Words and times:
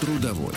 Трудовой. 0.00 0.54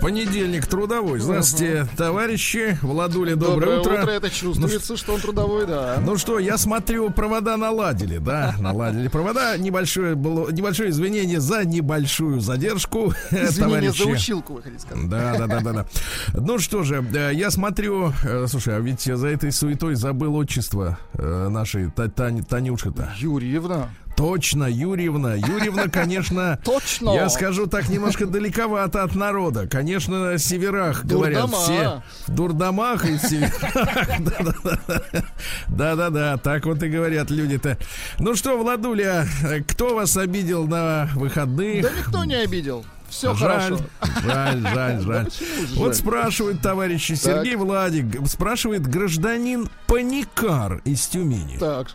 Понедельник 0.00 0.66
трудовой. 0.66 1.18
Здравствуйте, 1.18 1.86
товарищи. 1.96 2.78
Владуля, 2.82 3.36
доброе, 3.36 3.76
Доброе 3.78 3.80
утро. 3.80 4.02
утро. 4.02 4.10
Это 4.10 4.30
чувствуется, 4.30 4.96
что 4.96 5.14
он 5.14 5.20
трудовой, 5.20 5.66
да. 5.66 5.98
Ну 6.04 6.16
что, 6.18 6.38
я 6.38 6.58
смотрю, 6.58 7.10
провода 7.10 7.56
наладили, 7.56 8.18
да, 8.18 8.54
наладили 8.60 9.08
провода. 9.08 9.56
Небольшое 9.56 10.14
было, 10.14 10.50
небольшое 10.50 10.90
извинение 10.90 11.40
за 11.40 11.64
небольшую 11.64 12.40
задержку, 12.40 13.12
Извинения 13.30 13.90
товарищи. 13.92 14.02
за 14.02 14.08
училку, 14.08 14.52
вы 14.54 14.62
хотите 14.62 14.82
сказать. 14.82 15.08
Да, 15.08 15.36
да, 15.38 15.46
да, 15.46 15.60
да, 15.60 15.72
да. 15.72 15.86
Ну 16.34 16.58
что 16.58 16.82
же, 16.82 17.04
э, 17.14 17.30
я 17.34 17.50
смотрю, 17.50 18.12
э, 18.24 18.46
слушай, 18.48 18.76
а 18.76 18.80
ведь 18.80 19.02
за 19.02 19.26
этой 19.28 19.52
суетой 19.52 19.94
забыл 19.94 20.36
отчество 20.36 20.98
э, 21.14 21.48
нашей 21.48 21.90
Танюши-то. 21.90 23.12
Юрьевна. 23.18 23.88
Точно, 24.16 24.64
Юрьевна. 24.64 25.34
Юрьевна, 25.34 25.88
конечно, 25.88 26.58
Точно. 26.64 27.10
я 27.14 27.28
скажу 27.28 27.66
так, 27.66 27.88
немножко 27.88 28.26
далековато 28.26 29.02
от 29.02 29.14
народа. 29.14 29.66
Конечно, 29.66 30.32
на 30.32 30.38
северах 30.38 31.04
говорят 31.04 31.50
все. 31.50 32.02
В 32.26 32.30
дурдомах 32.34 33.04
и 33.04 33.16
в 33.16 33.20
северах. 33.20 33.52
Да-да-да. 35.68 36.36
Так 36.38 36.66
вот 36.66 36.82
и 36.82 36.88
говорят 36.88 37.30
люди-то. 37.30 37.78
Ну 38.18 38.34
что, 38.34 38.56
Владуля, 38.58 39.26
кто 39.68 39.94
вас 39.94 40.16
обидел 40.16 40.66
на 40.66 41.08
выходных? 41.14 41.82
Да 41.82 41.90
никто 41.98 42.24
не 42.24 42.34
обидел. 42.34 42.84
Все 43.12 43.34
жаль, 43.34 43.60
хорошо. 43.60 43.84
жаль, 44.24 44.60
жаль, 44.62 45.00
жаль. 45.02 45.28
Вот 45.76 45.94
спрашивает 45.94 46.62
товарищи 46.62 47.12
Сергей 47.12 47.56
Владик, 47.56 48.26
спрашивает 48.26 48.86
гражданин 48.86 49.68
Паникар 49.86 50.80
из 50.86 51.06
Тюмени. 51.08 51.58
Так, 51.58 51.88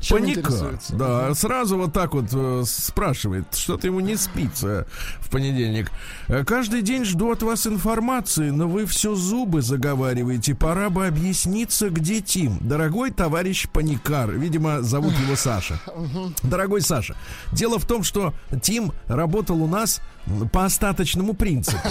чем 0.00 0.18
Паникар, 0.18 0.44
интересуется? 0.44 0.94
да, 0.94 1.34
сразу 1.34 1.76
вот 1.76 1.92
так 1.92 2.14
вот 2.14 2.26
э, 2.32 2.62
спрашивает, 2.66 3.54
что-то 3.54 3.86
ему 3.86 4.00
не 4.00 4.16
спится 4.16 4.86
в 5.20 5.30
понедельник. 5.30 5.90
Э, 6.28 6.44
Каждый 6.44 6.82
день 6.82 7.04
жду 7.04 7.32
от 7.32 7.42
вас 7.42 7.66
информации, 7.66 8.50
но 8.50 8.68
вы 8.68 8.86
все 8.86 9.14
зубы 9.14 9.60
заговариваете. 9.62 10.54
Пора 10.54 10.88
бы 10.90 11.06
объясниться, 11.06 11.90
где 11.90 12.20
Тим. 12.20 12.58
Дорогой 12.60 13.10
товарищ 13.10 13.68
Паникар, 13.68 14.30
видимо, 14.32 14.82
зовут 14.82 15.14
его 15.18 15.36
Саша. 15.36 15.80
Дорогой 16.42 16.80
Саша, 16.80 17.16
дело 17.52 17.78
в 17.78 17.86
том, 17.86 18.02
что 18.02 18.34
Тим 18.62 18.92
работал 19.06 19.62
у 19.62 19.66
нас 19.66 20.00
по 20.52 20.64
остаточному 20.64 21.34
принципу. 21.34 21.88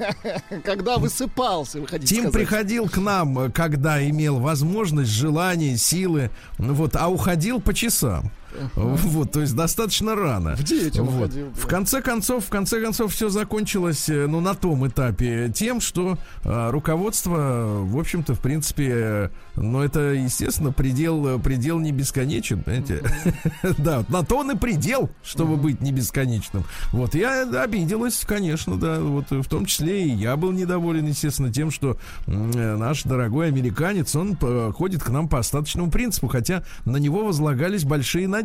Когда 0.64 0.98
высыпался, 0.98 1.80
вы 1.80 1.86
хотите 1.86 2.14
Тим 2.14 2.24
сказать. 2.24 2.32
приходил 2.32 2.88
к 2.88 2.96
нам, 2.98 3.38
э, 3.38 3.50
когда 3.50 4.06
имел 4.08 4.38
возможность, 4.38 5.10
желание, 5.10 5.76
силы, 5.76 6.30
ну 6.58 6.74
вот, 6.74 6.96
а 6.96 7.08
уходил 7.08 7.60
по 7.60 7.74
часам. 7.74 8.30
Вот, 8.74 9.32
то 9.32 9.40
есть 9.40 9.54
достаточно 9.54 10.14
рано. 10.14 10.56
В 10.56 11.00
он 11.00 11.06
Вот. 11.06 11.26
уходил, 11.26 11.46
да. 11.46 11.60
В 11.60 11.66
конце 11.66 12.02
концов, 12.02 12.46
в 12.46 12.48
конце 12.48 12.80
концов, 12.80 13.12
все 13.12 13.28
закончилось, 13.28 14.08
э, 14.08 14.26
ну, 14.26 14.40
на 14.40 14.54
том 14.54 14.86
этапе 14.86 15.50
тем, 15.54 15.80
что 15.80 16.18
э, 16.44 16.70
руководство, 16.70 17.80
в 17.80 17.98
общем-то, 17.98 18.34
в 18.34 18.40
принципе, 18.40 18.90
э, 18.92 19.28
ну, 19.56 19.80
это, 19.82 20.00
естественно, 20.12 20.72
предел, 20.72 21.38
предел 21.40 21.78
не 21.78 21.92
бесконечен, 21.92 22.62
понимаете? 22.62 23.02
Да, 23.78 24.04
на 24.08 24.24
то 24.24 24.38
он 24.38 24.50
и 24.52 24.56
предел, 24.56 25.10
чтобы 25.24 25.56
быть 25.56 25.80
не 25.80 25.92
бесконечным. 25.92 26.64
Вот, 26.92 27.14
я 27.14 27.42
обиделась, 27.62 28.22
конечно, 28.26 28.76
да, 28.76 29.00
вот, 29.00 29.30
в 29.30 29.48
том 29.48 29.66
числе 29.66 30.06
и 30.06 30.10
я 30.10 30.36
был 30.36 30.52
недоволен, 30.52 31.06
естественно, 31.06 31.52
тем, 31.52 31.70
что 31.70 31.96
э, 32.26 32.76
наш 32.76 33.02
дорогой 33.04 33.48
американец, 33.48 34.14
он 34.14 34.36
э, 34.40 34.72
ходит 34.74 35.02
к 35.02 35.08
нам 35.10 35.28
по 35.28 35.38
остаточному 35.38 35.90
принципу, 35.90 36.28
хотя 36.28 36.64
на 36.84 36.96
него 36.96 37.24
возлагались 37.24 37.84
большие 37.84 38.28
надежды. 38.28 38.41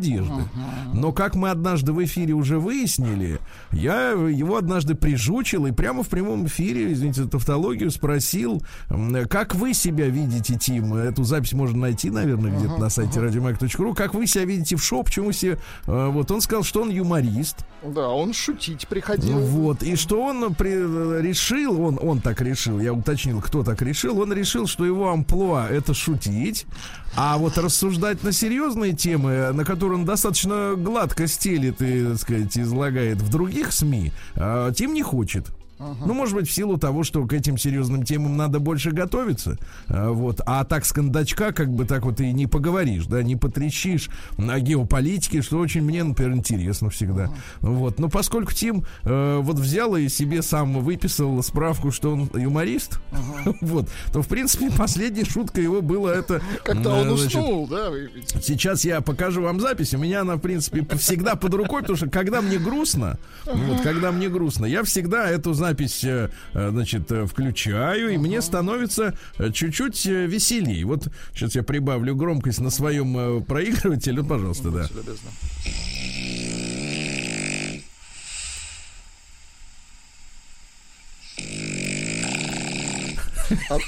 Но 0.94 1.12
как 1.12 1.36
мы 1.36 1.50
однажды 1.50 1.94
в 1.94 2.04
эфире 2.04 2.34
уже 2.34 2.60
выяснили, 2.60 3.40
я 3.72 4.12
его 4.12 4.58
однажды 4.58 4.96
прижучил 4.96 5.66
и 5.66 5.72
прямо 5.72 6.04
в 6.04 6.08
прямом 6.10 6.46
эфире, 6.48 6.92
извините 6.94 7.24
за 7.24 7.30
тавтологию, 7.30 7.92
спросил, 7.92 8.62
как 9.30 9.56
вы 9.56 9.74
себя 9.74 10.08
видите, 10.08 10.56
Тим? 10.58 10.94
Эту 10.96 11.24
запись 11.24 11.54
можно 11.54 11.78
найти, 11.80 12.10
наверное, 12.10 12.52
где-то 12.58 12.78
на 12.78 12.90
сайте 12.90 13.20
радиомаг.ру. 13.20 13.94
Как 13.94 14.14
вы 14.14 14.28
себя 14.28 14.46
видите 14.46 14.76
в 14.76 14.84
шоу? 14.84 15.04
Почему 15.04 15.32
все... 15.32 15.58
э, 15.88 16.08
Вот 16.12 16.32
он 16.32 16.42
сказал, 16.42 16.64
что 16.64 16.82
он 16.82 16.90
юморист. 16.90 17.66
Да, 17.84 18.10
он 18.10 18.34
шутить 18.34 18.88
приходил. 18.88 19.38
Вот, 19.40 19.84
и 19.84 19.96
что 19.96 20.22
он 20.24 20.54
при- 20.56 21.22
решил, 21.22 21.82
он, 21.82 22.00
он 22.02 22.22
так 22.22 22.42
решил, 22.42 22.80
я 22.80 22.94
уточнил, 22.94 23.42
кто 23.42 23.64
так 23.64 23.82
решил, 23.82 24.20
он 24.20 24.34
решил, 24.34 24.68
что 24.68 24.86
его 24.86 25.10
амплуа 25.12 25.68
это 25.70 25.94
шутить, 25.94 26.66
а 27.16 27.38
вот 27.38 27.58
рассуждать 27.58 28.24
на 28.24 28.32
серьезные 28.32 28.94
темы, 28.94 29.52
на 29.54 29.66
которые 29.66 30.00
он 30.00 30.06
достаточно 30.06 30.74
гладко 30.76 31.28
стелит 31.28 31.82
и, 31.82 32.06
так 32.06 32.18
сказать, 32.20 32.58
излагает 32.58 33.18
в 33.18 33.30
других 33.30 33.72
СМИ, 33.72 34.12
а, 34.36 34.72
Тим 34.72 34.94
не 34.94 35.04
хочет. 35.04 35.48
Ну, 35.80 36.14
может 36.14 36.36
быть, 36.36 36.50
в 36.50 36.52
силу 36.52 36.78
того, 36.78 37.04
что 37.04 37.26
к 37.26 37.34
этим 37.34 37.58
серьезным 37.58 38.04
темам 38.04 38.36
надо 38.36 38.60
больше 38.60 38.92
готовиться. 38.92 39.58
А, 39.88 40.12
вот. 40.12 40.42
А 40.46 40.64
так 40.64 40.86
с 40.86 40.92
кондачка, 40.92 41.52
как 41.52 41.70
бы 41.70 41.86
так 41.86 42.04
вот 42.04 42.20
и 42.20 42.34
не 42.34 42.48
поговоришь, 42.48 43.06
да, 43.06 43.22
не 43.22 43.36
потрещишь 43.36 44.10
о 44.38 44.60
геополитике, 44.60 45.42
что 45.42 45.60
очень 45.60 45.82
мне, 45.84 46.04
например, 46.04 46.34
интересно 46.36 46.90
всегда. 46.90 47.30
Вот. 47.62 48.00
Но 48.00 48.10
поскольку 48.10 48.54
Тим 48.54 48.86
э, 49.04 49.40
вот 49.42 49.60
взял 49.60 49.96
и 49.96 50.08
себе 50.10 50.42
сам 50.42 50.82
выписал 50.82 51.42
справку, 51.44 51.92
что 51.92 52.14
он 52.14 52.30
юморист, 52.34 53.00
вот, 53.62 53.88
то, 54.12 54.22
в 54.22 54.28
принципе, 54.28 54.72
последняя 54.72 55.26
шутка 55.26 55.62
его 55.62 55.82
была 55.82 56.14
это... 56.14 56.42
Как-то 56.64 56.90
э, 56.90 57.02
он 57.02 57.18
значит, 57.18 57.38
уснул, 57.40 57.68
да? 57.68 57.92
Сейчас 58.42 58.84
я 58.84 59.02
покажу 59.02 59.44
вам 59.44 59.60
запись. 59.60 59.94
У 59.94 60.00
меня 60.00 60.22
она, 60.22 60.38
в 60.38 60.40
принципе, 60.40 60.86
всегда 60.98 61.36
под 61.36 61.54
рукой, 61.54 61.82
потому 61.82 61.98
что 61.98 62.10
когда 62.10 62.42
мне 62.42 62.58
грустно, 62.58 63.20
вот, 63.46 63.82
когда 63.82 64.12
мне 64.12 64.30
грустно, 64.30 64.66
я 64.66 64.84
всегда 64.84 65.30
эту 65.30 65.54
запись, 65.54 65.67
э, 66.04 66.30
э, 66.54 66.70
значит, 66.72 67.12
э, 67.12 67.26
включаю, 67.26 68.10
и 68.10 68.18
мне 68.18 68.42
становится 68.42 69.14
чуть-чуть 69.54 70.06
веселее. 70.06 70.86
Вот 70.86 71.08
сейчас 71.34 71.56
я 71.56 71.64
прибавлю 71.64 72.16
громкость 72.16 72.60
на 72.60 72.70
своем 72.70 73.44
проигрывателе, 73.44 74.22
Ну, 74.22 74.28
пожалуйста, 74.28 74.72
да. 74.72 74.88
Любезно. 74.96 75.30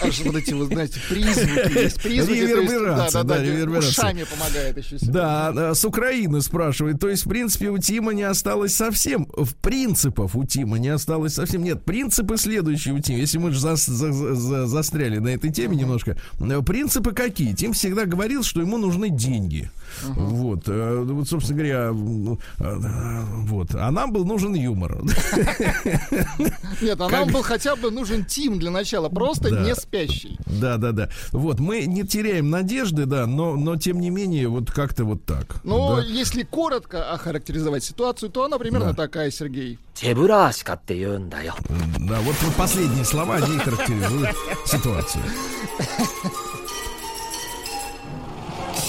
Аж 0.01 0.19
вот 0.21 0.35
эти, 0.35 0.53
вы 0.53 0.65
знаете, 0.65 0.99
призвуки 1.09 1.79
есть. 1.79 2.01
Призвуки, 2.01 2.39
Реверберация, 2.39 3.23
да, 3.23 3.35
да, 3.37 3.43
реверберация. 3.43 3.89
ушами 3.89 4.23
помогает 4.23 4.77
еще. 4.77 4.97
Да, 5.01 5.53
э, 5.55 5.73
с 5.75 5.85
Украины 5.85 6.41
спрашивает. 6.41 6.99
То 6.99 7.09
есть, 7.09 7.25
в 7.25 7.29
принципе, 7.29 7.69
у 7.69 7.77
Тима 7.77 8.13
не 8.13 8.23
осталось 8.23 8.75
совсем. 8.75 9.27
В 9.35 9.55
принципов 9.55 10.35
у 10.35 10.45
Тима 10.45 10.77
не 10.79 10.89
осталось 10.89 11.33
совсем. 11.35 11.63
Нет, 11.63 11.83
принципы 11.83 12.37
следующие 12.37 12.93
у 12.93 12.99
Тима. 12.99 13.19
Если 13.19 13.37
мы 13.37 13.51
же 13.51 13.59
зас- 13.59 13.89
за- 13.89 14.11
за- 14.35 14.67
застряли 14.67 15.17
на 15.19 15.29
этой 15.29 15.51
теме 15.51 15.75
немножко. 15.75 16.17
Э, 16.39 16.61
Принципы 16.61 17.11
какие? 17.13 17.53
Тим 17.53 17.73
всегда 17.73 18.05
говорил, 18.05 18.43
что 18.43 18.61
ему 18.61 18.77
нужны 18.77 19.09
деньги. 19.09 19.69
Вот, 20.05 20.63
э, 20.67 21.03
вот, 21.03 21.27
собственно 21.27 21.57
говоря, 21.59 21.91
вот. 21.91 23.75
А 23.75 23.91
нам 23.91 24.11
был 24.11 24.25
нужен 24.25 24.53
юмор. 24.53 24.99
Нет, 26.81 26.99
а 27.01 27.09
нам 27.09 27.29
был 27.29 27.41
хотя 27.41 27.75
бы 27.75 27.91
нужен 27.91 28.25
Тим 28.25 28.59
для 28.59 28.71
начала, 28.71 29.09
просто 29.09 29.48
просто 29.49 29.63
да. 29.63 29.69
не 29.69 29.75
спящий. 29.75 30.37
Да, 30.45 30.77
да, 30.77 30.91
да. 30.91 31.09
Вот, 31.31 31.59
мы 31.59 31.85
не 31.85 32.03
теряем 32.03 32.49
надежды, 32.49 33.05
да, 33.05 33.25
но, 33.25 33.55
но 33.55 33.75
тем 33.75 33.99
не 33.99 34.09
менее, 34.09 34.47
вот 34.47 34.71
как-то 34.71 35.05
вот 35.05 35.25
так. 35.25 35.63
Но 35.63 35.97
да. 35.97 36.03
если 36.03 36.43
коротко 36.43 37.11
охарактеризовать 37.11 37.83
ситуацию, 37.83 38.29
то 38.29 38.45
она 38.45 38.57
примерно 38.57 38.93
да. 38.93 39.03
такая, 39.03 39.31
Сергей. 39.31 39.79
Чебурашка 39.95 40.79
ты 40.85 40.93
ее 40.93 41.17
Да, 41.19 42.19
вот, 42.21 42.35
вот 42.41 42.55
последние 42.55 43.05
слова, 43.05 43.35
они 43.35 43.57
характеризуют 43.57 44.35
ситуацию. 44.65 45.23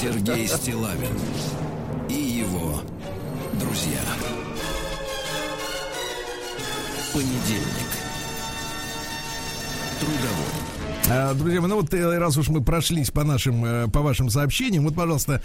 Сергей 0.00 0.48
Стилавин 0.48 1.18
и 2.08 2.14
его 2.14 2.80
друзья. 3.60 4.00
Понедельник. 7.12 8.09
Трудовой. 10.00 10.69
А, 11.08 11.34
Друзья 11.34 11.60
ну 11.60 11.76
вот 11.76 11.92
э, 11.94 12.18
раз 12.18 12.36
уж 12.36 12.48
мы 12.48 12.62
прошлись 12.62 13.10
по 13.10 13.24
нашим, 13.24 13.64
э, 13.64 13.88
по 13.88 14.00
вашим 14.00 14.30
сообщениям, 14.30 14.84
вот, 14.84 14.94
пожалуйста, 14.94 15.40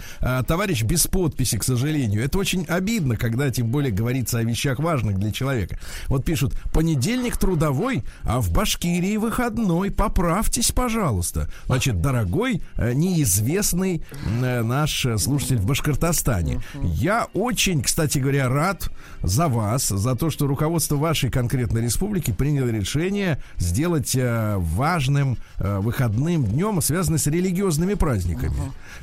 товарищ 0.46 0.82
без 0.82 1.06
подписи, 1.06 1.58
к 1.58 1.64
сожалению. 1.64 2.22
Это 2.24 2.38
очень 2.38 2.64
обидно, 2.64 3.16
когда 3.16 3.50
тем 3.50 3.68
более 3.68 3.92
говорится 3.92 4.38
о 4.38 4.42
вещах 4.42 4.78
важных 4.78 5.18
для 5.18 5.32
человека. 5.32 5.78
Вот 6.08 6.24
пишут, 6.24 6.54
понедельник 6.72 7.36
трудовой, 7.36 8.04
а 8.22 8.40
в 8.40 8.52
Башкирии 8.52 9.16
выходной. 9.16 9.90
Поправьтесь, 9.90 10.72
пожалуйста. 10.72 11.48
Значит, 11.66 12.00
дорогой, 12.00 12.62
э, 12.76 12.92
неизвестный 12.92 14.02
э, 14.42 14.62
наш 14.62 15.06
э, 15.06 15.18
слушатель 15.18 15.58
в 15.58 15.66
Башкортостане. 15.66 16.60
Я 16.82 17.28
очень, 17.34 17.82
кстати 17.82 18.18
говоря, 18.18 18.48
рад 18.48 18.90
за 19.22 19.48
вас, 19.48 19.88
за 19.88 20.14
то, 20.14 20.30
что 20.30 20.46
руководство 20.46 20.96
вашей 20.96 21.30
конкретной 21.30 21.82
республики 21.82 22.32
приняло 22.32 22.68
решение 22.68 23.40
сделать 23.56 24.14
э, 24.14 24.56
важным 24.58 25.38
э, 25.55 25.55
выходным 25.58 26.44
днем, 26.44 26.80
связанным 26.82 27.18
с 27.18 27.26
религиозными 27.26 27.94
праздниками. 27.94 28.54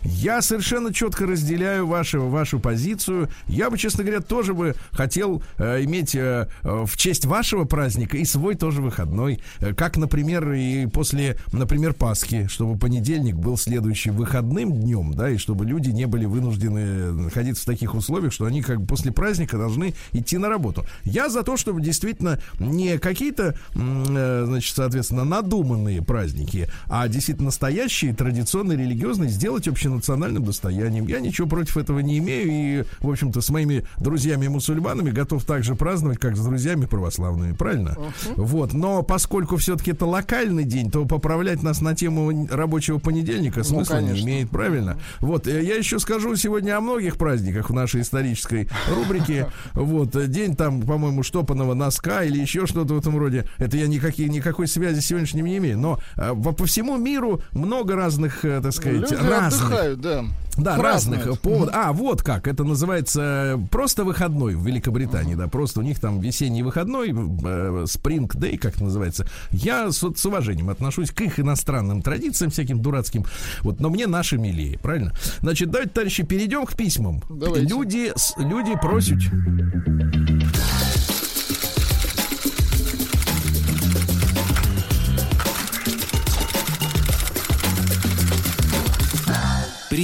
Я 0.03 0.41
совершенно 0.41 0.93
четко 0.93 1.25
разделяю 1.25 1.87
вашу, 1.87 2.27
вашу 2.27 2.59
позицию. 2.59 3.29
Я 3.47 3.69
бы, 3.69 3.77
честно 3.77 4.03
говоря, 4.03 4.21
тоже 4.21 4.53
бы 4.53 4.75
хотел 4.91 5.41
э, 5.57 5.83
иметь 5.83 6.13
э, 6.15 6.47
э, 6.63 6.83
в 6.85 6.97
честь 6.97 7.25
вашего 7.25 7.63
праздника 7.65 8.17
и 8.17 8.25
свой 8.25 8.55
тоже 8.55 8.81
выходной. 8.81 9.39
Э, 9.59 9.73
Как, 9.73 9.97
например, 9.97 10.51
и 10.51 10.85
после, 10.87 11.37
например, 11.51 11.93
Пасхи, 11.93 12.47
чтобы 12.47 12.77
понедельник 12.77 13.35
был 13.35 13.57
следующим 13.57 14.15
выходным 14.15 14.73
днем, 14.73 15.13
да, 15.13 15.29
и 15.29 15.37
чтобы 15.37 15.65
люди 15.65 15.89
не 15.89 16.05
были 16.05 16.25
вынуждены 16.25 17.13
находиться 17.13 17.63
в 17.63 17.65
таких 17.65 17.95
условиях, 17.95 18.33
что 18.33 18.45
они 18.45 18.61
как 18.61 18.81
бы 18.81 18.87
после 18.87 19.11
праздника 19.11 19.57
должны 19.57 19.93
идти 20.11 20.37
на 20.37 20.49
работу. 20.49 20.85
Я 21.03 21.29
за 21.29 21.43
то, 21.43 21.55
чтобы 21.55 21.81
действительно 21.81 22.39
не 22.59 22.97
какие-то, 22.97 23.55
э, 23.75 24.43
значит, 24.45 24.75
соответственно, 24.75 25.23
надуманные 25.23 26.01
праздники, 26.01 26.42
а 26.87 27.07
действительно 27.07 27.47
настоящие, 27.47 28.13
традиционные, 28.13 28.77
религиозные 28.77 29.29
сделать 29.29 29.67
общенациональным 29.67 30.43
достоянием. 30.43 31.07
Я 31.07 31.19
ничего 31.19 31.47
против 31.47 31.77
этого 31.77 31.99
не 31.99 32.17
имею 32.19 32.49
и, 32.49 32.83
в 32.99 33.09
общем-то, 33.09 33.41
с 33.41 33.49
моими 33.49 33.85
друзьями-мусульманами 33.99 35.11
готов 35.11 35.43
так 35.43 35.63
же 35.63 35.75
праздновать, 35.75 36.19
как 36.19 36.35
с 36.35 36.43
друзьями 36.43 36.85
православными, 36.85 37.53
правильно? 37.53 37.97
Вот, 38.35 38.73
но 38.73 39.03
поскольку 39.03 39.57
все-таки 39.57 39.91
это 39.91 40.05
локальный 40.05 40.63
день, 40.63 40.91
то 40.91 41.05
поправлять 41.05 41.63
нас 41.63 41.81
на 41.81 41.95
тему 41.95 42.47
рабочего 42.49 42.99
понедельника 42.99 43.63
смысла 43.63 43.99
не 43.99 44.07
конечно. 44.07 44.25
имеет, 44.25 44.49
правильно? 44.49 44.97
Вот, 45.19 45.47
э, 45.47 45.63
я 45.63 45.75
еще 45.75 45.99
скажу 45.99 46.35
сегодня 46.35 46.77
о 46.77 46.81
многих 46.81 47.17
праздниках 47.17 47.69
в 47.69 47.73
нашей 47.73 48.01
исторической 48.01 48.69
рубрике. 48.89 49.47
Вот, 49.73 50.11
день 50.29 50.55
там, 50.55 50.81
по-моему, 50.81 51.23
штопанного 51.23 51.73
носка 51.73 52.23
или 52.23 52.39
еще 52.39 52.65
что-то 52.65 52.95
в 52.95 52.99
этом 52.99 53.17
роде. 53.17 53.47
Это 53.57 53.77
я 53.77 53.87
никакие, 53.87 54.29
никакой 54.29 54.67
связи 54.67 54.99
с 54.99 55.05
сегодняшним 55.05 55.45
не 55.45 55.57
имею. 55.57 55.77
Но 55.77 55.99
э, 56.17 56.32
по 56.35 56.65
всему 56.65 56.97
миру 56.97 57.41
много 57.51 57.95
разных, 57.95 58.43
э, 58.45 58.61
так 58.61 58.73
сказать, 58.73 59.01
Люди 59.01 59.13
разных. 59.15 59.65
отдыхают, 59.65 60.01
да. 60.01 60.25
Да, 60.55 60.75
Празднуют. 60.77 61.21
разных 61.25 61.39
поводов. 61.41 61.73
А, 61.75 61.91
вот 61.93 62.21
как. 62.21 62.47
Это 62.47 62.63
называется 62.63 63.55
э, 63.55 63.57
просто 63.71 64.03
выходной 64.03 64.53
в 64.55 64.63
Великобритании, 64.65 65.33
да. 65.33 65.47
Просто 65.47 65.79
у 65.79 65.83
них 65.83 65.99
там 65.99 66.19
весенний 66.19 66.61
выходной, 66.61 67.09
э, 67.09 67.13
Spring 67.13 68.27
Day, 68.27 68.59
как 68.59 68.75
это 68.75 68.83
называется. 68.83 69.25
Я 69.49 69.91
с, 69.91 69.97
с 70.15 70.25
уважением 70.27 70.69
отношусь 70.69 71.09
к 71.09 71.21
их 71.21 71.39
иностранным 71.39 72.03
традициям, 72.03 72.51
всяким 72.51 72.81
дурацким. 72.81 73.25
Вот, 73.61 73.79
но 73.79 73.89
мне 73.89 74.05
наши 74.05 74.37
милее, 74.37 74.77
правильно? 74.77 75.13
Значит, 75.39 75.71
давайте, 75.71 75.91
товарищи, 75.91 76.23
перейдем 76.23 76.65
к 76.67 76.75
письмам. 76.75 77.23
Давайте. 77.29 77.65
Люди, 77.67 78.13
люди 78.37 78.75
просят. 78.79 79.19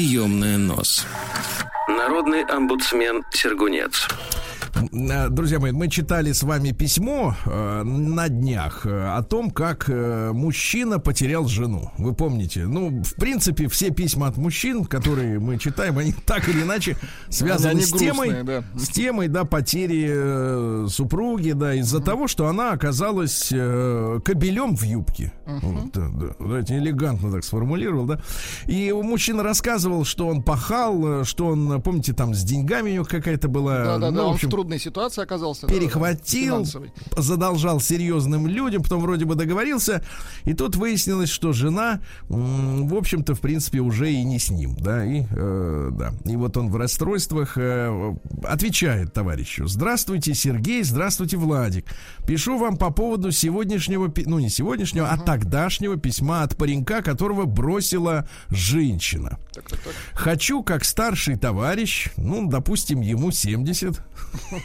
Приемная 0.09 0.57
нос. 0.57 1.05
Народный 1.87 2.41
омбудсмен 2.41 3.23
Сергунец. 3.31 4.07
Э, 4.91 5.29
Друзья 5.29 5.59
мои, 5.59 5.71
мы 5.71 5.87
читали 5.89 6.31
с 6.31 6.43
вами 6.43 6.71
письмо 6.71 7.35
э, 7.45 7.83
на 7.83 8.29
днях 8.29 8.85
э, 8.85 9.07
о 9.17 9.21
том, 9.23 9.51
как 9.51 9.85
э, 9.89 10.31
мужчина 10.33 10.99
потерял 10.99 11.47
жену. 11.47 11.91
Вы 11.97 12.13
помните? 12.13 12.65
Ну, 12.65 13.01
в 13.03 13.15
принципе, 13.15 13.67
все 13.67 13.89
письма 13.91 14.27
от 14.27 14.37
мужчин, 14.37 14.85
которые 14.85 15.39
мы 15.39 15.57
читаем, 15.57 15.97
они 15.97 16.13
так 16.25 16.47
или 16.49 16.63
иначе 16.63 16.97
связаны 17.29 17.71
Они 17.71 17.81
с 17.81 17.91
темой, 17.91 18.29
грустные, 18.29 18.43
да. 18.43 18.63
с 18.79 18.87
темой, 18.89 19.27
да, 19.27 19.45
потери 19.45 20.07
э, 20.09 20.87
супруги, 20.89 21.51
да, 21.51 21.73
из-за 21.75 21.99
того, 21.99 22.27
что 22.27 22.47
она 22.47 22.71
оказалась 22.71 23.49
э, 23.51 24.19
кобелем 24.23 24.75
в 24.75 24.83
юбке. 24.83 25.33
Вот, 25.45 25.91
да, 25.93 26.07
да. 26.09 26.27
Знаете, 26.39 26.77
элегантно 26.77 27.31
так 27.31 27.43
сформулировал, 27.43 28.05
да. 28.05 28.21
И 28.65 28.91
мужчина 28.91 29.43
рассказывал, 29.43 30.05
что 30.05 30.27
он 30.27 30.41
пахал, 30.43 31.21
э, 31.21 31.23
что 31.25 31.47
он, 31.47 31.81
помните, 31.81 32.13
там 32.13 32.33
с 32.33 32.43
деньгами 32.43 32.91
у 32.91 32.93
него 32.93 33.05
какая-то 33.05 33.47
была. 33.47 33.83
Да-да-да, 33.83 34.11
ну, 34.11 34.23
в 34.23 34.27
он 34.27 34.33
общем, 34.35 34.47
в 34.47 34.51
трудной 34.69 34.79
ситуации 34.79 35.23
оказался. 35.23 35.67
да, 35.67 35.73
перехватил, 35.73 36.55
финансовой. 36.57 36.91
задолжал 37.17 37.79
серьезным 37.79 38.45
людям, 38.47 38.83
потом 38.83 39.01
вроде 39.01 39.25
бы 39.25 39.33
договорился, 39.33 40.03
и 40.45 40.53
тут 40.53 40.75
выяснилось, 40.75 41.29
что 41.29 41.53
жена, 41.53 42.01
в 42.27 42.93
общем-то, 42.93 43.33
в 43.33 43.39
принципе, 43.39 43.79
уже 43.79 44.11
и 44.11 44.23
не 44.23 44.37
с 44.37 44.51
ним, 44.51 44.75
да, 44.75 45.03
и, 45.03 45.23
э, 45.31 45.89
да, 45.91 46.13
и 46.25 46.35
вот 46.35 46.55
он 46.57 46.69
в 46.69 46.75
расстройствах 46.75 47.57
э, 47.57 48.15
отвечает 48.43 49.11
товарищу, 49.13 49.67
здравствуйте, 49.67 50.35
Сергей, 50.35 50.83
здравствуйте, 50.83 51.37
Владик, 51.37 51.85
пишу 52.27 52.59
вам 52.59 52.77
по 52.77 52.91
поводу 52.91 53.31
сегодняшнего, 53.31 54.13
ну, 54.25 54.37
не 54.37 54.49
сегодняшнего, 54.49 55.09
а 55.09 55.17
тогдашнего 55.17 55.97
письма 55.97 56.43
от 56.43 56.55
паренька, 56.55 57.01
которого 57.01 57.45
бросила 57.45 58.27
женщина. 58.49 59.39
Так, 59.53 59.67
так, 59.67 59.79
так. 59.79 59.93
Хочу, 60.13 60.61
как 60.63 60.85
старший 60.85 61.37
товарищ, 61.37 62.09
ну, 62.17 62.47
допустим, 62.47 63.01
ему 63.01 63.31
70, 63.31 63.99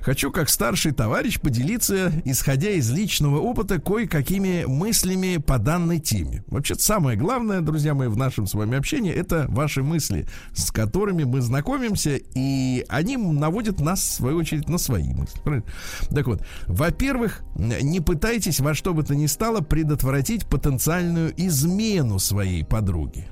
хочу, 0.00 0.30
как 0.30 0.48
старший 0.48 0.92
товарищ, 0.92 1.40
поделиться, 1.40 2.12
исходя 2.24 2.70
из 2.70 2.90
личного 2.90 3.38
опыта, 3.38 3.80
кое-какими 3.80 4.64
мыслями 4.66 5.36
по 5.38 5.58
данной 5.58 5.98
теме. 5.98 6.44
Вообще, 6.48 6.74
самое 6.74 7.16
главное, 7.16 7.60
друзья 7.60 7.94
мои, 7.94 8.08
в 8.08 8.16
нашем 8.16 8.46
с 8.46 8.54
вами 8.54 8.78
общении, 8.78 9.12
это 9.12 9.46
ваши 9.48 9.82
мысли, 9.82 10.26
с 10.52 10.70
которыми 10.70 11.24
мы 11.24 11.40
знакомимся, 11.40 12.18
и 12.34 12.84
они 12.88 13.16
наводят 13.16 13.80
нас, 13.80 14.00
в 14.00 14.12
свою 14.12 14.38
очередь, 14.38 14.68
на 14.68 14.78
свои 14.78 15.12
мысли. 15.12 15.40
Правильно? 15.42 15.66
Так 16.10 16.26
вот, 16.26 16.42
во-первых, 16.66 17.42
не 17.56 18.00
пытайтесь 18.00 18.60
во 18.60 18.74
что 18.74 18.94
бы 18.94 19.02
то 19.02 19.14
ни 19.14 19.26
стало 19.26 19.60
предотвратить 19.60 20.46
потенциальную 20.46 21.32
измену 21.36 22.18
своей 22.18 22.64
подруги. 22.64 23.28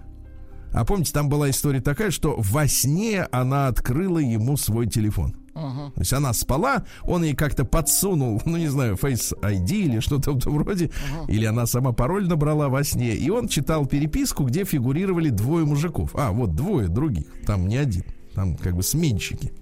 А 0.72 0.84
помните, 0.84 1.12
там 1.12 1.28
была 1.28 1.50
история 1.50 1.80
такая, 1.80 2.10
что 2.10 2.34
во 2.36 2.66
сне 2.66 3.28
она 3.30 3.68
открыла 3.68 4.18
ему 4.18 4.56
свой 4.56 4.88
телефон. 4.88 5.36
Ага. 5.54 5.92
То 5.94 6.00
есть 6.00 6.12
она 6.12 6.32
спала, 6.32 6.84
он 7.04 7.24
ей 7.24 7.34
как-то 7.34 7.64
подсунул, 7.64 8.42
ну 8.44 8.56
не 8.56 8.68
знаю, 8.68 8.96
Face 8.96 9.32
ID 9.40 9.70
или 9.70 10.00
что-то 10.00 10.32
в 10.32 10.38
этом 10.38 10.58
роде, 10.58 10.90
или 11.28 11.44
она 11.44 11.66
сама 11.66 11.92
пароль 11.92 12.26
набрала 12.26 12.68
во 12.68 12.82
сне, 12.84 13.14
и 13.14 13.30
он 13.30 13.48
читал 13.48 13.86
переписку, 13.86 14.44
где 14.44 14.64
фигурировали 14.64 15.30
двое 15.30 15.64
мужиков. 15.64 16.10
А, 16.14 16.32
вот 16.32 16.54
двое 16.54 16.88
других, 16.88 17.26
там 17.46 17.68
не 17.68 17.76
один, 17.76 18.04
там 18.34 18.56
как 18.56 18.74
бы 18.74 18.82
сменщики. 18.82 19.52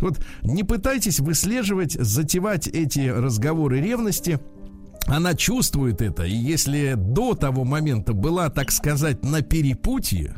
Вот 0.00 0.18
не 0.42 0.62
пытайтесь 0.62 1.20
выслеживать, 1.20 1.92
затевать 1.92 2.68
эти 2.68 3.08
разговоры 3.08 3.80
ревности. 3.80 4.38
Она 5.06 5.34
чувствует 5.34 6.02
это, 6.02 6.24
и 6.24 6.34
если 6.34 6.94
до 6.96 7.34
того 7.34 7.64
момента 7.64 8.12
была, 8.12 8.50
так 8.50 8.72
сказать, 8.72 9.24
на 9.24 9.40
перепутье, 9.40 10.34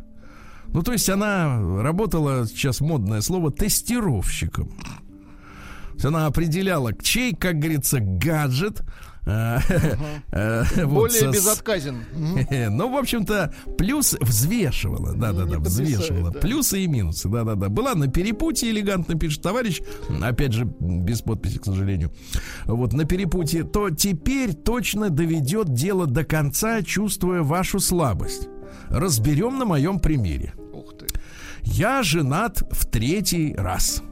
ну, 0.73 0.83
то 0.83 0.93
есть 0.93 1.09
она 1.09 1.83
работала, 1.83 2.47
сейчас 2.47 2.81
модное 2.81 3.21
слово, 3.21 3.51
тестировщиком. 3.51 4.69
То 4.69 5.95
есть 5.95 6.05
она 6.05 6.27
определяла, 6.27 6.93
чей, 6.95 7.35
как 7.35 7.59
говорится, 7.59 7.99
гаджет. 8.01 8.83
э, 9.27 9.59
э, 10.31 10.87
Более 10.87 11.33
безотказен. 11.33 12.05
Ну, 12.71 12.91
в 12.93 12.97
общем-то, 12.97 13.53
плюс 13.77 14.17
взвешивала, 14.21 15.13
да-да-да, 15.15 15.59
потрясает, 15.59 15.89
взвешивала. 15.99 16.31
Плюсы 16.31 16.85
и 16.85 16.87
минусы, 16.87 17.29
да-да-да. 17.29 17.69
Была 17.69 17.95
на 17.95 18.09
перепутье, 18.09 18.71
элегантно 18.71 19.19
пишет 19.19 19.43
товарищ, 19.43 19.81
опять 20.23 20.53
же, 20.53 20.65
без 20.81 21.21
подписи, 21.21 21.59
к 21.59 21.65
сожалению. 21.65 22.13
Вот, 22.65 22.93
на 22.93 23.05
перепутье, 23.05 23.65
то 23.65 23.91
теперь 23.91 24.55
точно 24.55 25.11
доведет 25.11 25.75
дело 25.75 26.07
до 26.07 26.25
конца, 26.25 26.83
чувствуя 26.83 27.43
вашу 27.43 27.81
слабость. 27.81 28.49
Разберем 28.91 29.59
на 29.59 29.65
моем 29.65 29.99
примере. 29.99 30.55
Ух 30.73 30.97
ты. 30.97 31.07
Я 31.63 32.03
женат 32.03 32.63
в 32.71 32.87
третий 32.87 33.55
раз. 33.55 34.03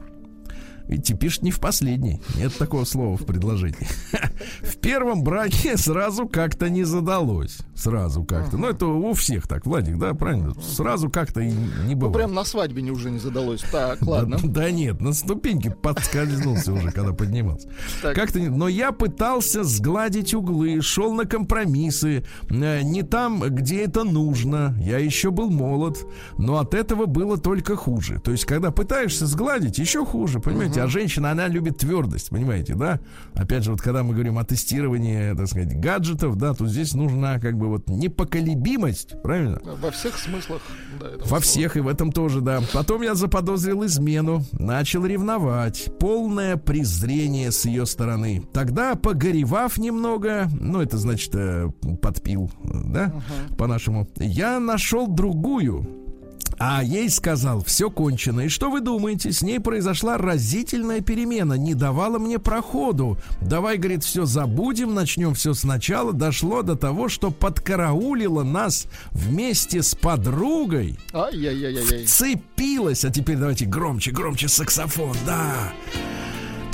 Видите, 0.87 1.15
пишет 1.15 1.43
не 1.43 1.51
в 1.51 1.59
последний. 1.59 2.21
Нет 2.35 2.55
такого 2.57 2.85
слова 2.85 3.17
в 3.17 3.25
предложении. 3.25 3.87
В 4.61 4.77
первом 4.77 5.23
браке 5.23 5.77
сразу 5.77 6.27
как-то 6.27 6.69
не 6.69 6.83
задалось. 6.83 7.57
Сразу 7.75 8.23
как-то. 8.23 8.57
Ну, 8.57 8.67
это 8.67 8.85
у 8.85 9.13
всех 9.13 9.47
так, 9.47 9.65
Владик, 9.65 9.97
да, 9.97 10.13
правильно? 10.13 10.53
Сразу 10.61 11.09
как-то 11.09 11.41
и 11.41 11.51
не 11.51 11.93
Ну, 11.93 11.95
было. 11.95 12.11
прям 12.11 12.33
на 12.33 12.43
свадьбе 12.45 12.81
не 12.81 12.91
уже 12.91 13.11
не 13.11 13.19
задалось. 13.19 13.61
Так, 13.71 14.01
ладно. 14.03 14.37
Да, 14.43 14.47
да 14.47 14.71
нет, 14.71 15.01
на 15.01 15.13
ступеньке 15.13 15.71
подскользнулся 15.71 16.71
уже, 16.73 16.91
когда 16.91 17.13
поднимался. 17.13 17.69
Как-то 18.01 18.39
не... 18.39 18.47
Но 18.49 18.67
я 18.67 18.91
пытался 18.91 19.63
сгладить 19.63 20.33
углы, 20.33 20.81
шел 20.81 21.13
на 21.13 21.25
компромиссы, 21.25 22.23
э, 22.49 22.81
не 22.83 23.03
там, 23.03 23.41
где 23.41 23.83
это 23.83 24.03
нужно. 24.03 24.75
Я 24.79 24.99
еще 24.99 25.31
был 25.31 25.49
молод, 25.49 26.05
но 26.37 26.59
от 26.59 26.73
этого 26.73 27.05
было 27.05 27.37
только 27.37 27.75
хуже. 27.75 28.19
То 28.19 28.31
есть, 28.31 28.45
когда 28.45 28.71
пытаешься 28.71 29.25
сгладить, 29.25 29.77
еще 29.79 30.05
хуже, 30.05 30.39
понимаете? 30.39 30.76
А 30.79 30.87
женщина, 30.87 31.31
она 31.31 31.47
любит 31.47 31.77
твердость, 31.77 32.29
понимаете, 32.29 32.75
да? 32.75 32.99
Опять 33.35 33.63
же, 33.63 33.71
вот 33.71 33.81
когда 33.81 34.03
мы 34.03 34.13
говорим 34.13 34.37
о 34.37 34.43
тестировании, 34.45 35.35
так 35.35 35.47
сказать, 35.47 35.79
гаджетов, 35.79 36.35
да, 36.37 36.53
то 36.53 36.67
здесь 36.67 36.93
нужна 36.93 37.39
как 37.39 37.57
бы 37.57 37.67
вот 37.67 37.89
непоколебимость, 37.89 39.21
правильно? 39.21 39.59
Во 39.81 39.91
всех 39.91 40.17
смыслах. 40.17 40.61
да, 40.99 41.07
Во 41.19 41.25
слова. 41.27 41.41
всех 41.41 41.77
и 41.77 41.79
в 41.79 41.87
этом 41.87 42.11
тоже, 42.11 42.41
да. 42.41 42.61
Потом 42.73 43.01
я 43.01 43.15
заподозрил 43.15 43.85
измену, 43.85 44.43
начал 44.53 45.05
ревновать. 45.05 45.89
Полное 45.99 46.57
презрение 46.57 47.51
с 47.51 47.65
ее 47.65 47.85
стороны. 47.85 48.43
Тогда, 48.53 48.95
погоревав 48.95 49.77
немного, 49.77 50.49
ну, 50.59 50.81
это 50.81 50.97
значит, 50.97 51.33
э, 51.35 51.69
подпил, 52.01 52.51
да, 52.63 53.13
по-нашему, 53.57 54.07
я 54.17 54.59
нашел 54.59 55.07
другую. 55.07 56.06
А 56.59 56.83
ей 56.83 57.09
сказал, 57.09 57.63
все 57.63 57.91
кончено. 57.91 58.41
И 58.41 58.49
что 58.49 58.71
вы 58.71 58.81
думаете? 58.81 59.31
С 59.31 59.41
ней 59.41 59.59
произошла 59.59 60.17
разительная 60.17 61.01
перемена. 61.01 61.53
Не 61.53 61.75
давала 61.75 62.17
мне 62.17 62.39
проходу. 62.39 63.17
Давай, 63.41 63.77
говорит, 63.77 64.03
все 64.03 64.25
забудем, 64.25 64.93
начнем 64.95 65.33
все 65.35 65.53
сначала. 65.53 66.13
Дошло 66.13 66.63
до 66.63 66.75
того, 66.75 67.09
что 67.09 67.29
подкараулила 67.29 68.43
нас 68.43 68.87
вместе 69.11 69.83
с 69.83 69.93
подругой 69.93 70.97
Ай-яй-яй-яй. 71.13 72.05
вцепилась, 72.05 73.05
а 73.05 73.11
теперь 73.11 73.37
давайте 73.37 73.65
громче, 73.65 74.11
громче 74.11 74.47
саксофон, 74.47 75.15
да, 75.25 75.71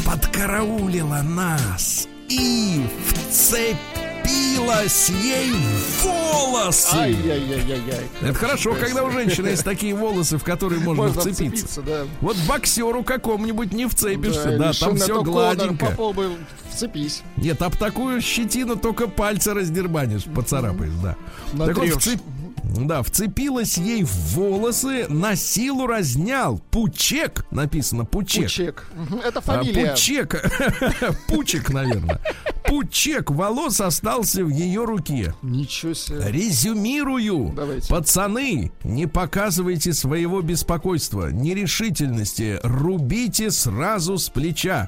подкараулила 0.05 1.21
нас 1.23 2.07
и 2.29 2.85
вцепилась 3.29 4.02
ей 4.27 5.51
в 5.51 6.03
волосы. 6.03 6.95
Ай-яй-яй-яй-яй. 6.95 8.07
Это 8.21 8.33
хорошо, 8.33 8.73
когда 8.75 9.03
у 9.03 9.11
женщины 9.11 9.49
есть 9.49 9.63
такие 9.63 9.93
волосы, 9.95 10.37
в 10.37 10.43
которые 10.43 10.81
можно, 10.81 11.03
Можно 11.03 11.21
вцепиться. 11.21 11.65
вцепиться, 11.65 11.81
да. 11.81 12.03
Вот 12.21 12.37
боксеру 12.47 13.03
какому-нибудь 13.03 13.73
не 13.73 13.87
вцепишься, 13.87 14.51
или 14.51 14.57
да, 14.57 14.71
там 14.73 14.95
все 14.97 15.21
гладенько. 15.21 15.87
Попал 15.87 16.13
бы, 16.13 16.31
вцепись. 16.71 17.23
Нет, 17.37 17.61
об 17.61 17.75
такую 17.75 18.21
щетину 18.21 18.75
только 18.75 19.07
пальцы 19.07 19.53
раздербанишь, 19.53 20.23
поцарапаешь, 20.23 20.93
да. 21.01 21.15
Так 21.51 21.59
вот, 21.59 21.67
Натрешь. 21.67 21.93
вцеп- 21.93 22.21
Да, 22.63 23.03
вцепилась 23.03 23.77
ей 23.77 24.03
в 24.03 24.13
волосы, 24.35 25.05
на 25.09 25.35
силу 25.35 25.85
разнял. 25.85 26.59
Пучек, 26.71 27.45
написано, 27.51 28.05
пучек. 28.05 28.43
Пучек. 28.43 28.87
Это 29.23 29.39
А, 29.39 29.41
фамилия. 29.41 29.91
Пучек, 29.91 30.51
пучек, 31.27 31.69
наверное. 31.69 32.19
Пучек 32.65 33.29
волос 33.29 33.81
остался 33.81 34.43
в 34.43 34.49
ее 34.49 34.85
руке. 34.85 35.35
Ничего 35.41 35.93
себе. 35.93 36.31
Резюмирую. 36.31 37.53
Давайте. 37.55 37.87
Пацаны, 37.89 38.71
не 38.83 39.07
показывайте 39.07 39.93
своего 39.93 40.41
беспокойства, 40.41 41.27
нерешительности. 41.31 42.59
Рубите 42.63 43.51
сразу 43.51 44.17
с 44.17 44.29
плеча. 44.29 44.87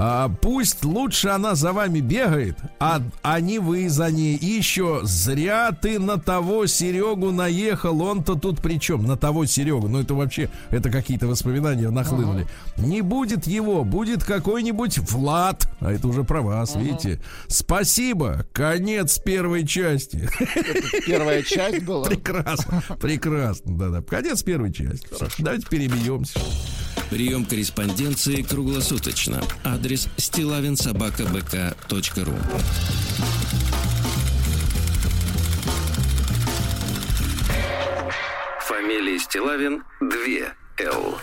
А, 0.00 0.28
пусть 0.28 0.84
лучше 0.84 1.28
она 1.28 1.56
за 1.56 1.72
вами 1.72 1.98
бегает, 1.98 2.56
а, 2.78 3.02
а 3.22 3.40
не 3.40 3.58
вы 3.58 3.88
за 3.88 4.12
ней. 4.12 4.36
И 4.36 4.46
еще 4.46 5.00
зря 5.02 5.72
ты 5.72 5.98
на 5.98 6.18
того 6.18 6.66
Серегу 6.66 7.32
наехал. 7.32 8.00
Он-то 8.00 8.36
тут 8.36 8.60
при 8.62 8.78
чем? 8.78 9.04
На 9.04 9.16
того 9.16 9.44
Серегу. 9.44 9.88
Ну, 9.88 10.00
это 10.00 10.14
вообще, 10.14 10.50
это 10.70 10.90
какие-то 10.90 11.26
воспоминания 11.26 11.90
нахлынули. 11.90 12.46
Не 12.76 13.02
будет 13.02 13.48
его, 13.48 13.82
будет 13.82 14.22
какой-нибудь 14.22 14.98
Влад. 14.98 15.68
А 15.80 15.90
это 15.90 16.06
уже 16.06 16.22
про 16.22 16.42
вас, 16.42 16.76
видите. 16.76 17.20
Спасибо. 17.48 18.46
Конец 18.52 19.18
первой 19.18 19.66
части. 19.66 20.28
Первая 21.06 21.42
часть 21.42 21.84
была. 21.84 22.06
Прекрасно, 22.06 22.82
прекрасно, 23.00 23.76
да-да. 23.76 24.02
Конец 24.02 24.44
первой 24.44 24.72
части. 24.72 25.08
Давайте 25.38 25.66
перебьемся. 25.66 26.38
Прием 27.10 27.44
корреспонденции 27.44 28.42
круглосуточно. 28.42 29.42
Адрес 29.64 30.08
стилавинсобакабк.ру 30.16 32.34
Фамилия 38.60 39.18
Стилавин 39.18 39.82
2 40.00 40.08
Л. 40.80 41.18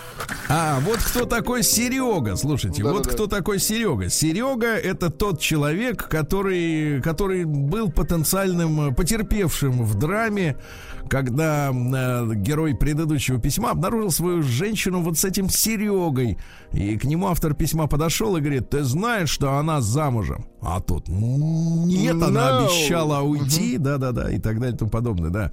А, 0.48 0.80
вот 0.80 0.98
кто 0.98 1.24
такой 1.24 1.62
Серега. 1.62 2.36
Слушайте, 2.36 2.82
вот 2.82 3.04
Да-да-да. 3.04 3.14
кто 3.14 3.26
такой 3.26 3.58
Серега. 3.58 4.10
Серега 4.10 4.74
это 4.76 5.10
тот 5.10 5.40
человек, 5.40 6.08
который, 6.08 7.00
который 7.02 7.44
был 7.44 7.90
потенциальным 7.90 8.90
э, 8.90 8.94
потерпевшим 8.94 9.82
в 9.82 9.94
драме, 9.96 10.58
когда 11.08 11.70
э, 11.72 12.34
герой 12.36 12.74
предыдущего 12.74 13.40
письма 13.40 13.70
обнаружил 13.70 14.10
свою 14.10 14.42
женщину 14.42 15.00
вот 15.02 15.18
с 15.18 15.24
этим 15.24 15.48
Серегой. 15.48 16.38
И 16.72 16.96
к 16.96 17.04
нему 17.04 17.28
автор 17.28 17.54
письма 17.54 17.86
подошел 17.86 18.36
и 18.36 18.40
говорит: 18.40 18.70
Ты 18.70 18.82
знаешь, 18.84 19.30
что 19.30 19.54
она 19.54 19.80
замужем? 19.80 20.46
А 20.60 20.80
тут 20.80 21.08
нет, 21.08 22.20
она 22.20 22.50
No. 22.50 22.64
обещала 22.64 23.20
уйти, 23.22 23.78
да-да-да, 23.78 24.30
и 24.32 24.38
так 24.38 24.58
далее 24.58 24.74
и 24.74 24.78
тому 24.78 24.90
подобное, 24.90 25.30
да. 25.30 25.52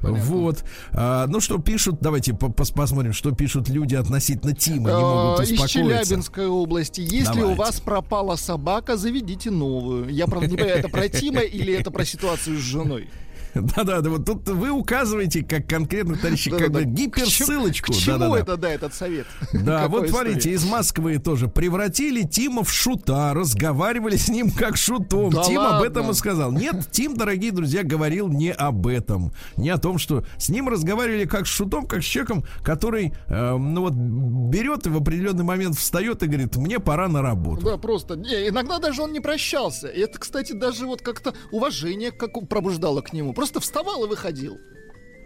Вот. 0.00 0.64
А, 0.92 1.26
ну 1.26 1.40
что 1.40 1.58
пишут, 1.58 1.98
давайте 2.00 2.32
по- 2.32 2.46
пос- 2.46 2.72
посмотрим, 2.74 3.12
что 3.12 3.32
пишут 3.32 3.68
люди 3.68 3.94
относительно 3.94 4.54
Тима, 4.54 4.90
не 4.90 4.96
могут 5.00 5.40
А, 5.40 5.42
Из 5.42 5.50
успокоиться. 5.52 5.68
Челябинской 5.68 6.46
области. 6.46 7.00
Если 7.02 7.32
у 7.32 7.40
Давайте. 7.40 7.58
вас 7.60 7.80
пропала 7.80 8.36
собака, 8.36 8.96
заведите 8.96 9.50
новую. 9.50 10.08
Я, 10.08 10.26
правда, 10.26 10.46
не 10.48 10.56
понимаю, 10.56 10.78
это 10.78 10.88
про 10.88 11.08
Тима 11.08 11.40
или 11.40 11.74
это 11.74 11.90
про 11.90 12.04
ситуацию 12.06 12.56
с 12.56 12.60
женой? 12.62 13.08
Да-да, 13.54 14.00
да, 14.00 14.10
вот 14.10 14.24
тут 14.24 14.48
вы 14.48 14.70
указываете, 14.70 15.44
как 15.44 15.68
конкретно, 15.68 16.16
товарищи, 16.16 16.50
как 16.50 16.70
бы 16.70 16.84
гиперссылочку. 16.84 17.92
К 17.92 17.96
чему 17.96 18.34
это, 18.34 18.56
да, 18.56 18.70
этот 18.70 18.94
совет? 18.94 19.26
Да, 19.52 19.88
вот 19.88 20.08
смотрите, 20.08 20.50
из 20.50 20.64
Москвы 20.64 21.18
тоже 21.18 21.48
превратили 21.48 22.22
Тима 22.22 22.64
в 22.64 22.72
шута, 22.72 23.32
разговаривали 23.34 24.16
с 24.16 24.28
ним 24.28 24.50
как 24.50 24.76
шутом. 24.76 25.32
Тим 25.44 25.60
об 25.60 25.82
этом 25.82 26.10
и 26.10 26.14
сказал. 26.14 26.52
Нет, 26.52 26.88
Тим, 26.90 27.16
дорогие 27.16 27.52
друзья, 27.52 27.82
говорил 27.82 28.28
не 28.28 28.52
об 28.52 28.86
этом, 28.86 29.32
не 29.56 29.70
о 29.70 29.78
том, 29.78 29.98
что 29.98 30.24
с 30.36 30.48
ним 30.48 30.68
разговаривали 30.68 31.24
как 31.24 31.46
с 31.46 31.50
шутом, 31.50 31.86
как 31.86 32.02
с 32.02 32.06
человеком, 32.06 32.44
который, 32.62 33.12
э, 33.28 33.56
ну 33.56 33.82
вот, 33.82 33.92
берет 33.92 34.86
и 34.86 34.90
в 34.90 34.96
определенный 34.96 35.44
момент 35.44 35.76
встает 35.76 36.22
и 36.22 36.26
говорит, 36.26 36.56
мне 36.56 36.80
пора 36.80 37.08
на 37.08 37.22
работу. 37.22 37.64
Да, 37.64 37.76
просто. 37.76 38.16
Не, 38.16 38.48
иногда 38.48 38.78
даже 38.78 39.02
он 39.02 39.12
не 39.12 39.20
прощался. 39.20 39.88
И 39.88 40.00
это, 40.00 40.18
кстати, 40.18 40.52
даже 40.52 40.86
вот 40.86 41.02
как-то 41.02 41.34
уважение 41.52 42.10
как 42.10 42.34
пробуждало 42.48 43.00
к 43.00 43.12
нему. 43.12 43.32
Просто 43.44 43.60
вставал 43.60 44.06
и 44.06 44.08
выходил. 44.08 44.58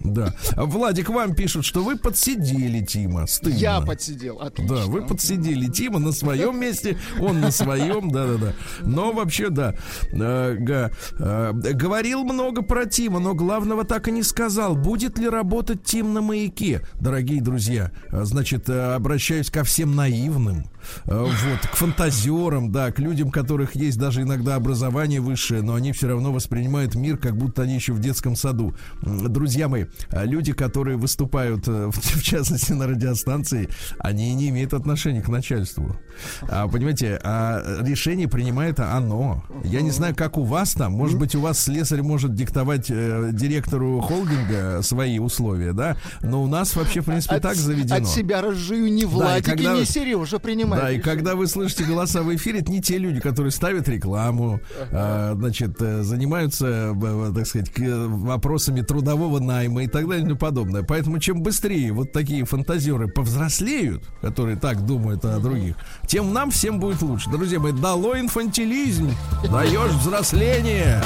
Да. 0.00 0.34
А 0.56 0.64
Владик, 0.64 1.08
вам 1.08 1.36
пишут, 1.36 1.64
что 1.64 1.84
вы 1.84 1.96
подсидели 1.96 2.84
Тима. 2.84 3.28
Стыдно. 3.28 3.56
Я 3.56 3.80
подсидел. 3.80 4.40
Отлично. 4.40 4.76
Да, 4.76 4.86
вы 4.86 5.06
подсидели 5.06 5.66
Тима 5.66 6.00
на 6.00 6.10
своем 6.10 6.58
месте, 6.58 6.98
он 7.20 7.40
на 7.40 7.52
своем, 7.52 8.10
да-да-да. 8.10 8.54
Но 8.80 9.12
вообще, 9.12 9.50
да. 9.50 9.76
Э, 10.10 10.56
э, 10.56 11.52
говорил 11.52 12.24
много 12.24 12.62
про 12.62 12.86
Тима, 12.86 13.20
но 13.20 13.34
главного 13.34 13.84
так 13.84 14.08
и 14.08 14.10
не 14.10 14.24
сказал. 14.24 14.74
Будет 14.74 15.16
ли 15.16 15.28
работать 15.28 15.84
Тим 15.84 16.12
на 16.12 16.20
маяке? 16.20 16.82
Дорогие 17.00 17.40
друзья, 17.40 17.92
э, 18.10 18.24
значит, 18.24 18.68
обращаюсь 18.68 19.48
ко 19.48 19.62
всем 19.62 19.94
наивным. 19.94 20.64
Э, 21.06 21.18
Вот, 21.20 21.60
к 21.70 21.74
фантазерам, 21.76 22.70
да, 22.72 22.90
к 22.92 22.98
людям, 22.98 23.30
которых 23.30 23.74
есть 23.74 23.98
даже 23.98 24.22
иногда 24.22 24.54
образование 24.56 25.20
высшее, 25.20 25.62
но 25.62 25.74
они 25.74 25.92
все 25.92 26.08
равно 26.08 26.32
воспринимают 26.32 26.94
мир, 26.94 27.16
как 27.18 27.36
будто 27.36 27.62
они 27.62 27.74
еще 27.74 27.92
в 27.92 28.00
детском 28.00 28.36
саду. 28.36 28.74
Друзья 29.02 29.68
мои, 29.68 29.86
а 30.10 30.24
люди, 30.24 30.52
которые 30.52 30.96
выступают, 30.96 31.64
э, 31.68 31.90
в 31.92 32.22
частности, 32.22 32.72
на 32.72 32.86
радиостанции, 32.86 33.68
они 33.98 34.34
не 34.34 34.48
имеют 34.50 34.74
отношения 34.74 35.22
к 35.22 35.28
начальству. 35.28 35.96
А, 36.42 36.66
понимаете, 36.68 37.18
а 37.22 37.62
решение 37.82 38.28
принимает 38.28 38.80
оно. 38.80 39.44
Я 39.64 39.80
не 39.82 39.90
знаю, 39.90 40.14
как 40.14 40.36
у 40.38 40.42
вас 40.42 40.72
там. 40.72 40.92
Может 40.92 41.18
быть, 41.18 41.34
у 41.34 41.40
вас 41.40 41.58
слесарь 41.58 42.02
может 42.02 42.34
диктовать 42.34 42.86
э, 42.90 43.30
директору 43.32 44.00
холдинга 44.00 44.80
свои 44.82 45.18
условия, 45.18 45.72
да? 45.72 45.96
Но 46.22 46.42
у 46.42 46.46
нас 46.46 46.74
вообще, 46.76 47.00
в 47.00 47.06
принципе, 47.06 47.36
От, 47.36 47.42
так 47.42 47.56
заведено. 47.56 47.96
от 47.96 48.08
себя 48.08 48.42
разжую 48.42 48.92
ни 48.92 49.04
Владик 49.04 49.44
когда- 49.46 49.74
и 49.76 49.80
ни 49.80 49.84
Сережа 49.84 50.38
принимать 50.38 50.77
Да, 50.78 50.90
и 50.92 50.98
когда 51.00 51.34
вы 51.34 51.46
слышите 51.46 51.84
голоса 51.84 52.22
в 52.22 52.34
эфире, 52.36 52.60
это 52.60 52.70
не 52.70 52.80
те 52.80 52.98
люди, 52.98 53.20
которые 53.20 53.50
ставят 53.50 53.88
рекламу, 53.88 54.60
а, 54.92 55.34
значит, 55.34 55.80
э, 55.80 56.02
занимаются, 56.02 56.94
э, 56.94 57.32
так 57.34 57.46
сказать, 57.46 57.70
вопросами 57.76 58.82
трудового 58.82 59.40
найма 59.40 59.84
и 59.84 59.86
так 59.88 60.06
далее 60.06 60.24
и 60.24 60.26
тому 60.26 60.38
подобное. 60.38 60.82
Поэтому 60.82 61.18
чем 61.18 61.42
быстрее 61.42 61.92
вот 61.92 62.12
такие 62.12 62.44
фантазеры 62.44 63.08
повзрослеют, 63.08 64.04
которые 64.20 64.56
так 64.56 64.86
думают 64.86 65.24
о 65.24 65.38
других, 65.38 65.76
тем 66.06 66.32
нам 66.32 66.50
всем 66.50 66.78
будет 66.78 67.02
лучше. 67.02 67.28
Друзья 67.30 67.58
мои, 67.58 67.72
дало 67.72 68.18
инфантилизм, 68.18 69.10
даешь 69.50 69.92
взросление. 69.92 71.02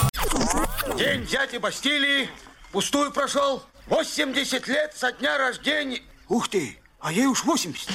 День 0.98 1.26
дяди 1.26 1.56
Бастилии 1.56 2.28
пустую 2.72 3.10
прошел. 3.12 3.62
80 3.86 4.68
лет 4.68 4.92
со 4.94 5.12
дня 5.12 5.38
рождения. 5.38 6.00
Ух 6.28 6.48
ты, 6.48 6.76
а 7.00 7.12
ей 7.12 7.26
уж 7.26 7.44
80. 7.44 7.88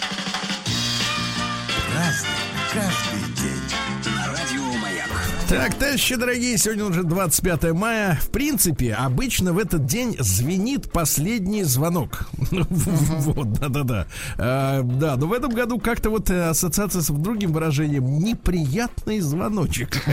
Так, 5.49 5.75
товарищи 5.75 6.15
дорогие, 6.15 6.57
сегодня 6.57 6.85
уже 6.85 7.03
25 7.03 7.71
мая. 7.71 8.19
В 8.21 8.29
принципе, 8.29 8.93
обычно 8.93 9.53
в 9.53 9.57
этот 9.57 9.85
день 9.85 10.15
звенит 10.19 10.91
последний 10.91 11.63
звонок. 11.63 12.29
Вот, 12.51 13.53
да-да-да. 13.53 14.07
А, 14.37 14.81
Да, 14.83 15.15
но 15.15 15.27
в 15.27 15.33
этом 15.33 15.51
году 15.51 15.79
как-то 15.79 16.09
вот 16.09 16.29
э, 16.29 16.49
ассоциация 16.49 17.01
с 17.01 17.07
другим 17.07 17.53
выражением 17.53 18.19
неприятный 18.19 19.19
звоночек. 19.19 19.97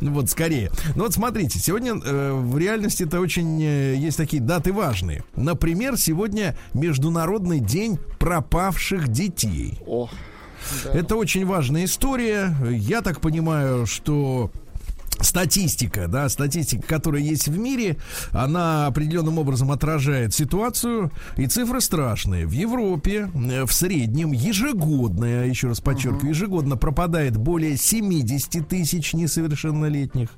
Ну 0.00 0.12
Вот, 0.12 0.30
скорее. 0.30 0.70
Ну 0.94 1.02
вот 1.02 1.12
смотрите, 1.12 1.58
сегодня 1.58 1.92
э, 2.02 2.32
в 2.32 2.56
реальности 2.56 3.02
это 3.02 3.20
очень 3.20 3.62
э, 3.62 3.96
есть 3.96 4.16
такие 4.16 4.42
даты 4.42 4.72
важные. 4.72 5.22
Например, 5.36 5.98
сегодня 5.98 6.56
Международный 6.72 7.60
день 7.60 7.98
пропавших 8.18 9.08
детей. 9.08 9.78
О, 9.86 10.08
Это 10.92 11.16
очень 11.16 11.46
важная 11.46 11.84
история. 11.84 12.54
Я 12.70 13.02
так 13.02 13.20
понимаю, 13.20 13.86
что 13.86 14.50
статистика, 15.20 16.08
да, 16.08 16.28
статистика, 16.28 16.86
которая 16.86 17.22
есть 17.22 17.48
в 17.48 17.58
мире, 17.58 17.96
она 18.32 18.86
определенным 18.86 19.38
образом 19.38 19.70
отражает 19.72 20.34
ситуацию, 20.34 21.10
и 21.36 21.46
цифры 21.46 21.80
страшные. 21.80 22.46
В 22.46 22.52
Европе 22.52 23.30
э, 23.34 23.64
в 23.64 23.72
среднем 23.72 24.32
ежегодно, 24.32 25.24
я 25.24 25.42
еще 25.44 25.68
раз 25.68 25.80
подчеркиваю, 25.80 26.30
ежегодно 26.30 26.76
пропадает 26.76 27.36
более 27.36 27.76
70 27.76 28.68
тысяч 28.68 29.14
несовершеннолетних. 29.14 30.30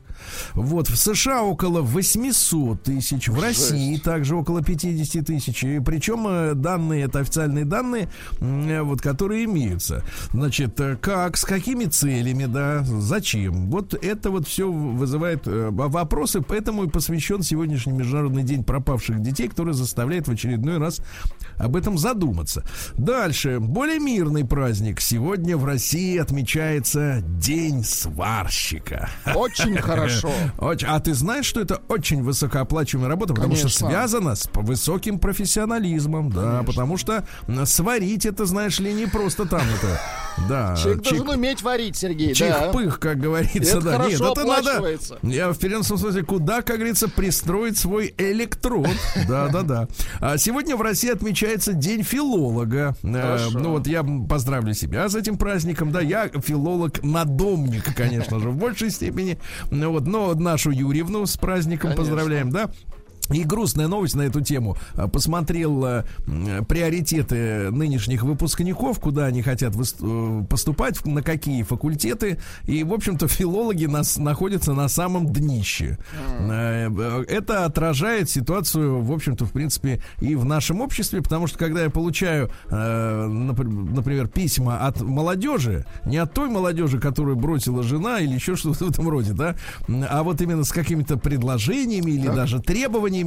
Вот, 0.55 0.89
в 0.89 0.97
США 0.97 1.43
около 1.43 1.83
800 1.83 2.83
тысяч, 2.83 3.29
в 3.29 3.41
России 3.41 3.97
также 3.99 4.37
около 4.37 4.63
50 4.63 5.27
тысяч. 5.27 5.65
И 5.65 5.81
причем 5.81 6.27
э, 6.29 6.55
данные, 6.55 7.05
это 7.05 7.21
официальные 7.21 7.65
данные, 7.65 8.11
э, 8.41 8.83
вот, 8.83 9.01
которые 9.01 9.45
имеются. 9.45 10.05
Значит, 10.33 10.79
э, 10.81 10.97
как, 11.01 11.37
с 11.37 11.45
какими 11.45 11.85
целями, 11.85 12.47
да, 12.47 12.83
зачем? 12.85 13.71
Вот 13.71 13.95
это 13.95 14.31
вот 14.31 14.47
все 14.47 14.71
вызывает 14.71 15.43
вопросы, 15.45 16.41
поэтому 16.41 16.85
и 16.85 16.89
посвящен 16.89 17.43
сегодняшний 17.43 17.93
Международный 17.93 18.43
день 18.43 18.65
пропавших 18.65 19.21
детей, 19.23 19.49
который 19.49 19.75
заставляет 19.75 20.29
в 20.29 20.33
очередной 20.33 20.79
раз 20.79 21.01
об 21.57 21.77
этом 21.77 21.99
задуматься. 21.99 22.65
Дальше, 22.97 23.59
более 23.61 23.99
мирный 23.99 24.45
праздник. 24.45 25.01
Сегодня 25.01 25.57
в 25.57 25.65
России 25.65 26.19
отмечается 26.19 27.23
День 27.23 27.85
сварщика. 27.85 29.09
очень 29.35 29.77
хорошо. 29.77 30.08
Очень. 30.59 30.87
А 30.89 31.01
ты 31.01 31.15
знаешь, 31.15 31.47
что 31.47 31.61
это 31.61 31.81
очень 31.89 32.23
высокооплачиваемая 32.23 33.09
работа, 33.11 33.35
потому 33.35 33.55
что 33.55 33.65
Конечно. 33.65 33.89
связано 33.89 34.35
с 34.35 34.47
п- 34.47 34.61
высоким 34.61 35.19
профессионализмом, 35.19 36.31
да, 36.31 36.63
потому 36.65 36.97
что 36.97 37.25
сварить 37.65 38.27
это, 38.27 38.47
знаешь 38.47 38.79
ли, 38.81 38.93
не 38.93 39.07
просто 39.07 39.47
там 39.47 39.61
это, 39.63 40.01
да. 40.49 40.77
Человек 40.77 41.01
чик- 41.03 41.05
должен 41.17 41.29
уметь 41.29 41.63
варить, 41.63 41.97
Сергей, 41.97 42.29
да. 42.29 42.35
Чих-пых, 42.35 42.99
как 43.01 43.19
говорится, 43.19 43.79
Это 43.79 43.81
да. 43.81 43.91
Нет, 44.07 44.17
хорошо 44.19 44.33
это 44.33 44.45
надо. 44.45 44.99
Я 45.23 45.53
в 45.53 45.59
переносном 45.59 45.99
смысле, 45.99 46.23
куда, 46.25 46.63
как 46.63 46.77
говорится, 46.77 47.09
пристроить 47.09 47.77
свой 47.79 48.15
электрод. 48.19 48.89
Да, 49.29 49.49
да, 49.49 49.63
да. 49.63 49.89
А 50.21 50.37
сегодня 50.39 50.77
в 50.77 50.83
России 50.83 51.11
отмечается 51.11 51.73
День 51.73 52.03
филолога. 52.03 52.95
Э, 53.03 53.13
Хорошо. 53.23 53.59
Ну 53.59 53.71
вот 53.71 53.87
я 53.87 54.03
поздравлю 54.29 54.75
себя 54.75 55.09
с 55.09 55.15
этим 55.15 55.37
праздником. 55.37 55.91
Да, 55.93 56.01
я 56.01 56.29
филолог-надомник, 56.29 57.95
конечно 57.95 58.39
же, 58.41 58.51
в 58.51 58.57
большей 58.57 58.91
степени. 58.91 59.39
Ну 59.71 59.93
вот, 59.99 60.09
но 60.09 60.35
нашу 60.35 60.71
Юрьевну 60.71 61.27
с 61.27 61.37
праздником 61.37 61.91
Конечно. 61.91 62.03
поздравляем, 62.03 62.51
да. 62.51 62.71
И 63.31 63.45
грустная 63.45 63.89
новость 63.89 64.15
на 64.15 64.23
эту 64.23 64.41
тему. 64.41 64.77
А, 64.95 65.09
Посмотрел 65.09 65.85
м, 65.85 66.05
приоритеты 66.67 67.71
нынешних 67.71 68.23
выпускников, 68.23 68.99
куда 69.01 69.27
они 69.27 69.43
хотят 69.43 69.75
э, 69.77 70.45
поступать, 70.49 71.05
на 71.05 71.23
какие 71.23 71.63
факультеты. 71.63 72.39
И, 72.65 72.85
в 72.85 72.93
общем-то, 72.93 73.29
филологи 73.29 73.87
нас 73.87 74.17
находятся 74.17 74.73
на 74.73 74.89
самом 74.89 75.27
днище. 75.27 75.99
Э, 76.39 76.89
э, 76.91 77.25
Это 77.29 77.65
отражает 77.65 78.31
ситуацию, 78.31 79.03
в 79.03 79.13
общем-то, 79.13 79.45
в 79.45 79.53
принципе, 79.53 80.01
и 80.21 80.35
в 80.35 80.45
нашем 80.45 80.81
обществе, 80.81 81.21
потому 81.23 81.47
что 81.47 81.59
когда 81.59 81.83
я 81.83 81.91
получаю, 81.91 82.51
э, 82.71 82.75
напр- 83.27 83.69
например, 83.95 84.29
письма 84.29 84.87
от 84.87 85.01
молодежи, 85.03 85.85
не 86.07 86.17
от 86.19 86.33
той 86.33 86.49
молодежи, 86.49 86.99
которую 86.99 87.37
бросила 87.37 87.83
жена 87.83 88.21
или 88.21 88.35
еще 88.35 88.57
что-то 88.57 88.87
в 88.87 88.91
этом 88.91 89.09
роде, 89.09 89.33
да, 89.33 89.57
а 90.09 90.23
вот 90.23 90.41
именно 90.41 90.65
с 90.65 90.73
какими-то 90.73 91.17
предложениями 91.19 92.13
или 92.13 92.29
даже 92.29 92.61
требованиями, 92.61 93.18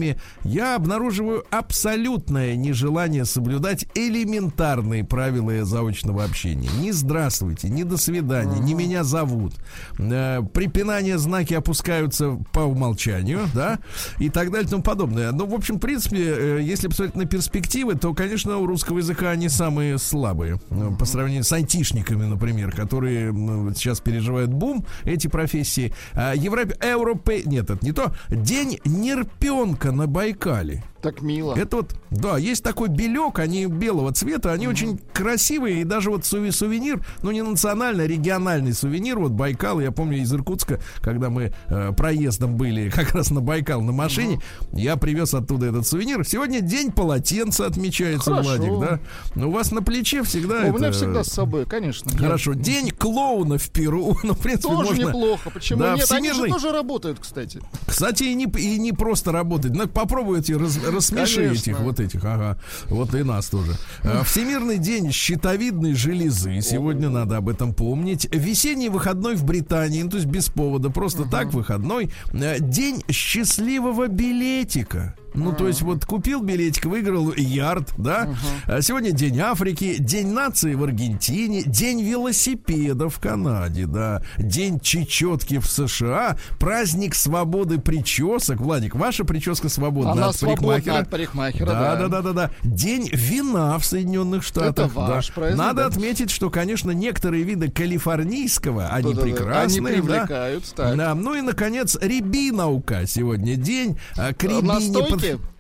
я 0.44 0.76
обнаруживаю 0.76 1.46
абсолютное 1.50 2.56
нежелание 2.56 3.26
соблюдать 3.26 3.86
элементарные 3.96 5.04
правила 5.04 5.66
заочного 5.66 6.24
общения. 6.24 6.70
Не 6.80 6.92
здравствуйте, 6.92 7.70
не 7.70 7.84
до 7.84 7.98
свидания, 7.98 8.60
не 8.60 8.74
меня 8.74 9.04
зовут. 9.04 9.54
Э, 10.00 10.42
знаки 11.18 11.54
опускаются 11.54 12.38
по 12.52 12.62
умолчанию, 12.62 13.42
да, 13.54 13.80
и 14.20 14.30
так 14.30 14.52
далее 14.52 14.68
и 14.68 14.70
тому 14.70 14.84
подобное. 14.84 15.32
Ну, 15.32 15.46
в 15.46 15.54
общем, 15.54 15.78
в 15.78 15.80
принципе, 15.80 16.18
э, 16.20 16.60
если 16.62 16.88
посмотреть 16.88 17.16
на 17.16 17.26
перспективы, 17.26 17.96
то, 17.96 18.14
конечно, 18.14 18.58
у 18.58 18.66
русского 18.66 19.00
языка 19.00 19.32
они 19.32 19.50
самые 19.50 19.98
слабые 19.98 20.60
э, 20.70 20.90
по 20.98 21.06
сравнению 21.06 21.44
с 21.44 21.52
айтишниками, 21.52 22.26
например, 22.26 22.72
которые 22.72 23.32
сейчас 23.76 24.00
переживают 24.00 24.52
бум 24.52 24.86
эти 25.04 25.28
профессии. 25.28 25.94
А 26.14 26.34
Европе, 26.34 26.76
Европе, 26.82 27.44
нет, 27.46 27.70
это 27.70 27.84
не 27.86 27.92
то. 27.92 28.14
День 28.30 28.80
нерпенка 28.86 29.81
на 29.86 30.08
Байкале. 30.08 30.84
Так 31.02 31.24
мило. 31.24 31.56
Это 31.56 31.78
вот, 31.78 31.96
да, 32.12 32.38
есть 32.38 32.64
такой 32.64 32.88
белек, 32.90 33.40
они 33.40 33.66
белого 33.66 34.12
цвета, 34.14 34.52
они 34.52 34.68
очень 34.68 35.00
красивые, 35.14 35.82
и 35.82 35.84
даже 35.84 36.12
вот 36.12 36.22
суви- 36.22 36.52
сувенир, 36.52 37.04
ну 37.24 37.32
не 37.32 37.42
национальный, 37.42 38.04
а 38.04 38.08
региональный 38.08 38.72
сувенир, 38.72 39.18
вот 39.18 39.32
Байкал, 39.32 39.80
я 39.80 39.92
помню 39.92 40.20
из 40.20 40.32
Иркутска, 40.32 40.80
когда 41.02 41.32
мы 41.32 41.54
э, 41.70 41.92
проездом 41.94 42.56
были 42.56 42.90
как 42.96 43.14
раз 43.16 43.32
на 43.32 43.42
Байкал 43.42 43.82
на 43.82 43.92
машине, 43.92 44.42
я 44.74 44.96
привез 44.96 45.34
оттуда 45.34 45.66
этот 45.68 45.88
сувенир. 45.88 46.24
Сегодня 46.24 46.62
день 46.62 46.92
полотенца 46.92 47.66
отмечается, 47.66 48.30
Хорошо. 48.36 48.50
Владик, 48.58 48.80
да? 48.80 49.00
Ну, 49.34 49.50
у 49.50 49.52
вас 49.54 49.72
на 49.72 49.82
плече 49.82 50.22
всегда 50.22 50.66
У 50.68 50.78
меня 50.78 50.90
это- 50.90 50.92
всегда 50.98 51.24
с 51.24 51.30
собой, 51.30 51.66
конечно. 51.66 52.12
Хорошо, 52.16 52.54
день 52.54 52.92
клоуна 52.92 53.58
в 53.58 53.72
Перу, 53.72 54.16
ну, 54.24 54.34
в 54.36 54.40
принципе, 54.40 54.68
Тоже 54.76 54.90
можно... 54.90 55.02
неплохо. 55.08 55.50
Почему 55.50 55.80
Да, 55.80 55.96
нет? 55.96 56.12
Они 56.12 56.28
же 56.30 56.36
всемирный- 56.36 56.50
тоже 56.52 56.72
работают, 56.72 57.18
кстати. 57.20 57.60
Кстати, 57.88 58.26
и 58.26 58.36
не, 58.36 58.44
и 58.46 58.78
не 58.78 58.92
просто 58.92 59.32
работать. 59.32 59.71
Ну, 59.74 59.88
попробуйте 59.88 60.58
раз, 60.58 60.78
рассмеши 60.84 61.48
Конечно. 61.48 61.72
этих, 61.72 61.80
вот 61.80 62.00
этих, 62.00 62.24
ага. 62.24 62.60
Вот 62.86 63.14
и 63.16 63.24
нас 63.24 63.50
тоже. 63.50 63.74
А, 64.04 64.24
Всемирный 64.24 64.78
день 64.78 65.12
щитовидной 65.12 65.94
железы. 65.94 66.62
Сегодня 66.62 67.10
надо 67.10 67.38
об 67.38 67.50
этом 67.50 67.74
помнить. 67.74 68.28
Весенний 68.34 68.90
выходной 68.90 69.36
в 69.36 69.44
Британии, 69.44 70.02
ну, 70.04 70.10
то 70.10 70.18
есть 70.18 70.28
без 70.28 70.50
повода, 70.50 70.90
просто 70.90 71.24
так 71.24 71.54
выходной. 71.54 72.12
А, 72.34 72.60
День 72.60 73.04
счастливого 73.10 74.08
билетика. 74.08 75.16
Ну, 75.34 75.54
то 75.54 75.68
есть, 75.68 75.82
вот 75.82 76.06
купил 76.06 76.42
билетик, 76.42 76.86
выиграл 76.86 77.34
ярд, 77.34 77.94
да? 77.98 78.30
А 78.68 78.82
Сегодня 78.82 79.12
День 79.12 79.40
Африки, 79.40 79.96
День 80.00 80.32
нации 80.32 80.74
в 80.74 80.84
Аргентине, 80.84 81.64
День 81.64 82.02
велосипеда 82.04 83.10
в 83.10 83.20
Канаде, 83.20 83.86
да, 83.86 84.22
День 84.38 84.80
чечетки 84.80 85.60
в 85.60 85.68
США, 85.68 86.38
праздник 86.60 87.16
свободы 87.16 87.80
причесок. 87.80 88.60
Владик, 88.60 88.96
ваша 88.96 89.24
прическа 89.24 89.70
свободна 89.70 90.12
Она 90.12 90.28
от 90.30 90.40
парикмахера. 90.40 90.98
от 91.00 91.10
парикмахера, 91.10 91.66
да, 91.68 91.96
да. 91.96 91.96
да, 91.96 92.08
да, 92.08 92.22
да, 92.22 92.34
да. 92.34 92.52
День 92.64 93.10
вина 93.14 93.78
в 93.78 93.86
Соединенных 93.86 94.44
Штатах. 94.44 94.94
ваш 94.94 95.28
да. 95.28 95.34
праздник, 95.34 95.58
Надо 95.58 95.82
да. 95.84 95.88
отметить, 95.88 96.32
что, 96.32 96.50
конечно, 96.50 96.92
некоторые 96.92 97.44
виды 97.44 97.70
калифорнийского, 97.70 98.88
они 98.88 99.14
Да-да-да. 99.14 99.22
прекрасные. 99.22 99.64
Они 99.64 99.80
да. 99.80 99.88
привлекают, 100.02 100.74
так. 100.76 100.98
Да, 100.98 101.16
ну 101.16 101.36
и, 101.36 101.42
наконец, 101.42 101.98
рябинаука 102.02 103.06
сегодня 103.08 103.56
день. 103.56 103.98
А, 104.18 104.34
К 104.34 104.44
рябине 104.44 104.62
Настойки? 104.62 105.21
Под- 105.22 105.51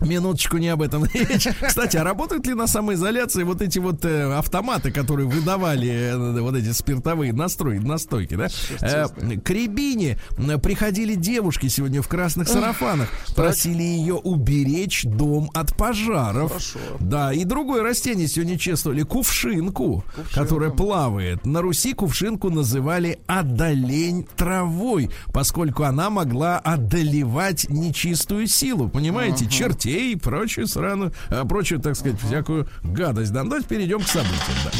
Минуточку 0.00 0.58
не 0.58 0.68
об 0.68 0.82
этом 0.82 1.04
речь. 1.12 1.48
Кстати, 1.66 1.96
а 1.96 2.04
работают 2.04 2.46
ли 2.46 2.54
на 2.54 2.66
самоизоляции 2.66 3.42
вот 3.42 3.62
эти 3.62 3.78
вот 3.78 4.04
э, 4.04 4.32
автоматы, 4.34 4.90
которые 4.90 5.28
выдавали 5.28 5.90
э, 5.90 6.40
вот 6.40 6.54
эти 6.54 6.72
спиртовые 6.72 7.32
настрои, 7.32 7.78
настойки, 7.78 8.34
да? 8.34 8.48
Э, 8.80 9.06
к 9.38 9.50
Рябине 9.50 10.18
приходили 10.62 11.14
девушки 11.14 11.68
сегодня 11.68 12.02
в 12.02 12.08
красных 12.08 12.48
сарафанах, 12.48 13.08
просили 13.34 13.82
ее 13.82 14.14
уберечь 14.14 15.04
дом 15.04 15.50
от 15.54 15.76
пожаров. 15.76 16.50
Хорошо. 16.50 16.78
Да, 17.00 17.32
и 17.32 17.44
другое 17.44 17.82
растение 17.82 18.28
сегодня 18.28 18.58
чествовали 18.58 19.02
кувшинку, 19.02 20.04
которая 20.32 20.70
плавает. 20.70 21.44
На 21.46 21.62
Руси 21.62 21.92
кувшинку 21.94 22.50
называли 22.50 23.18
одолень 23.26 24.26
травой, 24.36 25.10
поскольку 25.32 25.84
она 25.84 26.10
могла 26.10 26.58
одолевать 26.58 27.68
нечистую 27.68 28.46
силу, 28.46 28.88
понимаете, 28.88 29.48
чертей 29.86 30.12
и 30.12 30.16
прочую 30.16 30.66
сраную, 30.66 31.12
а, 31.30 31.44
прочую, 31.44 31.80
так 31.80 31.94
сказать, 31.96 32.20
всякую 32.20 32.68
гадость. 32.82 33.32
Да, 33.32 33.44
ну, 33.44 33.50
давайте 33.50 33.68
перейдем 33.68 34.00
к 34.00 34.08
событиям. 34.08 34.56
Да. 34.64 34.70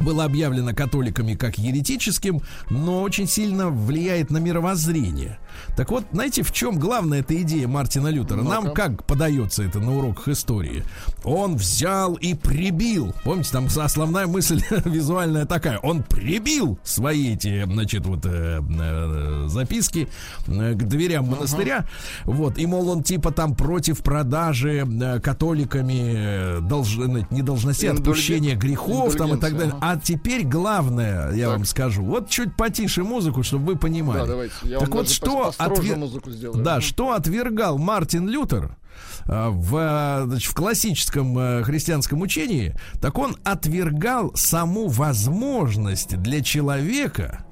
было 0.00 0.24
объявлено 0.24 0.74
католиками 0.74 1.34
как 1.34 1.58
еретическим, 1.58 2.40
но 2.70 3.02
очень 3.02 3.26
сильно 3.26 3.68
влияет 3.68 4.30
на 4.30 4.38
мировоззрение. 4.38 5.38
Так 5.76 5.90
вот, 5.90 6.04
знаете, 6.12 6.42
в 6.42 6.52
чем 6.52 6.78
главная 6.78 7.20
эта 7.20 7.40
идея 7.42 7.68
Мартина 7.68 8.08
Лютера? 8.08 8.42
Нам 8.42 8.72
как 8.72 9.04
подается 9.04 9.62
это 9.62 9.78
на 9.80 9.96
уроках 9.96 10.28
истории? 10.28 10.84
Он 11.24 11.56
взял 11.56 12.14
и 12.14 12.34
прибил. 12.34 13.14
Помните, 13.24 13.50
там 13.52 13.66
основная 13.76 14.26
мысль 14.26 14.62
визуальная 14.84 15.44
такая. 15.46 15.78
Он 15.78 16.02
прибил 16.02 16.78
свои 16.82 17.34
эти, 17.34 17.64
значит, 17.64 18.06
вот 18.06 18.24
э, 18.24 18.60
э, 18.60 19.44
записки 19.48 20.08
э, 20.46 20.72
к 20.74 20.82
дверям 20.84 21.26
монастыря. 21.26 21.86
Вот, 22.24 22.58
и 22.58 22.66
мол, 22.66 22.88
он 22.90 23.02
типа 23.02 23.30
там 23.32 23.54
против 23.54 24.02
продажи 24.02 24.86
э, 24.86 25.20
католиками 25.20 26.12
э, 26.14 26.58
долж- 26.60 27.26
не 27.30 27.42
должностей, 27.42 27.88
Индульген- 27.90 27.98
отпущения 28.00 28.56
грехов 28.56 29.14
там 29.16 29.34
и 29.34 29.40
так 29.40 29.56
далее. 29.56 29.74
ага. 29.80 29.92
А 29.92 30.00
теперь 30.00 30.44
главное, 30.44 31.32
я 31.32 31.46
Так. 31.46 31.56
вам 31.56 31.64
скажу, 31.64 32.02
вот 32.04 32.28
чуть 32.28 32.54
потише 32.56 33.02
музыку, 33.04 33.42
чтобы 33.42 33.66
вы 33.72 33.76
понимали. 33.76 34.20
Да, 34.20 34.26
давайте. 34.26 34.54
Я 34.64 34.78
так 34.78 34.88
вот 34.94 35.08
что, 35.10 35.47
отвер- 35.56 35.96
музыку 35.96 36.30
сделаю. 36.30 36.62
да, 36.62 36.80
что 36.80 37.12
отвергал 37.12 37.78
Мартин 37.78 38.28
Лютер 38.28 38.76
а, 39.24 39.50
в, 39.50 39.76
а, 39.76 40.24
значит, 40.26 40.50
в 40.50 40.54
классическом 40.54 41.36
а, 41.38 41.62
христианском 41.62 42.20
учении, 42.20 42.74
так 43.00 43.18
он 43.18 43.36
отвергал 43.44 44.32
саму 44.34 44.88
возможность 44.88 46.16
для 46.18 46.42
человека 46.42 47.44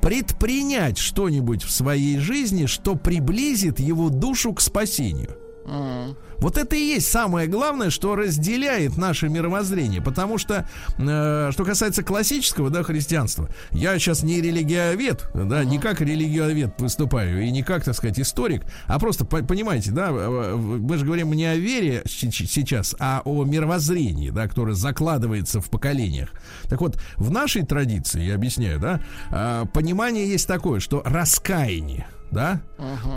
предпринять 0.00 0.98
что-нибудь 0.98 1.64
в 1.64 1.70
своей 1.70 2.18
жизни, 2.18 2.66
что 2.66 2.94
приблизит 2.94 3.80
его 3.80 4.08
душу 4.08 4.52
к 4.52 4.60
спасению. 4.60 5.36
Мгм. 5.68 6.16
Вот 6.38 6.56
это 6.56 6.76
и 6.76 6.80
есть 6.80 7.10
самое 7.10 7.48
главное, 7.48 7.90
что 7.90 8.14
разделяет 8.14 8.96
наше 8.96 9.28
мировоззрение. 9.28 10.00
Потому 10.00 10.38
что, 10.38 10.68
э, 10.98 11.50
что 11.52 11.64
касается 11.64 12.02
классического 12.02 12.70
да, 12.70 12.82
христианства, 12.84 13.48
я 13.72 13.98
сейчас 13.98 14.22
не 14.22 14.40
религиовед, 14.40 15.28
да, 15.34 15.64
не 15.64 15.78
как 15.78 16.00
религиовед 16.00 16.80
выступаю, 16.80 17.44
и 17.44 17.50
не 17.50 17.62
как, 17.62 17.84
так 17.84 17.94
сказать, 17.94 18.18
историк, 18.20 18.62
а 18.86 18.98
просто, 18.98 19.24
по- 19.24 19.42
понимаете, 19.42 19.90
да, 19.90 20.10
мы 20.10 20.96
же 20.96 21.04
говорим 21.04 21.32
не 21.32 21.44
о 21.44 21.56
вере 21.56 22.02
сейчас, 22.06 22.94
а 22.98 23.20
о 23.24 23.44
мировоззрении, 23.44 24.30
да, 24.30 24.46
которое 24.46 24.74
закладывается 24.74 25.60
в 25.60 25.68
поколениях. 25.68 26.30
Так 26.68 26.80
вот, 26.80 27.00
в 27.16 27.30
нашей 27.30 27.66
традиции, 27.66 28.22
я 28.22 28.36
объясняю, 28.36 28.78
да, 28.78 29.00
э, 29.30 29.64
понимание 29.74 30.26
есть 30.28 30.46
такое, 30.46 30.80
что 30.80 31.02
раскаяние, 31.04 32.06
да, 32.30 32.62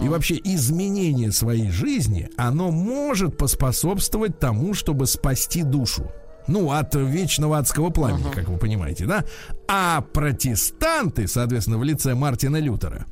и 0.01 0.07
вообще 0.07 0.39
изменение 0.43 1.31
своей 1.31 1.69
жизни, 1.69 2.29
оно 2.37 2.71
может 2.71 3.37
поспособствовать 3.37 4.39
тому, 4.39 4.73
чтобы 4.73 5.07
спасти 5.07 5.63
душу. 5.63 6.11
Ну, 6.47 6.71
от 6.71 6.95
вечного 6.95 7.59
адского 7.59 7.91
пламени, 7.91 8.31
как 8.33 8.49
вы 8.49 8.57
понимаете, 8.57 9.05
да? 9.05 9.23
А 9.67 10.01
протестанты, 10.01 11.27
соответственно, 11.27 11.77
в 11.77 11.83
лице 11.83 12.15
Мартина 12.15 12.57
Лютера, 12.57 13.05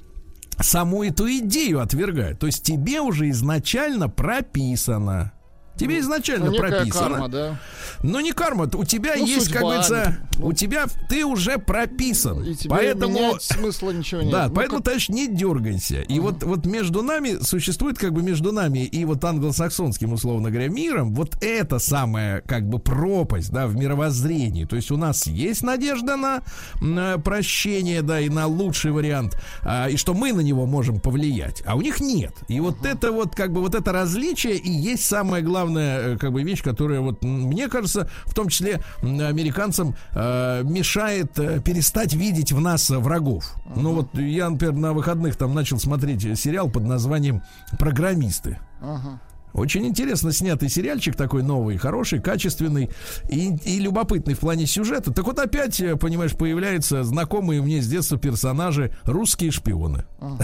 саму 0.60 1.04
эту 1.04 1.30
идею 1.30 1.80
отвергают. 1.80 2.40
То 2.40 2.48
есть 2.48 2.64
тебе 2.64 3.02
уже 3.02 3.30
изначально 3.30 4.10
прописано. 4.10 5.34
Тебе 5.80 6.00
изначально 6.00 6.52
Ну, 6.52 6.58
прописано. 6.58 7.10
карма, 7.10 7.28
да. 7.30 7.60
Но 8.04 8.22
не 8.22 8.32
карма, 8.32 8.70
у 8.74 8.84
тебя 8.86 9.14
Ну, 9.18 9.26
есть, 9.26 9.50
как 9.50 9.62
судьба. 9.62 9.62
говорится, 9.62 10.18
у 10.42 10.54
тебя 10.54 10.86
ты 11.10 11.26
уже 11.26 11.58
прописан. 11.58 12.44
И 12.44 12.56
тебе 12.56 12.70
поэтому 12.70 13.38
смысла 13.40 13.92
ничего 13.92 14.22
нет. 14.22 14.32
да, 14.32 14.48
Ну, 14.48 14.54
поэтому, 14.56 14.78
как- 14.78 14.86
товарищ, 14.86 15.10
не 15.10 15.28
дергайся. 15.28 16.02
И 16.02 16.20
вот, 16.20 16.44
вот 16.44 16.66
между 16.66 17.02
нами 17.02 17.38
существует 17.42 17.98
как 17.98 18.14
бы 18.14 18.22
между 18.22 18.52
нами 18.52 18.86
и 18.86 19.04
вот 19.06 19.24
англосаксонским, 19.24 20.14
условно 20.14 20.50
говоря, 20.50 20.70
миром, 20.70 21.14
вот 21.14 21.36
это 21.42 21.80
самая 21.80 22.42
как 22.42 22.68
бы 22.70 22.80
пропасть, 22.80 23.52
да, 23.52 23.68
в 23.68 23.76
мировоззрении. 23.76 24.66
То 24.66 24.76
есть 24.76 24.92
у 24.92 24.98
нас 24.98 25.28
есть 25.28 25.62
надежда 25.64 26.16
на 26.16 26.42
м, 26.82 26.98
э, 26.98 27.18
прощение, 27.18 28.02
да, 28.02 28.20
и 28.22 28.30
на 28.30 28.48
лучший 28.48 28.92
вариант, 28.92 29.38
а, 29.64 29.88
и 29.90 29.98
что 29.98 30.14
мы 30.14 30.32
на 30.34 30.42
него 30.42 30.66
можем 30.66 31.00
повлиять, 31.00 31.64
а 31.66 31.76
у 31.76 31.82
них 31.82 32.00
нет. 32.00 32.34
И 32.48 32.60
вот 32.60 32.86
это 32.86 33.12
вот 33.12 33.36
как 33.36 33.52
бы 33.52 33.62
вот 33.62 33.76
это 33.76 33.92
различие 33.92 34.56
и 34.58 34.70
есть 34.72 35.06
самая 35.06 35.42
главная 35.70 36.00
э, 36.00 36.18
как 36.18 36.32
бы 36.32 36.44
вещь, 36.44 36.64
которая 36.64 37.00
вот 37.02 37.24
мне 37.24 37.68
кажется, 37.68 38.10
в 38.26 38.34
том 38.34 38.50
числе 38.50 38.82
американцам 39.02 39.96
э, 40.14 40.64
мешает 40.64 41.38
э, 41.38 41.62
перестать 41.62 42.14
видеть 42.14 42.52
в 42.52 42.60
нас 42.60 42.90
э, 42.90 42.98
врагов. 42.98 43.56
Ну 43.76 43.94
вот 43.94 44.18
я, 44.18 44.50
например, 44.50 44.76
на 44.76 44.94
выходных 44.94 45.36
там 45.36 45.54
начал 45.54 45.80
смотреть 45.80 46.40
сериал 46.40 46.70
под 46.70 46.84
названием 46.84 47.44
«Программисты». 47.78 48.58
Ага. 48.82 49.20
Очень 49.54 49.88
интересно 49.88 50.32
снятый 50.32 50.70
сериальчик 50.70 51.16
такой 51.16 51.44
новый, 51.44 51.78
хороший, 51.78 52.22
качественный 52.22 52.90
и, 53.30 53.56
и 53.66 53.80
любопытный 53.80 54.34
в 54.34 54.40
плане 54.40 54.68
сюжета. 54.68 55.12
Так 55.12 55.26
вот 55.26 55.40
опять, 55.40 55.80
э, 55.82 55.96
понимаешь, 55.96 56.34
появляются 56.34 57.04
знакомые 57.04 57.62
мне 57.62 57.82
с 57.82 57.88
детства 57.88 58.18
персонажи 58.18 58.94
русские 59.06 59.52
шпионы. 59.52 60.06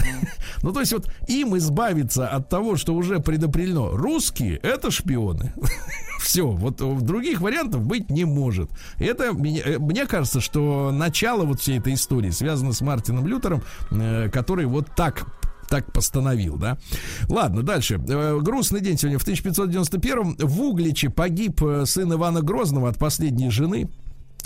Ну 0.62 0.72
то 0.72 0.80
есть 0.80 0.92
вот 0.92 1.10
им 1.28 1.56
избавиться 1.58 2.26
от 2.26 2.48
того, 2.48 2.76
что 2.76 2.94
уже 2.94 3.20
предопределено. 3.20 3.90
Русские 3.90 4.56
это 4.56 4.90
шпионы. 4.90 5.52
Все, 6.20 6.48
вот 6.48 6.80
э, 6.80 6.98
других 7.00 7.40
вариантов 7.40 7.82
быть 7.82 8.10
не 8.10 8.24
может. 8.24 8.70
Это 8.98 9.32
мне, 9.32 9.60
э, 9.60 9.78
мне 9.78 10.06
кажется, 10.06 10.40
что 10.40 10.90
начало 10.92 11.44
вот 11.44 11.60
всей 11.60 11.78
этой 11.78 11.94
истории 11.94 12.30
связано 12.30 12.72
с 12.72 12.80
Мартином 12.80 13.26
Лютером, 13.26 13.62
который 14.32 14.66
вот 14.66 14.88
так 14.96 15.26
так 15.68 15.92
постановил, 15.92 16.56
да. 16.56 16.78
Ладно, 17.28 17.62
дальше. 17.62 18.00
Э, 18.08 18.38
грустный 18.40 18.80
день 18.80 18.98
сегодня. 18.98 19.18
В 19.18 19.22
1591 19.22 20.36
в 20.38 20.60
Угличе 20.60 21.10
погиб 21.10 21.62
э, 21.62 21.84
сын 21.86 22.12
Ивана 22.12 22.42
Грозного 22.42 22.88
от 22.88 22.98
последней 22.98 23.50
жены. 23.50 23.88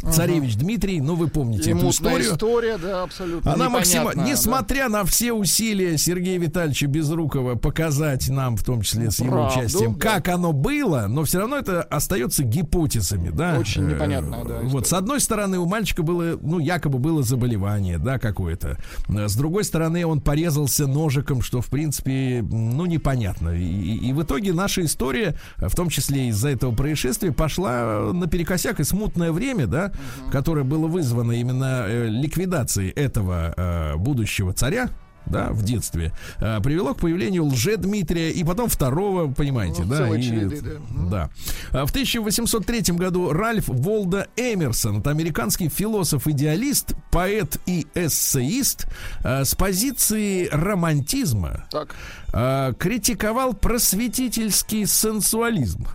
Царевич 0.00 0.56
Дмитрий, 0.56 1.00
ну 1.00 1.14
вы 1.14 1.28
помните 1.28 1.70
И 1.70 1.74
эту 1.74 1.90
историю. 1.90 2.32
история, 2.32 2.78
да, 2.78 3.02
абсолютно. 3.02 3.52
Она 3.52 3.68
максимально, 3.68 4.10
непонятная, 4.10 4.24
да. 4.24 4.30
несмотря 4.32 4.88
на 4.88 5.04
все 5.04 5.32
усилия 5.32 5.98
Сергея 5.98 6.38
Витальевича 6.38 6.86
Безрукова 6.86 7.54
показать 7.56 8.28
нам, 8.28 8.56
в 8.56 8.64
том 8.64 8.82
числе 8.82 9.10
с 9.10 9.18
его 9.20 9.30
Правду, 9.32 9.58
участием, 9.60 9.94
да. 9.94 9.98
как 10.00 10.28
оно 10.28 10.52
было, 10.52 11.06
но 11.08 11.24
все 11.24 11.38
равно 11.40 11.56
это 11.58 11.82
остается 11.82 12.42
гипотезами, 12.44 13.30
да. 13.30 13.56
Очень 13.58 13.84
Э, 13.88 13.94
непонятная, 13.94 14.44
да, 14.44 14.54
Вот, 14.62 14.66
история. 14.68 14.84
с 14.86 14.92
одной 14.92 15.20
стороны, 15.20 15.58
у 15.58 15.66
мальчика 15.66 16.02
было, 16.02 16.38
ну, 16.40 16.58
якобы 16.58 16.98
было 16.98 17.22
заболевание, 17.22 17.98
да, 17.98 18.18
какое-то. 18.18 18.78
Э, 19.08 19.28
С 19.28 19.34
другой 19.36 19.64
стороны, 19.64 20.06
он 20.06 20.20
порезался 20.20 20.86
ножиком, 20.86 21.42
что, 21.42 21.60
в 21.60 21.66
принципе, 21.66 22.44
ну, 22.50 22.86
непонятно. 22.86 23.50
И, 23.50 23.62
и- 24.08 24.12
в 24.12 24.22
итоге 24.22 24.52
наша 24.52 24.84
история, 24.84 25.36
в 25.56 25.74
том 25.74 25.88
числе 25.88 26.28
из-за 26.28 26.48
этого 26.50 26.74
происшествия, 26.74 27.32
пошла 27.32 28.12
наперекосяк 28.12 28.80
и 28.80 28.84
смутное 28.84 29.32
время, 29.32 29.66
да, 29.66 29.89
которое 30.30 30.64
было 30.64 30.86
вызвано 30.86 31.32
именно 31.32 31.84
э, 31.86 32.08
ликвидацией 32.08 32.90
этого 32.90 33.54
э, 33.56 33.96
будущего 33.96 34.52
царя, 34.52 34.90
да, 35.26 35.50
в 35.50 35.62
детстве, 35.62 36.12
э, 36.38 36.60
привело 36.62 36.94
к 36.94 37.00
появлению 37.00 37.44
лже-Дмитрия 37.44 38.30
и 38.30 38.42
потом 38.42 38.68
второго, 38.68 39.30
понимаете, 39.30 39.82
Ну, 39.82 39.88
да, 39.90 40.08
и- 40.16 40.22
череды, 40.22 40.60
да. 40.62 40.70
да. 41.10 41.80
А 41.82 41.86
В 41.86 41.90
1803 41.90 42.96
году 42.96 43.30
Ральф 43.32 43.68
Волда 43.68 44.26
Эмерсон, 44.36 45.00
это 45.00 45.10
американский 45.10 45.68
философ-идеалист, 45.68 46.94
поэт 47.10 47.58
и 47.66 47.86
эссеист, 47.94 48.86
э, 49.22 49.44
с 49.44 49.54
позиции 49.54 50.48
романтизма 50.50 51.64
Так, 51.70 51.94
э, 52.32 52.72
критиковал 52.78 53.54
просветительский 53.54 54.86
сенсуализм. 54.86 55.86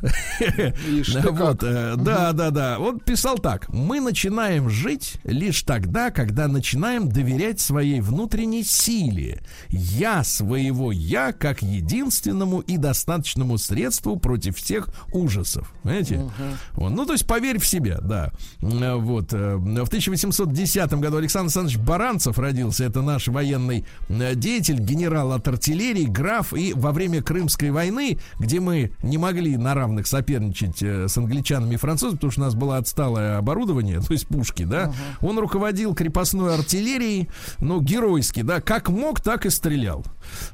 Вот, 1.32 1.64
э, 1.64 1.96
Да, 1.98 2.34
да, 2.34 2.50
да. 2.52 2.80
Он 2.80 3.00
писал 3.00 3.38
так. 3.38 3.70
Мы 3.70 4.00
начинаем 4.00 4.70
жить 4.70 5.16
лишь 5.24 5.64
тогда, 5.64 6.12
когда 6.12 6.48
начинаем 6.48 7.10
доверять 7.10 7.60
своей 7.60 8.02
внутренней 8.02 8.64
силе. 8.64 9.42
Я 9.70 10.24
своего 10.24 10.92
я 10.92 11.32
как 11.32 11.62
единственному 11.62 12.60
и 12.60 12.78
достаточному 12.78 13.58
средству 13.58 14.18
против 14.18 14.58
всех 14.58 14.90
ужасов. 15.12 15.74
Знаете? 15.84 16.30
Вот. 16.74 16.90
Ну, 16.90 17.06
то 17.06 17.14
есть 17.14 17.26
поверь 17.28 17.60
в 17.60 17.68
себя, 17.68 18.00
да. 18.02 18.32
Э, 18.62 18.96
Вот. 18.96 19.32
В 19.32 19.88
1810 19.88 20.94
году 20.94 21.18
Александр 21.18 21.46
Александрович 21.46 21.78
Баранцев 21.80 22.38
родился. 22.40 22.84
Это 22.86 23.02
наш 23.02 23.28
военный 23.28 23.86
деятель, 24.10 24.80
генерал 24.80 25.34
от 25.34 25.48
артиллерии, 25.48 26.06
граф. 26.26 26.54
И 26.54 26.74
во 26.74 26.92
время 26.92 27.22
Крымской 27.22 27.70
войны, 27.70 28.20
где 28.40 28.60
мы 28.60 28.92
не 29.04 29.18
могли 29.18 29.58
на 29.58 29.76
равных 29.76 30.08
соперничать 30.08 30.82
э, 30.82 31.08
с 31.08 31.18
англичанами 31.18 31.76
и 31.76 31.78
французами, 31.78 32.16
потому 32.16 32.32
что 32.32 32.42
у 32.42 32.44
нас 32.46 32.56
было 32.56 32.78
отсталое 32.78 33.38
оборудование, 33.38 34.00
то 34.08 34.12
есть 34.12 34.28
пушки, 34.28 34.64
да, 34.64 34.92
он 35.22 35.38
руководил 35.38 35.94
крепостной 35.94 36.56
артиллерией, 36.56 37.30
ну, 37.60 37.80
геройски, 37.80 38.42
да, 38.42 38.60
как 38.60 38.90
мог, 38.90 39.22
так 39.22 39.46
и 39.46 39.50
стрелял. 39.52 40.04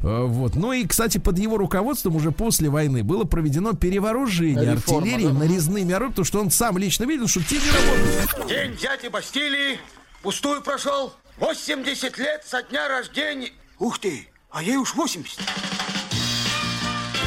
Э, 0.02 0.26
Вот. 0.26 0.56
Ну 0.56 0.74
и, 0.74 0.86
кстати, 0.86 1.18
под 1.18 1.40
его 1.40 1.58
руководством 1.58 2.16
уже 2.18 2.32
после 2.32 2.70
войны 2.70 3.04
было 3.04 3.24
проведено 3.24 3.74
перевооружение 3.74 4.74
Реформа, 4.76 5.08
артиллерии 5.08 5.28
да? 5.28 5.40
нарезными 5.40 5.94
орудиями, 5.94 6.12
потому 6.12 6.26
что 6.26 6.42
он 6.42 6.52
сам 6.52 6.78
лично 6.78 7.06
видел, 7.06 7.28
что 7.28 7.42
те 7.44 7.56
не 7.56 7.70
работают. 7.72 8.50
День 8.50 8.78
дяди 8.78 9.08
Бастилии 9.08 9.80
пустую 10.22 10.62
прошел. 10.62 11.14
80 11.38 12.18
лет 12.18 12.44
со 12.46 12.62
дня 12.64 12.88
рождения. 12.88 13.52
Ух 13.80 13.98
ты, 14.00 14.28
а 14.52 14.62
ей 14.62 14.78
уж 14.78 14.94
80. 14.94 15.40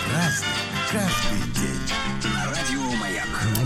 Праздник 0.09 0.49
каждый 0.93 1.34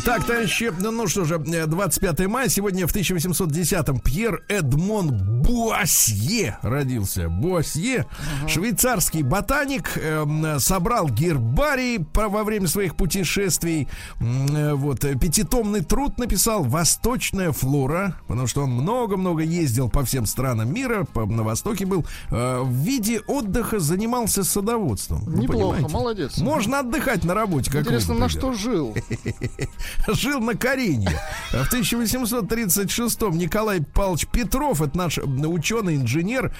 Так, 0.08 0.24
товарищи, 0.24 0.72
ну, 0.80 1.06
что 1.06 1.26
же, 1.26 1.34
э, 1.34 1.66
25 1.66 2.26
мая, 2.28 2.48
сегодня 2.48 2.86
в 2.86 2.92
1810-м 2.94 4.00
Пьер 4.00 4.42
Эдмон 4.48 5.42
Буасье 5.42 6.56
родился. 6.62 7.28
Буасье, 7.28 8.06
швейцарский 8.46 9.20
ботаник, 9.20 9.98
эм, 9.98 10.58
собрал 10.60 11.10
гербарий 11.10 11.98
во 12.14 12.42
время 12.42 12.68
своих 12.68 12.96
путешествий. 12.96 13.86
Э, 14.18 14.72
Вот, 14.72 15.04
э, 15.04 15.14
пятитомный 15.14 15.84
труд 15.84 16.16
написал 16.16 16.62
«Восточная 16.64 17.52
флора», 17.52 18.14
потому 18.28 18.46
что 18.46 18.62
он 18.62 18.70
много-много 18.70 19.42
ездил 19.42 19.90
по 19.90 20.04
всем 20.06 20.24
странам 20.24 20.72
мира, 20.72 21.04
по- 21.04 21.26
на 21.26 21.42
Востоке 21.42 21.84
был. 21.84 22.06
Э, 22.30 22.62
В 22.62 22.72
виде 22.72 23.20
отдыха 23.26 23.78
занимался 23.78 24.42
садоводством. 24.42 25.22
Неплохо, 25.38 25.86
молодец. 25.90 26.38
Можно 26.38 26.78
отдыхать 26.78 27.24
на 27.24 27.34
работе. 27.34 27.70
как 27.70 27.82
Интересно, 27.82 28.14
на 28.14 28.30
что 28.30 28.54
жил? 28.54 28.96
жил 30.08 30.40
на 30.40 30.54
Карине. 30.54 31.10
В 31.50 31.72
1836-м 31.72 33.36
Николай 33.38 33.80
Павлович 33.82 34.26
Петров, 34.28 34.82
это 34.82 34.96
наш 34.96 35.18
ученый, 35.18 35.96
инженер, 35.96 36.54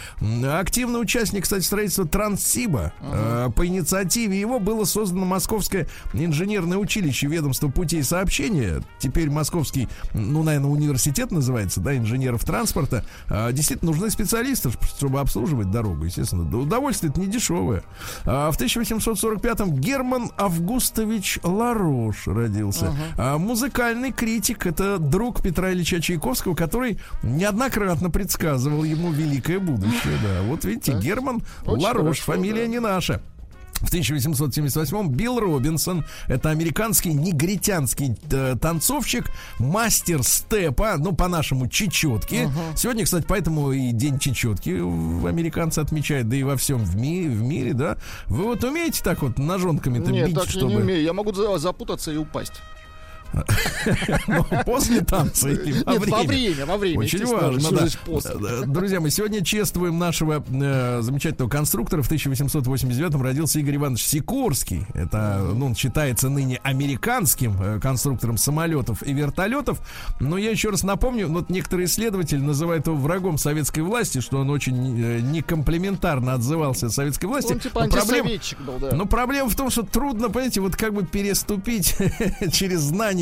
активный 0.53 1.01
участник, 1.01 1.45
кстати, 1.45 1.65
строительства 1.65 2.07
Транссиба. 2.07 2.93
Э, 3.01 3.49
По 3.55 3.67
инициативе 3.67 4.39
его 4.39 4.59
было 4.59 4.85
создано 4.85 5.25
Московское 5.25 5.89
инженерное 6.13 6.79
училище 6.79 7.27
ведомства 7.27 7.69
путей 7.69 8.03
сообщения. 8.03 8.83
Теперь 8.99 9.31
Московский, 9.31 9.89
ну, 10.15 10.43
наверное, 10.43 10.71
университет 10.71 11.31
называется, 11.31 11.81
да, 11.81 11.97
инженеров 11.97 12.45
транспорта. 12.45 13.05
А, 13.29 13.53
Действительно, 13.53 13.91
нужны 13.93 14.11
специалисты, 14.11 14.71
чтобы 14.97 15.21
обслуживать 15.21 15.71
дорогу, 15.71 16.05
естественно. 16.05 16.45
Да 16.45 16.59
Удовольствие 16.59 17.11
это 17.11 17.21
не 17.21 17.27
дешевое. 17.27 17.83
А 18.25 18.51
В 18.51 18.59
1845-м 18.61 19.75
Герман 19.77 20.31
Августович 20.37 21.41
Ларош 21.43 22.27
родился. 22.27 22.95
А, 23.19 23.37
Музыкальный 23.37 24.13
критик, 24.13 24.65
это 24.65 24.99
друг 24.99 25.43
Петра 25.43 25.73
Ильича 25.73 26.01
Чайковского, 26.01 26.55
который 26.55 27.01
неоднократно 27.25 28.11
предсказывал 28.11 28.85
ему 28.85 29.11
великое 29.11 29.59
будущее. 29.59 30.17
Да, 30.23 30.43
вот 30.43 30.65
видите, 30.65 30.93
Герман 30.93 31.43
Очень 31.67 31.83
Ларош, 31.83 32.21
хорошо, 32.21 32.23
фамилия 32.33 32.63
да. 32.63 32.69
не 32.69 32.79
наша. 32.79 33.21
В 33.81 33.93
1878-м 33.93 35.11
Билл 35.11 35.39
Робинсон, 35.39 36.05
это 36.27 36.51
американский 36.51 37.13
негритянский 37.13 38.17
э, 38.31 38.57
танцовщик, 38.61 39.31
мастер 39.59 40.23
степа, 40.25 40.97
ну, 40.99 41.13
по-нашему, 41.13 41.69
чечетки. 41.69 42.51
Сегодня, 42.77 43.05
кстати, 43.05 43.25
поэтому 43.29 43.73
и 43.73 43.93
день 43.93 44.19
чечетки 44.19 44.71
американцы 45.27 45.79
отмечают, 45.81 46.29
да 46.29 46.37
и 46.37 46.43
во 46.43 46.57
всем 46.57 46.79
в 46.79 46.97
мире, 46.97 47.31
в 47.31 47.43
мире, 47.43 47.73
да. 47.73 47.99
Вы 48.27 48.45
вот 48.45 48.65
умеете 48.65 49.03
так 49.03 49.23
вот 49.23 49.39
ножонками-то 49.39 50.11
Нет, 50.11 50.29
бить, 50.29 50.35
так 50.37 50.47
я 50.47 50.51
чтобы... 50.51 50.67
не 50.67 50.77
умею. 50.77 51.03
Я 51.03 51.13
могу 51.13 51.33
за- 51.33 51.59
запутаться 51.59 52.11
и 52.13 52.17
упасть. 52.17 52.61
Ну, 54.27 54.45
после 54.65 55.01
танца 55.01 55.49
или 55.49 55.83
во 55.85 55.95
время? 55.95 56.17
во 56.17 56.23
время, 56.23 56.67
во 56.67 56.77
время. 56.77 56.99
Очень 56.99 57.27
важно, 57.27 57.71
да. 57.71 58.67
Друзья, 58.67 59.01
мы 59.01 59.11
сегодня 59.11 59.45
чествуем 59.45 59.99
нашего 59.99 60.45
э, 60.49 61.01
замечательного 61.03 61.51
конструктора. 61.51 62.03
В 62.03 62.11
1889-м 62.11 63.23
родился 63.23 63.61
Игорь 63.61 63.77
Иванович 63.77 64.05
Сикорский. 64.05 64.87
Это, 64.95 65.53
ну, 65.55 65.67
он 65.67 65.75
считается 65.75 66.29
ныне 66.29 66.61
американским 66.63 67.61
э, 67.61 67.81
конструктором 67.81 68.39
самолетов 68.39 69.03
и 69.03 69.13
вертолетов. 69.13 69.81
Но 70.21 70.39
я 70.39 70.51
еще 70.51 70.71
раз 70.71 70.83
напомню, 70.83 71.29
вот 71.29 71.51
некоторые 71.51 71.87
исследователи 71.87 72.41
называют 72.41 72.87
его 72.87 72.97
врагом 72.97 73.39
советской 73.39 73.81
власти, 73.81 74.21
что 74.21 74.39
он 74.39 74.51
очень 74.51 75.01
э, 75.01 75.21
некомплементарно 75.21 76.35
отзывался 76.35 76.87
о 76.87 76.91
советской 76.91 77.27
власти. 77.27 77.53
Он 77.53 77.61
типа 77.61 77.83
антисоветчик 77.83 78.61
был, 78.61 78.79
да. 78.79 78.95
но 78.95 79.07
проблема 79.07 79.49
в 79.49 79.57
том, 79.57 79.71
что 79.71 79.83
трудно, 79.83 80.29
понимаете, 80.29 80.61
вот 80.61 80.77
как 80.77 80.95
бы 80.95 81.05
переступить 81.05 81.97
через 82.53 82.81
знание, 82.81 83.18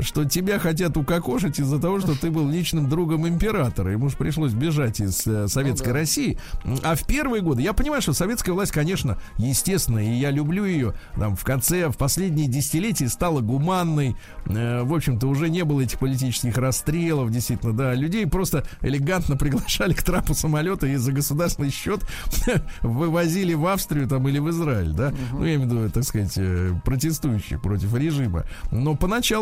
что 0.00 0.24
тебя 0.24 0.58
хотят 0.58 0.96
укокошить 0.96 1.58
из-за 1.58 1.78
того, 1.78 2.00
что 2.00 2.18
ты 2.18 2.30
был 2.30 2.48
личным 2.48 2.88
другом 2.88 3.26
императора. 3.26 3.92
Ему 3.92 4.08
же 4.08 4.16
пришлось 4.16 4.52
бежать 4.52 5.00
из 5.00 5.26
э, 5.26 5.48
советской 5.48 5.88
Ну 5.88 5.94
да. 5.94 6.00
России. 6.00 6.38
А 6.82 6.94
в 6.94 7.06
первые 7.06 7.42
годы, 7.42 7.62
я 7.62 7.72
понимаю, 7.72 8.02
что 8.02 8.12
советская 8.12 8.54
власть, 8.54 8.72
конечно, 8.72 9.18
естественно, 9.38 9.98
и 9.98 10.12
я 10.12 10.30
люблю 10.30 10.64
ее, 10.64 10.94
там, 11.16 11.36
в 11.36 11.44
конце, 11.44 11.88
в 11.88 11.96
последние 11.96 12.48
десятилетия 12.48 13.08
стала 13.08 13.40
гуманной. 13.40 14.16
Э, 14.46 14.82
в 14.82 14.94
общем-то, 14.94 15.26
уже 15.26 15.48
не 15.50 15.64
было 15.64 15.80
этих 15.80 15.98
политических 15.98 16.56
расстрелов, 16.56 17.30
действительно, 17.30 17.72
да. 17.72 17.94
Людей 17.94 18.26
просто 18.26 18.64
элегантно 18.80 19.36
приглашали 19.38 19.92
к 19.92 20.02
трапу 20.02 20.34
самолета 20.34 20.86
и 20.86 20.96
за 20.96 21.12
государственный 21.12 21.70
счет 21.70 22.00
вывозили 22.82 23.54
в 23.54 23.66
Австрию 23.66 24.08
там 24.08 24.26
или 24.28 24.38
в 24.38 24.48
Израиль, 24.50 24.92
да. 24.92 25.12
Ну, 25.32 25.44
я 25.44 25.54
имею 25.56 25.68
в 25.68 25.72
виду, 25.72 25.90
так 25.90 26.04
сказать, 26.04 26.32
э, 26.36 26.72
протестующих 26.84 27.60
против 27.60 27.94
режима. 27.94 28.44
Но 28.70 28.94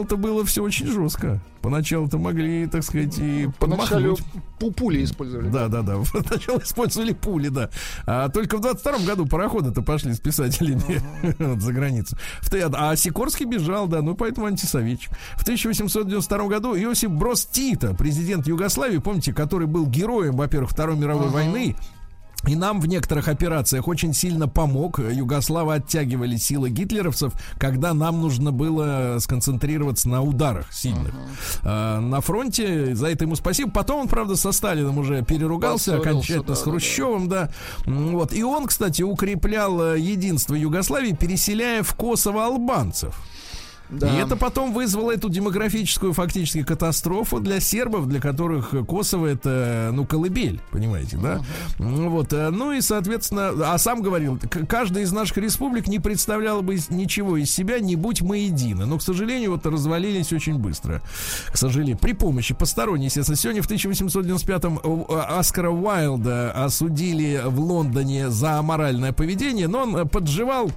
поначалу-то 0.04 0.16
было 0.16 0.44
все 0.44 0.62
очень 0.62 0.86
жестко. 0.86 1.40
Поначалу-то 1.60 2.18
могли, 2.18 2.66
так 2.66 2.84
сказать, 2.84 3.18
и 3.18 3.48
Поначалу 3.58 4.14
подмахнуть. 4.16 4.22
пу- 4.60 4.72
пули 4.72 5.02
использовали. 5.04 5.48
Да, 5.48 5.68
да, 5.68 5.82
да. 5.82 5.96
Сначала 6.04 6.60
использовали 6.60 7.12
пули, 7.12 7.48
да. 7.48 7.68
А 8.06 8.28
только 8.28 8.58
в 8.58 8.60
22 8.60 8.98
году 9.00 9.26
пароходы-то 9.26 9.82
пошли 9.82 10.14
с 10.14 10.20
писателями 10.20 11.02
вот, 11.38 11.60
за 11.60 11.72
границу. 11.72 12.16
В 12.40 12.48
А 12.74 12.94
Сикорский 12.96 13.44
бежал, 13.46 13.88
да, 13.88 14.02
ну 14.02 14.14
поэтому 14.14 14.46
антисоветчик. 14.46 15.10
В 15.36 15.42
1892 15.42 16.46
году 16.46 16.76
Иосиф 16.76 17.10
Брос 17.10 17.44
Тита, 17.46 17.92
президент 17.94 18.46
Югославии, 18.46 18.98
помните, 18.98 19.32
который 19.32 19.66
был 19.66 19.86
героем, 19.86 20.36
во-первых, 20.36 20.70
Второй 20.70 20.96
мировой 20.96 21.28
войны, 21.28 21.74
И 22.46 22.54
нам 22.54 22.80
в 22.80 22.86
некоторых 22.86 23.26
операциях 23.28 23.88
очень 23.88 24.14
сильно 24.14 24.46
помог. 24.48 25.00
Югославы 25.00 25.74
оттягивали 25.74 26.36
силы 26.36 26.70
гитлеровцев, 26.70 27.32
когда 27.58 27.94
нам 27.94 28.20
нужно 28.20 28.52
было 28.52 29.16
сконцентрироваться 29.18 30.08
на 30.08 30.22
ударах 30.22 30.72
сильных. 30.72 31.12
А, 31.64 32.00
на 32.00 32.20
фронте, 32.20 32.94
за 32.94 33.08
это 33.08 33.24
ему 33.24 33.34
спасибо. 33.34 33.70
Потом 33.70 34.02
он, 34.02 34.08
правда, 34.08 34.36
со 34.36 34.52
Сталином 34.52 34.98
уже 34.98 35.22
переругался 35.22 35.96
окончательно 35.96 36.44
да, 36.44 36.54
с 36.54 36.60
да, 36.60 36.64
да. 36.64 36.70
Хрущевым, 36.70 37.28
да. 37.28 37.50
М, 37.86 38.12
Вот. 38.12 38.32
И 38.32 38.42
он, 38.44 38.66
кстати, 38.66 39.02
укреплял 39.02 39.94
э, 39.94 39.98
единство 39.98 40.54
Югославии, 40.54 41.12
переселяя 41.12 41.82
в 41.82 41.92
Косово 41.94 42.46
албанцев. 42.46 43.16
Да. 43.90 44.14
И 44.14 44.20
это 44.20 44.36
потом 44.36 44.72
вызвало 44.72 45.12
эту 45.12 45.28
демографическую 45.28 46.12
фактически 46.12 46.62
катастрофу 46.62 47.40
для 47.40 47.60
сербов, 47.60 48.06
для 48.06 48.20
которых 48.20 48.74
Косово 48.86 49.26
это, 49.26 49.90
ну, 49.92 50.04
колыбель, 50.04 50.60
понимаете, 50.70 51.16
да? 51.16 51.40
Ну, 51.78 52.10
Вот, 52.10 52.32
э, 52.32 52.50
ну 52.50 52.72
и, 52.72 52.80
соответственно, 52.80 53.52
а 53.72 53.78
сам 53.78 54.02
говорил, 54.02 54.38
каждая 54.68 55.04
из 55.04 55.12
наших 55.12 55.38
республик 55.38 55.88
не 55.88 55.98
представляла 55.98 56.60
бы 56.60 56.78
ничего 56.90 57.36
из 57.36 57.50
себя, 57.50 57.80
не 57.80 57.96
будь 57.96 58.20
мы 58.20 58.38
едины. 58.38 58.84
Но, 58.84 58.98
к 58.98 59.02
сожалению, 59.02 59.52
вот 59.52 59.64
развалились 59.66 60.32
очень 60.32 60.58
быстро. 60.58 61.02
К 61.50 61.56
сожалению, 61.56 61.96
при 61.98 62.12
помощи 62.12 62.54
посторонней, 62.54 63.06
естественно. 63.06 63.36
Сегодня 63.36 63.62
в 63.62 63.70
1895-м 63.70 64.80
э, 64.82 65.20
Оскара 65.38 65.70
Уайлда 65.70 66.52
осудили 66.52 67.42
в 67.44 67.60
Лондоне 67.60 68.30
за 68.30 68.58
аморальное 68.58 69.12
поведение, 69.12 69.68
но 69.68 69.82
он 69.82 69.96
э, 69.96 70.04
подживал 70.04 70.70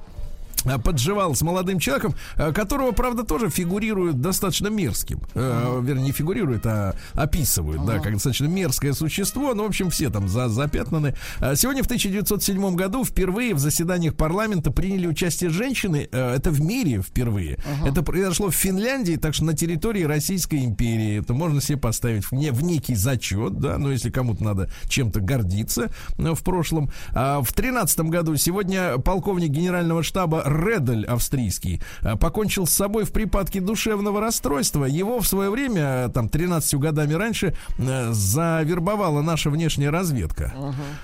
подживал 0.84 1.36
с 1.36 1.42
молодым 1.42 1.80
человеком, 1.80 2.16
э, 2.38 2.52
которого, 2.52 2.92
правда, 2.92 3.24
тоже 3.24 3.50
фигурирует 3.50 4.22
достаточно 4.22 4.68
мерзким. 4.68 5.22
Э, 5.34 5.80
Вернее, 5.82 6.04
не 6.06 6.12
фигурирует, 6.12 6.66
а 6.66 6.96
описывают, 7.14 7.86
да, 7.86 8.00
как 8.00 8.14
достаточно 8.14 8.46
мерзкое 8.46 8.94
существо. 8.94 9.54
Ну, 9.54 9.64
в 9.64 9.68
общем, 9.68 9.90
все 9.90 10.10
там 10.10 10.28
за, 10.28 10.50
запятнаны. 10.50 11.16
А 11.40 11.56
Сегодня, 11.56 11.84
в 11.84 11.86
1907 11.88 12.76
году, 12.76 13.04
впервые 13.04 13.54
в 13.54 13.60
заседаниях 13.60 14.16
парламента 14.16 14.72
приняли 14.72 15.08
участие 15.08 15.50
женщины. 15.50 16.08
Э, 16.12 16.36
Это 16.36 16.52
в 16.52 16.62
мире 16.62 17.02
впервые. 17.02 17.58
Это 17.86 18.04
произошло 18.04 18.50
в 18.50 18.56
Финляндии, 18.56 19.16
так 19.16 19.34
что 19.34 19.46
на 19.46 19.54
территории 19.54 20.04
Российской 20.04 20.64
империи. 20.66 21.20
Это 21.22 21.34
можно 21.34 21.62
себе 21.62 21.78
поставить 21.78 22.26
в, 22.26 22.32
не, 22.34 22.52
в 22.52 22.64
некий 22.64 22.96
зачет, 22.96 23.60
да, 23.60 23.78
но 23.78 23.92
если 23.92 24.10
кому-то 24.10 24.44
надо 24.44 24.70
чем-то 24.88 25.20
гордиться 25.20 25.92
э, 26.18 26.34
в 26.34 26.44
прошлом. 26.44 26.92
А 27.14 27.42
в 27.42 27.52
13 27.54 28.00
году 28.02 28.36
сегодня 28.36 28.98
полковник 28.98 29.50
генерального 29.50 30.04
штаба 30.04 30.44
Редель 30.52 31.06
австрийский 31.06 31.82
э, 32.02 32.16
покончил 32.16 32.68
с 32.68 32.72
собой 32.72 33.06
в 33.06 33.12
припадке 33.12 33.62
душевного 33.62 34.20
расстройства. 34.22 34.86
Его 34.86 35.20
в 35.20 35.28
свое 35.28 35.50
время, 35.50 35.82
э, 35.82 36.10
там, 36.14 36.30
13 36.30 36.76
годами 36.76 37.14
раньше, 37.14 37.56
э, 37.78 38.12
завербовала 38.12 39.22
наша 39.22 39.50
внешняя 39.50 39.90
разведка. 39.90 40.54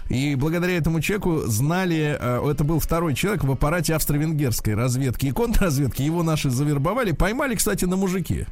И 0.09 0.35
благодаря 0.35 0.77
этому 0.77 1.01
человеку 1.01 1.41
знали, 1.45 2.17
это 2.51 2.63
был 2.63 2.79
второй 2.79 3.15
человек 3.15 3.43
в 3.43 3.51
аппарате 3.51 3.95
австро-венгерской 3.95 4.75
разведки 4.75 5.27
и 5.27 5.31
контрразведки. 5.31 6.01
Его 6.01 6.23
наши 6.23 6.49
завербовали, 6.49 7.11
поймали, 7.11 7.55
кстати, 7.55 7.85
на 7.85 7.95
мужике. 7.95 8.47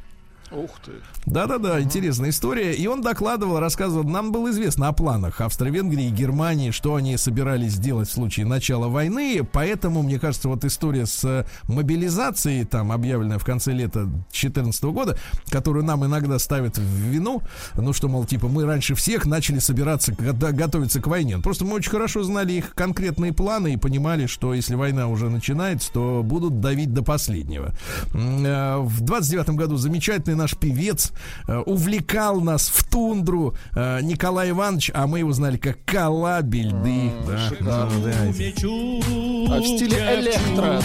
Ух 0.56 0.70
ты. 0.84 0.92
Да-да-да, 1.26 1.80
интересная 1.80 2.30
история. 2.30 2.72
И 2.74 2.86
он 2.86 3.02
докладывал, 3.02 3.58
рассказывал, 3.60 4.04
нам 4.04 4.32
было 4.32 4.50
известно 4.50 4.88
о 4.88 4.92
планах 4.92 5.40
Австро-Венгрии 5.40 6.06
и 6.06 6.10
Германии, 6.10 6.70
что 6.70 6.94
они 6.94 7.16
собирались 7.16 7.72
сделать 7.72 8.08
в 8.08 8.12
случае 8.12 8.46
начала 8.46 8.88
войны. 8.88 9.46
Поэтому, 9.52 10.02
мне 10.02 10.18
кажется, 10.18 10.48
вот 10.48 10.64
история 10.64 11.04
с 11.04 11.22
э, 11.24 11.44
мобилизацией, 11.68 12.64
там, 12.64 12.90
объявленная 12.92 13.38
в 13.38 13.44
конце 13.44 13.72
лета 13.72 14.04
2014 14.04 14.84
года, 14.84 15.18
которую 15.50 15.84
нам 15.84 16.04
иногда 16.06 16.38
ставят 16.38 16.78
в 16.78 16.82
вину, 16.82 17.42
ну 17.74 17.92
что, 17.92 18.08
мол, 18.08 18.24
типа, 18.24 18.48
мы 18.48 18.64
раньше 18.64 18.94
всех 18.94 19.26
начали 19.26 19.58
собираться, 19.58 20.12
го- 20.12 20.52
готовиться 20.52 21.00
к 21.00 21.06
войне. 21.06 21.38
Просто 21.38 21.64
мы 21.64 21.74
очень 21.74 21.90
хорошо 21.90 22.22
знали 22.22 22.52
их 22.54 22.74
конкретные 22.74 23.32
планы 23.32 23.74
и 23.74 23.76
понимали, 23.76 24.26
что 24.26 24.54
если 24.54 24.74
война 24.74 25.08
уже 25.08 25.28
начинается, 25.28 25.92
то 25.92 26.22
будут 26.24 26.60
давить 26.60 26.94
до 26.94 27.02
последнего. 27.02 27.72
Э, 28.14 28.78
В 28.78 29.00
29 29.02 29.50
году 29.50 29.76
замечательный 29.76 30.34
наш 30.36 30.45
певец 30.54 31.12
э, 31.48 31.56
увлекал 31.58 32.40
нас 32.40 32.68
в 32.68 32.88
тундру 32.88 33.56
э, 33.74 34.00
Николай 34.02 34.50
Иванович, 34.50 34.90
а 34.94 35.06
мы 35.06 35.20
его 35.20 35.32
знали 35.32 35.56
как 35.56 35.84
Кала 35.84 36.42
Бельды. 36.42 37.10
Да, 37.26 37.88
ну, 37.90 38.04
да. 38.04 38.12
А 38.22 39.60
в 39.60 39.64
стиле 39.64 39.96
электро. 40.20 40.80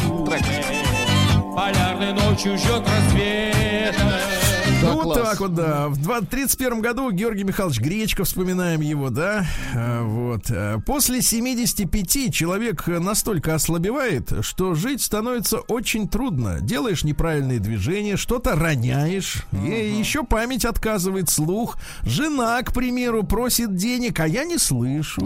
Полярной 1.55 2.13
ночью 2.13 2.57
ждет 2.57 2.87
рассвет. 2.87 4.40
Да, 4.81 4.91
Ну, 4.93 5.03
вот 5.03 5.13
так 5.15 5.39
вот, 5.39 5.53
да. 5.53 5.87
В 5.89 5.93
1931 5.93 6.81
году 6.81 7.11
Георгий 7.11 7.43
Михайлович 7.43 7.79
Гречко, 7.79 8.23
вспоминаем 8.23 8.81
его, 8.81 9.09
да. 9.09 9.45
А, 9.75 10.03
Вот. 10.03 10.45
А, 10.49 10.79
После 10.79 11.21
75 11.21 12.33
человек 12.33 12.87
настолько 12.87 13.55
ослабевает, 13.55 14.31
что 14.41 14.73
жить 14.73 15.01
становится 15.01 15.59
очень 15.59 16.07
трудно. 16.09 16.59
Делаешь 16.61 17.03
неправильные 17.03 17.59
движения, 17.59 18.17
что-то 18.17 18.55
роняешь, 18.55 19.43
и 19.51 19.95
еще 19.99 20.23
память 20.23 20.65
отказывает, 20.65 21.29
слух. 21.29 21.77
Жена, 22.03 22.61
к 22.63 22.73
примеру, 22.73 23.23
просит 23.23 23.75
денег, 23.75 24.19
а 24.19 24.27
я 24.27 24.43
не 24.45 24.57
слышу. 24.57 25.21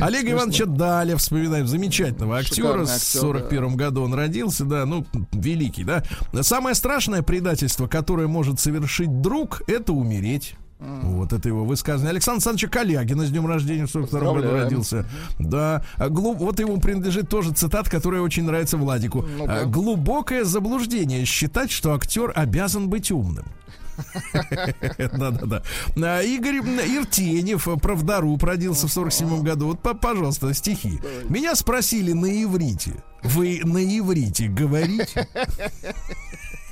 Олега 0.00 0.32
Ивановича 0.32 0.66
Даля, 0.66 1.16
вспоминаем, 1.16 1.66
замечательного 1.66 2.38
актера. 2.38 2.82
Актер, 2.82 2.98
41 2.98 3.76
году 3.76 4.02
он 4.02 4.14
родился, 4.14 4.64
да, 4.64 4.84
ну, 4.86 5.06
великий, 5.32 5.84
да. 5.84 6.02
Самое 6.42 6.74
страшное 6.74 7.22
предательство, 7.22 7.53
которое 7.88 8.26
может 8.26 8.60
совершить 8.60 9.20
друг, 9.20 9.62
это 9.66 9.92
умереть. 9.92 10.56
Вот 10.80 11.32
это 11.32 11.48
его 11.48 11.64
высказывание. 11.64 12.10
Александр 12.10 12.36
Александрович 12.38 12.70
Калягина 12.70 13.24
с 13.26 13.30
днем 13.30 13.46
рождения 13.46 13.86
в 13.86 13.90
42 13.90 14.34
году 14.34 14.50
родился. 14.50 15.06
Да. 15.38 15.82
А 15.96 16.08
глу- 16.10 16.34
Вот 16.34 16.60
ему 16.60 16.78
принадлежит 16.78 17.28
тоже 17.30 17.52
цитат, 17.52 17.88
которая 17.88 18.20
очень 18.20 18.44
нравится 18.44 18.76
Владику. 18.76 19.22
Ну-ка. 19.22 19.60
А, 19.62 19.64
Глубокое 19.64 20.44
заблуждение 20.44 21.24
считать, 21.24 21.70
что 21.70 21.94
актер 21.94 22.32
обязан 22.34 22.90
быть 22.90 23.10
умным. 23.10 23.46
Да-да-да. 24.98 25.62
А, 25.96 26.20
Игорь 26.20 26.56
Иртенев, 26.58 27.66
правдару, 27.80 28.36
родился 28.42 28.86
в 28.86 28.92
47 28.92 29.42
году. 29.42 29.68
Вот, 29.68 29.80
по- 29.80 29.94
пожалуйста, 29.94 30.52
стихи. 30.52 31.00
Меня 31.30 31.54
спросили 31.54 32.12
на 32.12 32.26
иврите. 32.42 33.02
Вы 33.22 33.60
на 33.64 33.78
иврите 33.78 34.48
говорите? 34.48 35.26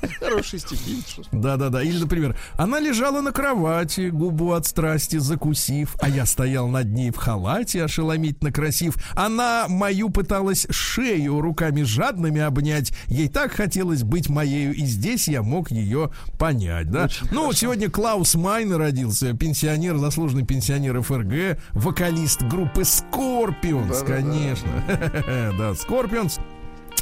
Хорошие 0.19 0.59
стихи. 0.59 1.03
Да-да-да. 1.31 1.81
Или, 1.81 1.99
например, 1.99 2.37
она 2.55 2.79
лежала 2.79 3.21
на 3.21 3.31
кровати, 3.31 4.09
губу 4.09 4.51
от 4.51 4.65
страсти 4.65 5.17
закусив, 5.17 5.95
а 6.01 6.09
я 6.09 6.25
стоял 6.25 6.67
над 6.67 6.91
ней 6.91 7.11
в 7.11 7.17
халате, 7.17 7.83
ошеломительно 7.83 8.51
красив. 8.51 8.95
Она 9.15 9.65
мою 9.67 10.09
пыталась 10.09 10.67
шею 10.69 11.41
руками 11.41 11.83
жадными 11.83 12.41
обнять. 12.41 12.93
Ей 13.07 13.27
так 13.27 13.53
хотелось 13.53 14.03
быть 14.03 14.29
моею, 14.29 14.73
и 14.73 14.85
здесь 14.85 15.27
я 15.27 15.41
мог 15.43 15.71
ее 15.71 16.11
понять, 16.37 16.89
да? 16.89 17.09
ну, 17.31 17.45
вот 17.47 17.57
сегодня 17.57 17.89
Клаус 17.89 18.35
Майнер 18.35 18.77
родился, 18.77 19.33
пенсионер, 19.33 19.97
заслуженный 19.97 20.45
пенсионер 20.45 21.01
ФРГ, 21.01 21.59
вокалист 21.71 22.43
группы 22.43 22.81
Scorpions, 22.81 24.05
конечно. 24.05 24.69
Да, 25.57 25.71
Scorpions. 25.71 26.39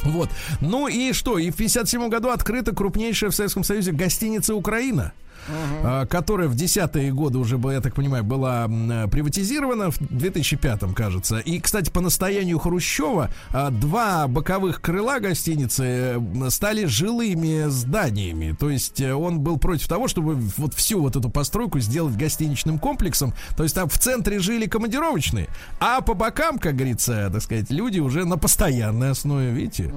Вот. 0.04 0.30
Ну 0.60 0.88
и 0.88 1.12
что? 1.12 1.38
И 1.38 1.50
в 1.50 1.56
57 1.56 2.08
году 2.08 2.30
открыта 2.30 2.74
крупнейшая 2.74 3.30
в 3.30 3.34
Советском 3.34 3.64
Союзе 3.64 3.92
гостиница 3.92 4.54
«Украина». 4.54 5.12
А, 5.48 6.06
которая 6.06 6.48
в 6.48 6.54
десятые 6.54 7.12
годы 7.12 7.38
уже, 7.38 7.60
я 7.72 7.80
так 7.80 7.94
понимаю, 7.94 8.24
была 8.24 8.66
приватизирована 9.10 9.90
в 9.90 9.98
2005, 9.98 10.94
кажется. 10.94 11.38
И, 11.38 11.60
кстати, 11.60 11.90
по 11.90 12.00
настоянию 12.00 12.58
Хрущева 12.58 13.30
а, 13.50 13.70
два 13.70 14.26
боковых 14.28 14.80
крыла 14.80 15.20
гостиницы 15.20 15.84
э, 15.84 16.50
стали 16.50 16.84
жилыми 16.84 17.68
зданиями. 17.68 18.54
То 18.58 18.70
есть 18.70 19.00
э, 19.00 19.14
он 19.14 19.40
был 19.40 19.58
против 19.58 19.88
того, 19.88 20.08
чтобы 20.08 20.34
вот 20.34 20.74
всю 20.74 21.00
вот 21.00 21.16
эту 21.16 21.30
постройку 21.30 21.80
сделать 21.80 22.16
гостиничным 22.16 22.78
комплексом. 22.78 23.34
То 23.56 23.62
есть 23.62 23.74
там 23.74 23.88
в 23.88 23.98
центре 23.98 24.38
жили 24.38 24.66
командировочные, 24.66 25.48
а 25.80 26.00
по 26.00 26.14
бокам, 26.14 26.58
как 26.58 26.74
говорится, 26.74 27.30
так 27.32 27.42
сказать, 27.42 27.70
люди 27.70 28.00
уже 28.00 28.24
на 28.24 28.36
постоянной 28.36 29.10
основе, 29.10 29.50
видите? 29.50 29.92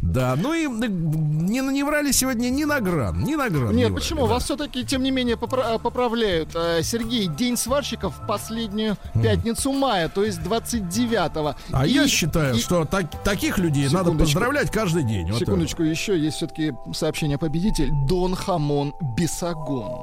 Да, 0.00 0.36
ну 0.36 0.54
и 0.54 0.64
э, 0.64 0.88
не, 0.88 1.60
не 1.60 1.82
врали 1.82 2.12
сегодня 2.12 2.50
ни 2.50 2.64
на 2.64 2.80
гран, 2.80 3.22
ни 3.24 3.34
на 3.34 3.48
гран. 3.48 3.70
не 3.70 3.82
Нет, 3.82 3.90
врали, 3.90 3.94
почему? 3.94 4.26
да. 4.26 4.34
Вас 4.34 4.44
все-таки, 4.44 4.77
тем 4.84 5.02
не 5.02 5.10
менее, 5.10 5.36
попра- 5.36 5.74
э, 5.76 5.78
поправляют. 5.78 6.50
Э, 6.54 6.82
Сергей, 6.82 7.26
День 7.26 7.56
сварщиков 7.56 8.14
в 8.18 8.26
последнюю 8.26 8.96
пятницу 9.22 9.72
мая, 9.72 10.08
то 10.08 10.24
есть 10.24 10.38
29-го. 10.40 11.54
А 11.72 11.86
И- 11.86 11.92
я 11.92 12.08
считаю, 12.08 12.54
и- 12.56 12.58
что 12.58 12.84
так- 12.84 13.22
таких 13.22 13.58
людей 13.58 13.88
надо 13.90 14.12
поздравлять 14.12 14.70
каждый 14.70 15.02
день. 15.04 15.30
Вот. 15.30 15.38
Секундочку, 15.40 15.82
еще 15.82 16.18
есть 16.18 16.36
все-таки 16.38 16.72
сообщение 16.92 17.38
победитель. 17.38 17.90
Дон 18.08 18.34
Хамон 18.34 18.94
Бесогон. 19.16 20.02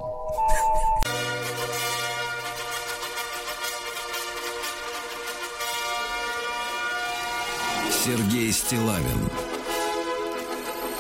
Сергей 7.92 8.52
Стилавин 8.52 9.30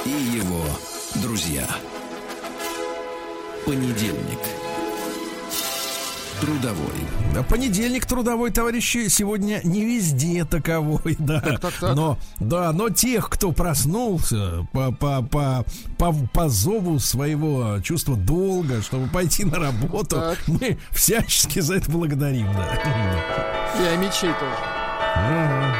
и 0.05 0.09
его 0.09 0.63
друзья. 1.15 1.67
Понедельник. 3.65 4.39
Трудовой. 6.39 7.45
Понедельник 7.49 8.05
трудовой, 8.05 8.51
товарищи, 8.51 9.07
сегодня 9.07 9.61
не 9.63 9.83
везде 9.83 10.45
таковой, 10.45 11.15
да. 11.19 11.39
Так, 11.39 11.59
так, 11.59 11.73
так. 11.73 11.95
Но, 11.95 12.17
да, 12.39 12.71
но 12.73 12.89
тех, 12.89 13.29
кто 13.29 13.51
проснулся 13.51 14.67
по, 14.71 14.91
по, 14.91 15.21
по, 15.23 15.65
по, 15.97 16.13
по 16.13 16.49
зову 16.49 16.99
своего 16.99 17.79
чувства 17.81 18.15
долга, 18.15 18.81
чтобы 18.81 19.07
пойти 19.07 19.45
на 19.45 19.57
работу, 19.57 20.17
Так. 20.17 20.37
мы 20.47 20.77
всячески 20.91 21.59
за 21.59 21.75
это 21.75 21.89
благодарим, 21.89 22.47
да. 22.53 22.75
И 23.79 23.87
о 23.87 23.97
мечей 23.97 24.31
тоже. 24.33 24.55
Ага. 25.15 25.75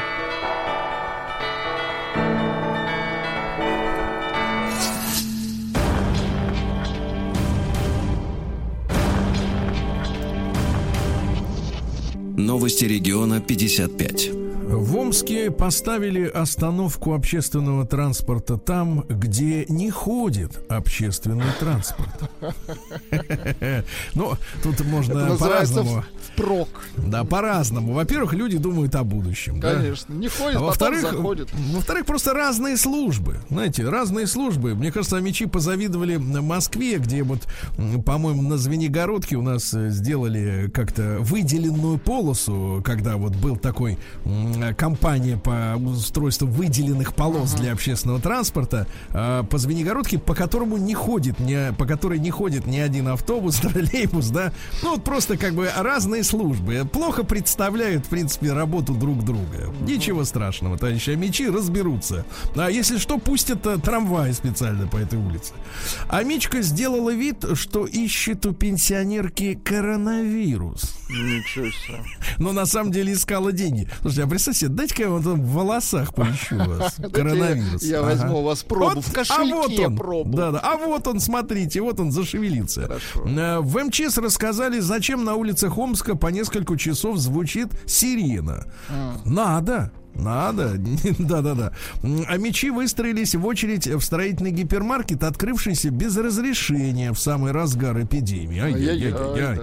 Новости 12.38 12.86
региона 12.86 13.41
55. 13.41 14.44
В 14.67 14.97
Омске 14.97 15.51
поставили 15.51 16.25
остановку 16.25 17.13
общественного 17.13 17.86
транспорта 17.86 18.58
там, 18.58 19.05
где 19.07 19.66
не 19.70 19.91
ходит 19.91 20.59
общественный 20.70 21.45
транспорт. 21.59 22.09
Ну, 24.13 24.34
тут 24.63 24.82
можно 24.86 25.36
по-разному. 25.38 26.03
впрок. 26.34 26.70
Да, 26.97 27.24
по-разному. 27.24 27.93
Во-первых, 27.93 28.34
люди 28.34 28.57
думают 28.57 28.95
о 28.95 29.03
будущем. 29.03 29.59
Конечно. 29.59 30.13
Не 30.13 30.28
ходит, 30.28 30.57
А 30.57 30.61
во-вторых, 30.61 31.13
во-вторых, 31.13 32.05
просто 32.05 32.34
разные 32.34 32.78
службы. 32.78 33.38
Знаете, 33.49 33.88
разные 33.88 34.28
службы. 34.28 34.76
Мне 34.76 34.91
кажется, 34.91 35.20
мечи 35.20 35.45
позавидовали 35.45 36.16
на 36.18 36.41
Москве, 36.41 36.97
где 36.97 37.24
вот, 37.24 37.41
по-моему, 38.05 38.41
на 38.41 38.57
Звенигородке 38.57 39.36
у 39.36 39.41
нас 39.41 39.74
э, 39.74 39.89
сделали 39.89 40.70
как-то 40.74 41.18
выделенную 41.20 41.97
полосу, 41.97 42.82
когда 42.86 43.18
вот 43.18 43.36
был 43.36 43.57
такой 43.57 43.97
компания 44.74 45.38
по 45.38 45.76
устройству 45.78 46.47
выделенных 46.47 47.14
полос 47.14 47.53
для 47.53 47.74
общественного 47.74 48.20
транспорта 48.20 48.88
а, 49.12 49.43
по 49.43 49.58
Звенигородке, 49.58 50.18
по 50.18 50.34
которому 50.34 50.78
не 50.78 50.93
ходит, 50.93 51.39
не, 51.39 51.74
по 51.74 51.86
которой 51.86 52.20
не 52.20 52.32
ходит 52.32 52.66
ни 52.66 52.78
один 52.78 53.08
автобус, 53.08 53.56
троллейбус, 53.62 54.30
да. 54.30 54.51
Ну 54.84 54.91
вот 54.91 55.03
просто 55.03 55.38
как 55.38 55.53
бы 55.53 55.70
разные 55.76 56.24
службы. 56.24 56.88
Плохо 56.91 57.24
представляют, 57.24 58.06
в 58.06 58.10
принципе, 58.10 58.53
работу 58.53 58.93
друг 58.93 59.24
друга. 59.24 59.74
Ничего 59.82 60.24
страшного, 60.24 60.78
товарищи 60.78 61.12
Амичи 61.12 61.43
разберутся. 61.43 62.26
А 62.56 62.70
если 62.70 62.97
что, 62.97 63.18
пустят 63.18 63.66
э, 63.66 63.78
трамвай 63.78 64.34
специально 64.34 64.88
по 64.88 64.97
этой 64.97 65.20
улице. 65.20 65.53
Амичка 66.10 66.62
сделала 66.62 67.14
вид, 67.14 67.45
что 67.53 67.86
ищет 67.86 68.45
у 68.45 68.53
пенсионерки 68.53 69.60
коронавирус. 69.64 70.95
Ничего 71.10 71.66
себе. 71.66 72.03
Но 72.38 72.51
на 72.51 72.66
самом 72.66 72.91
деле 72.91 73.14
искала 73.14 73.51
деньги. 73.51 73.88
Слушайте, 74.01 74.24
а 74.24 74.28
себе, 74.54 74.74
дайте-ка 74.74 75.04
я 75.04 75.10
вот 75.10 75.24
там 75.24 75.41
в 75.41 75.52
волосах 75.54 76.14
поищу 76.14 76.58
вас. 76.58 76.96
Коронавирус. 77.14 77.84
Я 77.84 78.00
Ага. 78.00 78.06
возьму 78.10 78.39
у 78.39 78.43
вас 78.43 78.64
пробу. 78.64 78.96
Вот, 78.96 79.04
В 79.06 79.08
а 79.08 79.10
вот 79.10 79.16
кошельке 79.16 79.88
он, 79.88 79.96
пробу. 79.98 80.38
Да, 80.38 80.52
да. 80.52 80.60
А 80.64 80.78
вот 80.78 81.08
он, 81.08 81.20
смотрите, 81.20 81.82
вот 81.82 82.00
он 82.00 82.12
зашевелился. 82.12 82.82
Хорошо. 82.82 83.28
Э, 83.28 83.60
В 83.60 83.78
МЧС 83.84 84.18
рассказали, 84.18 84.80
зачем 84.80 85.24
на 85.24 85.36
улицах 85.36 85.78
Омска 85.78 86.16
по 86.16 86.28
несколько 86.28 86.78
часов 86.78 87.18
звучит 87.18 87.70
сирена. 87.86 88.66
А. 88.89 89.16
Надо. 89.26 89.91
Надо, 90.14 90.76
да-да-да. 91.20 91.74
А 92.30 92.38
мечи 92.38 92.70
выстроились 92.70 93.36
в 93.36 93.46
очередь 93.46 93.86
в 93.86 94.00
строительный 94.00 94.52
гипермаркет, 94.52 95.24
открывшийся 95.26 95.89
без 95.89 96.16
разрешения 96.16 97.12
в 97.12 97.20
самый 97.20 97.52
разгар 97.52 98.02
эпидемии. 98.02 98.62
Ай-яй-яй, 98.62 99.12
Ай-яй-яй-яй. 99.12 99.60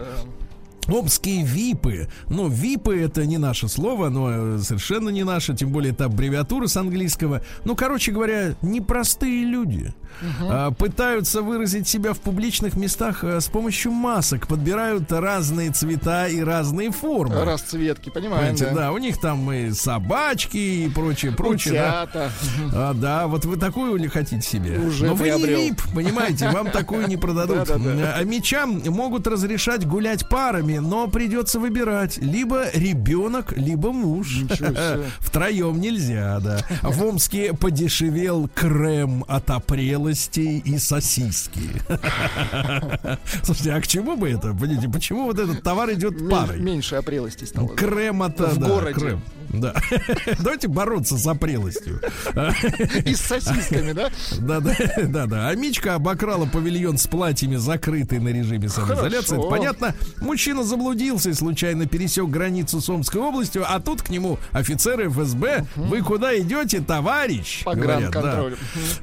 Да. 0.87 0.95
Омские 0.95 1.45
ВИПы. 1.45 2.09
Ну, 2.29 2.49
ВИПы 2.49 2.99
это 3.01 3.25
не 3.27 3.39
наше 3.39 3.69
слово, 3.69 4.09
но 4.09 4.57
э, 4.57 4.59
совершенно 4.63 5.09
не 5.11 5.25
наше, 5.25 5.55
тем 5.55 5.71
более 5.71 5.93
это 5.93 6.07
аббревиатура 6.07 6.67
с 6.67 6.77
английского. 6.77 7.43
Ну, 7.65 7.77
короче 7.77 8.13
говоря, 8.13 8.55
непростые 8.63 9.45
люди. 9.45 9.95
А, 10.43 10.71
пытаются 10.73 11.43
выразить 11.43 11.89
себя 11.89 12.13
в 12.13 12.21
публичных 12.21 12.75
местах 12.77 13.25
а, 13.25 13.41
с 13.41 13.47
помощью 13.49 13.93
масок, 13.93 14.47
подбирают 14.47 15.11
разные 15.11 15.71
цвета 15.73 16.29
и 16.29 16.41
разные 16.41 16.91
формы. 16.91 17.45
Расцветки, 17.45 18.11
Понимаете, 18.11 18.67
да. 18.67 18.75
да, 18.75 18.93
у 18.93 18.99
них 18.99 19.19
там 19.21 19.51
и 19.53 19.71
собачки 19.73 20.57
и 20.59 20.89
прочее, 20.91 21.33
прочее. 21.33 21.75
да. 21.75 22.31
А, 22.75 22.95
да, 22.95 23.27
вот 23.27 23.45
вы 23.47 23.57
такую 23.57 23.97
ли 23.97 24.09
хотите 24.09 24.43
себе? 24.47 24.79
Уже 24.79 25.07
Но 25.07 25.15
вы 25.15 25.31
не 25.31 25.33
приобрел. 25.33 25.59
вип, 25.61 25.83
понимаете, 25.95 26.51
вам 26.51 26.71
такую 26.71 27.09
не 27.09 27.17
продадут. 27.23 27.71
А 27.71 28.23
мечам 28.25 28.83
могут 28.87 29.27
разрешать 29.27 29.87
гулять 29.87 30.29
парами, 30.29 30.72
но 30.81 31.09
придется 31.09 31.59
выбирать 31.59 32.19
либо 32.19 32.71
ребенок, 32.73 33.57
либо 33.57 33.93
муж. 33.93 34.41
Втроем 35.21 35.81
нельзя, 35.81 36.41
да. 36.41 36.61
В 36.83 37.05
Омске 37.05 37.53
подешевел 37.55 38.49
крем 38.55 39.25
от 39.29 39.51
опрелостей 39.51 40.59
и 40.59 40.79
сосиски. 40.79 41.71
Слушайте, 43.43 43.73
а 43.73 43.81
к 43.81 43.87
чему 43.87 44.17
бы 44.17 44.31
это? 44.31 44.53
Понимаете, 44.55 44.89
почему 44.89 45.25
вот 45.25 45.39
этот 45.39 45.63
товар 45.63 45.93
идет 45.93 46.29
парой? 46.29 46.61
Меньше 46.61 46.97
опрелости 46.97 47.45
стало. 47.45 47.69
Крем 47.69 48.23
от 48.23 48.39
В 48.39 48.59
да, 48.59 48.69
городе. 48.69 49.19
Да. 49.53 49.75
Давайте 50.39 50.69
бороться 50.69 51.19
с 51.19 51.27
опрелостью. 51.27 52.01
И 53.05 53.15
с 53.15 53.21
сосисками, 53.21 53.93
да? 53.93 54.11
Да, 54.41 54.61
да, 54.61 54.75
да, 55.05 55.27
да. 55.27 55.49
А 55.49 55.55
Мичка 55.55 55.95
обокрала 55.95 56.47
павильон 56.47 56.99
с 56.99 57.07
платьями, 57.07 57.57
закрытый 57.57 58.19
на 58.19 58.29
режиме 58.29 58.69
самоизоляции. 58.69 59.39
Это 59.39 59.49
понятно. 59.49 59.95
Мужчина 60.21 60.65
заблудился 60.65 61.31
и 61.31 61.35
случайно 61.35 61.87
пересек 61.87 62.29
границу 62.29 62.81
с 62.81 62.89
Омской 62.89 63.21
областью, 63.21 63.65
а 63.69 63.81
тут 63.81 64.03
к 64.03 64.11
нему 64.11 64.39
офицеры 64.53 65.09
ФСБ. 65.11 65.67
Вы 65.77 66.03
куда 66.03 66.39
идете, 66.39 66.81
товарищ? 66.81 67.63
Говорят, 67.65 68.01
да. 68.01 68.07
Погранконтроль. 68.11 68.57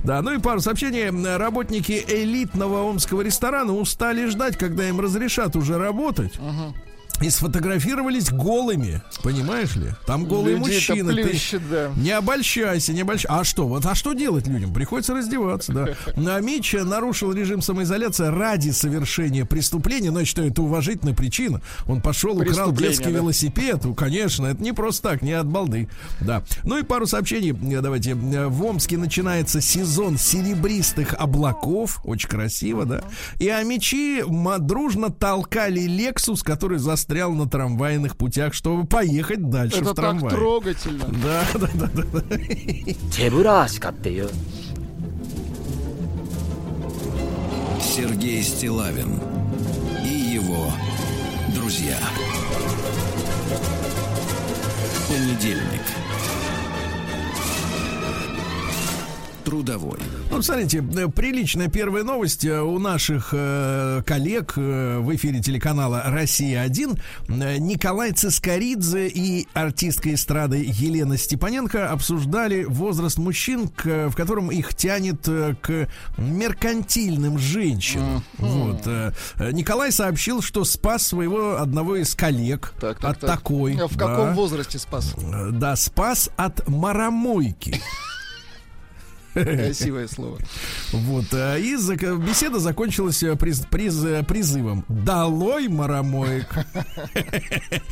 Да, 0.03 0.21
ну 0.21 0.33
и 0.33 0.39
пару 0.39 0.59
сообщений. 0.61 1.09
Работники 1.37 2.03
элитного 2.07 2.83
омского 2.83 3.21
ресторана 3.21 3.73
устали 3.73 4.25
ждать, 4.27 4.57
когда 4.57 4.87
им 4.87 4.99
разрешат 4.99 5.55
уже 5.55 5.77
работать. 5.77 6.33
И 7.21 7.29
сфотографировались 7.29 8.31
голыми, 8.31 9.01
понимаешь 9.23 9.75
ли? 9.75 9.91
Там 10.05 10.25
голые 10.25 10.57
Людей-то 10.57 10.93
мужчины. 10.93 11.13
Ты 11.13 11.23
плющит, 11.23 11.69
да. 11.69 11.91
не 11.97 12.11
обольщайся, 12.11 12.93
не 12.93 13.01
обольщайся. 13.01 13.39
А 13.39 13.43
что? 13.43 13.67
Вот, 13.67 13.85
а 13.85 13.93
что 13.95 14.13
делать 14.13 14.47
людям? 14.47 14.73
Приходится 14.73 15.13
раздеваться, 15.13 15.73
да. 15.73 15.87
А 16.29 16.39
Мич 16.39 16.73
нарушил 16.73 17.33
режим 17.33 17.61
самоизоляции 17.61 18.27
ради 18.27 18.69
совершения 18.69 19.45
преступления, 19.45 20.11
но 20.11 20.21
я 20.21 20.25
считаю, 20.25 20.51
это 20.51 20.61
уважительная 20.61 21.13
причина. 21.13 21.61
Он 21.87 22.01
пошел, 22.01 22.37
украл 22.37 22.71
детский 22.71 23.05
да. 23.05 23.09
велосипед. 23.11 23.83
Ну, 23.83 23.93
конечно, 23.93 24.45
это 24.45 24.61
не 24.61 24.71
просто 24.71 25.09
так, 25.09 25.21
не 25.21 25.33
от 25.33 25.47
балды. 25.47 25.89
Да. 26.21 26.43
Ну 26.63 26.77
и 26.77 26.83
пару 26.83 27.07
сообщений. 27.07 27.51
Э, 27.51 27.81
Давайте. 27.81 28.11
Э, 28.11 28.47
В 28.47 28.63
Омске 28.63 28.97
начинается 28.97 29.61
сезон 29.61 30.17
серебристых 30.17 31.15
облаков. 31.17 31.99
Очень 32.03 32.29
красиво, 32.29 32.85
да. 32.85 33.03
И 33.39 33.49
амичи 33.49 34.23
дружно 34.59 35.09
толкали 35.09 35.81
Лексус, 35.81 36.43
который 36.43 36.77
застрял 37.09 37.31
на 37.33 37.49
трамвайных 37.49 38.15
путях, 38.15 38.53
чтобы 38.53 38.85
поехать 38.85 39.49
дальше 39.49 39.79
Это 39.79 39.93
в 39.93 39.95
трамвай. 39.95 40.27
Это 40.27 40.29
так 40.29 40.39
трогательно. 40.39 41.05
Да, 41.23 41.43
да, 41.55 41.69
да. 41.73 41.89
да. 41.95 42.37
Сергей 47.81 48.43
Стилавин 48.43 49.19
и 50.05 50.35
его 50.35 50.71
друзья. 51.55 51.97
Понедельник. 55.07 55.98
Трудовой. 59.49 59.97
Ну, 60.29 60.43
смотрите, 60.43 60.77
э, 60.95 61.07
приличная 61.07 61.69
первая 61.69 62.03
новость 62.03 62.45
э, 62.45 62.61
у 62.61 62.77
наших 62.77 63.29
э, 63.31 64.03
коллег 64.05 64.53
э, 64.57 64.99
в 64.99 65.15
эфире 65.15 65.39
телеканала 65.41 66.03
«Россия-1». 66.05 66.99
Э, 67.29 67.57
Николай 67.57 68.11
Цискоридзе 68.11 69.07
и 69.07 69.47
артистка 69.55 70.13
эстрады 70.13 70.57
Елена 70.63 71.17
Степаненко 71.17 71.89
обсуждали 71.89 72.63
возраст 72.65 73.17
мужчин, 73.17 73.69
к- 73.69 74.09
в 74.09 74.15
котором 74.15 74.51
их 74.51 74.75
тянет 74.75 75.27
э, 75.27 75.55
к 75.59 75.87
меркантильным 76.19 77.39
женщинам. 77.39 78.23
Вот. 78.37 78.81
э, 78.85 79.13
э, 79.37 79.51
Николай 79.51 79.91
сообщил, 79.91 80.43
что 80.43 80.63
спас 80.63 81.07
своего 81.07 81.57
одного 81.57 81.95
из 81.95 82.13
коллег 82.13 82.71
Так, 82.79 82.99
так, 82.99 83.11
от 83.15 83.19
так. 83.21 83.29
такой. 83.31 83.75
А 83.81 83.87
В 83.87 83.95
да. 83.95 84.05
каком 84.07 84.33
возрасте 84.35 84.77
спас? 84.77 85.15
Да, 85.53 85.75
спас 85.75 86.29
от 86.37 86.67
маромойки. 86.67 87.81
Красивое 89.33 90.07
слово. 90.07 90.37
Вот, 90.91 91.25
а, 91.33 91.57
и 91.57 91.75
беседа 91.75 92.59
закончилась 92.59 93.21
э, 93.23 93.33
приз- 93.33 93.67
приз- 93.69 94.05
э, 94.05 94.23
призывом 94.23 94.85
«Долой 94.87 95.67
маромоек!» 95.67 96.47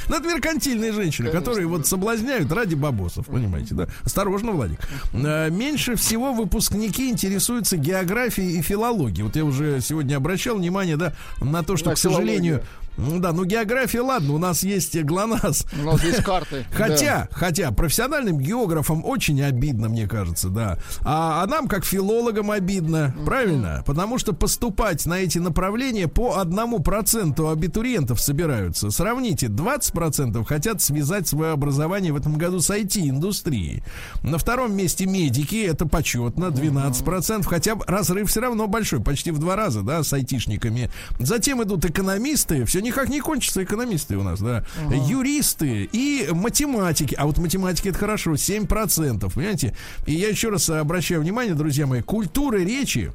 Ну, 0.09 0.15
это 0.15 0.27
меркантильные 0.27 0.91
женщины, 0.93 1.29
которые 1.29 1.67
вот 1.67 1.85
соблазняют 1.87 2.51
ради 2.51 2.75
бабосов, 2.75 3.27
понимаете, 3.27 3.75
да? 3.75 3.87
Осторожно, 4.03 4.51
Владик. 4.51 4.79
А, 5.13 5.49
Меньше 5.49 5.95
всего 5.95 6.33
выпускники 6.33 7.09
интересуются 7.09 7.77
географией 7.77 8.59
и 8.59 8.61
филологией. 8.61 9.23
Вот 9.23 9.35
я 9.35 9.45
уже 9.45 9.81
сегодня 9.81 10.15
обращал 10.17 10.57
внимание, 10.57 10.97
да, 10.97 11.13
на 11.39 11.63
то, 11.63 11.77
что, 11.77 11.91
к 11.91 11.97
сожалению, 11.97 12.63
Ну 12.97 13.19
Да, 13.19 13.31
ну 13.31 13.45
география, 13.45 14.01
ладно, 14.01 14.33
у 14.33 14.37
нас 14.37 14.63
есть 14.63 14.99
ГЛОНАСС. 14.99 15.65
У 15.79 15.85
нас 15.85 16.03
есть 16.03 16.23
карты. 16.23 16.65
Хотя, 16.71 17.27
хотя 17.31 17.71
профессиональным 17.71 18.39
географам 18.39 19.05
очень 19.05 19.41
обидно, 19.41 19.89
мне 19.89 20.07
кажется, 20.07 20.49
да. 20.49 20.77
А, 21.03 21.43
а 21.43 21.47
нам, 21.47 21.67
как 21.67 21.85
филологам, 21.85 22.51
обидно, 22.51 23.15
правильно? 23.25 23.83
Потому 23.85 24.17
что 24.17 24.33
поступать 24.33 25.05
на 25.05 25.19
эти 25.19 25.37
направления 25.37 26.07
по 26.07 26.37
одному 26.37 26.79
проценту 26.79 27.49
абитуриентов 27.49 28.19
собираются. 28.19 28.89
Сравните, 28.89 29.47
20% 29.47 30.43
хотят 30.45 30.81
связать 30.81 31.27
свое 31.27 31.51
образование 31.51 32.13
в 32.13 32.17
этом 32.17 32.37
году 32.37 32.59
с 32.59 32.69
IT-индустрией. 32.69 33.83
На 34.23 34.37
втором 34.37 34.75
месте 34.75 35.05
медики, 35.05 35.63
это 35.63 35.85
почетно, 35.87 36.45
12%, 36.45 37.43
хотя 37.43 37.75
бы 37.75 37.85
разрыв 37.87 38.29
все 38.29 38.41
равно 38.41 38.67
большой, 38.67 39.01
почти 39.01 39.31
в 39.31 39.39
два 39.39 39.55
раза, 39.55 39.81
да, 39.81 40.03
с 40.03 40.11
айтишниками. 40.13 40.89
Затем 41.19 41.63
идут 41.63 41.85
экономисты, 41.85 42.65
все 42.65 42.81
никак 42.87 43.09
не 43.09 43.19
кончатся 43.19 43.63
экономисты 43.63 44.17
у 44.17 44.23
нас, 44.23 44.39
да, 44.39 44.63
юристы 45.07 45.89
и 45.91 46.29
математики. 46.31 47.15
А 47.17 47.25
вот 47.25 47.37
математики 47.37 47.89
это 47.89 47.97
хорошо, 47.99 48.33
7%, 48.33 49.31
понимаете? 49.33 49.75
И 50.05 50.13
я 50.13 50.29
еще 50.29 50.49
раз 50.49 50.69
обращаю 50.69 51.21
внимание, 51.21 51.53
друзья 51.53 51.85
мои, 51.85 52.01
культуры 52.01 52.63
речи, 52.63 53.11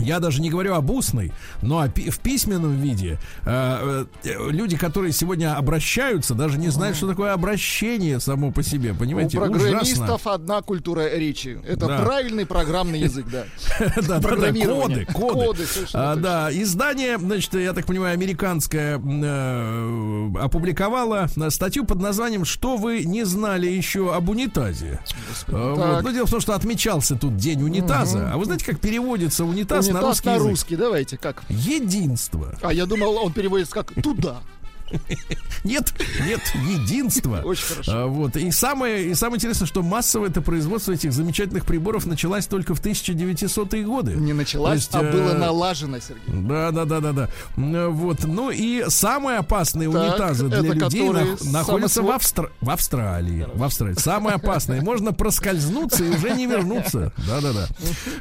я 0.00 0.20
даже 0.20 0.40
не 0.40 0.50
говорю 0.50 0.74
об 0.74 0.90
устной, 0.90 1.32
но 1.62 1.82
в 1.86 2.18
письменном 2.20 2.76
виде 2.76 3.18
э, 3.44 4.04
э, 4.24 4.50
люди, 4.50 4.76
которые 4.76 5.12
сегодня 5.12 5.56
обращаются, 5.56 6.34
даже 6.34 6.58
не 6.58 6.68
знают, 6.68 6.96
что 6.96 7.08
такое 7.08 7.32
обращение 7.32 8.20
само 8.20 8.50
по 8.50 8.62
себе, 8.62 8.92
У 8.92 8.96
понимаете? 8.96 9.38
программистов 9.38 10.26
одна 10.26 10.62
культура 10.62 11.14
речи. 11.14 11.60
Это 11.66 11.86
Да. 11.86 11.98
правильный 12.00 12.46
программный 12.46 13.00
язык, 13.00 13.26
да. 13.30 13.44
да, 14.08 14.20
коды, 14.20 15.06
коды. 15.06 15.66
А, 15.94 16.16
да, 16.16 16.48
издание, 16.52 17.18
значит, 17.18 17.54
я 17.54 17.72
так 17.72 17.86
понимаю, 17.86 18.14
американское 18.14 18.98
э, 18.98 20.30
опубликовало 20.40 21.28
статью 21.50 21.84
под 21.84 22.00
названием 22.00 22.44
«Что 22.44 22.76
вы 22.76 23.04
не 23.04 23.24
знали 23.24 23.68
еще 23.68 24.14
об 24.14 24.28
унитазе». 24.28 25.00
А. 25.48 26.00
Но 26.02 26.10
дело 26.10 26.26
в 26.26 26.30
том, 26.30 26.40
что 26.40 26.54
отмечался 26.54 27.16
тут 27.16 27.36
день 27.36 27.62
унитаза. 27.62 28.30
А 28.32 28.36
вы 28.36 28.44
знаете, 28.44 28.64
как 28.64 28.80
переводится 28.80 29.44
унитаз, 29.44 29.88
на 29.92 30.00
русский 30.00 30.28
на 30.28 30.38
русский, 30.38 30.76
давайте, 30.76 31.16
как? 31.16 31.42
Единство. 31.48 32.54
А 32.62 32.72
я 32.72 32.86
думал, 32.86 33.16
он 33.16 33.32
переводится 33.32 33.74
как 33.74 33.92
«туда». 34.02 34.42
Нет, 35.64 35.92
нет, 36.26 36.40
единство. 36.66 37.42
Очень 37.44 37.66
хорошо. 37.66 37.92
А, 37.94 38.06
вот. 38.06 38.36
И 38.36 38.50
самое, 38.50 39.08
и 39.10 39.14
самое 39.14 39.36
интересное, 39.36 39.66
что 39.66 39.82
массовое 39.82 40.30
это 40.30 40.40
производство 40.40 40.92
этих 40.92 41.12
замечательных 41.12 41.66
приборов 41.66 42.06
началось 42.06 42.46
только 42.46 42.74
в 42.74 42.80
1900-е 42.82 43.84
годы. 43.84 44.12
Не 44.14 44.32
началась, 44.32 44.76
есть, 44.80 44.94
а 44.94 45.00
было 45.02 45.30
э, 45.32 45.38
налажено, 45.38 45.98
Сергей. 46.00 46.22
Да, 46.48 46.70
да, 46.70 46.84
да, 46.86 47.00
да, 47.00 47.12
да. 47.12 47.28
М, 47.56 47.94
Вот. 47.94 48.24
Ну 48.24 48.50
и 48.50 48.84
самые 48.88 49.38
опасные 49.38 49.90
Так, 49.90 50.02
унитазы 50.02 50.48
для 50.48 50.60
людей 50.60 51.08
нах- 51.08 51.52
находятся 51.52 52.02
в, 52.02 52.08
Австр- 52.10 52.50
в 52.60 52.70
Австралии. 52.70 53.46
В 53.54 53.62
Австралии. 53.62 53.94
Самые 53.98 54.36
опасные. 54.36 54.80
Можно 54.80 55.12
проскользнуться 55.12 56.04
и 56.04 56.08
уже 56.10 56.30
не 56.30 56.46
вернуться. 56.46 57.12
Да, 57.28 57.40
да, 57.40 57.52
да. 57.52 57.68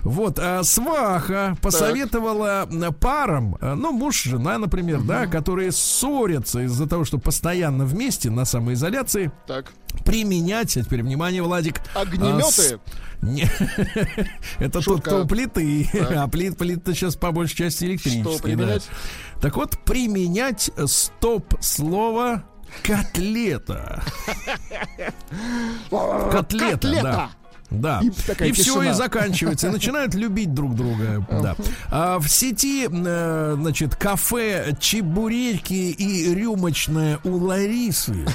Вот. 0.02 0.38
а 0.40 0.64
сваха 0.64 1.56
посоветовала 1.62 2.68
м, 2.70 2.94
парам, 2.94 3.58
а, 3.62 3.76
ну, 3.76 3.92
муж, 3.94 4.24
жена, 4.24 4.58
например, 4.58 5.02
да, 5.02 5.26
которые 5.26 5.72
ссорятся 5.72 6.59
из-за 6.64 6.88
того, 6.88 7.06
что 7.06 7.18
постоянно 7.18 7.86
вместе 7.86 8.30
на 8.30 8.46
самоизоляции, 8.46 9.32
Так. 9.48 9.72
применять, 10.06 10.76
а 10.78 10.84
теперь 10.84 11.04
внимание, 11.04 11.42
Владик, 11.44 11.82
а, 11.96 12.02
Огнеметы? 12.02 12.52
с- 12.52 12.80
не, 13.22 13.44
это 14.60 14.72
тот, 14.74 14.84
Шутка. 14.84 15.10
кто 15.10 15.24
у 15.24 15.28
плиты, 15.28 15.90
а 16.16 16.28
плит, 16.28 16.58
плита 16.58 16.94
сейчас 16.94 17.16
по 17.16 17.32
большей 17.32 17.56
части 17.58 17.86
электрические. 17.86 18.24
Что 18.36 18.44
применять? 18.44 18.88
да. 19.36 19.42
Так 19.42 19.56
вот, 19.58 19.78
применять 19.86 20.72
стоп-слово 20.86 22.44
котлета. 22.84 24.04
Котлета, 25.90 26.30
Котлета! 26.72 27.02
да. 27.04 27.30
Да. 27.70 28.00
И 28.02 28.10
такая 28.10 28.50
И 28.50 28.52
все, 28.52 28.82
и 28.84 28.92
заканчивается. 28.92 29.68
И 29.68 29.72
начинают 29.72 30.14
любить 30.16 30.54
друг 30.54 30.76
друга. 30.76 31.26
Да. 31.30 31.56
А 31.92 32.20
в 32.20 32.28
сети, 32.28 32.88
э, 32.90 33.56
значит, 33.58 33.96
кафе 33.96 34.76
Чебуреки 34.80 35.92
и 35.92 36.34
рюмочная 36.34 37.20
у 37.24 37.38
Ларисы 37.38 38.26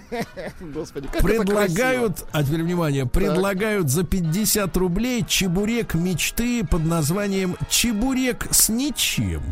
Господи, 0.60 1.08
предлагают, 1.20 2.24
а 2.32 2.42
теперь 2.42 2.62
внимание, 2.62 3.06
предлагают 3.06 3.88
за 3.88 4.04
50 4.04 4.76
рублей 4.76 5.24
чебурек 5.26 5.94
мечты 5.94 6.64
под 6.64 6.84
названием 6.84 7.56
чебурек 7.68 8.46
с 8.50 8.68
ничем. 8.68 9.42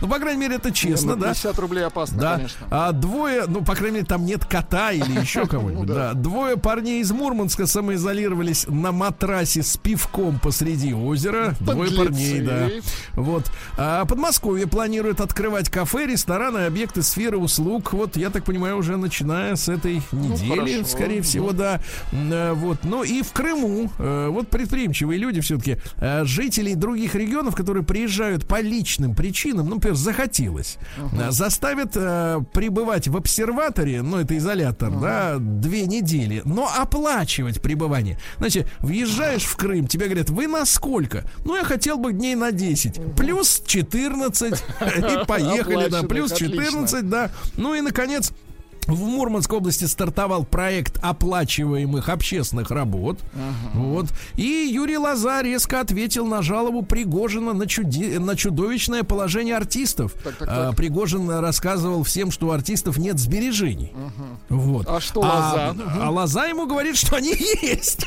Ну, 0.00 0.08
по 0.08 0.18
крайней 0.18 0.40
мере, 0.40 0.56
это 0.56 0.70
честно, 0.70 1.14
Ну, 1.16 1.22
да? 1.22 1.28
50 1.28 1.58
рублей 1.58 1.84
опасно, 1.84 2.18
Да, 2.18 2.36
конечно. 2.36 2.66
а 2.70 2.92
двое, 2.92 3.44
ну, 3.46 3.64
по 3.64 3.74
крайней 3.74 3.96
мере, 3.96 4.06
там 4.06 4.24
нет 4.24 4.44
кота 4.44 4.92
или 4.92 5.20
еще 5.20 5.46
кого-нибудь, 5.48 5.88
Ну 5.88 5.94
да. 5.94 6.12
Двое 6.14 6.56
парней 6.56 7.00
из 7.00 7.10
Мурманска 7.10 7.66
самоизолировались 7.66 8.66
на 8.68 8.92
матрасе 8.92 9.62
с 9.62 9.76
пивком 9.76 10.38
посреди 10.38 10.92
озера. 10.94 11.54
Двое 11.60 11.90
парней, 11.92 12.40
да. 12.40 12.68
Вот. 13.14 13.50
А 13.76 14.04
Подмосковье 14.04 14.66
планирует 14.66 15.20
открывать 15.20 15.68
кафе, 15.70 16.06
рестораны, 16.06 16.66
объекты 16.66 17.02
сферы 17.02 17.38
услуг. 17.38 17.92
Вот, 17.92 18.16
я 18.16 18.30
так 18.30 18.44
понимаю, 18.44 18.76
уже 18.78 18.96
начиная 18.96 19.56
с 19.56 19.68
этой 19.68 20.02
недели, 20.12 20.48
Ну, 20.48 20.64
хорошо. 20.64 20.84
скорее 20.84 21.22
всего, 21.22 21.52
да. 21.52 21.80
Э, 22.12 22.52
Вот. 22.52 22.78
Ну 22.84 23.02
и 23.04 23.22
в 23.22 23.32
Крыму, 23.32 23.90
э, 23.98 24.28
вот 24.30 24.48
предприимчивые 24.48 25.18
люди 25.18 25.40
все-таки, 25.40 25.78
жителей 26.24 26.74
других 26.74 27.14
регионов, 27.14 27.54
которые 27.54 27.82
приезжают 27.84 28.46
по 28.46 28.60
личным 28.60 29.14
причинам, 29.14 29.29
ну, 29.62 29.74
например, 29.74 29.96
захотелось, 29.96 30.78
э, 31.12 31.30
заставят 31.30 31.92
э, 31.94 32.40
пребывать 32.52 33.08
в 33.08 33.16
обсерваторе, 33.16 34.02
ну, 34.02 34.18
это 34.18 34.36
изолятор, 34.36 34.90
да, 34.90 35.36
две 35.38 35.86
недели, 35.86 36.42
но 36.44 36.70
оплачивать 36.74 37.60
пребывание. 37.60 38.18
Значит, 38.38 38.68
въезжаешь 38.80 39.44
в 39.44 39.56
Крым, 39.56 39.86
тебе 39.86 40.06
говорят, 40.06 40.30
вы 40.30 40.46
на 40.46 40.64
сколько? 40.64 41.24
Ну, 41.44 41.56
я 41.56 41.64
хотел 41.64 41.98
бы 41.98 42.12
дней 42.12 42.34
на 42.34 42.52
10. 42.52 43.16
Плюс 43.16 43.62
14. 43.66 44.52
И 44.80 45.26
поехали, 45.26 45.88
да, 45.88 46.02
плюс 46.02 46.32
отлично. 46.32 46.56
14, 46.56 47.08
да. 47.08 47.30
Ну 47.56 47.74
и, 47.74 47.80
наконец, 47.80 48.32
в 48.86 49.02
Мурманской 49.04 49.58
области 49.58 49.84
стартовал 49.84 50.44
проект 50.44 50.98
оплачиваемых 51.02 52.08
общественных 52.08 52.70
работ. 52.70 53.18
Вот. 53.74 54.06
И 54.36 54.68
Юрий 54.72 54.98
Лоза 54.98 55.42
резко 55.42 55.80
ответил 55.80 56.26
на 56.26 56.42
жалобу 56.42 56.82
Пригожина 56.82 57.52
на, 57.52 57.64
чуди- 57.66 58.18
на 58.18 58.36
чудовищное 58.36 59.02
положение 59.04 59.56
артистов. 59.56 60.12
Так, 60.24 60.36
так, 60.36 60.48
А, 60.50 60.66
так. 60.68 60.76
Пригожин 60.76 61.30
рассказывал 61.30 62.02
всем, 62.02 62.30
что 62.30 62.48
у 62.48 62.50
артистов 62.50 62.96
нет 62.98 63.18
сбережений. 63.18 63.92
Вот. 64.48 64.86
А 64.88 65.00
что 65.00 65.20
Лоза? 65.20 65.76
А, 66.00 66.10
Лоза 66.10 66.46
ему 66.46 66.66
говорит, 66.66 66.96
что 66.96 67.16
они 67.16 67.34
есть. 67.62 68.06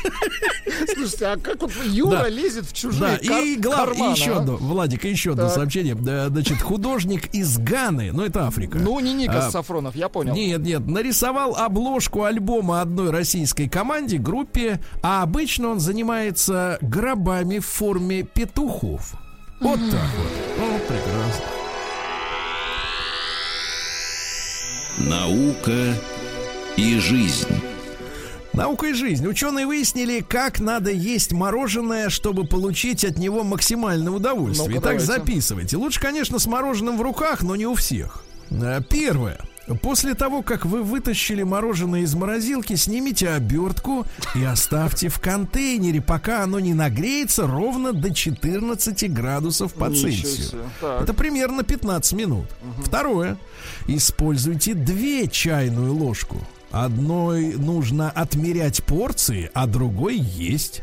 Слушайте, 0.94 1.26
а 1.26 1.36
как 1.38 1.62
вот 1.62 1.72
Юра 1.86 2.10
Да. 2.22 2.28
лезет 2.28 2.64
в 2.66 2.70
Да, 2.70 2.74
чужие 2.74 3.18
кар- 3.18 3.42
и, 3.44 3.56
глав... 3.56 3.96
и 3.96 4.00
еще 4.12 4.32
а? 4.34 4.38
одно, 4.40 4.56
Владик, 4.56 5.04
еще 5.04 5.32
одно 5.32 5.44
Так. 5.44 5.54
сообщение. 5.54 5.94
Да, 5.94 6.28
Значит, 6.28 6.60
художник 6.60 7.32
из 7.34 7.58
Ганы, 7.58 8.12
ну 8.12 8.22
это 8.24 8.46
Африка. 8.46 8.78
Ну, 8.78 8.98
не 9.00 9.12
Никас 9.14 9.46
А, 9.46 9.50
Сафронов, 9.50 9.94
я 9.96 10.08
понял. 10.08 10.34
Нет, 10.34 10.63
нет, 10.64 10.86
нарисовал 10.86 11.54
обложку 11.56 12.24
альбома 12.24 12.80
одной 12.80 13.10
российской 13.10 13.68
команде, 13.68 14.18
группе, 14.18 14.80
а 15.02 15.22
обычно 15.22 15.68
он 15.68 15.78
занимается 15.80 16.78
гробами 16.80 17.58
в 17.58 17.66
форме 17.66 18.22
петухов. 18.22 19.14
Вот 19.60 19.78
так 19.90 20.10
вот. 20.18 20.30
Ну, 20.58 20.78
прекрасно. 20.88 21.44
Наука 24.98 25.94
и 26.76 26.98
жизнь. 26.98 27.48
Наука 28.52 28.86
и 28.86 28.92
жизнь. 28.92 29.26
Ученые 29.26 29.66
выяснили, 29.66 30.20
как 30.20 30.60
надо 30.60 30.90
есть 30.90 31.32
мороженое, 31.32 32.08
чтобы 32.08 32.46
получить 32.46 33.04
от 33.04 33.18
него 33.18 33.42
максимальное 33.42 34.12
удовольствие. 34.12 34.76
Ну-ка, 34.76 34.80
Итак, 34.96 35.04
давайте. 35.04 35.24
записывайте. 35.24 35.76
Лучше, 35.76 36.00
конечно, 36.00 36.38
с 36.38 36.46
мороженым 36.46 36.96
в 36.96 37.02
руках, 37.02 37.42
но 37.42 37.56
не 37.56 37.66
у 37.66 37.74
всех. 37.74 38.24
Э, 38.50 38.80
Первое. 38.88 39.40
После 39.82 40.14
того, 40.14 40.42
как 40.42 40.66
вы 40.66 40.82
вытащили 40.82 41.42
мороженое 41.42 42.00
из 42.00 42.14
морозилки, 42.14 42.74
снимите 42.74 43.30
обертку 43.30 44.06
и 44.34 44.44
оставьте 44.44 45.08
в 45.08 45.18
контейнере, 45.20 46.02
пока 46.02 46.42
оно 46.42 46.60
не 46.60 46.74
нагреется 46.74 47.46
ровно 47.46 47.92
до 47.92 48.12
14 48.12 49.12
градусов 49.12 49.72
по 49.72 49.86
Ничего 49.86 50.10
Цельсию. 50.10 50.60
Это 51.00 51.14
примерно 51.14 51.62
15 51.62 52.12
минут. 52.12 52.46
Второе. 52.84 53.38
Используйте 53.86 54.74
две 54.74 55.28
чайную 55.28 55.94
ложку. 55.94 56.46
Одной 56.70 57.54
нужно 57.54 58.10
отмерять 58.10 58.82
порции, 58.84 59.50
а 59.54 59.66
другой 59.66 60.16
есть. 60.18 60.82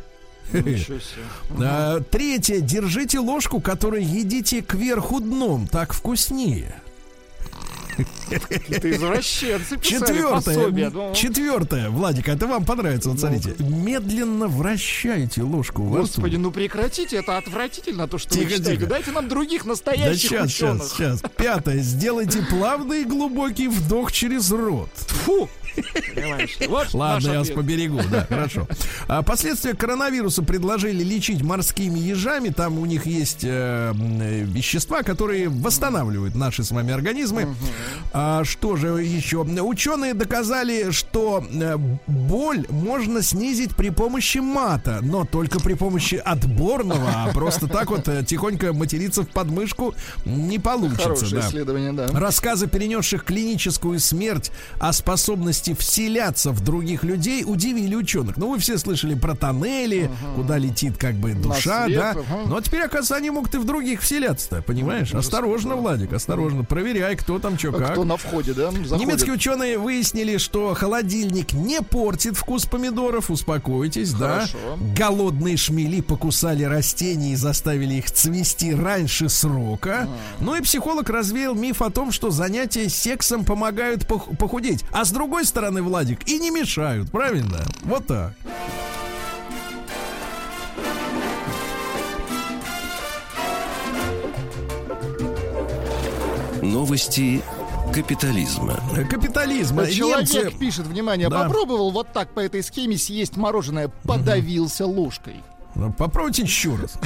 Третье. 2.11 2.61
Держите 2.61 3.19
ложку, 3.19 3.61
которой 3.61 4.03
едите 4.03 4.61
кверху 4.61 5.19
дном. 5.19 5.67
Так 5.67 5.93
вкуснее. 5.93 6.75
Какие-то 8.49 8.91
извращенцы. 8.91 9.79
Четвертое, 9.81 10.89
Ну, 10.89 11.13
четвертое, 11.13 11.89
Владик, 11.89 12.29
это 12.29 12.47
вам 12.47 12.65
понравится, 12.65 13.09
вот 13.09 13.19
смотрите. 13.19 13.55
Медленно 13.59 14.47
вращайте 14.47 15.41
ложку 15.41 15.83
во. 15.83 15.99
Господи, 15.99 16.37
ну 16.37 16.51
прекратите, 16.51 17.17
это 17.17 17.37
отвратительно, 17.37 18.07
то, 18.07 18.17
что 18.17 18.29
Тихо, 18.29 18.57
вы 18.57 18.63
тихо. 18.63 18.85
Дайте 18.87 19.11
нам 19.11 19.27
других 19.27 19.63
Да 19.63 19.69
настоящих 19.69 20.29
сейчас, 20.29 20.45
ученых. 20.47 20.83
сейчас, 20.83 20.91
сейчас. 21.19 21.21
Пятое. 21.35 21.79
Сделайте 21.79 22.41
плавный 22.49 23.01
и 23.01 23.05
глубокий 23.05 23.67
вдох 23.67 24.11
через 24.11 24.51
рот. 24.51 24.89
Фу! 25.25 25.49
Понимаешь? 26.15 26.57
Вот 26.71 26.93
Ладно, 26.93 27.31
я 27.31 27.39
вас 27.39 27.49
поберегу, 27.49 27.99
да, 28.09 28.25
хорошо. 28.29 28.67
А 29.07 29.23
последствия 29.23 29.73
коронавируса 29.73 30.41
предложили 30.41 31.03
лечить 31.03 31.41
морскими 31.41 31.99
ежами. 31.99 32.49
Там 32.49 32.79
у 32.79 32.85
них 32.85 33.05
есть 33.05 33.43
э, 33.43 33.93
э, 33.93 34.43
вещества, 34.43 35.03
которые 35.03 35.49
восстанавливают 35.49 36.35
наши 36.35 36.63
с 36.63 36.71
вами 36.71 36.93
организмы. 36.93 37.55
А 38.13 38.43
что 38.43 38.75
же 38.75 38.87
еще? 38.87 39.39
Ученые 39.41 40.13
доказали, 40.13 40.91
что 40.91 41.43
э, 41.51 41.77
боль 42.07 42.65
можно 42.69 43.21
снизить 43.21 43.75
при 43.75 43.89
помощи 43.89 44.37
мата, 44.39 44.99
но 45.01 45.25
только 45.25 45.59
при 45.59 45.73
помощи 45.73 46.15
отборного, 46.15 47.09
а 47.13 47.33
просто 47.33 47.67
так 47.67 47.89
вот 47.89 48.07
э, 48.07 48.23
тихонько 48.23 48.73
материться 48.73 49.23
в 49.23 49.29
подмышку 49.29 49.93
не 50.25 50.59
получится. 50.59 51.03
Хорошее 51.03 51.41
да. 51.41 51.47
исследование, 51.47 51.91
да. 51.93 52.07
Рассказы, 52.07 52.67
перенесших 52.67 53.23
клиническую 53.23 53.99
смерть 53.99 54.51
о 54.79 54.93
способности 54.93 55.60
вселяться 55.69 56.51
в 56.51 56.61
других 56.61 57.03
людей, 57.03 57.43
удивили 57.45 57.95
ученых. 57.95 58.37
Ну, 58.37 58.49
вы 58.49 58.59
все 58.59 58.77
слышали 58.77 59.13
про 59.15 59.35
тоннели, 59.35 60.09
куда 60.35 60.57
летит 60.57 60.97
как 60.97 61.15
бы 61.15 61.33
душа, 61.33 61.85
свет, 61.85 61.97
да. 61.99 62.09
ага. 62.11 62.23
Но 62.47 62.59
теперь, 62.61 62.81
оказывается, 62.81 63.15
они 63.15 63.29
могут 63.29 63.53
и 63.55 63.57
в 63.57 63.65
других 63.65 64.01
вселяться-то, 64.01 64.61
понимаешь? 64.61 65.13
Осторожно, 65.13 65.75
Владик, 65.75 66.13
осторожно. 66.13 66.63
Проверяй, 66.63 67.15
кто 67.15 67.39
там 67.39 67.57
что, 67.57 67.69
А 67.69 67.73
как. 67.73 67.91
Кто 67.93 68.03
на 68.03 68.17
входе, 68.17 68.53
да? 68.53 68.71
Заходит. 68.71 68.99
Немецкие 68.99 69.33
ученые 69.33 69.77
выяснили, 69.77 70.37
что 70.37 70.73
холодильник 70.73 71.53
не 71.53 71.81
портит 71.81 72.35
вкус 72.37 72.65
помидоров. 72.65 73.29
Успокойтесь, 73.31 74.13
Хорошо. 74.13 74.57
да. 74.79 75.05
Голодные 75.05 75.57
шмели 75.57 76.01
покусали 76.01 76.63
растения 76.63 77.33
и 77.33 77.35
заставили 77.35 77.95
их 77.95 78.11
цвести 78.11 78.73
раньше 78.73 79.29
срока. 79.29 80.07
Ну 80.39 80.55
и 80.55 80.61
психолог 80.61 81.09
развеял 81.09 81.55
миф 81.55 81.81
о 81.81 81.89
том, 81.89 82.11
что 82.11 82.29
занятия 82.31 82.89
сексом 82.89 83.43
помогают 83.45 84.03
пох- 84.03 84.35
похудеть. 84.37 84.83
А 84.91 85.05
с 85.05 85.11
другой 85.11 85.45
стороны, 85.51 85.81
Владик, 85.83 86.27
и 86.27 86.39
не 86.39 86.49
мешают, 86.49 87.11
правильно? 87.11 87.59
Вот 87.83 88.07
так. 88.07 88.33
Новости 96.61 97.41
капитализма. 97.93 98.79
Капитализм. 99.09 99.75
Вот 99.75 99.89
Человек 99.89 100.29
Немцы... 100.31 100.57
пишет, 100.57 100.87
внимание, 100.87 101.29
Да. 101.29 101.43
попробовал 101.43 101.91
вот 101.91 102.13
так 102.13 102.33
по 102.33 102.39
этой 102.39 102.63
схеме 102.63 102.97
съесть 102.97 103.35
мороженое, 103.35 103.89
подавился 104.03 104.85
ложкой. 104.85 105.43
Попробуйте 105.97 106.43
еще 106.43 106.75
раз. 106.75 106.97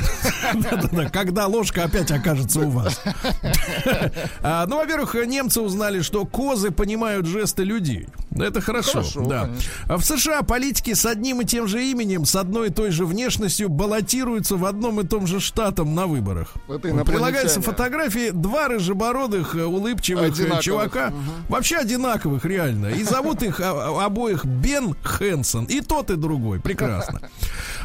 Когда 1.11 1.47
ложка 1.47 1.83
опять 1.83 2.11
окажется 2.11 2.61
у 2.61 2.69
вас. 2.69 3.01
А, 4.41 4.65
Ну, 4.65 4.77
во-первых, 4.77 5.15
немцы 5.25 5.61
узнали, 5.61 6.01
что 6.01 6.25
козы 6.25 6.71
понимают 6.71 7.25
жесты 7.25 7.63
людей. 7.63 8.07
Это 8.37 8.59
хорошо. 8.61 9.03
Да. 9.27 9.49
А 9.87 9.97
В 9.97 10.03
США 10.03 10.41
политики 10.41 10.93
с 10.93 11.05
одним 11.05 11.41
и 11.41 11.45
тем 11.45 11.67
же 11.67 11.83
именем, 11.85 12.25
с 12.25 12.35
одной 12.35 12.67
и 12.67 12.71
той 12.71 12.91
же 12.91 13.05
внешностью 13.05 13.69
баллотируются 13.69 14.57
в 14.57 14.65
одном 14.65 14.99
и 14.99 15.07
том 15.07 15.25
же 15.27 15.39
штатом 15.39 15.95
на 15.95 16.07
выборах. 16.07 16.53
Прилагаются 16.67 17.61
фотографии 17.61 18.31
два 18.31 18.67
рыжебородых, 18.67 19.55
э, 19.55 19.63
улыбчивых 19.63 20.37
э, 20.39 20.61
чувака. 20.61 21.13
Вообще 21.49 21.77
одинаковых, 21.77 22.43
реально. 22.45 22.87
И 22.87 23.03
зовут 23.03 23.41
их 23.43 23.59
а, 23.61 24.05
обоих 24.05 24.45
Бен 24.45 24.95
Хэнсон. 25.03 25.65
И 25.65 25.81
тот, 25.81 26.09
и 26.09 26.15
другой. 26.15 26.59
Прекрасно. 26.59 27.21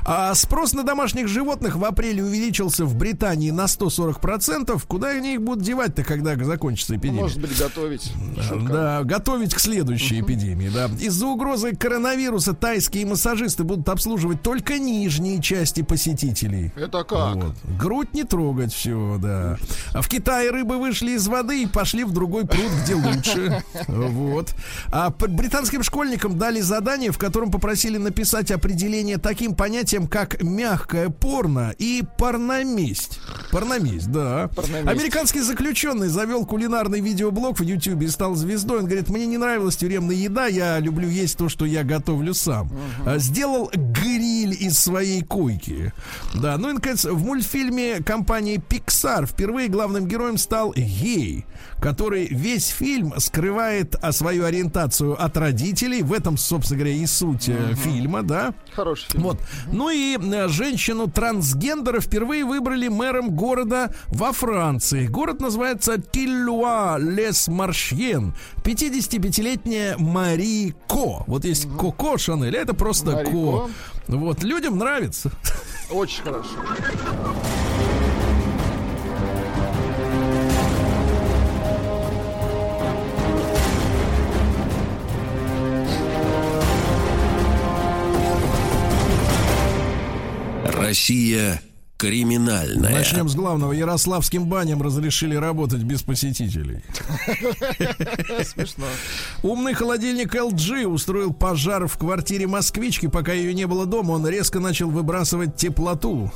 А 0.05 0.35
спрос 0.35 0.73
на 0.73 0.83
домашних 0.83 1.29
животных 1.29 1.77
в 1.77 1.85
апреле 1.85 2.25
увеличился 2.25 2.85
в 2.85 2.95
Британии 2.97 3.51
на 3.51 3.65
140%. 3.65 4.83
Куда 4.87 5.09
они 5.09 5.35
их 5.35 5.43
будут 5.43 5.65
девать-то, 5.65 6.05
когда 6.05 6.37
закончится 6.37 6.97
эпидемия? 6.97 7.23
Может 7.23 7.41
быть, 7.41 7.57
готовить. 7.59 8.13
Шутка. 8.41 8.73
Да, 8.73 9.05
готовить 9.05 9.55
к 9.55 9.61
следующей 9.61 10.21
эпидемии, 10.21 10.69
да. 10.69 10.89
Из-за 11.01 11.27
угрозы 11.27 11.75
коронавируса 11.75 12.55
тайские 12.55 13.07
массажисты 13.07 13.65
будут 13.65 13.89
обслуживать 13.89 14.43
только 14.43 14.79
нижние 14.79 15.41
части 15.41 15.83
посетителей. 15.83 16.73
Это 16.77 17.05
как? 17.05 17.37
Вот. 17.37 17.55
Грудь 17.79 18.15
не 18.15 18.25
трогать 18.25 18.73
все, 18.73 19.19
да. 19.21 19.59
А 19.93 20.03
в 20.03 20.09
Китае 20.09 20.51
рыбы 20.51 20.79
вышли 20.79 21.13
из 21.13 21.27
воды 21.27 21.63
и 21.63 21.67
пошли 21.67 22.05
в 22.05 22.13
другой 22.13 22.47
пруд, 22.47 22.71
где 22.83 22.95
лучше. 22.95 23.63
Вот. 24.11 24.55
А 24.91 25.11
британским 25.11 25.83
школьникам 25.83 26.39
дали 26.39 26.61
задание, 26.61 27.11
в 27.13 27.19
котором 27.19 27.51
попросили 27.51 27.99
написать 27.99 28.51
определение 28.51 29.19
таким 29.19 29.55
понятием, 30.01 30.07
как 30.07 30.43
мягкое 30.43 31.09
порно 31.09 31.75
и 31.79 32.03
порноместь. 32.19 33.21
Порноместь, 33.51 34.11
да. 34.11 34.49
Порноместь. 34.55 34.89
Американский 34.89 35.41
заключенный 35.41 36.09
завел 36.09 36.47
кулинарный 36.47 37.01
видеоблог 37.01 37.59
в 37.59 37.63
YouTube 37.63 38.03
и 38.03 38.09
стал 38.09 38.35
звездой. 38.35 38.79
Он 38.79 38.85
говорит, 38.87 39.09
мне 39.09 39.27
не 39.27 39.39
нравилась 39.39 39.77
тюремная 39.77 40.17
еда, 40.17 40.47
я 40.47 40.79
люблю 40.79 41.09
есть 41.09 41.37
то, 41.37 41.49
что 41.49 41.65
я 41.65 41.85
готовлю 41.85 42.35
сам. 42.35 42.71
А, 43.05 43.19
Сделал 43.19 43.71
гриль 43.75 44.57
из 44.59 44.79
своей 44.79 45.23
койки. 45.23 45.93
Да, 46.35 46.57
ну 46.59 46.71
и, 46.71 46.73
наконец, 46.75 47.05
в 47.05 47.25
мультфильме 47.25 48.03
компании 48.03 48.63
Pixar 48.69 49.27
впервые 49.27 49.69
главным 49.69 50.07
героем 50.07 50.39
стал 50.39 50.73
гей, 50.73 51.47
который 51.81 52.27
весь 52.27 52.69
фильм 52.69 53.15
скрывает 53.19 53.97
а, 54.01 54.13
свою 54.13 54.45
ориентацию 54.45 55.23
от 55.23 55.37
родителей. 55.37 56.03
В 56.03 56.13
этом, 56.13 56.37
собственно 56.37 56.81
говоря, 56.81 56.97
и 56.97 57.07
суть 57.07 57.49
э, 57.49 57.75
фильма, 57.75 58.23
да. 58.23 58.55
Хороший 58.75 59.11
фильм. 59.11 59.25
Вот. 59.25 59.39
Ну 59.81 59.89
и 59.89 60.19
э, 60.19 60.49
женщину-трансгендера 60.49 62.03
впервые 62.03 62.45
выбрали 62.45 62.89
мэром 62.89 63.31
города 63.31 63.95
во 64.09 64.33
Франции. 64.33 65.07
Город 65.07 65.41
называется 65.41 65.97
Тиллуа-Лес-Маршьен. 65.97 68.35
55-летняя 68.63 69.97
Мари 69.97 70.75
Ко. 70.87 71.25
Вот 71.27 71.47
есть 71.47 71.67
Коко 71.79 72.19
Шанель, 72.19 72.59
а 72.59 72.61
это 72.61 72.75
просто 72.75 73.13
Мари 73.13 73.25
Ко. 73.25 73.31
Ко. 73.31 73.71
Вот, 74.09 74.43
людям 74.43 74.77
нравится. 74.77 75.33
Очень 75.91 76.25
хорошо. 76.25 76.51
Россия 90.81 91.61
криминальная. 92.01 92.93
Начнем 92.93 93.29
с 93.29 93.35
главного. 93.35 93.73
Ярославским 93.73 94.47
баням 94.47 94.81
разрешили 94.81 95.35
работать 95.35 95.83
без 95.83 96.01
посетителей. 96.03 96.81
Смешно. 98.43 98.87
Умный 99.43 99.75
холодильник 99.75 100.35
LG 100.35 100.87
устроил 100.87 101.35
пожар 101.35 101.87
в 101.87 101.99
квартире 101.99 102.47
москвички, 102.47 103.07
пока 103.07 103.35
ее 103.35 103.53
не 103.53 103.67
было 103.67 103.85
дома. 103.85 104.13
Он 104.13 104.27
резко 104.27 104.61
начал 104.61 104.89
выбрасывать 104.89 105.57
теплоту, 105.57 106.33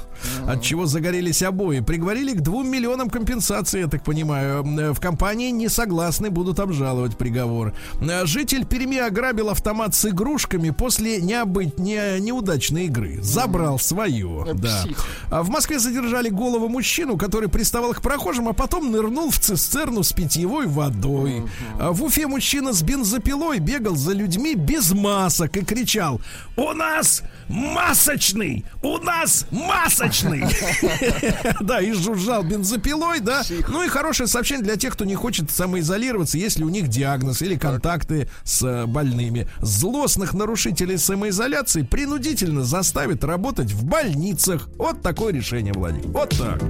от 0.47 0.61
чего 0.63 0.85
загорелись 0.85 1.43
обои. 1.43 1.81
Приговорили 1.81 2.35
к 2.35 2.43
двум 2.43 2.69
миллионам 2.71 3.09
компенсации, 3.09 3.81
я 3.81 3.87
так 3.87 4.05
понимаю. 4.05 4.63
Э, 4.79 4.93
В 4.93 5.01
компании 5.01 5.51
не 5.51 5.69
согласны, 5.71 6.29
будут 6.29 6.61
обжаловать 6.61 7.17
приговор. 7.17 7.73
Э, 8.03 8.27
Житель 8.27 8.67
Перми 8.67 8.99
ограбил 8.99 9.49
автомат 9.49 9.95
с 9.95 10.05
игрушками 10.05 10.69
после 10.71 11.23
необыть... 11.23 11.79
не... 11.79 12.21
неудачной 12.21 12.85
игры. 12.85 13.19
Забрал 13.23 13.79
свое. 13.79 14.47
Да. 14.55 14.85
А 15.31 15.43
в 15.43 15.54
Москве 15.55 15.79
задержали 15.79 16.31
голову 16.31 16.69
мужчину, 16.69 17.17
который 17.17 17.49
приставал 17.49 17.95
к 17.95 18.03
прохожим, 18.03 18.49
а 18.49 18.53
потом 18.55 18.91
нырнул 18.91 19.31
в 19.31 19.39
цистерну 19.39 20.03
с 20.03 20.13
питьевой 20.13 20.67
водой. 20.67 21.45
А 21.79 21.93
в 21.93 22.03
Уфе 22.03 22.27
мужчина 22.27 22.73
с 22.73 22.83
бензопилой 22.83 23.61
бегал 23.61 23.95
за 23.95 24.15
людьми 24.15 24.57
без 24.57 24.93
масок 24.93 25.57
и 25.57 25.65
кричал 25.65 26.21
«У 26.57 26.73
нас 26.73 27.23
масочный! 27.49 28.65
У 28.83 28.99
нас 28.99 29.47
масочный!» 29.51 30.45
Да, 31.61 31.81
и 31.81 31.93
жужжал 31.93 32.43
бензопилой, 32.43 33.21
да. 33.21 33.43
Ну 33.69 33.83
и 33.83 33.89
хорошее 33.89 34.29
сообщение 34.29 34.65
для 34.65 34.77
тех, 34.77 34.93
кто 34.95 35.05
не 35.05 35.15
хочет 35.15 35.51
самоизолироваться, 35.51 36.39
если 36.39 36.65
у 36.65 36.69
них 36.69 36.89
диагноз 36.89 37.43
или 37.43 37.57
контакты 37.57 38.29
с 38.43 38.63
э, 38.63 38.87
больными. 38.87 39.49
Злостных 39.61 40.35
нарушителей 40.35 40.99
самоизоляции 40.99 41.83
принудительно 41.83 42.65
заставят 42.65 43.25
работать 43.25 43.73
в 43.73 43.85
больницах. 43.85 44.69
Вот 44.77 45.03
такое 45.03 45.33
решение, 45.33 45.73
Владимир. 45.73 46.09
Вот 46.09 46.31
так. 46.31 46.63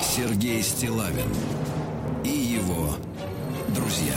Сергей 0.00 0.62
Стилавин 0.62 1.32
и 2.24 2.28
его 2.28 2.96
друзья. 3.68 4.16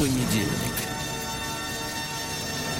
Понедельник. 0.00 0.48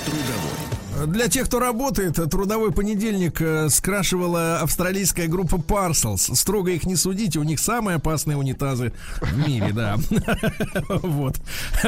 Трудовой. 0.07 0.70
Для 1.07 1.29
тех, 1.29 1.47
кто 1.47 1.59
работает, 1.59 2.15
трудовой 2.31 2.73
понедельник 2.73 3.41
э, 3.41 3.69
скрашивала 3.71 4.59
австралийская 4.61 5.27
группа 5.29 5.57
Parcels. 5.57 6.35
Строго 6.35 6.71
их 6.73 6.85
не 6.85 6.97
судите, 6.97 7.39
у 7.39 7.43
них 7.43 7.59
самые 7.61 7.97
опасные 7.97 8.37
унитазы 8.37 8.93
в 9.21 9.49
мире, 9.49 9.73
да. 9.73 9.97
Вот. 10.89 11.37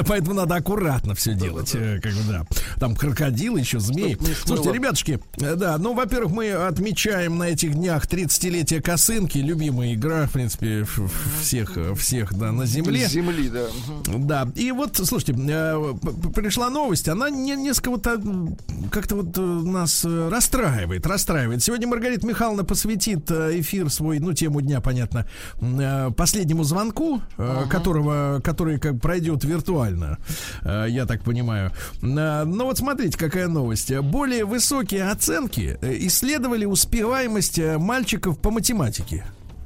Поэтому 0.06 0.34
надо 0.34 0.56
аккуратно 0.56 1.14
все 1.14 1.34
делать. 1.34 1.74
э, 1.74 2.00
Как 2.02 2.12
бы, 2.12 2.20
да. 2.28 2.46
Там 2.78 2.96
крокодил, 2.96 3.56
еще 3.56 3.80
змей. 3.80 4.16
Слушайте, 4.44 4.72
ребятушки, 4.72 5.20
э, 5.40 5.56
да, 5.56 5.78
ну, 5.78 5.94
во-первых, 5.94 6.32
мы 6.32 6.50
отмечаем 6.52 7.38
на 7.38 7.44
этих 7.44 7.74
днях 7.74 8.06
30-летие 8.06 8.80
косынки, 8.80 9.38
любимая 9.38 9.94
игра, 9.94 10.26
в 10.26 10.32
принципе, 10.32 10.86
всех, 11.40 11.76
всех, 11.98 12.34
да, 12.34 12.52
на 12.52 12.66
земле. 12.66 13.06
Земли, 13.08 13.48
да. 13.48 13.66
Да, 14.06 14.48
и 14.54 14.72
вот, 14.72 14.96
слушайте, 14.96 15.34
пришла 16.34 16.70
новость, 16.70 17.08
она 17.08 17.30
не, 17.30 17.54
несколько 17.56 17.90
вот 17.90 18.06
м, 18.06 18.56
как-то 19.02 19.16
вот 19.16 19.36
э, 19.36 19.40
нас 19.40 20.04
э, 20.04 20.28
расстраивает, 20.28 21.04
расстраивает. 21.06 21.60
Сегодня 21.60 21.88
Маргарита 21.88 22.24
Михайловна 22.24 22.64
посвятит 22.64 23.28
э, 23.32 23.58
эфир 23.58 23.90
свой, 23.90 24.20
ну, 24.20 24.32
тему 24.32 24.60
дня, 24.60 24.80
понятно, 24.80 25.26
последнему 26.16 26.62
звонку, 26.62 27.20
э, 27.36 27.64
которого, 27.68 28.40
который 28.44 28.78
как 28.78 29.00
пройдет 29.00 29.42
виртуально, 29.42 30.18
я 30.64 31.06
так 31.06 31.22
понимаю. 31.22 31.72
Но 32.00 32.64
вот 32.64 32.78
смотрите, 32.78 33.18
какая 33.18 33.48
новость. 33.48 33.92
Более 33.98 34.44
высокие 34.44 35.10
оценки 35.10 35.78
исследовали 35.82 36.64
успеваемость 36.64 37.58
мальчиков 37.78 38.38
по 38.38 38.50
математике 38.50 39.24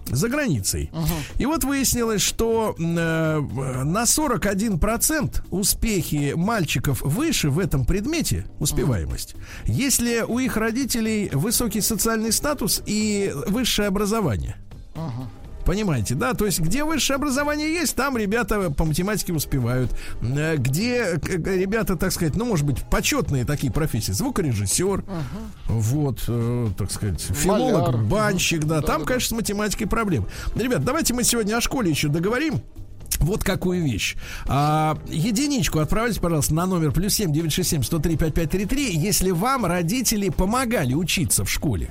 за 0.09 0.29
границей. 0.29 0.91
И 1.39 1.47
вот 1.47 1.65
выяснилось, 1.65 2.23
что 2.23 2.75
э, 2.79 2.83
на 2.83 4.03
41% 4.03 5.45
успехи 5.51 6.35
мальчиков 6.37 7.03
выше 7.03 7.51
в 7.51 7.59
этом 7.59 7.85
предмете, 7.85 8.47
успеваемость, 8.59 9.35
если 9.65 10.21
у 10.27 10.39
их 10.39 10.57
родителей 10.57 11.31
высокий 11.33 11.81
социальный 11.81 12.33
статус 12.33 12.83
и 12.87 13.33
высшее 13.49 13.89
образование. 13.89 14.57
Понимаете, 15.67 16.15
да? 16.15 16.33
То 16.35 16.47
есть, 16.47 16.61
где 16.61 16.85
высшее 16.85 17.17
образование 17.17 17.69
есть, 17.73 17.97
там 17.97 18.17
ребята 18.17 18.71
по 18.71 18.85
математике 18.85 19.33
успевают. 19.33 19.91
Э, 20.23 20.57
Где 20.57 21.19
к- 21.19 21.43
к- 21.43 21.49
ребята, 21.49 21.97
так 21.97 22.13
сказать, 22.13 22.37
ну, 22.37 22.45
может 22.45 22.65
быть, 22.65 22.85
почетные 22.89 23.45
такие 23.45 23.73
профессии. 23.73 24.13
Звукорежиссер, 24.13 25.05
вот, 25.67 26.25
э, 26.29 26.69
так 26.79 26.91
сказать, 26.93 27.21
филолог, 27.21 27.89
Маляр. 27.89 27.97
банщик, 28.05 28.65
да. 28.65 28.81
Там, 28.81 29.05
конечно, 29.05 29.29
с 29.29 29.33
математикой 29.41 29.89
проблем. 29.89 30.27
Ребят, 30.55 30.85
давайте 30.85 31.13
мы 31.15 31.25
сегодня 31.25 31.57
о 31.57 31.61
школе 31.61 31.91
еще 31.91 32.09
договорим. 32.09 32.63
Вот 33.21 33.43
какую 33.43 33.83
вещь. 33.83 34.17
А, 34.47 34.99
единичку 35.09 35.79
отправьте, 35.79 36.21
пожалуйста, 36.21 36.55
на 36.55 36.67
номер 36.67 36.93
плюс 36.93 37.15
семь 37.15 37.33
девять 37.33 37.53
шесть 37.53 37.71
семь 37.71 37.83
сто 37.83 37.99
три 37.99 38.17
пять 38.17 38.35
пять 38.35 38.51
три 38.51 38.67
три, 38.67 38.95
если 38.97 39.31
вам 39.31 39.67
родители 39.67 40.29
помогали 40.29 40.95
учиться 40.95 41.45
в 41.45 41.51
школе. 41.51 41.91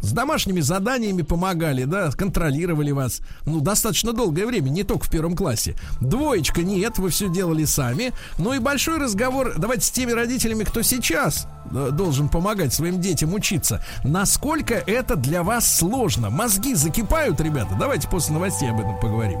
С 0.00 0.12
домашними 0.12 0.60
заданиями 0.60 1.22
помогали, 1.22 1.84
да, 1.84 2.10
контролировали 2.10 2.90
вас. 2.90 3.20
Ну, 3.46 3.60
достаточно 3.60 4.12
долгое 4.12 4.46
время, 4.46 4.68
не 4.68 4.82
только 4.82 5.06
в 5.06 5.10
первом 5.10 5.36
классе. 5.36 5.74
Двоечка 6.00 6.62
нет, 6.62 6.98
вы 6.98 7.10
все 7.10 7.28
делали 7.28 7.64
сами. 7.64 8.12
Ну 8.38 8.52
и 8.52 8.58
большой 8.58 8.98
разговор, 8.98 9.54
давайте 9.56 9.86
с 9.86 9.90
теми 9.90 10.12
родителями, 10.12 10.64
кто 10.64 10.82
сейчас 10.82 11.46
э, 11.70 11.90
должен 11.92 12.28
помогать 12.28 12.74
своим 12.74 13.00
детям 13.00 13.34
учиться. 13.34 13.84
Насколько 14.04 14.74
это 14.74 15.16
для 15.16 15.42
вас 15.42 15.76
сложно? 15.76 16.30
Мозги 16.30 16.74
закипают, 16.74 17.40
ребята? 17.40 17.76
Давайте 17.78 18.08
после 18.08 18.34
новостей 18.34 18.70
об 18.70 18.80
этом 18.80 18.98
поговорим. 19.00 19.40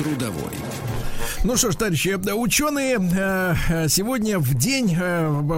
Трудовой. 0.00 0.56
Ну 1.42 1.56
что 1.56 1.70
ж, 1.70 1.76
товарищи, 1.76 2.08
э, 2.08 2.32
ученые 2.34 2.98
э, 3.00 3.54
э, 3.70 3.88
сегодня 3.88 4.38
в 4.38 4.54
день 4.54 4.94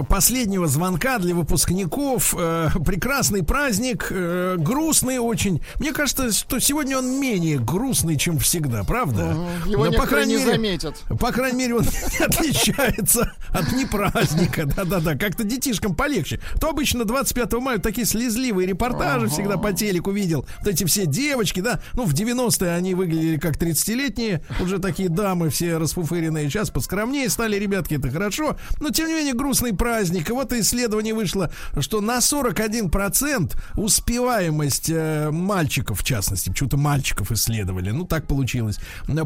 последнего 0.07 0.65
звонка 0.67 1.17
для 1.19 1.35
выпускников 1.35 2.33
прекрасный 2.33 3.43
праздник, 3.43 4.11
грустный 4.57 5.17
очень. 5.17 5.61
Мне 5.79 5.91
кажется, 5.91 6.31
что 6.31 6.59
сегодня 6.59 6.97
он 6.97 7.19
менее 7.19 7.59
грустный, 7.59 8.17
чем 8.17 8.39
всегда, 8.39 8.83
правда? 8.83 9.35
Его 9.65 9.85
Но, 9.85 9.91
некоторые 9.91 10.25
не 10.25 10.37
заметят. 10.37 11.01
По 11.19 11.31
крайней 11.31 11.59
мере, 11.59 11.75
он 11.75 11.85
отличается 12.19 13.33
от 13.49 13.71
непраздника. 13.73 14.65
Да-да-да, 14.65 15.15
как-то 15.15 15.43
детишкам 15.43 15.95
полегче. 15.95 16.39
То 16.61 16.69
обычно 16.69 17.03
25 17.03 17.53
мая 17.53 17.77
такие 17.79 18.05
слезливые 18.05 18.67
репортажи 18.67 19.27
всегда 19.27 19.57
по 19.57 19.73
телеку 19.73 20.11
видел. 20.11 20.45
Вот 20.59 20.67
эти 20.67 20.85
все 20.85 21.05
девочки, 21.05 21.59
да, 21.59 21.81
ну, 21.93 22.05
в 22.05 22.13
90-е 22.13 22.73
они 22.73 22.93
выглядели 22.93 23.37
как 23.37 23.57
30-летние, 23.57 24.32
уже 24.59 24.79
такие 24.79 25.09
дамы 25.09 25.49
все 25.49 25.77
расфуфыренные. 25.77 26.49
Сейчас 26.49 26.69
поскромнее 26.69 27.29
стали 27.29 27.57
ребятки, 27.57 27.95
это 27.95 28.09
хорошо. 28.09 28.57
Но, 28.79 28.89
тем 28.89 29.07
не 29.07 29.13
менее, 29.13 29.33
грустный 29.33 29.73
праздник. 29.73 30.29
И 30.29 30.33
вот 30.33 30.53
исследование 30.53 31.13
вышло, 31.13 31.51
что 31.79 32.01
на 32.01 32.17
41% 32.17 33.53
успеваемость 33.75 34.89
э, 34.89 35.31
мальчиков, 35.31 36.01
в 36.01 36.03
частности, 36.03 36.49
почему-то 36.49 36.77
мальчиков 36.77 37.31
исследовали, 37.31 37.91
ну, 37.91 38.05
так 38.05 38.27
получилось, 38.27 38.79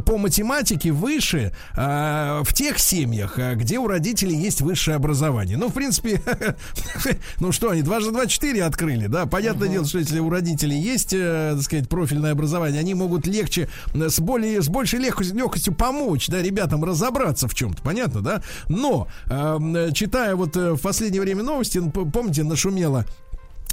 по 0.06 0.18
математике 0.18 0.92
выше 0.92 1.54
э, 1.76 2.42
в 2.44 2.54
тех 2.54 2.80
семьях, 2.80 3.40
э, 3.40 3.56
где 3.56 3.80
у 3.80 3.88
родителей 3.88 4.36
есть 4.36 4.62
высшее 4.62 4.96
образование. 4.96 5.58
Ну, 5.58 5.70
в 5.70 5.74
принципе, 5.74 6.22
ну 7.40 7.52
что, 7.52 7.72
они 7.72 7.82
дважды 7.82 8.12
два 8.12 8.26
четыре 8.28 8.64
открыли, 8.64 9.08
да? 9.08 9.26
Понятное 9.26 9.68
дело, 9.68 9.86
что 9.86 10.00
если 10.00 10.20
у 10.20 10.30
родителей 10.30 10.80
есть, 10.80 11.14
э, 11.14 11.54
так 11.56 11.64
сказать, 11.64 11.90
профильное 11.90 12.32
образование, 12.32 12.80
они 12.80 12.94
могут 12.94 13.28
легче, 13.28 13.70
э, 13.94 14.10
с 14.10 14.20
более, 14.20 14.62
с 14.62 14.68
большей 14.68 14.97
легкостью, 15.00 15.38
легкостью 15.38 15.74
помочь, 15.74 16.28
да, 16.28 16.42
ребятам 16.42 16.84
разобраться 16.84 17.48
в 17.48 17.56
чем-то, 17.56 17.82
понятно, 17.82 18.22
да? 18.22 18.42
Но, 18.68 19.08
э, 19.30 19.92
читая 19.94 20.36
вот 20.36 20.56
э, 20.58 20.74
в 20.74 20.82
последнее 20.82 21.22
время 21.22 21.44
новости, 21.44 21.82
помните, 21.90 22.44
нашумело 22.44 23.06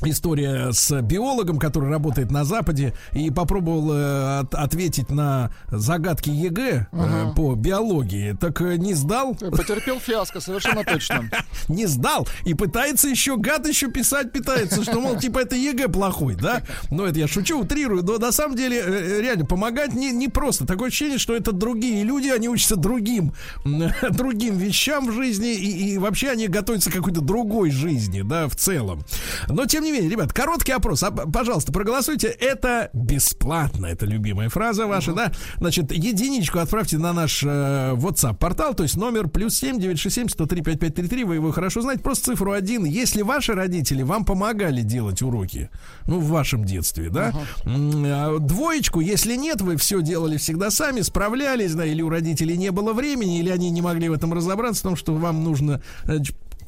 история 0.03 0.73
с 0.73 1.01
биологом, 1.03 1.59
который 1.59 1.89
работает 1.91 2.31
на 2.31 2.45
Западе 2.45 2.95
и 3.13 3.31
попробовал 3.31 3.93
э, 3.93 4.39
от- 4.41 4.55
ответить 4.55 5.11
на 5.11 5.51
загадки 5.71 6.31
ЕГЭ 6.31 6.89
э, 6.93 7.27
по 7.37 7.55
биологии, 7.55 8.37
так 8.39 8.61
э, 8.61 8.77
не 8.77 8.95
сдал, 8.95 9.35
Потерпел 9.35 10.01
фиаско, 10.01 10.41
совершенно 10.41 10.85
точно. 10.85 11.31
не 11.69 11.87
сдал 11.87 12.27
и 12.45 12.55
пытается 12.55 13.09
еще 13.09 13.37
гад 13.37 13.67
еще 13.67 13.89
писать 13.89 14.33
пытается, 14.33 14.83
что 14.83 15.01
мол 15.01 15.17
типа 15.17 15.39
это 15.39 15.55
ЕГЭ 15.57 15.89
плохой, 15.89 16.35
да? 16.35 16.63
Но 16.91 17.07
это 17.07 17.19
я 17.19 17.29
шучу, 17.29 17.61
утрирую, 17.61 18.03
но 18.05 18.19
на 18.19 18.33
самом 18.33 18.57
деле 18.57 18.83
э, 18.85 19.21
реально 19.21 19.45
помогать 19.47 19.95
не 19.95 20.11
не 20.11 20.29
просто. 20.29 20.67
Такое 20.67 20.89
ощущение, 20.89 21.19
что 21.19 21.35
это 21.37 21.53
другие 21.53 22.03
люди, 22.03 22.29
они 22.29 22.49
учатся 22.49 22.77
другим 22.77 23.33
другим 24.11 24.57
вещам 24.59 25.07
в 25.09 25.13
жизни 25.13 25.55
и, 25.55 25.95
и 25.95 25.99
вообще 25.99 26.31
они 26.31 26.49
готовятся 26.49 26.91
к 26.91 26.95
какой-то 26.95 27.21
другой 27.21 27.71
жизни, 27.71 28.23
да, 28.23 28.49
в 28.49 28.57
целом. 28.57 29.05
Но 29.49 29.67
тем 29.67 29.84
не 29.85 29.93
менее, 29.93 30.11
ребят, 30.11 30.33
короткий 30.33 30.73
опрос, 30.73 31.03
а, 31.03 31.11
пожалуйста, 31.11 31.73
проголосуйте. 31.73 32.29
Это 32.29 32.91
бесплатно, 32.93 33.87
это 33.87 34.07
любимая 34.07 34.49
фраза 34.49 34.87
ваша, 34.87 35.13
да? 35.13 35.33
Значит, 35.59 35.93
единичку 35.93 36.59
отправьте 36.59 36.99
на 36.99 37.13
наш 37.13 37.43
э, 37.45 37.93
WhatsApp 37.95 38.37
портал, 38.37 38.75
то 38.75 38.83
есть 38.83 38.97
номер 38.97 39.29
плюс 39.29 39.55
семь 39.55 39.79
девять 39.79 39.99
шесть 39.99 40.17
семь 40.17 40.29
сто 40.29 40.47
три 40.47 40.63
пять 40.63 40.81
пять 40.81 40.95
три 40.95 41.09
три. 41.09 41.25
Вы 41.25 41.37
его 41.37 41.53
хорошо 41.53 41.81
знаете. 41.83 42.03
Просто 42.03 42.33
цифру 42.33 42.53
один. 42.53 42.85
Если 42.85 43.23
ваши 43.23 43.53
родители 43.53 44.03
вам 44.03 44.25
помогали 44.25 44.83
делать 44.83 45.23
уроки, 45.23 45.71
ну 46.07 46.19
в 46.19 46.29
вашем 46.29 46.65
детстве, 46.65 47.11
да? 47.11 47.33
А 47.65 48.39
Двоечку, 48.39 49.01
если 49.01 49.37
нет, 49.37 49.61
вы 49.61 49.77
все 49.77 50.03
делали 50.03 50.37
всегда 50.37 50.71
сами, 50.71 51.03
справлялись, 51.03 51.75
да, 51.75 51.85
или 51.85 52.03
у 52.03 52.09
родителей 52.09 52.57
не 52.57 52.71
было 52.71 52.93
времени, 52.93 53.39
или 53.39 53.51
они 53.51 53.71
не 53.71 53.83
могли 53.83 54.09
в 54.09 54.13
этом 54.13 54.33
разобраться, 54.33 54.81
в 54.81 54.85
том, 54.85 54.97
что 54.97 55.15
вам 55.15 55.45
нужно 55.45 55.83
э, 56.05 56.19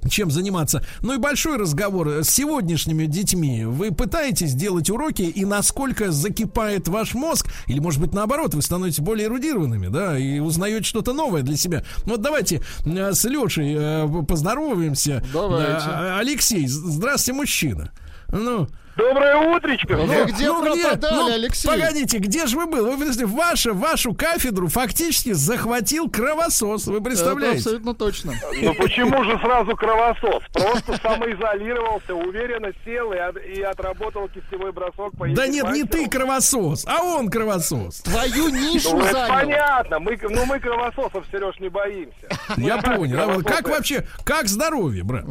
чем 0.08 0.30
заниматься. 0.30 0.84
Ну 1.02 1.14
и 1.14 1.18
большой 1.18 1.56
разговор 1.56 2.08
с 2.22 2.28
сегодняшними 2.28 3.06
детьми. 3.06 3.64
Вы 3.64 3.92
пытаетесь 3.92 4.54
делать 4.54 4.90
уроки, 4.90 5.22
и 5.22 5.44
насколько 5.44 6.12
закипает 6.12 6.88
ваш 6.88 7.14
мозг, 7.14 7.48
или, 7.66 7.78
может 7.78 8.00
быть, 8.00 8.12
наоборот, 8.12 8.54
вы 8.54 8.62
становитесь 8.62 9.00
более 9.00 9.26
эрудированными, 9.26 9.88
да, 9.88 10.18
и 10.18 10.38
узнаете 10.38 10.84
что-то 10.84 11.12
новое 11.12 11.42
для 11.42 11.56
себя. 11.56 11.84
Ну, 12.04 12.12
Вот 12.12 12.22
давайте 12.22 12.62
э, 12.84 13.12
с 13.12 13.24
Лешей 13.24 13.74
э, 13.76 14.24
поздороваемся. 14.26 15.24
Давайте. 15.32 15.86
Э, 15.88 16.18
Алексей, 16.18 16.66
здравствуйте, 16.66 17.38
мужчина. 17.38 17.90
Ну, 18.28 18.68
Доброе 18.96 19.36
утречко. 19.36 19.94
Ну, 19.94 20.06
всем. 20.06 20.26
где 20.26 20.46
ну, 20.46 20.62
пропадали, 20.62 21.14
ну, 21.14 21.34
Алексей? 21.34 21.68
Погодите, 21.68 22.18
где 22.18 22.46
же 22.46 22.56
вы 22.56 22.66
был? 22.66 22.86
Вы, 22.86 22.98
подождите, 22.98 23.26
ваша, 23.26 23.74
вашу 23.74 24.14
кафедру 24.14 24.68
фактически 24.68 25.32
захватил 25.32 26.08
кровосос. 26.08 26.86
Вы 26.86 26.96
Это 26.96 27.04
представляете? 27.04 27.58
абсолютно 27.58 27.94
точно. 27.94 28.32
Ну 28.62 28.74
почему 28.74 29.22
же 29.24 29.38
сразу 29.40 29.76
кровосос? 29.76 30.42
Просто 30.52 30.96
самоизолировался, 31.02 32.14
уверенно 32.14 32.72
сел 32.84 33.12
и, 33.12 33.18
от- 33.18 33.36
и 33.36 33.60
отработал 33.60 34.28
кистевой 34.28 34.72
бросок 34.72 35.14
по 35.18 35.28
Да 35.28 35.46
нет, 35.46 35.70
не 35.72 35.84
ты 35.84 36.08
кровосос, 36.08 36.86
а 36.88 37.02
он 37.02 37.28
кровосос. 37.28 38.00
Твою 38.00 38.48
нишу 38.48 38.96
Ну, 38.96 39.04
это 39.04 39.12
занял. 39.12 39.34
понятно. 39.34 39.98
Мы, 40.00 40.18
ну, 40.22 40.46
мы 40.46 40.58
кровососов, 40.58 41.24
Сереж, 41.30 41.58
не 41.60 41.68
боимся. 41.68 42.28
Я 42.56 42.78
понял. 42.78 43.20
А 43.20 43.26
вот 43.26 43.44
как 43.44 43.68
вообще, 43.68 44.06
как 44.24 44.48
здоровье, 44.48 45.02
брат? 45.04 45.24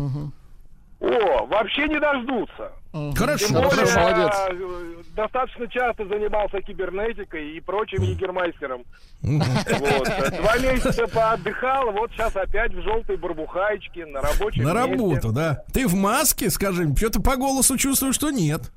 О, 0.99 1.45
вообще 1.47 1.87
не 1.87 1.99
дождутся. 1.99 2.71
Хорошо, 3.15 3.45
Тем 3.47 3.55
более, 3.55 3.69
Хорошо, 3.71 3.99
молодец. 3.99 4.33
э, 4.51 5.03
достаточно 5.15 5.67
часто 5.67 6.07
занимался 6.07 6.61
кибернетикой 6.61 7.57
и 7.57 7.59
прочим 7.59 8.01
егермайстером. 8.03 8.83
Вот. 9.21 10.07
Два 10.39 10.57
месяца 10.59 11.05
поотдыхал, 11.07 11.91
вот 11.91 12.11
сейчас 12.11 12.35
опять 12.35 12.73
в 12.73 12.81
желтой 12.83 13.17
барбухайчике 13.17 14.05
на 14.05 14.21
рабочем 14.21 14.63
На 14.63 14.73
месте. 14.73 14.91
работу, 14.91 15.31
да. 15.33 15.63
Ты 15.73 15.87
в 15.87 15.95
маске, 15.95 16.49
скажи, 16.49 16.87
что-то 16.95 17.21
по 17.21 17.35
голосу 17.35 17.77
чувствую, 17.77 18.13
что 18.13 18.29
нет. 18.31 18.71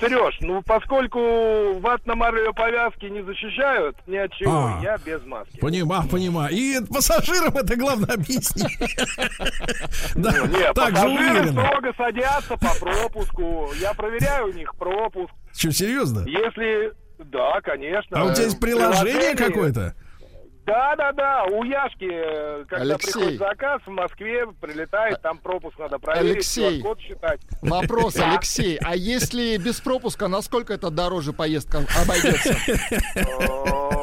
Сереж, 0.00 0.36
ну 0.40 0.62
поскольку 0.62 1.78
ватно-марлевые 1.80 2.52
повязки 2.52 3.06
не 3.06 3.22
защищают 3.22 3.96
ни 4.06 4.16
от 4.16 4.32
чего, 4.34 4.52
А. 4.78 4.80
я 4.82 4.96
без 4.98 5.24
маски. 5.24 5.58
Понимаю, 5.58 6.08
понимаю. 6.08 6.54
И 6.54 6.80
пассажирам 6.84 7.56
это 7.56 7.76
главное 7.76 8.14
объяснить. 8.14 8.76
Да, 10.14 10.32
так 10.74 10.96
же 10.96 11.08
уверенно. 11.08 11.62
строго 11.66 11.92
садятся 11.96 12.56
по 12.56 12.74
пропуску. 12.80 13.70
Я 13.80 13.92
проверяю 13.94 14.46
у 14.48 14.52
них 14.52 14.74
пропуск. 14.76 15.32
Что, 15.54 15.72
серьезно? 15.72 16.20
Если... 16.26 16.92
Да, 17.18 17.60
конечно. 17.62 18.20
А 18.20 18.24
у 18.24 18.32
тебя 18.34 18.44
есть 18.44 18.60
Приложение- 18.60 19.34
какое-то? 19.34 19.94
Да, 20.66 20.96
да, 20.96 21.12
да. 21.12 21.44
У 21.44 21.62
Яшки, 21.62 22.08
э, 22.10 22.64
когда 22.68 22.94
Алексей. 22.94 23.12
приходит 23.12 23.38
заказ 23.38 23.82
в 23.86 23.90
Москве, 23.90 24.46
прилетает, 24.60 25.22
там 25.22 25.38
пропуск 25.38 25.78
надо 25.78 25.98
проверить, 25.98 26.34
Алексей. 26.36 26.80
QR-код 26.80 27.00
считать. 27.00 27.40
Вопрос, 27.62 28.16
Алексей, 28.20 28.76
а 28.82 28.96
если 28.96 29.56
без 29.58 29.80
пропуска, 29.80 30.26
насколько 30.26 30.74
это 30.74 30.90
дороже 30.90 31.32
поездка 31.32 31.86
обойдется? 31.96 32.56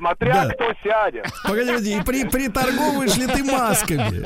Смотря 0.00 0.32
Да. 0.46 0.54
кто 0.54 0.64
сядет. 0.82 1.26
Погоди, 1.44 1.68
погоди, 1.72 1.96
и 1.98 2.00
при, 2.02 2.24
приторговываешь 2.24 3.16
ли 3.16 3.26
ты 3.26 3.44
масками? 3.44 4.24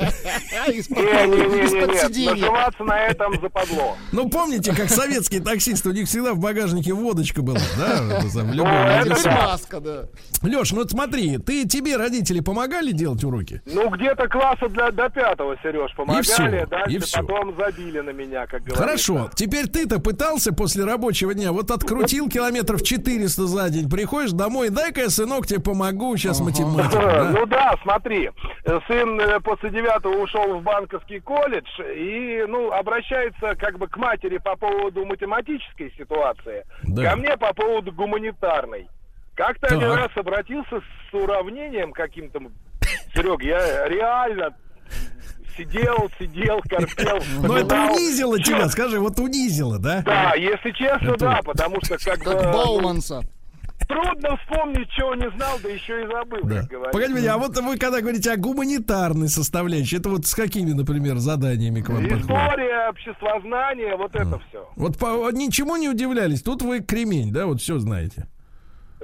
Сиденья. 0.81 2.31
наживаться 2.31 2.83
на 2.83 2.99
этом 2.99 3.39
западло. 3.41 3.97
Ну, 4.11 4.29
помните, 4.29 4.73
как 4.73 4.89
советские 4.89 5.41
таксисты, 5.41 5.89
у 5.89 5.91
них 5.91 6.07
всегда 6.07 6.33
в 6.33 6.39
багажнике 6.39 6.93
водочка 6.93 7.41
была, 7.41 7.59
да? 7.77 8.19
В 8.23 8.53
любом 8.53 8.71
Ну, 9.05 9.31
маска, 9.31 9.79
да. 9.79 10.05
Леш, 10.41 10.71
ну 10.71 10.77
вот 10.79 10.91
смотри, 10.91 11.37
ты, 11.39 11.67
тебе 11.67 11.97
родители 11.97 12.39
помогали 12.39 12.91
делать 12.91 13.23
уроки? 13.23 13.61
Ну, 13.65 13.89
где-то 13.89 14.27
класса 14.29 14.69
для, 14.69 14.91
до 14.91 15.09
пятого, 15.09 15.57
Сереж, 15.61 15.93
помогали, 15.95 16.23
всё, 16.23 16.65
дальше 16.67 16.95
и 16.95 16.99
всё. 16.99 17.21
потом 17.21 17.55
забили 17.57 17.99
на 17.99 18.11
меня, 18.11 18.45
как 18.47 18.61
говорится. 18.61 18.81
Хорошо, 18.81 19.29
теперь 19.35 19.67
ты-то 19.67 19.99
пытался 19.99 20.53
после 20.53 20.85
рабочего 20.85 21.33
дня, 21.33 21.51
вот 21.51 21.71
открутил 21.71 22.29
километров 22.29 22.81
400 22.83 23.47
за 23.47 23.69
день, 23.69 23.89
приходишь 23.89 24.31
домой, 24.31 24.69
дай-ка 24.69 25.01
я, 25.01 25.09
сынок, 25.09 25.47
тебе 25.47 25.59
помогу, 25.65 26.15
сейчас 26.15 26.39
математика. 26.39 27.01
да? 27.01 27.23
Ну 27.31 27.45
да, 27.47 27.75
смотри, 27.81 28.29
э, 28.63 28.79
сын 28.87 29.19
э, 29.19 29.39
после 29.41 29.71
девятого 29.71 30.15
ушел 30.21 30.59
в 30.59 30.61
банковский 30.63 31.19
колледж 31.19 31.67
и, 31.95 32.45
ну, 32.47 32.71
обращается 32.71 33.55
как 33.55 33.77
бы 33.79 33.87
к 33.87 33.97
матери 33.97 34.37
по 34.37 34.55
поводу 34.55 35.03
математической 35.05 35.91
ситуации, 35.97 36.63
Да. 36.83 37.09
ко 37.09 37.15
мне 37.17 37.35
по 37.35 37.53
поводу 37.53 37.91
гуманитарной. 37.91 38.87
Как-то 39.35 39.67
один 39.67 39.91
раз 39.91 40.11
обратился 40.15 40.79
с 40.79 41.13
уравнением 41.13 41.91
каким-то. 41.91 42.39
Серег, 43.13 43.41
я 43.43 43.87
реально 43.89 44.55
сидел, 45.57 46.09
сидел, 46.19 46.61
корпел. 46.69 47.19
Но 47.41 47.57
это 47.57 47.75
унизило 47.75 48.39
тебя, 48.39 48.67
скажи, 48.69 48.99
вот 48.99 49.19
унизило, 49.19 49.79
да? 49.79 50.01
Да, 50.05 50.33
если 50.35 50.71
честно, 50.71 51.15
да, 51.17 51.41
потому 51.43 51.77
что 51.83 51.97
как, 51.97 52.19
бы, 52.19 52.25
Как 52.31 52.43
ну, 52.43 52.53
Бауманса. 52.53 53.21
Трудно 53.87 54.37
вспомнить, 54.37 54.89
чего 54.89 55.15
не 55.15 55.29
знал, 55.31 55.57
да 55.61 55.69
еще 55.69 56.03
и 56.03 56.07
забыл, 56.07 56.39
Да. 56.43 56.61
как 56.61 56.69
говорится. 56.69 56.91
Погоди, 56.91 57.13
погоди, 57.13 57.27
а 57.27 57.37
вот 57.37 57.57
вы 57.57 57.77
когда 57.77 58.01
говорите 58.01 58.31
о 58.31 58.37
гуманитарной 58.37 59.27
составляющей, 59.29 59.97
это 59.97 60.09
вот 60.09 60.25
с 60.25 60.33
какими, 60.35 60.71
например, 60.71 61.17
заданиями 61.17 61.81
к 61.81 61.89
вам 61.89 62.03
подходит? 62.03 62.25
История, 62.25 62.89
обществознание, 62.89 63.95
вот 63.95 64.15
это 64.15 64.39
все. 64.49 64.69
Вот 64.75 64.97
по, 64.97 65.31
ничему 65.31 65.75
не 65.77 65.89
удивлялись, 65.89 66.41
тут 66.41 66.61
вы 66.61 66.79
кремень, 66.81 67.31
да, 67.31 67.45
вот 67.45 67.61
все 67.61 67.79
знаете. 67.79 68.27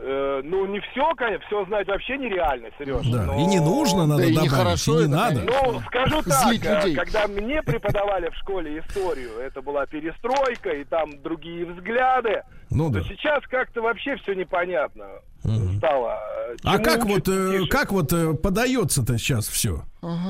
Э, 0.04 0.42
ну, 0.44 0.66
не 0.66 0.80
все, 0.80 1.14
конечно, 1.16 1.46
все 1.46 1.66
знать 1.66 1.88
вообще 1.88 2.18
нереально, 2.18 2.70
Сереж. 2.80 3.06
Да, 3.08 3.36
и 3.38 3.46
не 3.46 3.60
нужно, 3.60 4.08
надо 4.08 4.24
Да 4.24 4.28
и 4.30 4.34
добавить, 4.34 4.52
нехорошо 4.52 4.94
и 4.94 4.98
не 4.98 5.04
это, 5.04 5.12
надо. 5.12 5.42
Ну, 5.44 5.80
скажу 5.82 6.22
так, 6.24 6.46
э, 6.48 6.54
людей. 6.54 6.96
когда 6.96 7.28
мне 7.28 7.62
преподавали 7.62 8.30
в 8.30 8.36
школе 8.38 8.80
историю, 8.80 9.38
это 9.40 9.62
была 9.62 9.86
перестройка, 9.86 10.70
и 10.72 10.86
там 10.86 11.22
другие 11.22 11.66
взгляды, 11.66 12.42
Ну 12.72 12.90
да. 12.90 13.04
сейчас 13.04 13.44
как-то 13.50 13.82
вообще 13.82 14.16
все 14.18 14.34
непонятно 14.34 15.06
Мгм. 15.44 15.78
стало. 15.78 16.18
А 16.64 16.74
чему 16.74 16.84
как 16.84 17.06
учат, 17.06 17.28
вот, 17.28 17.36
э, 17.36 17.66
как 17.70 17.92
вот 17.92 18.14
э, 18.14 18.34
подается-то 18.34 19.18
сейчас 19.18 19.48
все? 19.48 19.84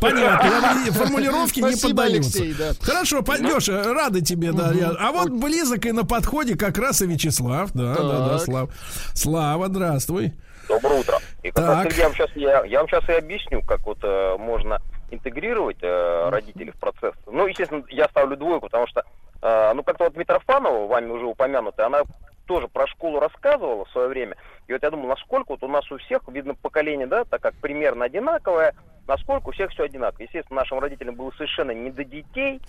Понятно, 0.00 0.92
формулировки 0.92 1.60
не 1.60 1.80
поддаются. 1.80 2.42
Хорошо, 2.80 3.22
пойдешь, 3.22 3.68
э, 3.68 3.92
рады 3.92 4.22
тебе, 4.22 4.52
да. 4.52 4.72
А 4.98 5.12
вот 5.12 5.30
близок 5.30 5.86
и 5.86 5.92
на 5.92 6.04
подходе 6.04 6.56
как 6.56 6.78
раз 6.78 7.02
и 7.02 7.06
Вячеслав, 7.06 7.70
да, 7.72 7.94
да, 7.94 8.28
да. 8.28 8.38
Слав. 8.38 8.70
Слава, 9.14 9.68
здравствуй. 9.68 10.32
Доброе 10.68 11.00
утро. 11.00 11.18
И 11.42 11.50
как 11.50 11.84
раз 11.84 11.96
я 11.96 12.04
вам 12.04 12.14
сейчас 12.14 12.30
я, 12.36 12.64
я 12.64 12.78
вам 12.78 12.88
сейчас 12.88 13.08
и 13.08 13.12
объясню, 13.12 13.60
как 13.62 13.84
вот 13.86 13.98
э, 14.02 14.36
можно 14.38 14.80
интегрировать 15.10 15.78
э, 15.82 16.28
родителей 16.30 16.72
в 16.72 16.78
процесс. 16.78 17.14
Ну, 17.26 17.46
естественно, 17.46 17.84
я 17.88 18.06
ставлю 18.08 18.36
двойку, 18.36 18.66
потому 18.66 18.86
что 18.86 19.04
э, 19.42 19.72
ну 19.74 19.82
как-то 19.82 20.04
вот 20.04 20.16
Митрофанова, 20.16 20.86
вами 20.86 21.10
уже 21.10 21.26
упомянутая, 21.26 21.86
она 21.86 22.02
тоже 22.46 22.68
про 22.68 22.86
школу 22.86 23.20
рассказывала 23.20 23.84
в 23.84 23.90
свое 23.90 24.08
время. 24.08 24.36
И 24.66 24.72
вот 24.72 24.82
я 24.82 24.90
думал, 24.90 25.08
насколько 25.08 25.50
вот 25.52 25.62
у 25.62 25.68
нас 25.68 25.90
у 25.92 25.98
всех, 25.98 26.22
видно, 26.28 26.54
поколение, 26.54 27.06
да, 27.06 27.24
так 27.24 27.40
как 27.40 27.54
примерно 27.54 28.06
одинаковое, 28.06 28.74
насколько 29.06 29.48
у 29.48 29.52
всех 29.52 29.70
все 29.70 29.84
одинаково. 29.84 30.22
Естественно, 30.22 30.60
нашим 30.60 30.80
родителям 30.80 31.14
было 31.14 31.30
совершенно 31.32 31.70
не 31.72 31.90
до 31.90 32.04
детей, 32.04 32.60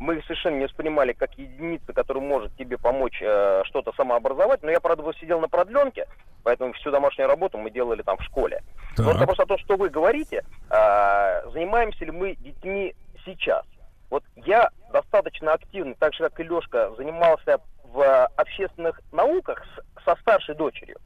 мы 0.00 0.16
их 0.16 0.24
совершенно 0.24 0.56
не 0.56 0.64
воспринимали 0.64 1.12
как 1.12 1.34
единица, 1.38 1.92
которая 1.92 2.24
может 2.24 2.56
тебе 2.56 2.78
помочь 2.78 3.20
э, 3.22 3.62
что-то 3.66 3.92
самообразовать. 3.92 4.62
Но 4.62 4.70
я, 4.70 4.80
правда, 4.80 5.02
сидел 5.20 5.40
на 5.40 5.48
продленке, 5.48 6.06
поэтому 6.42 6.72
всю 6.72 6.90
домашнюю 6.90 7.28
работу 7.28 7.58
мы 7.58 7.70
делали 7.70 8.00
там 8.02 8.16
в 8.16 8.22
школе. 8.24 8.62
Так. 8.96 9.06
Вот 9.06 9.16
вопрос 9.18 9.38
о 9.38 9.46
том, 9.46 9.58
что 9.58 9.76
вы 9.76 9.90
говорите, 9.90 10.42
э, 10.70 11.50
занимаемся 11.52 12.04
ли 12.06 12.10
мы 12.10 12.34
детьми 12.36 12.94
сейчас. 13.26 13.64
Вот 14.08 14.24
я 14.36 14.70
достаточно 14.90 15.52
активно, 15.52 15.94
так 15.94 16.14
же 16.14 16.24
как 16.24 16.40
и 16.40 16.44
Лешка, 16.44 16.92
занимался 16.96 17.58
в 17.84 18.26
общественных 18.36 19.00
науках 19.12 19.62
с- 19.76 20.04
со 20.04 20.16
старшей 20.22 20.54
дочерью. 20.54 20.96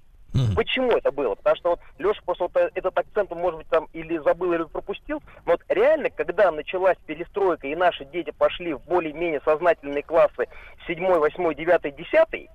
Почему 0.57 0.91
это 0.93 1.13
было? 1.13 1.35
Потому 1.37 1.57
что 1.57 1.71
вот 1.71 1.81
Леша 1.99 2.21
просто 2.25 2.45
вот 2.45 2.57
э, 2.57 2.71
этот 2.75 2.99
акцент, 2.99 3.31
может 3.31 3.59
быть, 3.59 3.69
там 3.69 3.89
или 3.93 4.19
забыл, 4.19 4.53
или 4.53 4.65
пропустил. 4.65 5.23
Но 5.47 5.53
вот 5.53 5.63
реально, 5.69 6.11
когда 6.11 6.51
началась 6.51 6.97
перестройка, 7.07 7.69
и 7.69 7.77
наши 7.77 8.05
дети 8.05 8.31
пошли 8.31 8.75
в 8.75 8.81
более-менее 8.83 9.41
сознательные 9.45 10.03
классы 10.03 10.49
7, 10.87 11.07
8, 11.07 11.55
9, 11.55 11.97
10, 11.97 12.51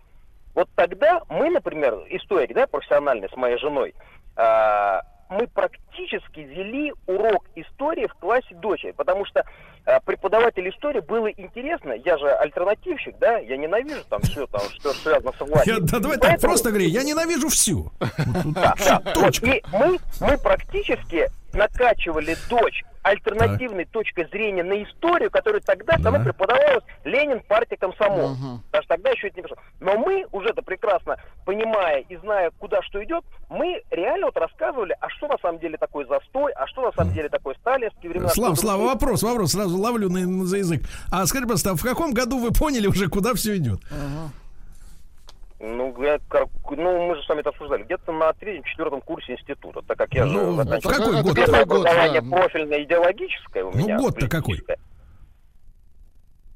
вот 0.56 0.70
тогда 0.76 1.22
мы, 1.30 1.50
например, 1.50 1.96
историк, 2.10 2.54
да, 2.54 2.68
профессиональный 2.68 3.30
с 3.30 3.36
моей 3.38 3.58
женой, 3.58 3.94
а, 4.36 5.02
мы 5.30 5.48
практически 5.48 6.40
вели 6.40 6.92
урок 7.08 7.46
истории 7.56 8.08
в 8.08 8.14
классе 8.16 8.56
дочери, 8.56 8.92
потому 8.92 9.26
что 9.26 9.44
а, 9.86 10.00
преподаватель 10.02 10.68
истории 10.70 11.00
было 11.02 11.28
интересно, 11.28 11.94
я 11.94 12.18
же 12.18 12.28
альтернативщик, 12.30 13.18
да, 13.20 13.38
я 13.38 13.58
ненавижу 13.58 14.04
там 14.10 14.22
все, 14.22 14.48
там, 14.48 14.62
что 14.80 14.92
связано 14.94 15.32
с 15.32 15.40
властью. 15.40 15.74
Я- 15.76 15.80
да, 15.82 16.00
давай 16.00 16.18
так, 16.18 16.30
Поэтому- 16.32 16.40
просто 16.54 16.70
говори, 16.70 16.88
я 16.88 17.04
ненавижу 17.04 17.50
всю. 17.50 17.92
да, 18.46 18.74
да. 18.78 19.00
Точка. 19.14 19.46
и 19.48 19.64
мы, 19.72 20.00
мы 20.20 20.38
практически 20.40 21.30
накачивали 21.54 22.36
дочь 22.50 22.84
альтернативной 23.04 23.86
точкой 23.86 24.28
зрения 24.30 24.64
на 24.64 24.82
историю, 24.84 25.32
которая 25.32 25.62
тогда, 25.62 25.98
Да. 25.98 26.04
когда 26.12 26.20
преподавалась 26.24 26.84
Ленин, 27.04 27.42
партия 27.48 27.78
комсомол. 27.78 28.36
Потому 28.72 28.84
что 28.84 28.88
тогда 28.96 29.10
еще 29.12 29.28
это 29.28 29.38
не 29.38 29.42
пришло. 29.44 29.58
Но 29.80 29.98
мы, 29.98 30.26
уже 30.32 30.50
это 30.50 30.62
прекрасно 30.62 31.18
понимая 31.46 32.02
и 32.10 32.16
зная, 32.18 32.52
куда 32.60 32.82
что 32.84 33.04
идет, 33.04 33.24
мы 33.50 33.82
реально 33.90 34.28
вот 34.28 34.38
рассказывали, 34.38 34.96
а 35.00 35.10
что 35.10 35.28
на 35.28 35.38
самом 35.40 35.60
деле 35.60 35.78
такое 35.78 36.06
застой, 36.06 36.52
а 36.54 36.68
что 36.68 36.82
на 36.84 36.92
самом 36.92 37.14
деле 37.14 37.28
такое 37.30 37.56
сталинские 37.56 38.12
времена. 38.12 38.30
Слава, 38.30 38.54
Слава, 38.56 38.84
вопрос, 38.84 39.24
вопрос, 39.24 39.54
сразу 39.54 39.76
ловлю 39.78 40.10
на, 40.10 40.46
за 40.46 40.58
язык. 40.58 40.84
А 41.12 41.26
скажи, 41.26 41.48
просто, 41.48 41.72
а 41.72 41.76
в 41.76 41.82
каком 41.82 42.14
году 42.14 42.38
вы 42.38 42.52
поняли 42.52 42.86
уже, 42.86 43.08
куда 43.08 43.34
все 43.34 43.58
идет? 43.58 43.80
Ну, 45.62 45.94
как- 46.30 46.48
ну, 46.72 47.08
мы 47.08 47.16
же 47.16 47.24
с 47.24 47.28
вами 47.28 47.42
это 47.42 47.50
обсуждали. 47.50 47.84
Где-то 47.84 48.12
на 48.14 48.32
третьем-четвертом 48.34 49.02
курсе 49.02 49.34
института, 49.34 49.82
так 49.86 49.98
как 49.98 50.14
я 50.14 50.26
Ну, 50.26 50.32
же 50.32 50.40
в 50.52 50.56
заканчивал 50.56 50.92
какой 50.92 51.12
год? 51.12 51.22
какой 51.22 51.36
Первое 51.36 51.66
год, 51.66 51.80
образование 51.86 52.22
да. 52.22 52.38
профильное 52.38 52.84
идеологическое 52.84 53.64
у 53.66 53.72
Ну, 53.72 53.78
меня. 53.78 53.98
год-то 54.00 54.30
какой? 54.30 54.42
политическое. 54.56 54.78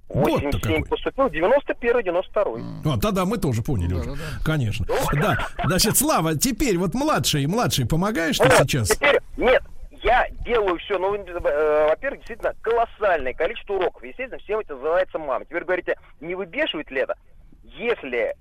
Год-то 0.10 0.30
87 0.45 0.60
какой. 0.62 0.86
поступил, 0.89 1.30
91 1.30 2.04
92 2.04 2.93
А, 2.93 2.99
тогда 2.99 3.26
мы 3.26 3.38
тоже 3.38 3.62
поняли 3.64 3.93
уже. 3.93 4.12
Да-да-да. 4.12 4.45
Конечно. 4.45 4.86
Да. 5.14 5.47
Значит, 5.66 5.97
Слава, 5.97 6.36
теперь 6.38 6.78
вот 6.78 6.93
младший, 6.93 7.45
младший, 7.47 7.88
помогаешь 7.88 8.38
ты 8.38 8.49
сейчас? 8.51 8.89
Теперь, 8.89 9.20
нет, 9.38 9.64
я 10.04 10.28
делаю 10.45 10.78
все, 10.78 10.97
ну, 10.99 11.16
э, 11.16 11.88
во-первых, 11.89 12.20
действительно, 12.20 12.54
колоссальное 12.62 13.34
количество 13.34 13.74
уроков. 13.74 14.04
Естественно, 14.04 14.39
всем 14.43 14.60
это 14.60 14.76
называется 14.76 15.18
мама. 15.18 15.45
Теперь 15.45 15.64
говорите, 15.64 15.95
не 16.22 16.36
выбешивает 16.36 16.91
ли 16.91 17.01
это? 17.01 17.16
Если 17.64 18.36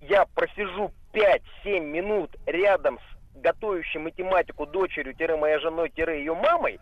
я 0.00 0.24
просижу 0.34 0.92
5-7 1.12 1.80
минут 1.80 2.30
рядом 2.46 2.98
с 2.98 3.40
готовящей 3.40 4.00
математику 4.00 4.66
дочерью, 4.66 5.14
тире 5.14 5.36
моей 5.36 5.58
женой, 5.58 5.90
тире 5.90 6.18
ее 6.18 6.34
мамой, 6.34 6.78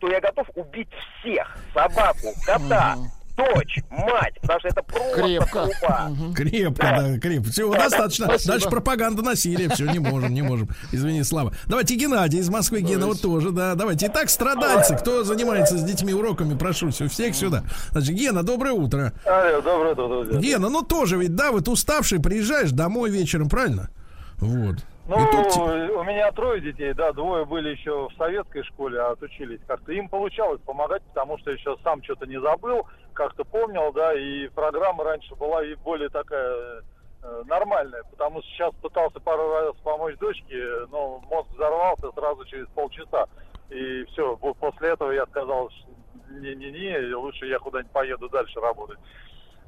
то 0.00 0.08
я 0.08 0.20
готов 0.20 0.48
убить 0.54 0.88
всех. 1.20 1.56
Собаку, 1.74 2.32
кота, 2.44 2.96
дочь, 3.40 3.78
мать. 3.90 4.34
Потому 4.40 4.60
что 4.60 4.68
это 4.68 4.82
просто 4.82 5.22
Крепко. 5.22 5.68
труба. 5.80 6.10
Крепко, 6.34 6.82
да, 6.82 7.18
крепко. 7.18 7.50
Всего 7.50 7.74
достаточно. 7.74 8.26
Спасибо. 8.26 8.52
Дальше 8.52 8.68
пропаганда 8.68 9.22
насилия. 9.22 9.68
Все, 9.70 9.86
не 9.86 9.98
можем, 9.98 10.32
не 10.34 10.42
можем. 10.42 10.68
Извини, 10.92 11.22
Слава. 11.22 11.52
Давайте 11.66 11.94
Геннадий 11.94 12.40
из 12.40 12.48
Москвы. 12.48 12.80
Гена 12.80 13.06
вот 13.06 13.20
тоже, 13.20 13.50
да. 13.50 13.74
Давайте. 13.74 14.06
Итак, 14.06 14.30
страдальцы. 14.30 14.96
Кто 14.96 15.24
занимается 15.24 15.76
с 15.78 15.82
детьми 15.82 16.12
уроками, 16.12 16.56
прошу 16.56 16.90
всё, 16.90 17.08
всех 17.08 17.34
сюда. 17.34 17.64
Значит, 17.90 18.14
Гена, 18.14 18.42
доброе 18.42 18.72
утро. 18.72 19.12
Алло, 19.24 19.60
доброе 19.60 19.92
утро, 19.92 20.08
друзья. 20.08 20.38
Гена, 20.40 20.68
ну 20.68 20.82
тоже 20.82 21.16
ведь, 21.16 21.34
да, 21.34 21.52
вот 21.52 21.68
уставший, 21.68 22.20
приезжаешь 22.20 22.70
домой 22.70 23.10
вечером, 23.10 23.48
правильно? 23.48 23.90
Вот. 24.38 24.76
Ну, 25.10 25.16
И 25.18 25.32
тут 25.32 25.56
у 25.56 26.04
меня 26.04 26.30
трое 26.30 26.60
детей, 26.60 26.94
да, 26.94 27.12
двое 27.12 27.44
были 27.44 27.70
еще 27.70 28.08
в 28.08 28.12
советской 28.16 28.62
школе, 28.62 29.00
а 29.00 29.10
отучились 29.10 29.58
как-то. 29.66 29.90
Им 29.90 30.08
получалось 30.08 30.60
помогать, 30.60 31.02
потому 31.02 31.36
что 31.38 31.50
еще 31.50 31.76
сам 31.82 32.00
что-то 32.04 32.26
не 32.26 32.40
забыл, 32.40 32.86
как-то 33.12 33.42
помнил, 33.42 33.92
да, 33.92 34.14
и 34.14 34.46
программа 34.50 35.02
раньше 35.02 35.34
была 35.34 35.64
и 35.64 35.74
более 35.74 36.10
такая 36.10 36.84
э, 37.24 37.42
нормальная, 37.46 38.04
потому 38.04 38.40
что 38.40 38.50
сейчас 38.52 38.74
пытался 38.80 39.18
пару 39.18 39.50
раз 39.50 39.74
помочь 39.82 40.16
дочке, 40.18 40.64
но 40.92 41.18
мозг 41.28 41.48
взорвался 41.54 42.12
сразу 42.12 42.44
через 42.44 42.68
полчаса. 42.68 43.26
И 43.68 44.04
все, 44.12 44.36
после 44.36 44.90
этого 44.90 45.10
я 45.10 45.26
сказал, 45.26 45.70
что 45.70 45.88
не-не-не, 46.38 47.16
лучше 47.16 47.46
я 47.46 47.58
куда-нибудь 47.58 47.90
поеду 47.90 48.28
дальше 48.28 48.60
работать. 48.60 48.98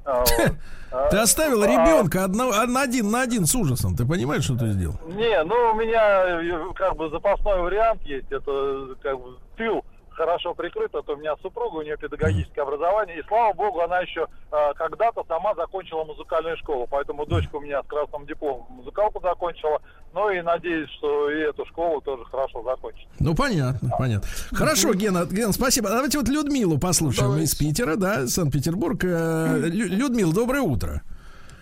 Вот. 0.05 0.53
А, 0.91 1.09
ты 1.09 1.17
оставил 1.17 1.63
а, 1.63 1.67
ребенка 1.67 2.23
одного, 2.23 2.53
на 2.67 2.81
один 2.83 3.09
на 3.09 3.23
один 3.23 3.47
с 3.47 3.55
ужасом. 3.55 3.95
Ты 3.95 4.05
понимаешь, 4.05 4.43
что 4.43 4.55
ты 4.55 4.71
сделал? 4.73 4.95
Не, 5.07 5.43
ну 5.43 5.55
у 5.71 5.75
меня 5.75 6.39
э, 6.39 6.73
как 6.75 6.95
бы 6.95 7.09
запасной 7.09 7.61
вариант 7.61 8.03
есть. 8.03 8.31
Это 8.31 8.95
как 9.01 9.19
бы 9.19 9.37
тыл 9.57 9.83
хорошо 10.15 10.53
прикрыт. 10.53 10.93
Это 10.93 11.13
у 11.13 11.15
меня 11.17 11.35
супруга, 11.41 11.77
у 11.77 11.81
нее 11.81 11.97
педагогическое 11.97 12.63
образование. 12.63 13.19
И 13.19 13.23
слава 13.27 13.53
богу, 13.53 13.81
она 13.81 13.99
еще 13.99 14.27
э, 14.51 14.55
когда-то 14.75 15.23
сама 15.27 15.53
закончила 15.55 16.03
музыкальную 16.03 16.57
школу. 16.57 16.87
Поэтому 16.89 17.25
дочка 17.25 17.55
у 17.57 17.61
меня 17.61 17.81
с 17.83 17.87
красным 17.87 18.25
дипломом 18.25 18.65
музыкалку 18.69 19.19
закончила. 19.21 19.81
Ну 20.13 20.29
и 20.29 20.41
надеюсь, 20.41 20.89
что 20.91 21.29
и 21.31 21.39
эту 21.39 21.65
школу 21.65 21.99
тоже 22.01 22.23
хорошо 22.25 22.61
закончит. 22.63 23.07
Ну, 23.19 23.35
понятно, 23.35 23.89
понятно. 23.97 24.27
Хорошо, 24.51 24.93
Гена, 24.93 25.25
Гена, 25.25 25.51
спасибо. 25.53 25.89
Давайте 25.89 26.19
вот 26.19 26.29
Людмилу 26.29 26.77
послушаем 26.77 27.29
Давайте. 27.31 27.45
из 27.45 27.55
Питера, 27.55 27.95
да, 27.95 28.27
Санкт-Петербург. 28.27 29.03
Э, 29.03 29.57
Лю- 29.63 29.87
Людмила, 29.87 30.33
доброе 30.33 30.61
утро. 30.61 31.01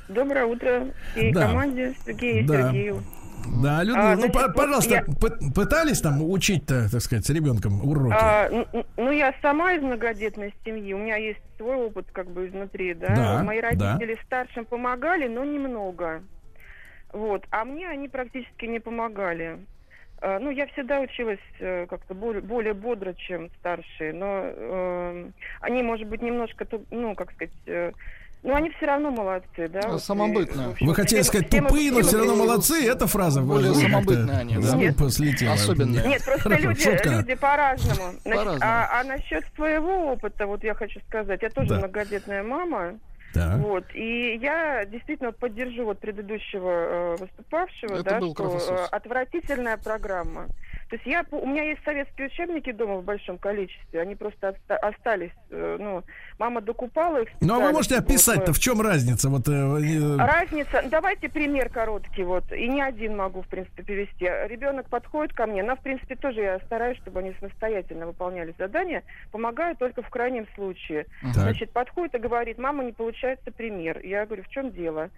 Доброе 0.10 0.46
утро 0.46 0.88
всей 1.14 1.32
Да. 1.34 1.48
команде 1.48 1.96
Сергею 2.06 2.44
и 2.44 2.48
Да. 2.48 2.54
Сергею. 2.68 3.04
Да, 3.62 3.84
Людмила, 3.84 4.12
А, 4.12 4.16
ну, 4.16 4.22
значит, 4.32 4.56
пожалуйста, 4.56 4.94
я- 4.96 5.02
пы- 5.04 5.54
пытались 5.54 6.02
там 6.02 6.22
учить-то, 6.24 6.90
так 6.92 7.02
сказать, 7.02 7.26
с 7.26 7.30
ребенком 7.30 7.82
уроки? 7.88 8.16
А, 8.20 8.50
ну, 8.98 9.12
я 9.12 9.34
сама 9.42 9.74
из 9.74 9.82
многодетной 9.82 10.54
семьи, 10.66 10.94
у 10.94 10.98
меня 10.98 11.18
есть 11.18 11.40
свой 11.58 11.76
опыт 11.76 12.08
как 12.12 12.30
бы 12.32 12.48
изнутри, 12.48 12.94
да. 12.94 13.16
Да, 13.16 13.44
Мои 13.44 13.62
да. 13.62 13.70
родители 13.70 14.18
старшим 14.26 14.66
помогали, 14.66 15.28
но 15.28 15.44
немного. 15.44 16.24
Вот, 17.14 17.46
а 17.52 17.66
мне 17.66 17.90
они 17.90 18.08
практически 18.08 18.66
не 18.66 18.80
помогали. 18.80 19.60
А, 20.22 20.40
Ну, 20.40 20.50
я 20.52 20.66
всегда 20.68 21.00
училась 21.02 21.40
э, 21.60 21.88
как-то 21.88 22.14
более, 22.14 22.42
более 22.42 22.74
бодро, 22.74 23.14
чем 23.14 23.50
старшие, 23.60 24.14
но 24.14 24.44
э, 24.46 25.30
они, 25.62 25.84
может 25.84 26.08
быть, 26.08 26.22
немножко, 26.22 26.66
ну, 26.92 27.16
как 27.16 27.32
сказать, 27.34 27.54
э, 27.66 27.92
ну, 28.44 28.56
они 28.56 28.70
все 28.72 28.86
равно 28.88 29.12
молодцы, 29.12 29.68
да. 29.68 29.82
Ну, 29.84 29.92
вот, 29.94 30.04
самобытные. 30.04 30.68
в 30.68 30.72
общем, 30.72 30.88
Вы 30.88 30.96
хотели 30.96 31.22
сказать 31.22 31.48
все 31.48 31.62
мы- 31.62 31.68
тупые, 31.70 31.92
но 31.92 32.02
все 32.02 32.18
равно 32.18 32.36
молодцы. 32.36 32.88
Эта 32.88 33.08
фраза 33.08 33.42
Более 33.42 33.72
как-то 33.74 33.88
самобытные 33.90 34.38
они, 34.38 34.56
да. 34.56 34.62
с 34.62 34.74
Нет. 34.74 34.96
слетела. 35.14 35.54
Особенные. 35.54 36.08
Нет, 36.08 36.26
просто 36.26 36.44
Хорошо, 36.44 36.64
люди, 36.70 36.82
шутка. 36.84 37.10
люди 37.10 37.36
по-разному. 37.36 38.12
Значит, 38.24 38.24
По-разному. 38.24 38.60
а, 38.64 39.00
а 39.00 39.04
насчет 39.04 39.46
своего 39.56 40.12
опыта, 40.14 40.48
вот 40.48 40.64
я 40.64 40.74
хочу 40.74 41.00
сказать, 41.08 41.42
я 41.42 41.50
тоже 41.50 41.70
Да. 41.70 41.78
многодетная 41.78 42.44
мама. 42.44 42.94
Так. 43.34 43.60
Вот, 43.60 43.86
и 43.94 44.38
я 44.42 44.84
действительно 44.86 45.32
поддержу 45.32 45.86
вот 45.86 46.00
предыдущего 46.00 46.70
э, 46.70 47.16
выступавшего, 47.18 47.94
Это 47.94 48.04
да, 48.04 48.20
был 48.20 48.34
что 48.34 48.58
э, 48.74 48.86
отвратительная 48.92 49.78
программа. 49.78 50.48
То 50.92 50.98
есть 50.98 51.08
я, 51.08 51.26
у 51.32 51.48
меня 51.48 51.64
есть 51.64 51.82
советские 51.86 52.28
учебники 52.28 52.74
дома 52.74 52.98
в 52.98 53.06
большом 53.06 53.38
количестве, 53.38 54.02
они 54.02 54.16
просто 54.16 54.50
оста- 54.50 54.76
остались, 54.76 55.32
э, 55.50 55.78
ну, 55.80 56.04
мама 56.38 56.60
докупала 56.60 57.22
их. 57.22 57.30
Ну, 57.40 57.56
а 57.56 57.60
вы 57.60 57.72
можете 57.72 57.96
описать-то, 57.96 58.52
в 58.52 58.60
чем 58.60 58.82
разница? 58.82 59.30
Вот, 59.30 59.48
э, 59.48 59.52
э, 59.54 60.18
Разница, 60.18 60.84
давайте 60.92 61.30
пример 61.30 61.70
короткий, 61.70 62.24
вот, 62.24 62.52
и 62.52 62.68
не 62.68 62.82
один 62.82 63.16
могу, 63.16 63.42
в 63.42 63.48
принципе, 63.48 63.84
привести. 63.84 64.26
Ребенок 64.26 64.90
подходит 64.90 65.34
ко 65.34 65.46
мне, 65.46 65.64
но, 65.64 65.78
в 65.78 65.80
принципе, 65.80 66.18
тоже 66.18 66.42
я 66.42 66.60
стараюсь, 66.66 66.98
чтобы 66.98 67.22
они 67.22 67.34
самостоятельно 67.40 68.06
выполняли 68.06 68.54
задания, 68.60 69.04
помогаю 69.32 69.78
только 69.78 70.02
в 70.02 70.10
крайнем 70.10 70.46
случае. 70.56 71.06
Так. 71.22 71.36
Значит, 71.36 71.72
подходит 71.72 72.16
и 72.16 72.20
говорит, 72.20 72.58
мама, 72.58 72.84
не 72.84 72.92
получается 72.92 73.50
пример. 73.50 74.02
Я 74.04 74.26
говорю, 74.26 74.44
в 74.44 74.50
чем 74.50 74.72
дело? 74.72 75.10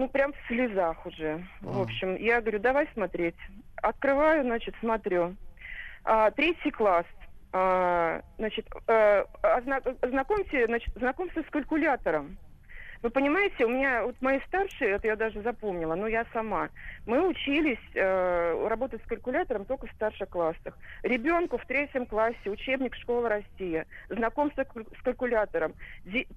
Ну, 0.00 0.08
прям 0.08 0.32
в 0.32 0.36
слезах 0.48 1.04
уже. 1.04 1.44
В 1.60 1.82
общем, 1.82 2.16
я 2.16 2.40
говорю, 2.40 2.58
давай 2.58 2.88
смотреть. 2.94 3.36
Открываю, 3.76 4.44
значит, 4.44 4.74
смотрю. 4.80 5.36
А, 6.04 6.30
третий 6.30 6.70
класс. 6.70 7.04
А, 7.52 8.22
значит, 8.38 8.66
э, 8.86 9.24
озна- 9.42 9.82
знакомьте, 10.08 10.64
значит, 10.64 10.94
знакомься 10.94 11.42
с 11.42 11.50
калькулятором. 11.50 12.38
Вы 13.02 13.10
понимаете, 13.10 13.66
у 13.66 13.68
меня 13.68 14.04
вот 14.04 14.14
мои 14.20 14.40
старшие, 14.46 14.92
это 14.92 15.06
я 15.06 15.16
даже 15.16 15.40
запомнила, 15.42 15.94
но 15.94 16.06
я 16.06 16.26
сама. 16.32 16.68
Мы 17.06 17.26
учились 17.26 17.78
э, 17.94 18.68
работать 18.68 19.02
с 19.02 19.06
калькулятором 19.06 19.66
только 19.66 19.86
в 19.86 19.92
старших 19.92 20.28
классах. 20.30 20.78
Ребенку 21.02 21.56
в 21.56 21.66
третьем 21.66 22.06
классе 22.06 22.48
учебник 22.50 22.94
«Школа 22.94 23.28
Россия», 23.28 23.86
знакомство 24.08 24.64
с 24.64 25.02
калькулятором. 25.02 25.74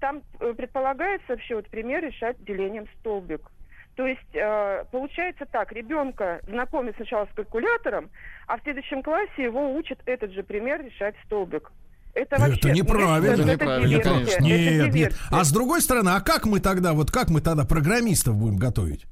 Там 0.00 0.22
э, 0.40 0.52
предполагается 0.54 1.28
вообще 1.28 1.54
вот 1.54 1.68
пример 1.68 2.04
решать 2.04 2.42
делением 2.44 2.86
столбик. 2.98 3.50
То 3.96 4.06
есть 4.06 4.34
э, 4.34 4.84
получается 4.90 5.46
так, 5.50 5.70
ребенка 5.72 6.40
знакомят 6.48 6.96
сначала 6.96 7.26
с 7.26 7.34
калькулятором, 7.36 8.10
а 8.46 8.58
в 8.58 8.62
следующем 8.62 9.02
классе 9.02 9.44
его 9.44 9.74
учат 9.74 10.00
этот 10.06 10.32
же 10.32 10.42
пример 10.42 10.84
решать 10.84 11.14
столбик. 11.26 11.70
Это 12.14 12.36
вообще... 12.40 12.58
Это 12.58 12.70
неправильно. 12.70 13.32
Это 13.32 13.42
Это 13.42 13.52
неправильно, 13.52 13.88
диверсия. 13.88 14.12
конечно. 14.12 14.32
Это 14.32 14.42
Нет, 14.42 14.60
нет. 14.60 14.90
диверсия. 14.92 15.20
А 15.30 15.44
с 15.44 15.52
другой 15.52 15.80
стороны, 15.80 16.10
а 16.10 16.20
как 16.20 16.46
мы 16.46 16.60
тогда, 16.60 16.92
вот 16.92 17.10
как 17.10 17.28
мы 17.30 17.40
тогда 17.40 17.64
программистов 17.64 18.36
будем 18.36 18.56
готовить? 18.56 19.04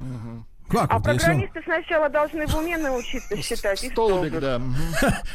Как 0.68 0.90
А 0.90 0.98
вот, 0.98 1.06
если 1.06 1.18
программисты 1.18 1.60
сначала 1.64 2.08
должны 2.08 2.46
в 2.46 2.54
уме 2.56 2.78
научиться 2.78 3.36
считать. 3.42 3.84
и 3.84 3.90
Столбик, 3.90 4.40
да. 4.40 4.60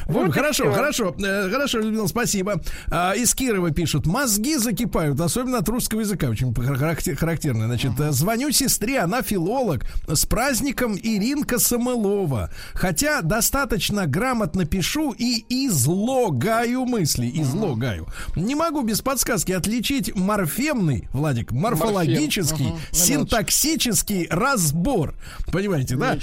Вот, 0.07 0.33
хорошо, 0.33 0.71
хорошо, 0.71 1.15
э, 1.19 1.49
хорошо, 1.51 1.79
Людмила, 1.79 2.07
спасибо. 2.07 2.61
А, 2.91 3.13
из 3.13 3.35
Кирова 3.35 3.69
пишут, 3.71 4.07
мозги 4.07 4.57
закипают, 4.57 5.19
особенно 5.19 5.59
от 5.59 5.69
русского 5.69 5.99
языка, 5.99 6.27
очень 6.29 6.53
характер- 6.55 7.15
характерно. 7.15 7.65
Значит, 7.67 7.91
звоню 8.11 8.51
сестре, 8.51 8.99
она 8.99 9.21
филолог, 9.21 9.85
с 10.07 10.25
праздником 10.25 10.95
Иринка 10.97 11.59
Самылова. 11.59 12.49
Хотя 12.73 13.21
достаточно 13.21 14.07
грамотно 14.07 14.65
пишу 14.65 15.11
и 15.11 15.45
излогаю 15.49 16.85
мысли, 16.85 17.29
излогаю. 17.35 18.07
Не 18.35 18.55
могу 18.55 18.81
без 18.81 19.01
подсказки 19.01 19.51
отличить 19.51 20.15
морфемный, 20.15 21.07
Владик, 21.13 21.51
морфологический, 21.51 22.73
синтаксический 22.91 24.27
разбор. 24.29 25.13
Понимаете, 25.51 25.95
да? 25.95 26.17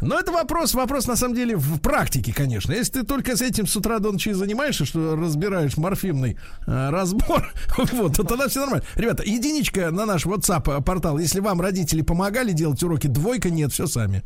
Но 0.00 0.18
это 0.18 0.32
вопрос, 0.32 0.74
вопрос 0.74 1.06
на 1.06 1.16
самом 1.16 1.34
деле 1.34 1.56
в 1.56 1.80
практике, 1.80 2.32
конечно. 2.32 2.72
Если 2.72 3.00
ты 3.00 3.02
только 3.04 3.36
с 3.36 3.42
этим 3.42 3.66
с 3.66 3.76
утра 3.76 3.98
до 3.98 4.12
ночи 4.12 4.32
занимаешься, 4.32 4.84
что 4.84 5.16
разбираешь 5.16 5.76
морфемный 5.76 6.38
э, 6.66 6.90
разбор, 6.90 7.52
вот, 7.92 8.16
то 8.16 8.24
тогда 8.24 8.48
все 8.48 8.60
нормально. 8.60 8.84
Ребята, 8.96 9.22
единичка 9.24 9.90
на 9.90 10.06
наш 10.06 10.26
WhatsApp 10.26 10.82
портал. 10.82 11.18
Если 11.18 11.40
вам 11.40 11.60
родители 11.60 12.02
помогали 12.02 12.52
делать 12.52 12.82
уроки, 12.82 13.06
двойка 13.06 13.50
нет, 13.50 13.72
все 13.72 13.86
сами. 13.86 14.22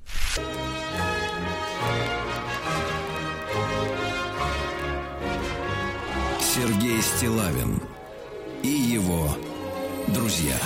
Сергей 6.41 7.01
Стилавин 7.01 7.81
и 8.63 8.69
его 8.69 9.37
друзья. 10.09 10.57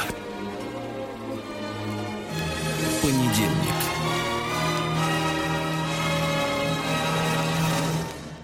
Понедельник. 3.03 3.75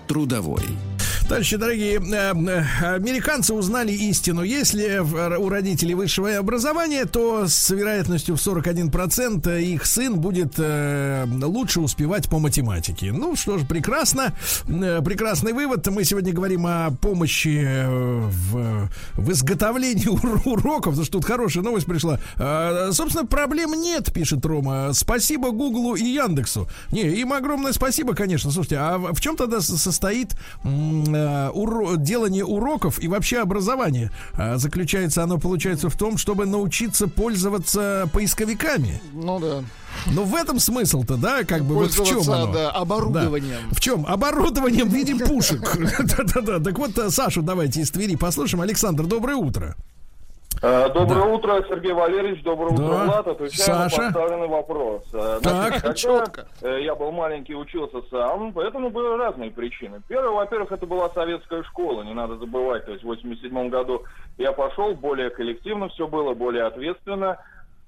Трудовой. 0.07 0.90
Товарищи 1.31 1.57
дорогие, 1.59 2.01
э, 2.01 2.35
э, 2.35 2.95
американцы 2.97 3.55
узнали 3.55 3.93
истину. 3.93 4.43
Если 4.43 4.99
в- 4.99 5.39
у 5.39 5.49
родителей 5.49 5.95
высшее 5.95 6.39
образование, 6.39 7.05
то 7.05 7.47
с 7.47 7.71
вероятностью 7.71 8.35
в 8.35 8.41
41% 8.41 9.47
их 9.63 9.87
сын 9.87 10.19
будет 10.19 10.55
э, 10.59 11.25
лучше 11.41 11.79
успевать 11.83 12.29
по 12.29 12.41
математике. 12.41 13.13
Ну 13.13 13.37
что 13.37 13.59
ж, 13.59 13.65
прекрасно. 13.65 14.33
Э, 14.69 15.01
Прекрасный 15.05 15.53
вывод. 15.53 15.87
Мы 15.87 16.03
сегодня 16.03 16.33
говорим 16.33 16.67
о 16.67 16.91
помощи 17.01 17.63
э, 17.65 17.89
в, 17.89 18.89
в 19.15 19.31
изготовлении 19.31 20.09
ур- 20.09 20.43
уроков. 20.45 20.95
Потому 20.95 21.05
что 21.05 21.13
тут 21.13 21.27
хорошая 21.27 21.63
новость 21.63 21.87
пришла. 21.87 22.19
Э, 22.39 22.91
Собственно, 22.93 23.25
проблем 23.25 23.81
нет, 23.81 24.13
пишет 24.13 24.45
Рома. 24.45 24.93
Спасибо 24.95 25.53
Гуглу 25.53 25.95
и 25.95 26.03
Яндексу. 26.07 26.67
Не, 26.91 27.03
им 27.03 27.33
огромное 27.33 27.73
спасибо, 27.73 28.17
конечно. 28.17 28.51
Слушайте, 28.51 28.79
а 28.79 28.99
в 28.99 29.21
чем 29.21 29.37
тогда 29.37 29.61
состоит 29.61 30.33
э, 31.21 31.51
уро- 31.55 31.97
делание 31.97 32.45
уроков 32.45 33.03
и 33.03 33.09
вообще 33.09 33.39
образование? 33.41 34.11
А, 34.35 34.57
Заключается 34.59 35.23
оно, 35.23 35.39
получается, 35.39 35.89
в 35.89 35.97
том, 35.97 36.17
чтобы 36.17 36.47
научиться 36.47 37.09
пользоваться 37.09 38.09
поисковиками. 38.13 39.01
Ну 39.13 39.39
да. 39.39 39.63
Но 40.07 40.25
в 40.25 40.35
этом 40.35 40.59
смысл-то, 40.61 41.17
да, 41.17 41.45
как 41.45 41.65
бы 41.65 41.75
вот 41.75 41.93
в 41.93 42.05
чем 42.05 42.23
оно? 42.31 42.53
да, 42.53 42.71
оборудованием. 42.71 43.61
Да. 43.69 43.77
В 43.77 43.81
чем? 43.81 44.07
Оборудованием 44.07 44.89
в 44.89 44.95
виде 44.95 45.15
пушек. 45.17 45.77
Да-да-да. 46.17 46.59
Так 46.61 46.79
вот, 46.79 46.97
э, 46.99 47.11
Сашу 47.11 47.43
давайте 47.43 47.81
из 47.81 47.91
Твери 47.91 48.17
послушаем. 48.17 48.63
Александр, 48.63 49.05
доброе 49.07 49.37
утро. 49.37 49.77
Э, 50.63 50.91
Доброе 50.93 51.25
утро, 51.25 51.65
Сергей 51.69 51.93
Валерьевич. 51.93 52.43
Доброе 52.43 52.73
утро, 52.73 52.85
Да. 52.89 53.05
Влад. 53.07 53.27
Отвечаю 53.29 53.65
Саша. 53.89 53.97
на 54.03 54.07
поставленный 54.09 54.49
вопрос. 54.49 55.03
Э, 55.15 55.39
Так. 55.43 55.73
когда, 55.75 55.95
Четко. 55.95 56.47
э, 56.61 56.83
я 56.83 56.95
был 56.95 57.13
маленький, 57.13 57.55
учился 57.55 58.03
сам, 58.11 58.53
поэтому 58.53 58.91
были 58.91 59.17
разные 59.17 59.51
причины. 59.51 60.03
Первое, 60.07 60.31
во-первых, 60.33 60.71
это 60.73 60.85
была 60.87 61.09
советская 61.11 61.63
школа, 61.63 62.03
не 62.03 62.13
надо 62.13 62.37
забывать. 62.37 62.85
То 62.85 62.93
есть 62.93 63.03
в 63.03 63.07
87 63.07 63.71
году 63.71 64.05
я 64.37 64.53
пошел, 64.53 64.95
более 64.95 65.31
коллективно 65.31 65.89
все 65.89 66.07
было, 66.07 66.35
более 66.35 66.65
ответственно. 66.65 67.39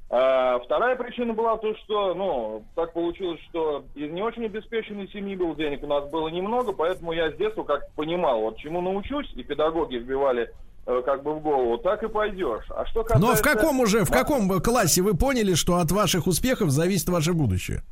А 0.08 0.58
вторая 0.60 0.96
причина 0.96 1.32
была 1.34 1.56
то, 1.58 1.74
что, 1.76 2.14
ну, 2.14 2.64
так 2.74 2.92
получилось, 2.92 3.40
что 3.50 3.84
из 3.94 4.10
не 4.10 4.22
очень 4.22 4.44
обеспеченной 4.46 5.08
семьи 5.08 5.34
был 5.36 5.54
денег, 5.54 5.82
у 5.82 5.86
нас 5.86 6.08
было 6.10 6.28
немного, 6.28 6.72
поэтому 6.72 7.12
я 7.12 7.30
с 7.30 7.34
детства 7.36 7.64
как 7.64 7.90
понимал, 7.94 8.40
вот 8.42 8.58
чему 8.58 8.82
научусь, 8.82 9.30
и 9.34 9.42
педагоги 9.42 9.96
вбивали 9.96 10.50
как 10.84 11.22
бы 11.22 11.34
в 11.34 11.40
голову, 11.40 11.78
так 11.78 12.02
и 12.02 12.08
пойдешь. 12.08 12.64
А 12.70 12.84
что 12.86 13.04
касается... 13.04 13.28
Но 13.28 13.34
в 13.34 13.42
каком 13.42 13.80
уже, 13.80 14.04
в 14.04 14.10
каком 14.10 14.60
классе 14.60 15.02
вы 15.02 15.14
поняли, 15.14 15.54
что 15.54 15.76
от 15.76 15.92
ваших 15.92 16.26
успехов 16.26 16.70
зависит 16.70 17.08
ваше 17.08 17.32
будущее? 17.32 17.82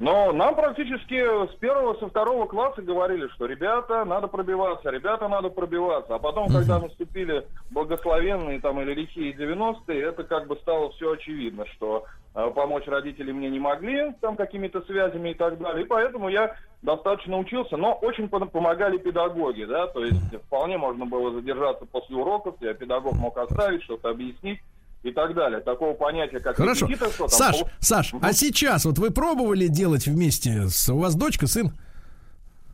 Но 0.00 0.32
нам 0.32 0.56
практически 0.56 1.14
с 1.52 1.54
первого, 1.56 1.94
со 1.94 2.08
второго 2.08 2.46
класса 2.46 2.82
говорили, 2.82 3.28
что 3.28 3.46
ребята, 3.46 4.04
надо 4.04 4.26
пробиваться, 4.26 4.90
ребята, 4.90 5.28
надо 5.28 5.50
пробиваться. 5.50 6.16
А 6.16 6.18
потом, 6.18 6.48
когда 6.48 6.80
наступили 6.80 7.46
благословенные 7.70 8.60
там 8.60 8.80
или 8.80 8.92
лихие 8.92 9.32
90-е, 9.34 10.02
это 10.02 10.24
как 10.24 10.48
бы 10.48 10.56
стало 10.56 10.90
все 10.92 11.12
очевидно, 11.12 11.64
что 11.66 12.06
э, 12.34 12.50
помочь 12.56 12.88
родители 12.88 13.30
мне 13.30 13.48
не 13.50 13.60
могли, 13.60 14.12
там 14.20 14.34
какими-то 14.34 14.80
связями 14.82 15.30
и 15.30 15.34
так 15.34 15.58
далее. 15.58 15.84
И 15.84 15.88
поэтому 15.88 16.28
я 16.28 16.56
достаточно 16.82 17.38
учился, 17.38 17.76
но 17.76 17.94
очень 17.94 18.24
пом- 18.24 18.50
помогали 18.50 18.98
педагоги, 18.98 19.64
да, 19.64 19.86
то 19.86 20.04
есть 20.04 20.36
вполне 20.46 20.76
можно 20.76 21.06
было 21.06 21.32
задержаться 21.32 21.86
после 21.86 22.16
уроков, 22.16 22.56
я 22.60 22.74
педагог 22.74 23.14
мог 23.14 23.38
оставить, 23.38 23.84
что-то 23.84 24.10
объяснить 24.10 24.60
и 25.04 25.12
так 25.12 25.34
далее. 25.34 25.60
Такого 25.60 25.92
понятия, 25.94 26.40
как 26.40 26.56
Хорошо. 26.56 26.86
репетитор, 26.86 27.10
что 27.10 27.18
там 27.28 27.28
Саш, 27.28 27.60
пол- 27.60 27.68
Саш, 27.78 28.14
а 28.22 28.32
сейчас 28.32 28.84
вот 28.86 28.98
вы 28.98 29.10
пробовали 29.10 29.66
делать 29.68 30.06
вместе 30.06 30.68
с... 30.68 30.88
У 30.88 30.98
вас 30.98 31.14
дочка, 31.14 31.46
сын? 31.46 31.72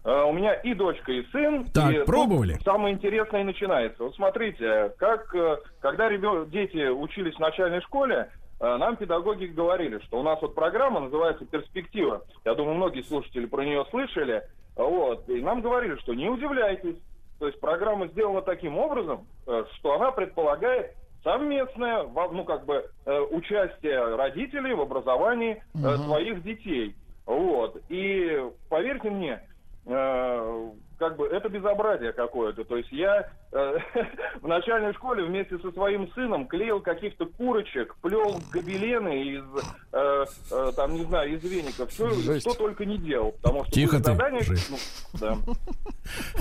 Э, 0.04 0.22
У 0.22 0.32
меня 0.32 0.54
и 0.54 0.72
дочка, 0.74 1.12
и 1.12 1.26
сын. 1.32 1.64
Так, 1.74 1.92
и 1.92 1.96
тут 1.96 2.06
пробовали? 2.06 2.56
самое 2.64 2.94
интересное 2.94 3.42
и 3.42 3.44
начинается. 3.44 4.02
Вот 4.04 4.14
смотрите, 4.14 4.92
как, 4.98 5.34
э, 5.34 5.58
когда 5.80 6.08
ребё- 6.08 6.48
дети 6.48 6.88
учились 6.88 7.34
в 7.34 7.40
начальной 7.40 7.80
школе, 7.82 8.30
э, 8.60 8.76
нам 8.76 8.96
педагоги 8.96 9.46
говорили, 9.46 9.98
что 10.04 10.20
у 10.20 10.22
нас 10.22 10.40
вот 10.40 10.54
программа 10.54 11.00
называется 11.00 11.44
«Перспектива». 11.44 12.22
Я 12.44 12.54
думаю, 12.54 12.76
многие 12.76 13.02
слушатели 13.02 13.44
про 13.46 13.64
нее 13.64 13.84
слышали. 13.90 14.42
Вот. 14.76 15.28
И 15.28 15.42
нам 15.42 15.60
говорили, 15.62 15.96
что 15.96 16.14
не 16.14 16.28
удивляйтесь. 16.30 16.96
То 17.40 17.46
есть 17.48 17.58
программа 17.58 18.06
сделана 18.08 18.40
таким 18.42 18.78
образом, 18.78 19.26
э, 19.48 19.64
что 19.76 19.94
она 19.96 20.12
предполагает 20.12 20.94
совместное, 21.22 22.04
ну, 22.04 22.44
как 22.44 22.64
бы, 22.64 22.84
э, 23.04 23.20
участие 23.30 24.16
родителей 24.16 24.74
в 24.74 24.80
образовании 24.80 25.62
э, 25.74 25.96
своих 25.96 26.42
детей. 26.42 26.94
Вот. 27.26 27.76
И 27.88 28.42
поверьте 28.68 29.10
мне, 29.10 29.40
э, 29.86 30.70
как 31.00 31.16
бы 31.16 31.26
это 31.26 31.48
безобразие 31.48 32.12
какое-то. 32.12 32.62
То 32.64 32.76
есть 32.76 32.92
я 32.92 33.26
э, 33.52 33.78
в 34.42 34.46
начальной 34.46 34.92
школе 34.92 35.24
вместе 35.24 35.58
со 35.58 35.72
своим 35.72 36.12
сыном 36.12 36.46
клеил 36.46 36.80
каких-то 36.80 37.24
курочек, 37.24 37.96
плел 38.02 38.38
гобелены 38.52 39.22
из, 39.22 39.44
э, 39.92 40.24
э, 40.52 40.72
там, 40.76 40.94
не 40.94 41.04
знаю, 41.04 41.34
из 41.34 41.42
веников. 41.42 41.90
Что, 41.90 42.10
Жесть. 42.10 42.42
что 42.42 42.54
только 42.54 42.84
не 42.84 42.98
делал. 42.98 43.32
Потому 43.42 43.64
что 43.64 43.72
Тихо 43.72 43.96
ты, 43.96 44.04
задания, 44.04 44.42
жесть. 44.42 44.70
ну, 44.70 45.18
да. 45.18 45.36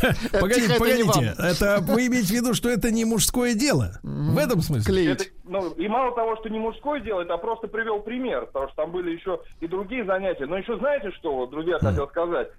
Погодите, 0.40 0.62
тихо, 0.62 0.74
это 0.74 0.80
погодите. 0.80 1.36
Это 1.40 1.80
вы 1.82 2.08
имеете 2.08 2.28
в 2.28 2.32
виду, 2.32 2.54
что 2.54 2.70
это 2.70 2.92
не 2.92 3.06
мужское 3.06 3.54
дело? 3.54 3.94
В 4.04 4.38
этом 4.38 4.60
смысле? 4.60 4.94
Клеить. 4.94 5.22
Это, 5.22 5.32
ну, 5.46 5.70
и 5.72 5.88
мало 5.88 6.14
того, 6.14 6.36
что 6.36 6.50
не 6.50 6.60
мужской 6.60 7.00
делает, 7.00 7.30
а 7.30 7.38
просто 7.38 7.70
привел 7.70 8.02
пример, 8.02 8.48
потому 8.48 8.68
что 8.68 8.76
там 8.76 8.92
были 8.92 9.12
еще 9.12 9.40
и 9.62 9.68
другие 9.68 10.04
занятия. 10.04 10.48
Но 10.48 10.58
еще 10.58 10.78
знаете, 10.78 11.12
что, 11.12 11.46
друзья, 11.46 11.80
хотел 11.80 12.10
сказать? 12.10 12.50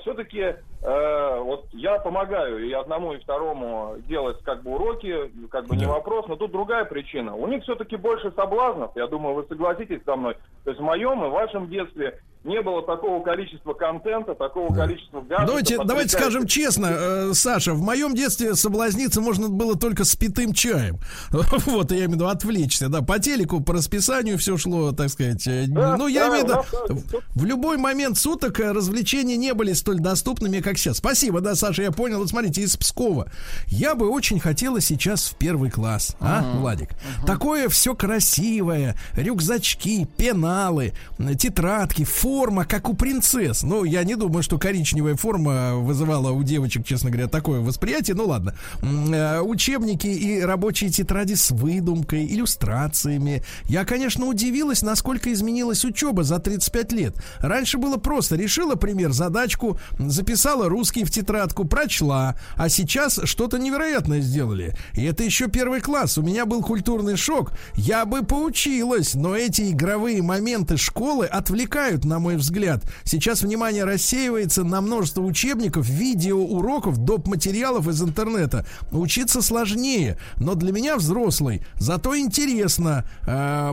Все-таки 0.00 0.54
вот 0.82 1.66
я 1.72 1.98
помогаю 1.98 2.64
и 2.64 2.72
одному, 2.72 3.14
и 3.14 3.18
второму 3.18 3.96
делать 4.06 4.40
как 4.42 4.62
бы 4.62 4.72
уроки, 4.74 5.30
как 5.50 5.66
бы 5.66 5.76
не 5.76 5.86
Да. 5.86 5.92
вопрос, 5.92 6.26
но 6.28 6.36
тут 6.36 6.52
другая 6.52 6.84
причина. 6.84 7.34
У 7.34 7.46
них 7.46 7.62
все-таки 7.62 7.96
больше 7.96 8.30
соблазнов, 8.32 8.92
я 8.94 9.06
думаю, 9.06 9.34
вы 9.34 9.44
согласитесь 9.48 10.02
со 10.04 10.14
мной. 10.16 10.36
То 10.64 10.70
есть 10.70 10.80
в 10.80 10.84
моем 10.84 11.24
и 11.24 11.28
вашем 11.30 11.68
детстве 11.68 12.18
не 12.44 12.60
было 12.60 12.82
такого 12.82 13.22
количества 13.24 13.72
контента, 13.72 14.34
такого 14.34 14.72
количества 14.74 15.20
гаджетов. 15.20 15.46
Давайте, 15.46 15.78
давайте 15.84 16.10
скажем 16.10 16.46
честно, 16.46 16.86
э, 16.90 17.30
Саша, 17.32 17.72
в 17.72 17.80
моем 17.80 18.14
детстве 18.14 18.54
соблазниться 18.54 19.20
можно 19.20 19.48
было 19.48 19.76
только 19.76 20.04
с 20.04 20.14
питым 20.14 20.52
чаем. 20.52 20.98
Вот, 21.66 21.90
я 21.90 21.98
имею 21.98 22.10
в 22.10 22.12
виду 22.14 22.26
отвлечься, 22.28 22.88
да, 22.88 23.00
по 23.00 23.18
телеку, 23.18 23.60
по 23.60 23.72
расписанию 23.72 24.36
все 24.38 24.56
шло, 24.58 24.92
так 24.92 25.08
сказать. 25.08 25.46
э, 25.46 25.64
Да, 25.68 25.96
ну, 25.96 26.06
я 26.06 26.28
да, 26.28 26.28
имею 26.28 26.44
в 26.44 26.48
виду, 26.48 26.62
да, 26.88 26.94
да. 27.12 27.18
в 27.34 27.44
любой 27.44 27.78
момент 27.78 28.18
суток 28.18 28.60
э, 28.60 28.72
развлечения 28.72 29.36
не 29.36 29.54
были 29.54 29.72
столь 29.72 30.00
доступными, 30.00 30.60
как 30.60 30.76
сейчас. 30.76 30.98
Спасибо, 30.98 31.40
да, 31.40 31.54
Саша, 31.54 31.82
я 31.82 31.92
понял. 31.92 32.18
Вот 32.18 32.28
смотрите, 32.28 32.60
из 32.60 32.76
Пскова. 32.76 33.30
Я 33.68 33.94
бы 33.94 34.08
очень 34.10 34.38
хотела 34.38 34.80
сейчас 34.80 35.24
в 35.28 35.36
первый 35.36 35.70
класс, 35.70 36.16
а, 36.20 36.42
Владик? 36.58 36.90
Такое 37.26 37.68
все 37.68 37.94
красивое, 37.94 38.96
рюкзачки, 39.14 40.06
пеналы, 40.16 40.92
тетрадки, 41.38 42.04
форма, 42.34 42.64
как 42.64 42.88
у 42.88 42.94
принцесс. 42.94 43.62
Ну, 43.62 43.84
я 43.84 44.02
не 44.02 44.16
думаю, 44.16 44.42
что 44.42 44.58
коричневая 44.58 45.14
форма 45.14 45.76
вызывала 45.76 46.32
у 46.32 46.42
девочек, 46.42 46.84
честно 46.84 47.08
говоря, 47.10 47.28
такое 47.28 47.60
восприятие. 47.60 48.16
Ну, 48.16 48.26
ладно. 48.26 48.56
Э, 48.82 49.40
Учебники 49.40 50.08
и 50.08 50.40
рабочие 50.40 50.90
тетради 50.90 51.34
с 51.34 51.52
выдумкой, 51.52 52.26
иллюстрациями. 52.26 53.44
Я, 53.66 53.84
конечно, 53.84 54.26
удивилась, 54.26 54.82
насколько 54.82 55.32
изменилась 55.32 55.84
учеба 55.84 56.24
за 56.24 56.40
35 56.40 56.92
лет. 56.92 57.14
Раньше 57.38 57.78
было 57.78 57.98
просто. 57.98 58.34
Решила 58.34 58.74
пример, 58.74 59.12
задачку, 59.12 59.78
записала 60.00 60.68
русский 60.68 61.04
в 61.04 61.12
тетрадку, 61.12 61.64
прочла. 61.64 62.34
А 62.56 62.68
сейчас 62.68 63.20
что-то 63.22 63.58
невероятное 63.58 64.20
сделали. 64.20 64.76
И 64.94 65.04
это 65.04 65.22
еще 65.22 65.46
первый 65.46 65.80
класс. 65.80 66.18
У 66.18 66.22
меня 66.22 66.46
был 66.46 66.62
культурный 66.62 67.16
шок. 67.16 67.52
Я 67.74 68.04
бы 68.04 68.24
поучилась, 68.24 69.14
но 69.14 69.36
эти 69.36 69.70
игровые 69.70 70.20
моменты 70.20 70.76
школы 70.76 71.26
отвлекают, 71.26 72.04
на 72.04 72.23
мой 72.24 72.36
взгляд. 72.36 72.82
Сейчас 73.04 73.42
внимание 73.42 73.84
рассеивается 73.84 74.64
на 74.64 74.80
множество 74.80 75.20
учебников, 75.20 75.86
видеоуроков, 75.86 76.96
доп. 76.96 77.26
материалов 77.26 77.86
из 77.86 78.02
интернета. 78.02 78.66
Учиться 78.90 79.42
сложнее, 79.42 80.18
но 80.38 80.54
для 80.54 80.72
меня 80.72 80.96
взрослый. 80.96 81.66
Зато 81.76 82.16
интересно. 82.16 83.04
Э, 83.26 83.72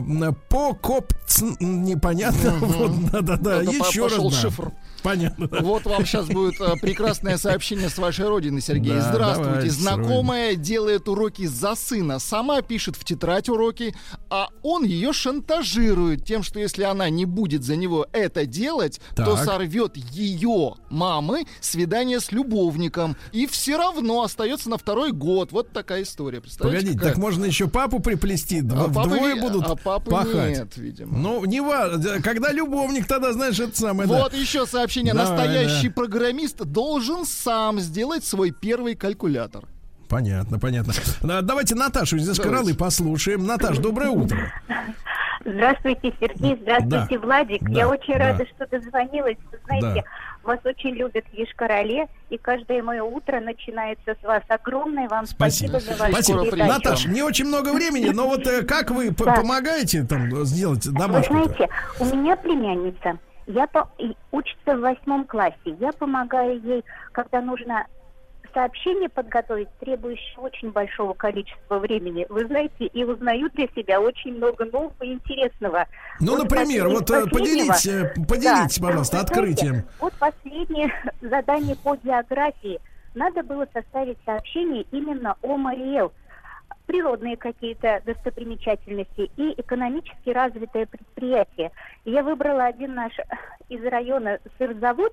по 0.50 0.74
коп 0.74 1.14
непонятно. 1.60 2.58
Вот, 2.60 3.10
да-да-да. 3.10 3.62
Еще 3.62 4.06
раз. 4.06 4.18
да. 4.18 4.30
шифр. 4.30 4.72
Понятно. 5.02 5.48
да. 5.48 5.60
Вот 5.60 5.84
вам 5.84 6.06
сейчас 6.06 6.26
будет 6.26 6.60
э, 6.60 6.76
прекрасное 6.80 7.36
сообщение 7.36 7.88
с 7.88 7.98
вашей 7.98 8.28
родины, 8.28 8.60
Сергей. 8.60 8.94
Да, 8.94 9.10
Здравствуйте. 9.10 9.50
давайте, 9.50 9.70
Знакомая 9.70 10.54
делает 10.54 11.08
уроки 11.08 11.46
за 11.46 11.74
сына. 11.74 12.18
Сама 12.18 12.62
пишет 12.62 12.96
в 12.96 13.04
тетрадь 13.04 13.48
уроки, 13.48 13.94
а 14.30 14.48
он 14.62 14.84
ее 14.84 15.12
шантажирует 15.12 16.24
тем, 16.24 16.42
что 16.42 16.60
если 16.60 16.84
она 16.84 17.08
не 17.10 17.24
будет 17.24 17.64
за 17.64 17.76
него 17.76 18.06
это 18.12 18.41
это 18.42 18.50
делать, 18.52 19.00
то 19.16 19.36
Так. 19.36 19.44
сорвет 19.44 19.96
ее 19.96 20.74
мамы 20.90 21.44
свидание 21.60 22.20
с 22.20 22.32
любовником. 22.32 23.16
И 23.32 23.46
все 23.46 23.76
равно 23.76 24.22
остается 24.22 24.68
на 24.68 24.78
второй 24.78 25.12
год. 25.12 25.52
Вот 25.52 25.72
такая 25.72 26.02
история. 26.02 26.40
Представляете, 26.40 26.80
Погодите, 26.86 26.98
какая? 26.98 27.12
так 27.14 27.22
можно 27.22 27.44
еще 27.44 27.68
папу 27.68 28.00
приплести, 28.00 28.58
А 28.60 28.62
дво- 28.62 28.92
папы 28.94 29.08
вдвое 29.10 29.34
не- 29.34 29.40
будут 29.40 29.64
а 29.66 29.76
папы 29.76 30.10
пахать. 30.10 30.58
нет, 30.58 30.76
видимо. 30.76 31.16
Ну, 31.18 31.44
не 31.44 31.60
важно. 31.60 32.20
Когда 32.22 32.52
любовник, 32.52 33.06
тогда, 33.06 33.32
знаешь, 33.32 33.58
это 33.58 33.78
самое... 33.78 34.08
да. 34.08 34.22
Вот 34.24 34.34
еще 34.34 34.66
сообщение. 34.66 35.14
Давай, 35.14 35.30
Настоящий 35.30 35.88
да. 35.88 35.94
программист 35.94 36.58
должен 36.64 37.24
сам 37.24 37.80
сделать 37.80 38.24
свой 38.24 38.50
первый 38.50 38.94
калькулятор. 38.94 39.68
Понятно, 40.12 40.58
понятно. 40.58 40.92
А, 41.22 41.40
Давайте 41.40 41.74
Наташу 41.74 42.16
из 42.16 42.26
Давайте. 42.26 42.42
Скоралы 42.42 42.74
послушаем. 42.74 43.46
Наташ, 43.46 43.78
доброе 43.78 44.10
утро. 44.10 44.52
Здравствуйте, 45.44 46.12
Сергей. 46.20 46.56
Здравствуйте, 46.60 47.18
Да. 47.18 47.26
Владик. 47.26 47.62
Да, 47.62 47.70
Я 47.80 47.88
очень 47.88 48.12
да. 48.18 48.18
рада, 48.32 48.46
что 48.54 48.66
дозвонилась. 48.66 49.38
Вы 49.50 49.58
знаете, 49.64 50.04
Да. 50.04 50.48
вас 50.48 50.58
очень 50.64 50.90
любят 50.90 51.24
в 51.32 51.34
Ешкарале, 51.34 52.06
и 52.28 52.36
каждое 52.36 52.82
мое 52.82 53.02
утро 53.02 53.40
начинается 53.40 54.14
с 54.20 54.22
вас. 54.22 54.42
Огромное 54.48 55.08
вам 55.08 55.24
Спасибо. 55.26 55.78
спасибо, 55.78 55.94
за 55.96 56.00
вашу 56.02 56.12
Спасибо. 56.12 56.44
передачу. 56.44 56.68
Наташ, 56.72 57.06
не 57.06 57.22
очень 57.22 57.46
много 57.46 57.72
времени, 57.72 58.10
но 58.10 58.28
вот 58.28 58.46
э, 58.46 58.62
как 58.64 58.90
вы 58.90 59.10
Да. 59.10 59.32
помогаете 59.34 60.04
там 60.04 60.44
сделать 60.44 60.84
Вы 60.86 60.92
домашку? 60.92 61.32
знаете, 61.32 61.68
у 61.98 62.04
меня 62.04 62.36
племянница, 62.36 63.18
я 63.46 63.66
по- 63.66 63.88
учится 64.30 64.76
в 64.76 64.80
восьмом 64.80 65.24
классе. 65.26 65.56
Я 65.80 65.90
помогаю 65.92 66.60
ей, 66.62 66.84
когда 67.12 67.40
нужно 67.40 67.86
сообщение 68.52 69.08
подготовить, 69.08 69.68
требующее 69.80 70.38
очень 70.38 70.70
большого 70.70 71.14
количества 71.14 71.78
времени. 71.78 72.26
Вы 72.28 72.46
знаете, 72.46 72.86
и 72.86 73.04
узнаю 73.04 73.50
для 73.50 73.66
себя 73.68 74.00
очень 74.00 74.36
много 74.36 74.64
нового 74.64 74.92
и 75.02 75.12
интересного. 75.12 75.86
Ну, 76.20 76.36
например, 76.36 76.84
после 76.88 76.98
вот 76.98 77.10
э, 77.10 77.30
поделитесь, 77.30 77.86
э, 77.86 78.14
поделитесь, 78.28 78.78
Да. 78.78 78.86
пожалуйста, 78.86 79.16
знаете, 79.18 79.32
открытием. 79.32 79.84
Вот 80.00 80.12
последнее 80.14 80.92
задание 81.20 81.76
по 81.76 81.96
географии. 81.96 82.80
Надо 83.14 83.42
было 83.42 83.66
составить 83.72 84.18
сообщение 84.24 84.84
именно 84.90 85.36
о 85.42 85.56
Мариэл. 85.56 86.12
Природные 86.86 87.36
какие-то 87.36 88.02
достопримечательности 88.04 89.30
и 89.36 89.54
экономически 89.60 90.30
развитое 90.30 90.86
предприятие. 90.86 91.70
Я 92.04 92.22
выбрала 92.22 92.64
один 92.64 92.94
наш 92.94 93.12
из 93.68 93.82
района 93.84 94.38
сырзавод. 94.58 95.12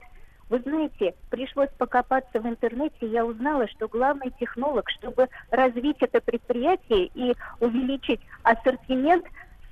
Вы 0.50 0.60
знаете, 0.60 1.14
пришлось 1.30 1.70
покопаться 1.78 2.42
в 2.42 2.48
интернете, 2.48 3.08
я 3.08 3.24
узнала, 3.24 3.68
что 3.68 3.88
главный 3.88 4.32
технолог, 4.40 4.90
чтобы 4.90 5.30
развить 5.52 5.98
это 6.00 6.22
предприятие 6.22 7.12
и 7.14 7.36
увеличить 7.60 8.20
ассортимент 8.42 9.26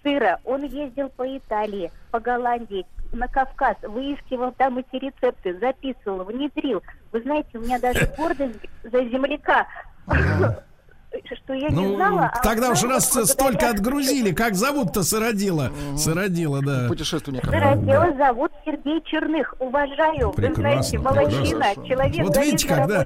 сыра, 0.04 0.40
он 0.46 0.64
ездил 0.64 1.10
по 1.10 1.26
Италии, 1.38 1.92
по 2.12 2.20
Голландии, 2.20 2.86
на 3.12 3.28
Кавказ, 3.28 3.78
выискивал 3.82 4.52
там 4.52 4.78
эти 4.78 5.04
рецепты, 5.04 5.58
записывал, 5.58 6.26
внедрил. 6.26 6.84
Вы 7.12 7.22
знаете, 7.22 7.58
у 7.58 7.62
меня 7.62 7.80
даже 7.80 8.06
гордость 8.16 8.60
за 8.84 9.04
земляка, 9.06 9.66
что 11.44 11.54
я 11.54 11.70
не 11.70 11.76
Ну, 11.76 11.96
знала. 11.96 12.30
а 12.34 12.42
тогда 12.44 12.70
уж 12.72 12.84
раз 12.84 13.06
благодаря- 13.14 13.26
столько 13.34 13.70
отгрузили, 13.70 14.32
как 14.34 14.56
зовут-то 14.56 15.04
сыродила? 15.04 15.72
Сыродила, 15.98 16.62
да. 16.62 16.88
Путешественника. 16.88 17.48
Сыродела 17.50 18.14
зовут 18.18 18.52
Сергей 18.66 19.02
Черных. 19.06 19.54
Уважаю. 19.60 20.34
Вы 20.36 20.54
знаете, 20.54 21.00
Прекрасно, 21.00 21.00
молодчина, 21.00 21.42
прекрасно. 21.60 21.88
человек 21.88 22.26
Вот 22.28 22.38
видите, 22.38 22.68
когда... 22.68 23.06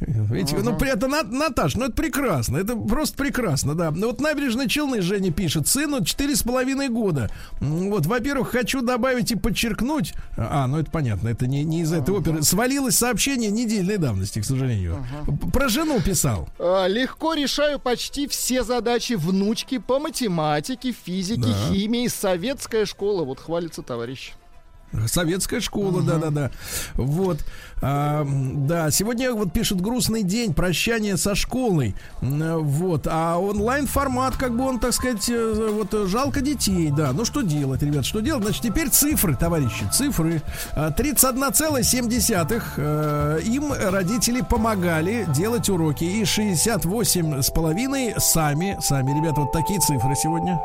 Видите, 0.00 0.56
ну, 0.62 0.76
при 0.76 0.90
этом, 0.90 1.10
Нат- 1.10 1.30
Наташ, 1.30 1.74
ну, 1.74 1.84
это 1.86 1.92
прекрасно, 1.92 2.56
это 2.58 2.76
просто 2.76 3.16
прекрасно, 3.16 3.74
да. 3.74 3.90
Ну, 3.90 4.08
вот 4.08 4.20
набережные 4.20 4.68
Челны 4.68 5.00
Женя 5.02 5.32
пишет, 5.32 5.66
сыну 5.68 6.04
четыре 6.04 6.36
с 6.36 6.42
половиной 6.42 6.88
года. 6.88 7.28
Вот, 7.60 8.06
во-первых, 8.06 8.50
хочу 8.50 8.80
добавить 8.80 9.32
и 9.32 9.36
подчеркнуть, 9.36 10.14
а, 10.36 10.66
ну, 10.66 10.78
это 10.78 10.90
понятно, 10.90 11.28
это 11.28 11.46
не, 11.46 11.64
не 11.64 11.82
из 11.82 11.92
этой 11.92 12.14
оперы, 12.14 12.42
свалилось 12.42 12.96
сообщение 12.96 13.50
недельной 13.50 13.98
давности, 13.98 14.40
к 14.40 14.44
сожалению. 14.44 15.04
П- 15.26 15.50
Про 15.50 15.68
жену 15.68 16.00
писал. 16.00 16.48
А, 16.58 16.86
Легко 16.86 17.34
решаю 17.42 17.78
почти 17.78 18.26
все 18.26 18.62
задачи 18.62 19.14
внучки 19.14 19.78
по 19.78 19.98
математике, 19.98 20.92
физике, 20.92 21.42
Да. 21.42 21.68
химии. 21.74 22.08
Советская 22.08 22.86
школа. 22.86 23.24
Вот 23.24 23.40
хвалится 23.40 23.82
товарищ. 23.82 24.32
Советская 25.06 25.60
школа, 25.60 26.02
да-да-да. 26.02 26.50
Вот. 26.94 27.38
А, 27.82 28.26
да, 28.26 28.90
сегодня 28.90 29.32
вот 29.32 29.52
пишет 29.52 29.80
грустный 29.80 30.22
день, 30.22 30.52
прощание 30.52 31.16
со 31.16 31.34
школой. 31.34 31.94
Вот. 32.20 33.06
А 33.08 33.38
онлайн-формат, 33.38 34.36
как 34.36 34.56
бы 34.56 34.64
он, 34.66 34.78
так 34.80 34.92
сказать, 34.92 35.28
э, 35.28 35.70
вот 35.72 35.94
э, 35.94 36.06
жалко 36.06 36.40
детей, 36.40 36.90
да. 36.94 37.12
Ну 37.12 37.24
что 37.24 37.40
делать, 37.42 37.82
ребят, 37.82 38.04
что 38.04 38.20
делать? 38.20 38.42
Значит, 38.42 38.62
теперь 38.62 38.88
цифры, 38.90 39.34
товарищи, 39.34 39.88
цифры. 39.92 40.42
А, 40.72 40.90
31,7. 40.90 42.62
э, 42.76 43.40
Им 43.44 43.72
родители 43.72 44.42
помогали 44.42 45.26
делать 45.34 45.68
уроки. 45.70 46.04
И 46.04 46.22
68,5 46.24 48.18
сами, 48.20 48.76
сами, 48.82 49.16
ребята, 49.16 49.40
вот 49.42 49.52
такие 49.52 49.80
цифры 49.80 50.14
сегодня. 50.16 50.60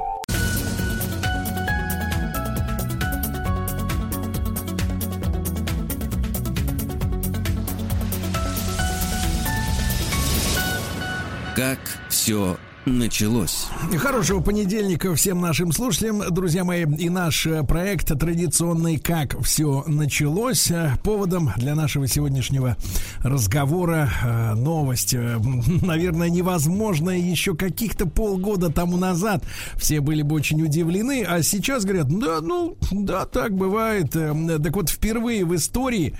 Как 11.55 11.79
все 12.09 12.57
началось. 12.85 13.67
Хорошего 13.97 14.41
понедельника 14.41 15.15
всем 15.15 15.39
нашим 15.39 15.71
слушателям, 15.71 16.21
друзья 16.31 16.63
мои. 16.63 16.85
И 16.85 17.09
наш 17.09 17.47
э, 17.47 17.63
проект 17.63 18.07
традиционный 18.19 18.99
«Как 18.99 19.41
все 19.41 19.83
началось». 19.87 20.69
Э, 20.69 20.91
Поводом 21.03 21.51
для 21.57 21.75
нашего 21.75 22.07
сегодняшнего 22.07 22.77
разговора 23.21 24.11
э, 24.23 24.53
новость, 24.53 25.15
наверное, 25.81 26.29
невозможная 26.29 27.17
еще 27.17 27.55
каких-то 27.55 28.05
полгода 28.05 28.69
тому 28.69 28.97
назад. 28.97 29.43
Все 29.77 30.01
были 30.01 30.21
бы 30.21 30.35
очень 30.35 30.61
удивлены, 30.61 31.23
а 31.23 31.41
сейчас 31.41 31.85
говорят, 31.85 32.07
да, 32.09 32.41
ну, 32.41 32.77
да, 32.91 33.25
так 33.25 33.53
бывает. 33.55 34.15
Э, 34.15 34.59
Так 34.61 34.75
вот, 34.75 34.89
впервые 34.89 35.45
в 35.45 35.55
истории 35.55 36.15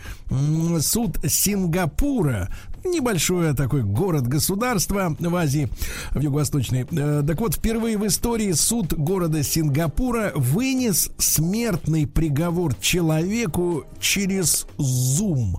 суд 0.80 1.20
Сингапура 1.28 2.49
небольшое 2.86 3.53
такой 3.53 3.84
город-государство 3.84 5.16
в 5.20 5.36
Азии, 5.36 5.70
в 6.12 6.20
Юго-Восточной. 6.20 6.86
Э, 6.91 7.24
Так 7.26 7.40
вот, 7.40 7.56
впервые 7.56 7.98
в 7.98 8.06
истории 8.07 8.52
суд 8.52 8.94
города 8.94 9.44
Сингапура 9.44 10.32
вынес 10.36 11.12
смертный 11.18 12.07
приговор 12.07 12.76
человеку 12.76 13.86
через 13.99 14.66
Zoom. 14.78 15.56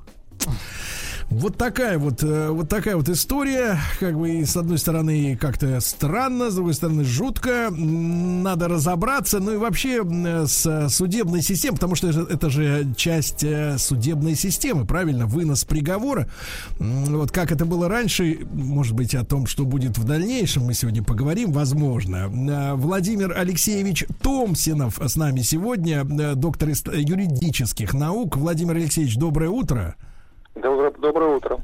Вот 1.31 1.59
такая 1.59 1.99
вот, 1.99 2.23
э, 2.23 2.51
вот 2.51 2.69
такая 2.69 2.97
вот 2.97 3.09
история, 3.09 3.79
как 3.99 4.17
бы 4.17 4.47
с 4.47 4.57
одной 4.57 4.79
стороны 4.79 5.37
как-то 5.37 5.81
странно, 5.81 6.51
с 6.51 6.55
другой 6.55 6.75
стороны 6.75 7.03
жутко, 7.03 7.69
надо 7.71 8.69
разобраться, 8.69 9.41
ну 9.41 9.55
и 9.55 9.57
вообще 9.57 10.05
с 10.47 10.89
судебной 10.89 11.43
системой, 11.43 11.75
потому 11.75 11.97
что 11.97 12.09
это, 12.09 12.49
же 12.49 12.87
часть 12.97 13.43
э, 13.43 13.77
судебной 13.77 14.37
системы, 14.37 14.87
правильно, 14.87 15.27
вынос 15.27 15.65
приговора. 15.65 16.29
Вот 16.79 17.33
как 17.33 17.51
это 17.51 17.67
было 17.67 17.89
раньше, 17.89 18.39
может 18.53 18.95
быть, 18.95 19.15
о 19.17 19.25
том, 19.25 19.47
что 19.47 19.65
будет 19.65 19.99
в 19.99 20.05
дальнейшем, 20.05 20.65
мы 20.65 20.75
сегодня 20.75 21.03
поговорим, 21.03 21.51
возможно. 21.51 22.31
Э, 22.31 22.75
Владимир 22.75 23.37
Алексеевич 23.37 24.07
Томсинов 24.23 25.01
с 25.05 25.17
нами 25.17 25.41
сегодня, 25.41 26.05
доктор 26.35 26.69
юридических 26.69 27.95
наук. 27.95 28.37
Владимир 28.37 28.77
Алексеевич, 28.77 29.17
доброе 29.17 29.51
утро. 29.51 29.97
Доброе, 30.57 30.91
доброе 30.93 31.37
утро. 31.37 31.61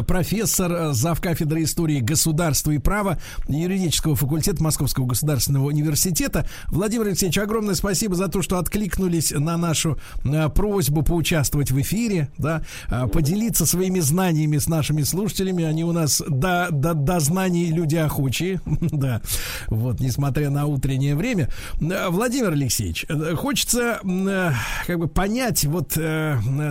Профессор, 0.00 0.72
э, 0.72 0.92
завкафедры 0.94 1.64
истории 1.64 2.00
государства 2.00 2.70
и 2.70 2.78
права 2.78 3.18
юридического 3.48 4.16
факультета 4.16 4.62
Московского 4.62 5.06
государственного 5.06 5.66
университета. 5.66 6.46
Владимир 6.68 7.08
Алексеевич, 7.08 7.36
огромное 7.36 7.74
спасибо 7.74 8.14
за 8.14 8.28
то, 8.28 8.40
что 8.40 8.58
откликнулись 8.58 9.32
на 9.32 9.58
нашу 9.58 9.98
э, 10.24 10.48
просьбу 10.48 11.02
поучаствовать 11.02 11.70
в 11.70 11.80
эфире, 11.82 12.30
да, 12.38 12.62
э, 12.88 13.06
поделиться 13.08 13.66
своими 13.66 14.00
знаниями 14.00 14.56
с 14.56 14.66
нашими 14.66 15.02
слушателями. 15.02 15.64
Они 15.64 15.84
у 15.84 15.92
нас 15.92 16.22
до, 16.26 16.68
до, 16.70 16.94
до 16.94 17.20
знаний 17.20 17.70
люди 17.70 17.96
охочие, 17.96 18.62
да, 18.64 19.20
вот, 19.68 20.00
несмотря 20.00 20.48
на 20.48 20.66
утреннее 20.66 21.16
время. 21.16 21.50
Владимир 21.78 22.52
Алексеевич, 22.52 23.06
хочется 23.36 24.00
как 24.86 24.98
бы 24.98 25.08
понять 25.08 25.64
вот 25.64 25.92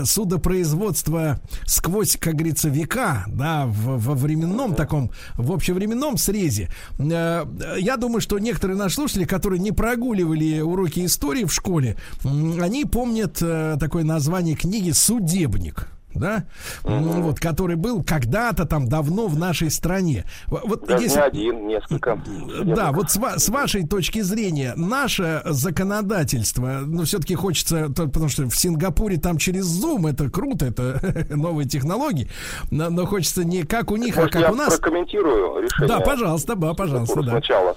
судопроизводство 0.05 1.39
сквозь, 1.65 2.17
как 2.17 2.35
говорится, 2.35 2.69
века, 2.69 3.10
да, 3.27 3.65
в, 3.65 3.97
во 3.97 4.15
временном 4.15 4.75
таком, 4.75 5.11
в 5.35 5.51
общевременном 5.51 6.17
срезе. 6.17 6.69
Э, 6.99 7.45
Я 7.79 7.97
думаю, 7.97 8.21
что 8.21 8.39
некоторые 8.39 8.77
наши 8.77 8.95
слушатели, 8.95 9.25
которые 9.25 9.59
не 9.59 9.71
прогуливали 9.71 10.61
уроки 10.61 11.05
истории 11.05 11.45
в 11.45 11.53
школе, 11.53 11.97
они 12.23 12.85
помнят 12.85 13.37
э, 13.41 13.77
такое 13.79 14.03
название 14.03 14.55
книги 14.55 14.91
«Судебник». 14.91 15.87
Да, 16.13 16.45
угу. 16.83 17.21
вот, 17.21 17.39
который 17.39 17.75
был 17.75 18.03
когда-то 18.03 18.65
там 18.65 18.87
давно 18.87 19.27
в 19.27 19.37
нашей 19.37 19.71
стране. 19.71 20.25
Вот 20.47 20.85
Даже 20.87 21.03
если... 21.03 21.17
не 21.17 21.23
один, 21.23 21.67
несколько. 21.67 22.21
Да, 22.63 22.91
вот 22.91 23.11
с, 23.11 23.19
с 23.37 23.49
вашей 23.49 23.87
точки 23.87 24.21
зрения, 24.21 24.73
наше 24.75 25.41
законодательство, 25.45 26.81
ну, 26.85 27.03
все-таки 27.03 27.35
хочется, 27.35 27.89
потому 27.89 28.29
что 28.29 28.45
в 28.49 28.55
Сингапуре 28.55 29.17
там 29.17 29.37
через 29.37 29.65
Zoom, 29.65 30.09
это 30.09 30.29
круто, 30.29 30.65
это 30.65 30.99
новые 31.29 31.67
технологии, 31.67 32.27
но, 32.69 32.89
но 32.89 33.05
хочется 33.05 33.43
не 33.43 33.63
как 33.63 33.91
у 33.91 33.95
них, 33.95 34.15
Может, 34.15 34.31
а 34.31 34.33
как 34.33 34.41
я 34.41 34.51
у 34.51 34.55
нас. 34.55 34.77
прокомментирую 34.77 35.61
решение. 35.61 35.87
Да, 35.87 35.99
пожалуйста, 36.01 36.55
да, 36.55 36.73
пожалуйста, 36.73 37.21
да. 37.21 37.31
Сначала. 37.31 37.75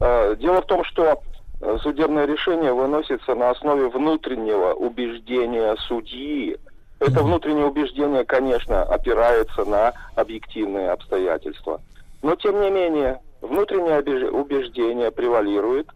Э, 0.00 0.36
дело 0.36 0.62
в 0.62 0.66
том, 0.66 0.84
что 0.84 1.22
э, 1.60 1.78
судебное 1.82 2.26
решение 2.26 2.72
выносится 2.72 3.34
на 3.34 3.50
основе 3.50 3.88
внутреннего 3.88 4.72
убеждения 4.72 5.76
судьи, 5.86 6.58
это 7.02 7.22
внутреннее 7.22 7.66
убеждение, 7.66 8.24
конечно, 8.24 8.82
опирается 8.82 9.64
на 9.64 9.92
объективные 10.14 10.90
обстоятельства. 10.90 11.80
Но, 12.22 12.36
тем 12.36 12.60
не 12.60 12.70
менее, 12.70 13.20
внутреннее 13.40 14.30
убеждение 14.30 15.10
превалирует, 15.10 15.88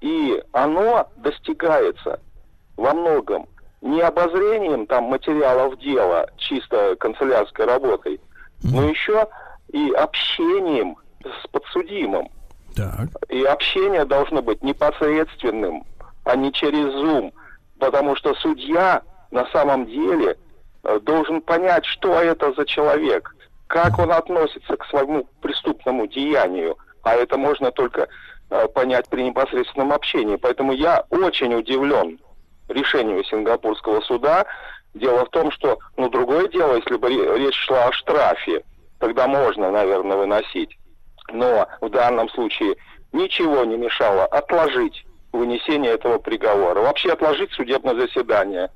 и 0.00 0.42
оно 0.52 1.08
достигается 1.16 2.20
во 2.76 2.94
многом 2.94 3.46
не 3.80 4.00
обозрением 4.00 4.86
там 4.86 5.04
материалов 5.04 5.78
дела, 5.78 6.26
чисто 6.36 6.96
канцелярской 6.96 7.64
работой, 7.64 8.20
но 8.62 8.84
еще 8.84 9.26
и 9.72 9.90
общением 9.92 10.96
с 11.22 11.46
подсудимым. 11.48 12.28
Так. 12.74 13.08
И 13.28 13.42
общение 13.44 14.04
должно 14.04 14.42
быть 14.42 14.62
непосредственным, 14.62 15.84
а 16.24 16.36
не 16.36 16.52
через 16.52 16.86
Zoom, 16.94 17.32
потому 17.78 18.16
что 18.16 18.34
судья 18.34 19.02
на 19.30 19.46
самом 19.46 19.86
деле 19.86 20.36
э, 20.84 20.98
должен 21.00 21.40
понять, 21.40 21.84
что 21.84 22.14
это 22.20 22.52
за 22.52 22.64
человек, 22.64 23.34
как 23.66 23.98
он 23.98 24.12
относится 24.12 24.76
к 24.76 24.84
своему 24.86 25.26
преступному 25.40 26.06
деянию, 26.06 26.76
а 27.02 27.14
это 27.14 27.38
можно 27.38 27.70
только 27.70 28.08
э, 28.50 28.68
понять 28.68 29.08
при 29.08 29.22
непосредственном 29.22 29.92
общении. 29.92 30.36
Поэтому 30.36 30.72
я 30.72 31.04
очень 31.10 31.54
удивлен 31.54 32.18
решению 32.68 33.24
Сингапурского 33.24 34.00
суда. 34.00 34.46
Дело 34.94 35.24
в 35.24 35.30
том, 35.30 35.50
что, 35.52 35.78
ну, 35.96 36.08
другое 36.08 36.48
дело, 36.48 36.76
если 36.76 36.96
бы 36.96 37.08
речь 37.08 37.54
шла 37.54 37.86
о 37.86 37.92
штрафе, 37.92 38.64
тогда 38.98 39.28
можно, 39.28 39.70
наверное, 39.70 40.16
выносить. 40.16 40.76
Но 41.32 41.68
в 41.80 41.88
данном 41.90 42.28
случае 42.30 42.74
ничего 43.12 43.64
не 43.64 43.76
мешало 43.76 44.24
отложить 44.26 45.04
вынесение 45.32 45.92
этого 45.92 46.18
приговора. 46.18 46.80
Вообще 46.80 47.12
отложить 47.12 47.52
судебное 47.52 47.94
заседание 47.94 48.70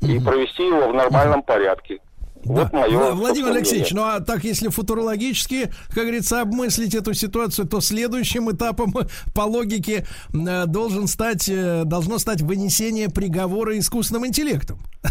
и 0.00 0.18
провести 0.18 0.66
его 0.66 0.88
в 0.88 0.94
нормальном 0.94 1.42
порядке. 1.42 1.98
Да. 2.44 2.62
Вот 2.62 2.72
мое 2.72 3.12
Владимир 3.12 3.50
Алексеевич, 3.50 3.92
ну 3.92 4.02
а 4.02 4.20
так, 4.20 4.44
если 4.44 4.68
футурологически, 4.68 5.70
как 5.88 6.04
говорится, 6.04 6.40
обмыслить 6.40 6.94
эту 6.94 7.12
ситуацию, 7.12 7.68
то 7.68 7.80
следующим 7.80 8.50
этапом 8.50 8.94
по 9.34 9.42
логике 9.42 10.06
э, 10.32 10.64
должен 10.66 11.06
стать, 11.06 11.48
э, 11.50 11.82
должно 11.84 12.18
стать 12.18 12.40
вынесение 12.40 13.10
приговора 13.10 13.78
искусственным 13.78 14.26
интеллектом. 14.26 14.78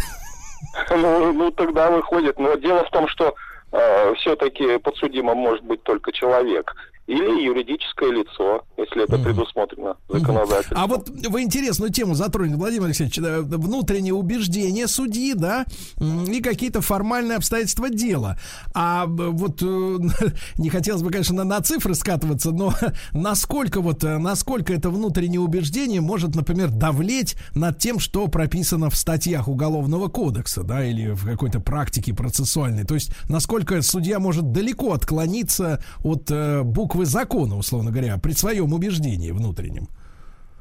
Ну, 0.90 1.32
ну 1.32 1.50
тогда 1.50 1.90
выходит. 1.90 2.38
Но 2.38 2.54
дело 2.54 2.84
в 2.84 2.90
том, 2.90 3.08
что 3.08 3.34
э, 3.72 4.14
все-таки 4.16 4.78
подсудимым 4.78 5.38
может 5.38 5.64
быть 5.64 5.82
только 5.82 6.12
человек 6.12 6.74
или 7.10 7.44
юридическое 7.44 8.10
лицо, 8.10 8.64
если 8.76 9.02
это 9.02 9.18
предусмотрено 9.18 9.96
законодательством. 10.08 10.78
А 10.78 10.86
вот 10.86 11.08
вы 11.08 11.42
интересную 11.42 11.90
тему 11.90 12.14
затронули, 12.14 12.56
Владимир 12.56 12.86
Алексеевич, 12.86 13.18
внутреннее 13.18 14.14
убеждение 14.14 14.86
судьи, 14.86 15.34
да, 15.34 15.64
и 15.98 16.40
какие-то 16.40 16.80
формальные 16.80 17.38
обстоятельства 17.38 17.90
дела. 17.90 18.38
А 18.74 19.06
вот 19.06 19.60
э, 19.62 19.98
не 20.58 20.70
хотелось 20.70 21.02
бы, 21.02 21.10
конечно, 21.10 21.34
на, 21.34 21.44
на 21.44 21.60
цифры 21.60 21.94
скатываться, 21.96 22.52
но 22.52 22.72
насколько 23.12 23.80
вот, 23.80 24.04
э, 24.04 24.18
насколько 24.18 24.72
это 24.72 24.90
внутреннее 24.90 25.40
убеждение 25.40 26.00
может, 26.00 26.36
например, 26.36 26.70
давлеть 26.70 27.36
над 27.54 27.78
тем, 27.78 27.98
что 27.98 28.28
прописано 28.28 28.88
в 28.88 28.96
статьях 28.96 29.48
Уголовного 29.48 30.06
кодекса, 30.08 30.62
да, 30.62 30.84
или 30.84 31.10
в 31.10 31.24
какой-то 31.24 31.58
практике 31.58 32.14
процессуальной. 32.14 32.84
То 32.84 32.94
есть, 32.94 33.12
насколько 33.28 33.82
судья 33.82 34.20
может 34.20 34.52
далеко 34.52 34.92
отклониться 34.92 35.82
от 36.04 36.30
э, 36.30 36.62
буквы 36.62 36.99
буквы 37.00 37.06
закона, 37.06 37.56
условно 37.56 37.90
говоря, 37.90 38.18
при 38.18 38.32
своем 38.32 38.72
убеждении 38.72 39.30
внутреннем? 39.32 39.88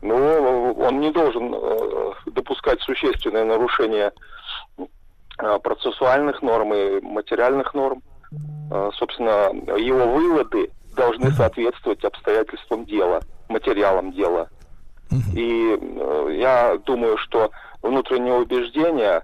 Ну, 0.02 0.74
он 0.80 0.99
не 1.02 1.11
должен 1.11 1.53
э, 1.53 2.11
допускать 2.32 2.82
существенное 2.82 3.44
нарушение 3.44 4.11
э, 4.78 5.60
процессуальных 5.61 6.41
норм 6.41 6.74
и 6.74 7.02
материальных 7.02 7.74
норм. 7.74 8.02
Э, 8.72 8.90
собственно, 8.95 9.52
его 9.78 10.07
выводы 10.14 10.70
должны 10.95 11.32
соответствовать 11.32 12.03
обстоятельствам 12.06 12.86
дела, 12.86 13.22
материалам 13.49 14.11
дела. 14.14 14.48
И 15.34 15.80
я 16.38 16.78
думаю, 16.86 17.18
что 17.18 17.49
внутреннее 17.82 18.36
убеждение 18.36 19.24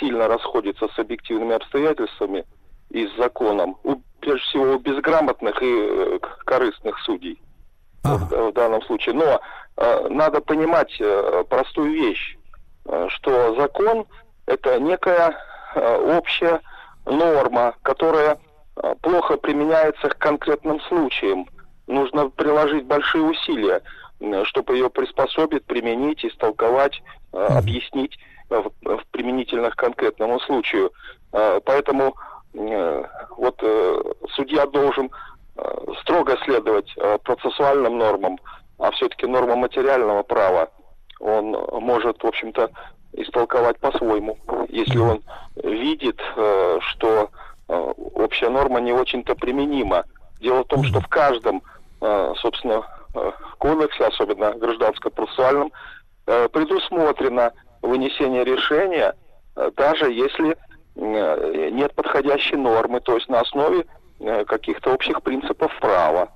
сильно 0.00 0.28
расходится 0.28 0.88
с 0.88 0.98
объективными 0.98 1.54
обстоятельствами 1.54 2.44
и 2.90 3.06
с 3.06 3.16
законом 3.16 3.76
прежде 4.20 4.40
всего, 4.46 4.78
безграмотных 4.78 5.60
и 5.62 5.66
э, 5.66 6.18
корыстных 6.44 6.98
судей 7.00 7.40
ага. 8.04 8.24
в, 8.24 8.50
в 8.50 8.52
данном 8.52 8.82
случае. 8.82 9.14
Но 9.14 9.40
э, 9.76 10.08
надо 10.08 10.40
понимать 10.40 10.94
э, 11.00 11.44
простую 11.48 11.92
вещь, 11.92 12.36
э, 12.86 13.06
что 13.08 13.54
закон 13.56 14.06
это 14.46 14.78
некая 14.78 15.36
э, 15.74 16.16
общая 16.18 16.60
норма, 17.06 17.74
которая 17.82 18.38
э, 18.76 18.94
плохо 19.02 19.36
применяется 19.36 20.08
к 20.08 20.18
конкретным 20.18 20.80
случаям. 20.82 21.46
Нужно 21.86 22.30
приложить 22.30 22.84
большие 22.86 23.24
усилия, 23.24 23.82
э, 24.20 24.44
чтобы 24.44 24.74
ее 24.74 24.90
приспособить, 24.90 25.64
применить, 25.64 26.24
истолковать, 26.24 27.02
э, 27.32 27.46
объяснить 27.58 28.18
в, 28.48 28.70
в 28.82 29.00
применительных 29.10 29.76
конкретному 29.76 30.40
случаю. 30.40 30.92
Э, 31.32 31.60
поэтому 31.64 32.14
вот 32.52 33.56
э, 33.62 34.02
судья 34.34 34.66
должен 34.66 35.10
э, 35.56 35.84
строго 36.02 36.36
следовать 36.44 36.92
процессуальным 37.24 37.98
нормам, 37.98 38.38
а 38.78 38.90
все-таки 38.92 39.26
норма 39.26 39.56
материального 39.56 40.22
права. 40.22 40.70
Он 41.20 41.56
может, 41.82 42.22
в 42.22 42.26
общем-то, 42.26 42.70
истолковать 43.12 43.78
по-своему, 43.78 44.38
если 44.68 44.98
он 44.98 45.22
видит, 45.62 46.18
что 46.80 47.28
общая 48.14 48.48
норма 48.48 48.80
не 48.80 48.92
очень-то 48.92 49.34
применима. 49.34 50.04
Дело 50.40 50.64
в 50.64 50.68
том, 50.68 50.82
что 50.84 51.00
в 51.00 51.08
каждом, 51.08 51.62
собственно, 52.00 52.86
кодексе, 53.58 54.04
особенно 54.04 54.52
гражданско-процессуальном, 54.52 55.72
предусмотрено 56.24 57.52
вынесение 57.82 58.44
решения, 58.44 59.14
даже 59.76 60.10
если 60.10 60.56
Э, 60.56 60.69
нет 61.00 61.94
подходящей 61.94 62.56
нормы, 62.56 63.00
то 63.00 63.14
есть 63.14 63.28
на 63.28 63.40
основе 63.40 63.86
э, 64.20 64.44
каких-то 64.44 64.92
общих 64.92 65.22
принципов 65.22 65.72
права. 65.80 66.28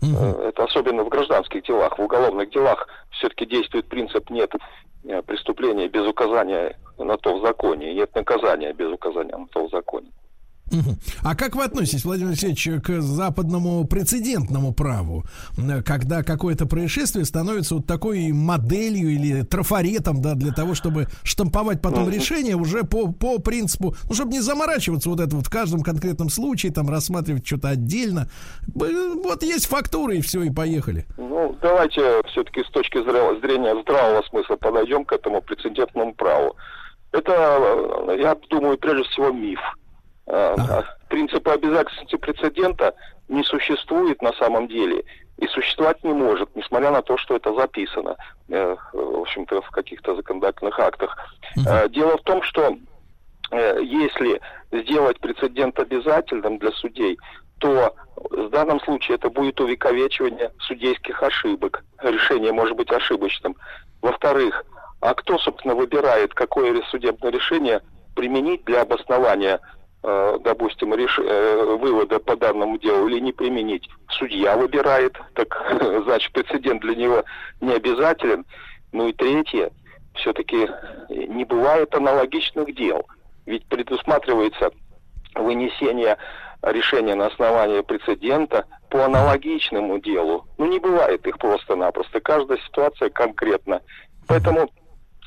Угу. 0.00 0.42
Это 0.42 0.64
особенно 0.64 1.04
в 1.04 1.08
гражданских 1.08 1.64
делах. 1.64 1.98
В 1.98 2.02
уголовных 2.02 2.50
делах 2.50 2.88
все-таки 3.10 3.46
действует 3.46 3.86
принцип 3.86 4.30
нет 4.30 4.52
преступления 5.26 5.88
без 5.88 6.06
указания 6.06 6.76
на 6.98 7.16
то 7.16 7.36
в 7.36 7.42
законе, 7.42 7.92
нет 7.92 8.14
наказания 8.14 8.72
без 8.72 8.88
указания 8.88 9.36
на 9.36 9.46
то 9.48 9.66
в 9.66 9.70
законе. 9.70 10.12
А 11.22 11.34
как 11.34 11.56
вы 11.56 11.64
относитесь, 11.64 12.04
Владимир 12.04 12.30
Алексеевич, 12.30 12.82
к 12.82 13.00
западному 13.00 13.84
прецедентному 13.86 14.72
праву, 14.72 15.24
когда 15.84 16.22
какое-то 16.22 16.66
происшествие 16.66 17.24
становится 17.24 17.76
вот 17.76 17.86
такой 17.86 18.32
моделью 18.32 19.10
или 19.10 19.42
трафаретом, 19.42 20.20
да, 20.22 20.34
для 20.34 20.52
того, 20.52 20.74
чтобы 20.74 21.06
штамповать 21.22 21.80
потом 21.82 22.08
решение 22.08 22.56
уже 22.56 22.84
по, 22.84 23.12
по 23.12 23.38
принципу, 23.38 23.94
ну, 24.08 24.14
чтобы 24.14 24.32
не 24.32 24.40
заморачиваться 24.40 25.08
вот 25.08 25.20
это 25.20 25.36
вот 25.36 25.46
в 25.46 25.50
каждом 25.50 25.82
конкретном 25.82 26.30
случае, 26.30 26.72
там, 26.72 26.88
рассматривать 26.88 27.46
что-то 27.46 27.68
отдельно. 27.68 28.28
Вот 28.74 29.42
есть 29.42 29.66
фактуры, 29.66 30.16
и 30.18 30.20
все, 30.20 30.42
и 30.42 30.50
поехали. 30.50 31.06
Ну, 31.16 31.56
давайте 31.60 32.22
все-таки 32.28 32.62
с 32.64 32.70
точки 32.70 32.98
зрения 32.98 33.80
здравого 33.82 34.22
смысла 34.28 34.56
подойдем 34.56 35.04
к 35.04 35.12
этому 35.12 35.42
прецедентному 35.42 36.14
праву. 36.14 36.56
Это, 37.12 37.32
я 38.18 38.36
думаю, 38.48 38.78
прежде 38.78 39.02
всего 39.10 39.30
миф. 39.30 39.60
Ага. 40.26 40.84
Принципа 41.08 41.54
обязательности 41.54 42.16
прецедента 42.16 42.94
не 43.28 43.42
существует 43.44 44.22
на 44.22 44.32
самом 44.34 44.68
деле 44.68 45.04
и 45.38 45.46
существовать 45.48 46.02
не 46.04 46.12
может, 46.12 46.54
несмотря 46.54 46.90
на 46.90 47.02
то, 47.02 47.16
что 47.16 47.34
это 47.34 47.52
записано, 47.54 48.16
э, 48.48 48.76
в 48.92 49.20
общем-то, 49.22 49.60
в 49.62 49.70
каких-то 49.70 50.14
законодательных 50.14 50.78
актах. 50.78 51.16
Угу. 51.56 51.88
Дело 51.88 52.16
в 52.18 52.22
том, 52.22 52.42
что 52.42 52.76
э, 53.50 53.80
если 53.82 54.40
сделать 54.70 55.18
прецедент 55.20 55.78
обязательным 55.78 56.58
для 56.58 56.70
судей, 56.72 57.18
то 57.58 57.94
в 58.30 58.48
данном 58.50 58.80
случае 58.80 59.16
это 59.16 59.30
будет 59.30 59.60
увековечивание 59.60 60.52
судейских 60.60 61.22
ошибок. 61.22 61.84
Решение 62.02 62.52
может 62.52 62.76
быть 62.76 62.90
ошибочным. 62.92 63.56
Во-вторых, 64.00 64.64
а 65.00 65.14
кто, 65.14 65.38
собственно, 65.38 65.74
выбирает, 65.74 66.34
какое 66.34 66.80
судебное 66.90 67.32
решение 67.32 67.80
применить 68.14 68.64
для 68.64 68.82
обоснования, 68.82 69.56
э, 69.56 69.81
допустим, 70.02 70.94
реш... 70.94 71.18
э, 71.18 71.76
вывода 71.80 72.18
по 72.18 72.36
данному 72.36 72.78
делу 72.78 73.08
или 73.08 73.20
не 73.20 73.32
применить. 73.32 73.88
Судья 74.10 74.56
выбирает, 74.56 75.16
так 75.34 75.48
значит 76.04 76.32
прецедент 76.32 76.82
для 76.82 76.94
него 76.94 77.24
не 77.60 77.72
обязателен. 77.72 78.44
Ну 78.90 79.08
и 79.08 79.12
третье, 79.12 79.70
все-таки 80.14 80.68
не 81.08 81.44
бывает 81.44 81.94
аналогичных 81.94 82.74
дел. 82.74 83.06
Ведь 83.46 83.64
предусматривается 83.66 84.70
вынесение 85.34 86.16
решения 86.62 87.14
на 87.14 87.26
основании 87.26 87.80
прецедента 87.80 88.66
по 88.90 89.04
аналогичному 89.04 89.98
делу. 89.98 90.46
Ну, 90.58 90.66
не 90.66 90.78
бывает 90.78 91.26
их 91.26 91.38
просто-напросто. 91.38 92.20
Каждая 92.20 92.58
ситуация 92.58 93.10
конкретна. 93.10 93.80
Поэтому 94.28 94.68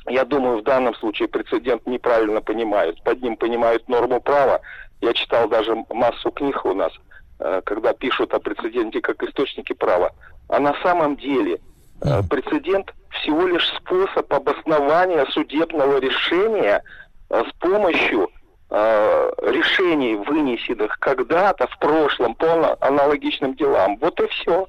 я 0.07 0.23
думаю, 0.23 0.59
в 0.59 0.63
данном 0.63 0.95
случае 0.95 1.27
прецедент 1.27 1.85
неправильно 1.87 2.41
понимают. 2.41 3.01
Под 3.03 3.21
ним 3.21 3.37
понимают 3.37 3.87
норму 3.89 4.21
права. 4.21 4.61
Я 5.01 5.13
читал 5.13 5.47
даже 5.49 5.75
массу 5.89 6.31
книг 6.31 6.63
у 6.65 6.73
нас, 6.73 6.91
э, 7.39 7.61
когда 7.65 7.93
пишут 7.93 8.33
о 8.33 8.39
прецеденте 8.39 9.01
как 9.01 9.21
источнике 9.23 9.73
права. 9.73 10.11
А 10.47 10.59
на 10.59 10.75
самом 10.83 11.17
деле 11.17 11.59
э, 12.01 12.21
прецедент 12.29 12.93
всего 13.09 13.47
лишь 13.47 13.67
способ 13.77 14.31
обоснования 14.31 15.25
судебного 15.31 15.99
решения 15.99 16.83
э, 17.29 17.43
с 17.47 17.53
помощью 17.59 18.29
решений, 18.67 20.15
вынесенных 20.15 20.97
когда-то 20.99 21.67
в 21.67 21.77
прошлом 21.77 22.33
по 22.33 22.75
аналогичным 22.81 23.55
делам. 23.55 23.95
Вот 24.01 24.19
и 24.19 24.27
все. 24.27 24.67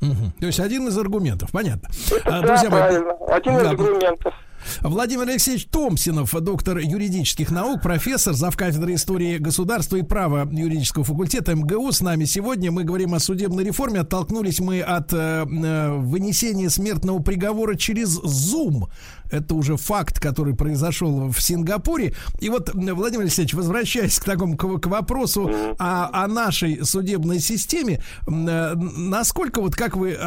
Угу. 0.00 0.32
То 0.40 0.46
есть 0.46 0.60
один 0.60 0.86
из 0.86 0.98
аргументов, 0.98 1.50
понятно. 1.50 1.88
Это, 2.14 2.28
а, 2.28 2.40
да, 2.42 2.46
друзья 2.46 2.70
правильно. 2.70 3.16
Мои, 3.18 3.30
один 3.30 3.54
да, 3.54 3.60
из 3.60 3.66
аргументов. 3.66 4.34
Владимир 4.80 5.28
Алексеевич 5.28 5.66
Томсинов, 5.66 6.34
доктор 6.40 6.78
юридических 6.78 7.50
наук, 7.50 7.82
профессор, 7.82 8.34
завкафедры 8.34 8.94
истории 8.94 9.38
государства 9.38 9.96
и 9.96 10.02
права 10.02 10.48
юридического 10.50 11.04
факультета 11.04 11.54
МГУ 11.54 11.92
с 11.92 12.00
нами 12.00 12.24
сегодня. 12.24 12.70
Мы 12.70 12.84
говорим 12.84 13.14
о 13.14 13.20
судебной 13.20 13.64
реформе. 13.64 14.00
Оттолкнулись 14.00 14.60
мы 14.60 14.80
от 14.80 15.12
э, 15.12 15.46
э 15.46 15.96
вынесения 15.98 16.70
смертного 16.70 17.18
приговора 17.20 17.74
через 17.74 18.18
Zoom. 18.20 18.88
Это 19.30 19.54
уже 19.54 19.76
факт, 19.76 20.20
который 20.20 20.54
произошел 20.54 21.28
в 21.30 21.40
Сингапуре. 21.40 22.14
И 22.40 22.48
вот, 22.48 22.70
Владимир 22.74 23.22
Алексеевич, 23.22 23.54
возвращаясь 23.54 24.18
к 24.18 24.24
такому 24.24 24.56
к, 24.56 24.78
к 24.80 24.86
вопросу 24.86 25.50
о, 25.78 26.24
о 26.24 26.26
нашей 26.28 26.84
судебной 26.84 27.40
системе, 27.40 28.02
э, 28.26 28.74
насколько 28.74 29.60
вот 29.60 29.74
как 29.74 29.96
вы 29.96 30.18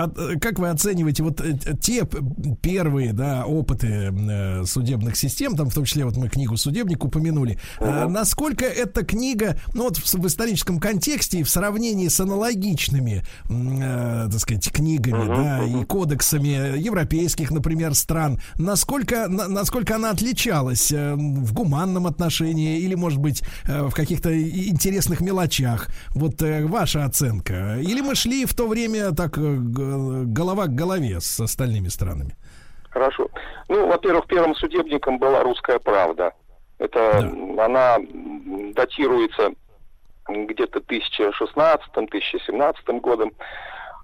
как 0.42 0.60
вы 0.60 0.70
оцениваете 0.70 1.24
вот 1.24 1.42
э, 1.42 1.58
те 1.80 2.08
первые 2.62 3.14
да 3.14 3.46
опыты 3.46 4.12
Э, 4.32 4.64
судебных 4.66 5.16
систем, 5.16 5.56
там 5.56 5.70
в 5.70 5.74
том 5.74 5.86
числе 5.86 6.06
вот 6.06 6.16
мы 6.16 6.30
книгу 6.30 6.56
«Судебник» 6.56 7.04
упомянули, 7.04 7.60
насколько 7.80 8.66
эта 8.66 9.04
книга, 9.04 9.58
ну 9.74 9.84
вот 9.84 9.98
в, 9.98 10.14
в 10.14 10.28
историческом 10.28 10.80
контексте 10.80 11.40
и 11.40 11.44
в 11.44 11.50
сравнении 11.50 12.08
с 12.08 12.20
аналогичными, 12.20 13.24
так 13.48 14.40
сказать, 14.40 14.72
книгами, 14.72 15.28
да, 15.28 15.64
и 15.64 15.84
кодексами 15.86 16.78
европейских, 16.78 17.52
например, 17.52 17.96
стран, 17.96 18.40
насколько, 18.56 18.91
на, 19.28 19.48
насколько 19.48 19.96
она 19.96 20.12
отличалась 20.12 20.92
э, 20.92 21.16
в 21.16 21.54
гуманном 21.54 22.08
отношении 22.08 22.80
или, 22.80 22.96
может 22.96 23.20
быть, 23.20 23.44
э, 23.68 23.84
в 23.84 23.94
каких-то 23.94 24.30
интересных 24.32 25.22
мелочах? 25.22 25.88
Вот 26.16 26.42
э, 26.42 26.66
ваша 26.66 27.06
оценка. 27.06 27.78
Или 27.80 28.02
мы 28.02 28.16
шли 28.16 28.46
в 28.46 28.54
то 28.54 28.68
время 28.68 29.12
так 29.12 29.38
э, 29.38 29.42
голова 29.42 30.66
к 30.66 30.76
голове 30.76 31.22
с 31.22 31.40
остальными 31.40 31.90
странами? 31.90 32.36
Хорошо. 32.90 33.30
Ну, 33.70 33.88
во-первых, 33.88 34.26
первым 34.28 34.56
судебником 34.56 35.18
была 35.18 35.44
«Русская 35.44 35.80
правда». 35.80 36.34
Это 36.78 37.22
да. 37.22 37.66
она 37.66 37.98
датируется 38.76 39.52
где-то 40.28 40.80
2016-2017 40.80 43.00
годом. 43.00 43.32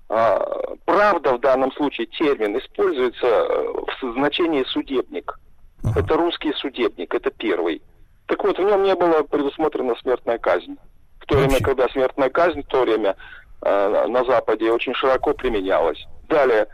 А, 0.10 0.76
правда 0.86 1.34
в 1.34 1.42
данном 1.42 1.72
случае 1.74 2.08
термин 2.08 2.58
используется 2.58 3.26
э, 3.26 3.74
в 4.02 4.14
значении 4.14 4.64
судебник. 4.64 5.40
Ага. 5.84 6.00
Это 6.00 6.16
русский 6.16 6.54
судебник, 6.54 7.14
это 7.14 7.30
первый. 7.32 7.82
Так 8.28 8.44
вот, 8.44 8.58
в 8.58 8.62
нем 8.62 8.84
не 8.84 8.96
было 8.96 9.24
предусмотрена 9.24 9.96
смертная 10.02 10.38
казнь. 10.38 10.78
В 11.20 11.26
то 11.26 11.36
Вообще. 11.36 11.50
время, 11.50 11.64
когда 11.64 11.88
смертная 11.90 12.30
казнь, 12.30 12.64
в 12.64 12.68
то 12.68 12.82
время 12.82 13.16
э, 13.62 14.08
на 14.08 14.24
Западе 14.26 14.72
очень 14.72 14.94
широко 14.94 15.34
применялась. 15.34 16.06
Далее, 16.30 16.68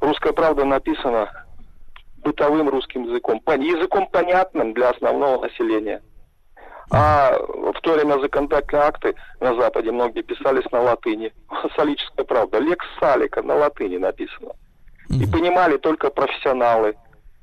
Русская 0.00 0.32
правда 0.32 0.64
написана 0.64 1.46
бытовым 2.18 2.68
русским 2.68 3.04
языком, 3.04 3.40
языком 3.58 4.08
понятным 4.08 4.74
для 4.74 4.90
основного 4.90 5.42
населения. 5.42 6.02
А 6.90 7.36
в 7.38 7.80
то 7.80 7.94
время 7.94 8.20
законодательные 8.20 8.86
акты 8.86 9.14
на 9.40 9.54
Западе 9.56 9.90
многие 9.90 10.22
писались 10.22 10.70
на 10.70 10.80
латыни. 10.80 11.32
Солическая 11.76 12.24
правда. 12.24 12.58
Лекс 12.58 12.86
Салика 13.00 13.42
на 13.42 13.54
латыни 13.54 13.96
написано. 13.96 14.52
И 15.08 15.26
понимали 15.26 15.76
только 15.76 16.10
профессионалы, 16.10 16.96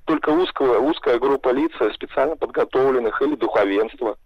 только 0.05 0.29
узкая, 0.29 0.79
узкая 0.79 1.17
группа 1.17 1.49
лиц, 1.49 1.71
специально 1.93 2.35
подготовленных 2.35 3.21
или 3.21 3.35
духовенство. 3.35 4.17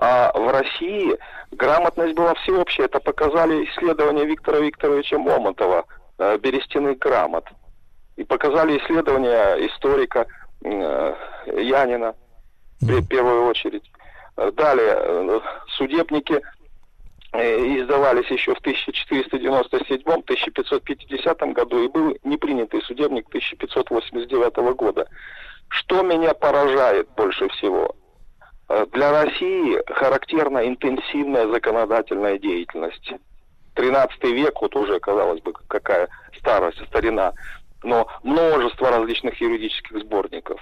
А 0.00 0.32
в 0.32 0.50
России 0.52 1.16
грамотность 1.50 2.14
была 2.14 2.34
всеобщая. 2.34 2.84
Это 2.84 3.00
показали 3.00 3.64
исследования 3.64 4.24
Виктора 4.24 4.60
Викторовича 4.60 5.18
Момонтова– 5.18 5.84
Э, 6.18 6.36
берестяных 6.36 6.98
грамот. 6.98 7.44
И 8.16 8.24
показали 8.24 8.76
исследования 8.78 9.66
историка 9.68 10.26
э, 10.64 11.14
Янина 11.46 12.16
в 12.80 13.06
первую 13.06 13.46
очередь. 13.46 13.88
Э, 14.38 14.50
далее, 14.52 15.42
судебники 15.76 16.40
издавались 17.32 18.30
еще 18.30 18.54
в 18.54 18.60
1497-1550 18.62 21.52
году 21.52 21.82
и 21.82 21.88
был 21.88 22.16
непринятый 22.24 22.80
судебник 22.82 23.28
1589 23.28 24.56
года. 24.74 25.06
Что 25.68 26.00
меня 26.02 26.32
поражает 26.32 27.06
больше 27.16 27.50
всего? 27.50 27.94
Для 28.92 29.24
России 29.24 29.78
характерна 29.92 30.66
интенсивная 30.66 31.46
законодательная 31.48 32.38
деятельность. 32.38 33.12
13 33.74 34.24
век, 34.24 34.62
вот 34.62 34.74
уже, 34.76 34.98
казалось 34.98 35.42
бы, 35.42 35.52
какая 35.68 36.08
старость, 36.38 36.82
старина, 36.86 37.34
но 37.82 38.08
множество 38.22 38.90
различных 38.90 39.38
юридических 39.40 40.00
сборников. 40.00 40.60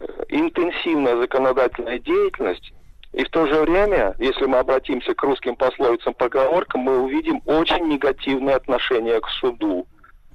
Э, 0.00 0.06
интенсивная 0.28 1.16
законодательная 1.16 1.98
деятельность, 1.98 2.72
и 3.12 3.24
в 3.24 3.30
то 3.30 3.46
же 3.46 3.60
время, 3.62 4.14
если 4.18 4.46
мы 4.46 4.58
обратимся 4.58 5.14
к 5.14 5.22
русским 5.22 5.56
пословицам, 5.56 6.14
поговоркам, 6.14 6.82
мы 6.82 7.00
увидим 7.00 7.42
очень 7.44 7.88
негативное 7.88 8.56
отношение 8.56 9.20
к 9.20 9.28
суду. 9.40 9.86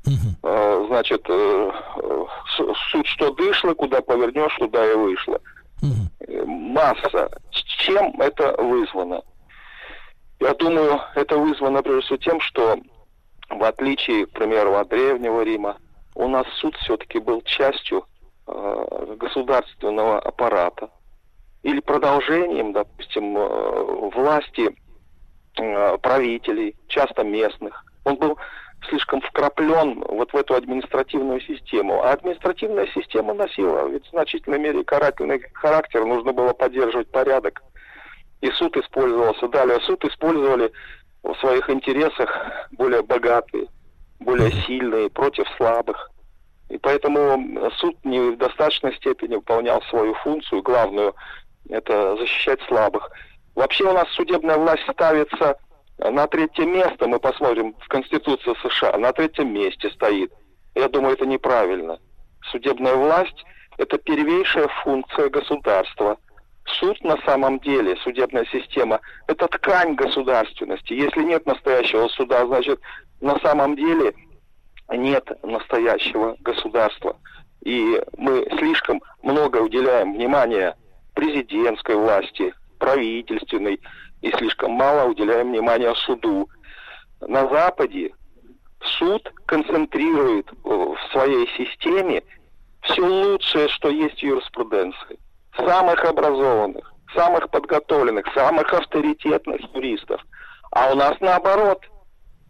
Uh-huh. 0.06 0.88
Значит, 0.88 1.26
э, 1.28 1.72
суд 2.92 3.08
что 3.08 3.32
дышло, 3.34 3.74
куда 3.74 4.02
повернешь, 4.02 4.56
туда 4.58 4.92
и 4.92 4.96
вышло. 4.96 5.40
Uh-huh. 5.82 6.46
Масса. 6.46 7.30
С 7.52 7.62
чем 7.62 8.20
это 8.20 8.56
вызвано? 8.62 9.22
Я 10.42 10.54
думаю, 10.54 11.00
это 11.16 11.38
вызвано 11.38 11.82
прежде 11.82 12.02
всего 12.02 12.18
тем, 12.18 12.42
что 12.42 12.78
в 13.50 13.64
отличие, 13.64 14.26
к 14.26 14.32
примеру, 14.32 14.76
от 14.76 14.90
Древнего 14.90 15.44
Рима, 15.44 15.78
у 16.14 16.28
нас 16.28 16.46
суд 16.60 16.76
все-таки 16.78 17.20
был 17.20 17.42
частью 17.44 18.06
э, 18.48 19.16
государственного 19.18 20.20
аппарата 20.20 20.90
или 21.66 21.80
продолжением, 21.80 22.74
допустим, 22.74 23.36
э, 23.36 24.10
власти 24.14 24.70
э, 25.58 25.98
правителей, 25.98 26.76
часто 26.88 27.24
местных. 27.24 27.84
Он 28.04 28.18
был 28.18 28.38
слишком 28.88 29.20
вкраплен 29.22 30.04
вот 30.08 30.32
в 30.32 30.36
эту 30.36 30.54
административную 30.54 31.42
систему. 31.42 32.04
А 32.04 32.12
административная 32.12 32.86
система 32.94 33.34
носила 33.34 33.88
ведь 33.88 34.06
в 34.06 34.12
значительной 34.12 34.60
мере 34.60 34.84
карательный 34.84 35.42
характер, 35.54 36.06
нужно 36.06 36.34
было 36.34 36.54
поддерживать 36.54 37.10
порядок 37.10 37.64
и 38.42 38.52
суд 38.52 38.78
использовался. 38.78 39.48
Далее 39.48 39.80
суд 39.82 40.06
использовали 40.06 40.72
в 41.24 41.34
своих 41.40 41.68
интересах 41.72 42.30
более 42.74 43.02
богатые, 43.02 43.66
более 44.20 44.52
сильные, 44.68 45.10
против 45.10 45.48
слабых. 45.58 46.12
И 46.70 46.78
поэтому 46.78 47.72
суд 47.78 47.96
не 48.04 48.20
в 48.20 48.38
достаточной 48.38 48.96
степени 48.96 49.36
выполнял 49.36 49.82
свою 49.84 50.14
функцию, 50.16 50.62
главную, 50.62 51.16
это 51.70 52.16
защищать 52.18 52.62
слабых. 52.68 53.10
Вообще 53.56 53.86
у 53.86 53.94
нас 53.94 54.10
судебная 54.12 54.58
власть 54.58 54.84
ставится 54.92 55.58
на 55.98 56.28
третье 56.28 56.66
место, 56.66 57.08
мы 57.08 57.20
посмотрим 57.20 57.74
в 57.80 57.88
Конституции 57.88 58.54
США, 58.62 58.98
на 58.98 59.14
третьем 59.14 59.54
месте 59.54 59.90
стоит. 59.92 60.32
Я 60.76 60.90
думаю, 60.90 61.14
это 61.14 61.26
неправильно. 61.26 62.00
Судебная 62.52 62.96
власть– 62.96 63.46
это 63.78 63.98
первейшая 63.98 64.68
функция 64.84 65.30
государства– 65.30 66.18
Суд 66.80 67.02
на 67.04 67.18
самом 67.22 67.60
деле, 67.60 67.96
судебная 67.98 68.46
система, 68.46 69.00
это 69.28 69.48
ткань 69.48 69.94
государственности. 69.94 70.94
Если 70.94 71.24
нет 71.24 71.46
настоящего 71.46 72.08
суда, 72.08 72.46
значит, 72.48 72.80
на 73.22 73.38
самом 73.40 73.76
деле 73.76 74.14
нет 74.90 75.30
настоящего 75.44 76.36
государства. 76.40 77.18
И 77.64 78.02
мы 78.18 78.48
слишком 78.58 79.02
много 79.22 79.58
уделяем 79.58 80.14
внимания 80.14 80.76
президентской 81.16 81.96
власти, 81.96 82.54
правительственной, 82.78 83.80
и 84.22 84.32
слишком 84.32 84.72
мало 84.72 85.10
уделяем 85.10 85.52
внимания 85.52 85.94
суду. 85.96 86.50
На 87.22 87.48
Западе 87.48 88.12
суд 89.00 89.32
концентрирует 89.46 90.48
в 90.64 90.98
своей 91.12 91.48
системе 91.58 92.22
все 92.82 93.02
лучшее, 93.02 93.68
что 93.70 93.90
есть 93.90 94.20
в 94.20 94.24
юриспруденции. 94.24 95.18
Самых 95.58 96.04
образованных, 96.04 96.94
самых 97.14 97.50
подготовленных, 97.50 98.26
самых 98.34 98.72
авторитетных 98.74 99.62
юристов. 99.74 100.22
А 100.72 100.92
у 100.92 100.96
нас 100.96 101.16
наоборот. 101.20 101.82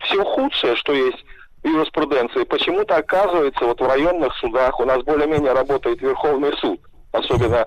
Все 0.01 0.23
худшее, 0.23 0.75
что 0.75 0.93
есть 0.93 1.23
в 1.63 1.67
юриспруденции, 1.67 2.43
почему-то 2.43 2.97
оказывается 2.97 3.65
вот 3.65 3.79
в 3.79 3.87
районных 3.87 4.35
судах. 4.35 4.79
У 4.79 4.85
нас 4.85 5.01
более-менее 5.03 5.53
работает 5.53 6.01
Верховный 6.01 6.53
суд, 6.57 6.79
особенно 7.17 7.65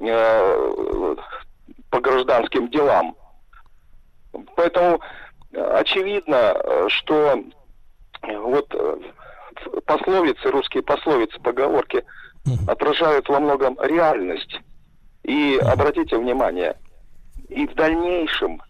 э, 0.00 1.16
по 1.90 2.00
гражданским 2.00 2.68
делам. 2.70 3.16
Поэтому 4.56 5.00
э, 5.52 5.60
очевидно, 5.78 6.54
э, 6.54 6.86
что 6.88 7.42
э, 8.22 8.38
вот 8.38 8.74
пословицы, 9.86 10.50
русские 10.50 10.82
пословицы, 10.82 11.38
поговорки 11.40 12.04
отражают 12.68 13.28
во 13.28 13.40
многом 13.40 13.76
реальность. 13.80 14.60
И 15.24 15.58
обратите 15.60 16.16
внимание, 16.16 16.76
и 17.48 17.66
в 17.66 17.74
дальнейшем 17.74 18.62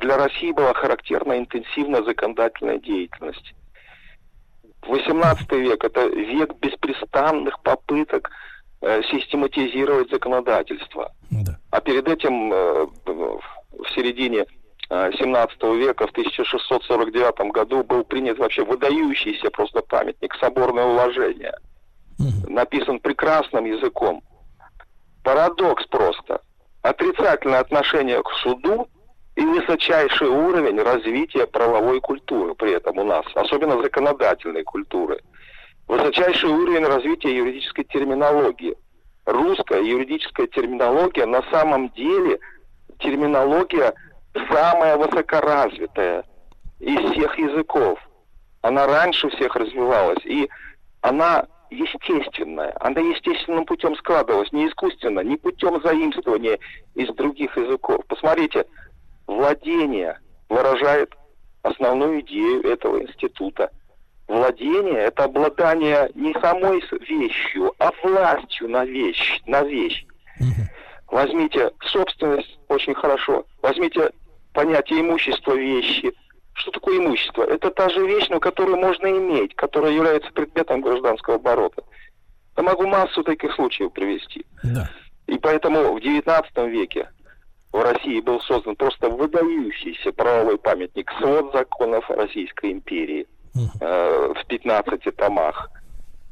для 0.00 0.16
России 0.16 0.50
была 0.50 0.74
характерна 0.74 1.38
интенсивная 1.38 2.02
законодательная 2.02 2.78
деятельность. 2.78 3.54
18 4.82 5.52
век 5.52 5.84
это 5.84 6.06
век 6.06 6.54
беспрестанных 6.56 7.60
попыток 7.62 8.30
систематизировать 8.82 10.10
законодательство. 10.10 11.12
Да. 11.30 11.58
А 11.70 11.80
перед 11.80 12.08
этим 12.08 12.50
в 12.50 13.42
середине 13.94 14.46
17 14.88 15.62
века, 15.62 16.06
в 16.06 16.10
1649 16.10 17.52
году 17.52 17.84
был 17.84 18.04
принят 18.04 18.38
вообще 18.38 18.64
выдающийся 18.64 19.50
просто 19.50 19.82
памятник, 19.82 20.34
соборное 20.40 20.84
уложение. 20.84 21.54
Написан 22.48 22.98
прекрасным 23.00 23.64
языком. 23.64 24.22
Парадокс 25.22 25.86
просто. 25.86 26.40
Отрицательное 26.82 27.60
отношение 27.60 28.22
к 28.22 28.30
суду 28.42 28.88
и 29.36 29.42
высочайший 29.42 30.28
уровень 30.28 30.80
развития 30.80 31.46
правовой 31.46 32.00
культуры 32.00 32.54
при 32.54 32.72
этом 32.72 32.98
у 32.98 33.04
нас, 33.04 33.24
особенно 33.34 33.80
законодательной 33.80 34.64
культуры. 34.64 35.20
Высочайший 35.90 36.48
уровень 36.48 36.86
развития 36.86 37.36
юридической 37.36 37.82
терминологии. 37.82 38.76
Русская 39.26 39.82
юридическая 39.82 40.46
терминология 40.46 41.26
на 41.26 41.42
самом 41.50 41.88
деле 41.88 42.38
терминология 43.00 43.92
самая 44.48 44.96
высокоразвитая 44.96 46.22
из 46.78 47.10
всех 47.10 47.36
языков. 47.36 47.98
Она 48.62 48.86
раньше 48.86 49.30
всех 49.30 49.56
развивалась, 49.56 50.24
и 50.24 50.48
она 51.00 51.48
естественная. 51.70 52.72
Она 52.78 53.00
естественным 53.00 53.66
путем 53.66 53.96
складывалась, 53.96 54.52
не 54.52 54.68
искусственно, 54.68 55.24
не 55.24 55.38
путем 55.38 55.82
заимствования 55.82 56.60
из 56.94 57.12
других 57.16 57.56
языков. 57.56 58.04
Посмотрите, 58.06 58.64
владение 59.26 60.20
выражает 60.48 61.12
основную 61.62 62.20
идею 62.20 62.62
этого 62.62 63.02
института. 63.02 63.72
Владение– 64.30 64.94
это 65.08 65.24
обладание 65.24 66.08
не 66.14 66.32
самой 66.34 66.80
вещью, 67.00 67.74
а 67.80 67.90
властью 68.04 68.68
на 68.68 68.84
вещь. 68.84 69.42
На 69.46 69.64
вещь. 69.64 70.06
Возьмите 71.08 71.72
собственность, 71.82 72.60
очень 72.68 72.94
хорошо. 72.94 73.44
Возьмите 73.60 74.12
понятие 74.52 75.00
имущества 75.00 75.54
вещи. 75.54 76.12
Что 76.52 76.70
такое 76.70 76.98
имущество? 76.98 77.42
Это 77.42 77.72
та 77.72 77.88
же 77.88 78.06
вещь, 78.06 78.28
но 78.28 78.38
которую 78.38 78.76
можно 78.76 79.08
иметь, 79.08 79.56
которая 79.56 79.90
является 79.90 80.30
предметом 80.30 80.80
гражданского 80.80 81.34
оборота. 81.34 81.82
Я 82.56 82.62
могу 82.62 82.86
массу 82.86 83.24
таких 83.24 83.52
случаев 83.54 83.92
привести. 83.92 84.46
Да. 84.62 84.88
И 85.26 85.38
поэтому 85.38 85.94
в 85.94 85.96
XIX 85.96 86.70
веке 86.70 87.08
в 87.72 87.82
России 87.82 88.20
был 88.20 88.40
создан 88.42 88.76
просто 88.76 89.10
выдающийся 89.10 90.12
правовой 90.12 90.56
памятник 90.56 91.10
свод 91.18 91.52
законов 91.52 92.08
Российской 92.10 92.70
империи 92.70 93.26
э, 93.54 94.32
в 94.34 94.46
15 94.46 95.16
томах. 95.16 95.70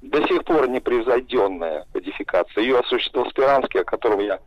До 0.02 0.22
сих 0.26 0.44
пор 0.44 0.68
непревзойденная 0.68 1.86
кодификация. 1.92 2.62
Ее 2.62 2.78
осуществил 2.78 3.28
Спиранский, 3.30 3.80
о 3.80 3.84
котором 3.84 4.20
я 4.20 4.38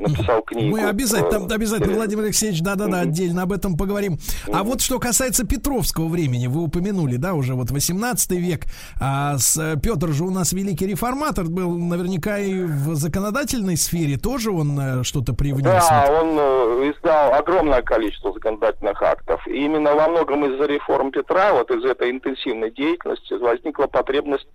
написал 0.00 0.42
книгу. 0.42 0.76
Мы 0.76 0.84
обязательно, 0.84 1.46
э, 1.50 1.54
обязательно, 1.54 1.94
Владимир 1.94 2.24
Алексеевич, 2.24 2.60
да-да-да, 2.62 3.00
отдельно 3.00 3.42
об 3.42 3.52
этом 3.52 3.76
поговорим. 3.76 4.18
А 4.52 4.62
вот 4.62 4.80
что 4.80 4.98
касается 4.98 5.46
Петровского 5.46 6.08
времени, 6.08 6.46
вы 6.46 6.62
упомянули, 6.62 7.16
да, 7.16 7.34
уже 7.34 7.54
вот 7.54 7.70
18 7.70 8.32
век, 8.32 8.64
а 9.00 9.38
с 9.38 9.78
Петр 9.82 10.08
же 10.08 10.24
у 10.24 10.30
нас 10.30 10.52
великий 10.52 10.86
реформатор 10.86 11.44
был, 11.44 11.76
наверняка 11.76 12.38
и 12.38 12.62
в 12.62 12.94
законодательной 12.94 13.76
сфере 13.76 14.16
тоже 14.16 14.50
он 14.50 14.78
э, 14.78 15.02
что-то 15.04 15.34
привнес. 15.34 15.64
Да, 15.64 16.06
он 16.10 16.36
э, 16.38 16.90
издал 16.90 17.34
огромное 17.34 17.82
количество 17.82 18.32
законодательных 18.32 19.02
актов. 19.02 19.46
И 19.46 19.64
именно 19.64 19.94
во 19.94 20.08
многом 20.08 20.44
из-за 20.46 20.66
реформ 20.66 21.10
Петра, 21.10 21.52
вот 21.52 21.70
из 21.70 21.84
этой 21.84 22.10
интенсивной 22.10 22.70
деятельности 22.70 23.34
возникла 23.34 23.86
потребность 23.86 24.48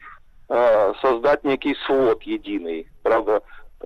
э, 0.50 0.94
создать 1.02 1.44
некий 1.44 1.76
свод 1.86 2.24
единый. 2.24 2.88
Правда, 3.04 3.42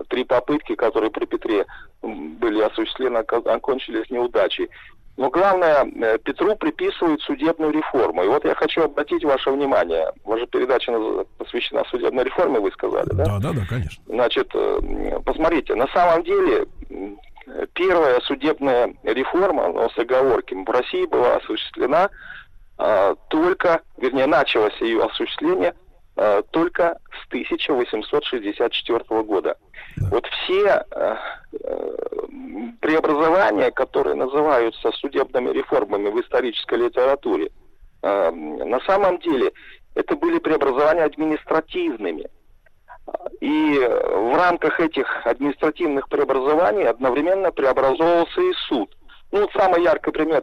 три 0.08 0.24
попытки, 0.24 0.74
которые 0.74 1.10
при 1.10 1.26
Петре 1.26 1.66
были 2.02 2.60
осуществлены, 2.62 3.18
окончились 3.18 4.10
неудачей. 4.10 4.68
Но 5.16 5.28
главное, 5.28 5.84
э, 5.84 6.18
Петру 6.18 6.56
приписывают 6.56 7.20
судебную 7.22 7.72
реформу. 7.72 8.24
И 8.24 8.28
вот 8.28 8.44
я 8.44 8.54
хочу 8.54 8.84
обратить 8.84 9.22
ваше 9.22 9.50
внимание. 9.50 10.10
Ваша 10.24 10.46
передача 10.46 10.92
посвящена 11.36 11.84
судебной 11.90 12.24
реформе, 12.24 12.58
вы 12.58 12.70
сказали, 12.72 13.08
да? 13.12 13.24
Да, 13.24 13.38
да, 13.38 13.52
да, 13.52 13.66
конечно. 13.68 14.02
Значит, 14.06 14.50
э, 14.54 15.20
посмотрите, 15.24 15.74
на 15.74 15.88
самом 15.88 16.22
деле 16.22 16.66
первая 17.74 18.20
судебная 18.20 18.94
реформа, 19.02 19.68
но 19.68 19.90
с 19.90 19.98
оговорки, 19.98 20.54
в 20.54 20.70
России 20.70 21.04
была 21.06 21.36
осуществлена 21.36 22.08
а, 22.82 23.14
только, 23.28 23.82
вернее, 23.98 24.26
началось 24.26 24.80
ее 24.80 25.04
осуществление 25.04 25.74
а, 26.22 26.42
только 26.50 26.98
с 27.22 27.26
1864 27.28 29.22
года. 29.22 29.56
Вот 30.10 30.26
все 30.26 30.84
э, 30.90 31.16
э, 31.64 31.96
преобразования, 32.78 33.70
которые 33.70 34.16
называются 34.16 34.92
судебными 34.92 35.48
реформами 35.48 36.10
в 36.10 36.20
исторической 36.20 36.74
литературе, 36.74 37.50
э, 38.02 38.30
на 38.32 38.80
самом 38.80 39.18
деле 39.20 39.52
это 39.94 40.14
были 40.14 40.40
преобразования 40.40 41.04
административными. 41.04 42.28
И 43.40 43.78
в 43.78 44.36
рамках 44.36 44.78
этих 44.78 45.26
административных 45.26 46.06
преобразований 46.10 46.86
одновременно 46.86 47.50
преобразовывался 47.50 48.42
и 48.42 48.52
суд. 48.68 48.94
Ну, 49.32 49.40
вот 49.40 49.52
самый 49.52 49.82
яркий 49.82 50.10
пример, 50.10 50.42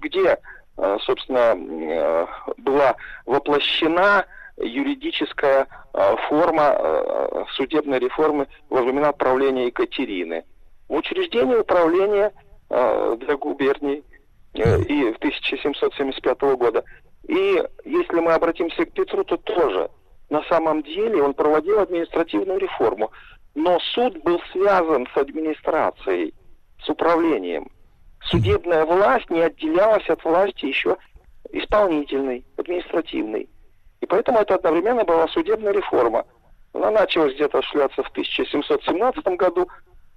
где, 0.00 0.38
собственно, 0.76 2.28
была 2.58 2.96
воплощена 3.24 4.26
юридическая 4.56 5.66
э, 5.92 6.16
форма 6.28 6.76
э, 6.76 7.44
судебной 7.54 7.98
реформы 7.98 8.46
во 8.70 8.82
времена 8.82 9.12
правления 9.12 9.66
Екатерины. 9.66 10.44
В 10.88 10.94
учреждении 10.94 11.56
управления 11.56 12.32
э, 12.70 13.16
для 13.20 13.36
губерний 13.36 14.04
и 14.54 15.12
в 15.12 15.16
1775 15.16 16.40
года. 16.56 16.84
И 17.26 17.62
если 17.84 18.20
мы 18.20 18.32
обратимся 18.32 18.84
к 18.84 18.92
Петру, 18.92 19.24
то 19.24 19.36
тоже 19.36 19.90
на 20.30 20.42
самом 20.44 20.82
деле 20.82 21.22
он 21.22 21.34
проводил 21.34 21.80
административную 21.80 22.60
реформу. 22.60 23.10
Но 23.56 23.80
суд 23.94 24.22
был 24.22 24.40
связан 24.52 25.08
с 25.12 25.16
администрацией, 25.16 26.34
с 26.84 26.88
управлением. 26.88 27.68
Судебная 28.26 28.84
власть 28.84 29.28
не 29.30 29.40
отделялась 29.40 30.08
от 30.08 30.24
власти 30.24 30.66
еще 30.66 30.96
исполнительной, 31.52 32.44
административной. 32.56 33.48
И 34.04 34.06
поэтому 34.06 34.38
это 34.38 34.56
одновременно 34.56 35.02
была 35.02 35.26
судебная 35.28 35.72
реформа. 35.72 36.26
Она 36.74 36.90
началась 36.90 37.32
где-то 37.32 37.62
шляться 37.62 38.02
в 38.02 38.10
1717 38.10 39.24
году, 39.38 39.66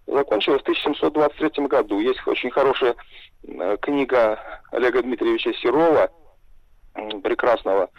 закончилась 0.08 0.60
в 0.60 0.64
1723 0.64 1.68
году. 1.68 2.02
Есть 2.02 2.20
очень 2.28 2.52
хорошая 2.52 2.96
э, 3.48 3.78
книга 3.82 4.40
Олега 4.74 5.02
Дмитриевича 5.02 5.54
Серова, 5.54 6.10
прекрасного 7.24 7.90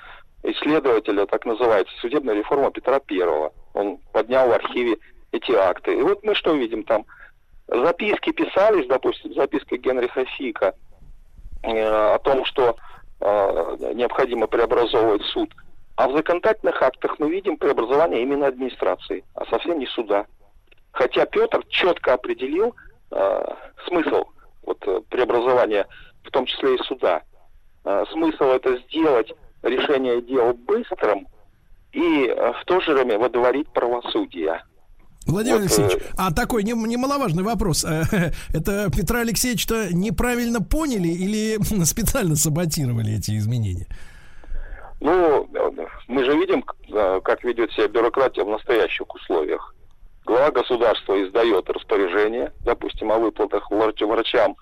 исследователя, 0.42 1.24
так 1.24 1.46
называется, 1.46 1.94
«Судебная 2.02 2.34
реформа 2.34 2.70
Петра 2.70 3.00
I». 3.10 3.50
Он 3.72 3.96
поднял 4.12 4.46
в 4.46 4.52
архиве 4.52 4.98
эти 5.32 5.52
акты. 5.52 5.98
И 5.98 6.02
вот 6.02 6.22
мы 6.22 6.34
что 6.34 6.54
видим 6.54 6.82
там? 6.82 7.06
Записки 7.66 8.32
писались, 8.32 8.86
допустим, 8.88 9.32
записка 9.32 9.78
Генриха 9.78 10.26
Фика 10.36 10.74
э, 11.62 11.82
о 11.82 12.18
том, 12.18 12.44
что 12.44 12.76
э, 13.20 13.92
необходимо 13.94 14.48
преобразовывать 14.48 15.22
суд– 15.22 15.50
а 15.98 16.06
в 16.06 16.12
законодательных 16.12 16.80
актах 16.80 17.18
мы 17.18 17.28
видим 17.28 17.56
преобразование 17.56 18.22
именно 18.22 18.46
администрации, 18.46 19.24
а 19.34 19.44
совсем 19.46 19.80
не 19.80 19.86
суда. 19.86 20.26
Хотя 20.92 21.26
Петр 21.26 21.64
четко 21.68 22.14
определил 22.14 22.76
э, 23.10 23.44
смысл 23.88 24.26
вот, 24.62 24.78
э, 24.86 25.00
преобразования, 25.10 25.88
в 26.22 26.30
том 26.30 26.46
числе 26.46 26.76
и 26.76 26.82
суда. 26.84 27.22
Э, 27.84 28.04
смысл 28.12 28.44
это 28.44 28.76
сделать 28.86 29.32
решение 29.62 30.22
дел 30.22 30.52
быстрым 30.52 31.26
и 31.90 32.28
э, 32.28 32.52
в 32.52 32.64
то 32.64 32.80
же 32.80 32.94
время 32.94 33.18
водворить 33.18 33.68
правосудие. 33.70 34.62
Владимир 35.26 35.56
Вот, 35.56 35.62
Алексеевич, 35.62 35.94
э, 35.96 36.14
а 36.16 36.32
такой 36.32 36.62
нем- 36.62 36.86
немаловажный 36.86 37.42
вопрос. 37.42 37.84
Э, 37.84 38.04
Это 38.54 38.88
Петра 38.96 39.22
Алексеевича 39.22 39.88
неправильно 39.90 40.62
поняли 40.62 41.08
или 41.08 41.58
специально 41.84 42.36
саботировали 42.36 43.18
эти 43.18 43.36
изменения? 43.36 43.88
Ну, 45.00 45.48
мы 46.08 46.24
же 46.24 46.36
видим, 46.36 46.62
как 47.22 47.44
ведет 47.44 47.70
себя 47.72 47.88
бюрократия 47.88 48.44
в 48.44 48.48
настоящих 48.48 49.14
условиях. 49.14 49.74
Глава 50.24 50.50
государства 50.50 51.22
издает 51.24 51.70
распоряжение, 51.70 52.52
допустим, 52.64 53.10
о 53.12 53.18
выплатах 53.18 53.70
врач- 53.70 54.04
врачам, 54.04 54.56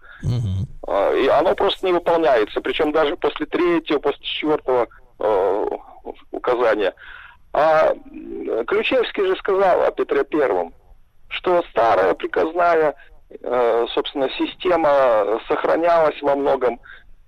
э, 0.87 1.19
и 1.25 1.27
оно 1.27 1.57
просто 1.57 1.87
не 1.87 1.93
выполняется, 1.93 2.61
причем 2.61 2.93
даже 2.93 3.17
после 3.17 3.47
третьего, 3.47 3.99
после 3.99 4.23
четвертого 4.23 4.87
э, 5.19 5.69
указания. 6.31 6.95
А 7.53 7.95
Ключевский 8.69 9.27
же 9.27 9.37
сказал 9.37 9.83
о 9.83 9.91
Петре 9.91 10.23
Первом, 10.25 10.73
что 11.31 11.65
старая 11.71 12.15
приказная, 12.15 12.95
э, 13.31 13.87
собственно, 13.93 14.29
система 14.39 15.41
сохранялась 15.49 16.21
во 16.23 16.37
многом, 16.37 16.79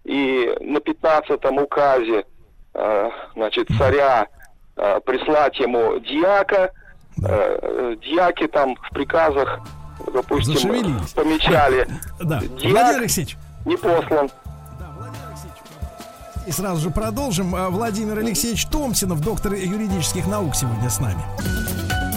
и 0.04 0.54
на 0.60 0.78
15-м 0.78 1.58
указе, 1.58 2.24
значит, 3.34 3.68
царя 3.78 4.26
э, 4.76 5.00
прислать 5.04 5.58
ему 5.58 5.98
дьяка, 6.00 6.70
э, 7.22 7.96
дьяки 8.02 8.46
там 8.48 8.76
в 8.76 8.90
приказах, 8.90 9.60
допустим, 10.12 10.70
помечали. 11.14 11.86
Да. 12.20 12.40
Дьяк 12.40 12.72
Владимир 12.72 13.00
Алексеевич, 13.00 13.36
не 13.64 13.76
послан. 13.76 14.30
и 16.46 16.52
сразу 16.52 16.80
же 16.80 16.90
продолжим. 16.90 17.50
Владимир 17.70 18.18
Алексеевич 18.18 18.66
Томсинов, 18.66 19.20
доктор 19.20 19.52
юридических 19.52 20.26
наук, 20.26 20.54
сегодня 20.54 20.88
с 20.88 20.98
нами. 21.00 22.07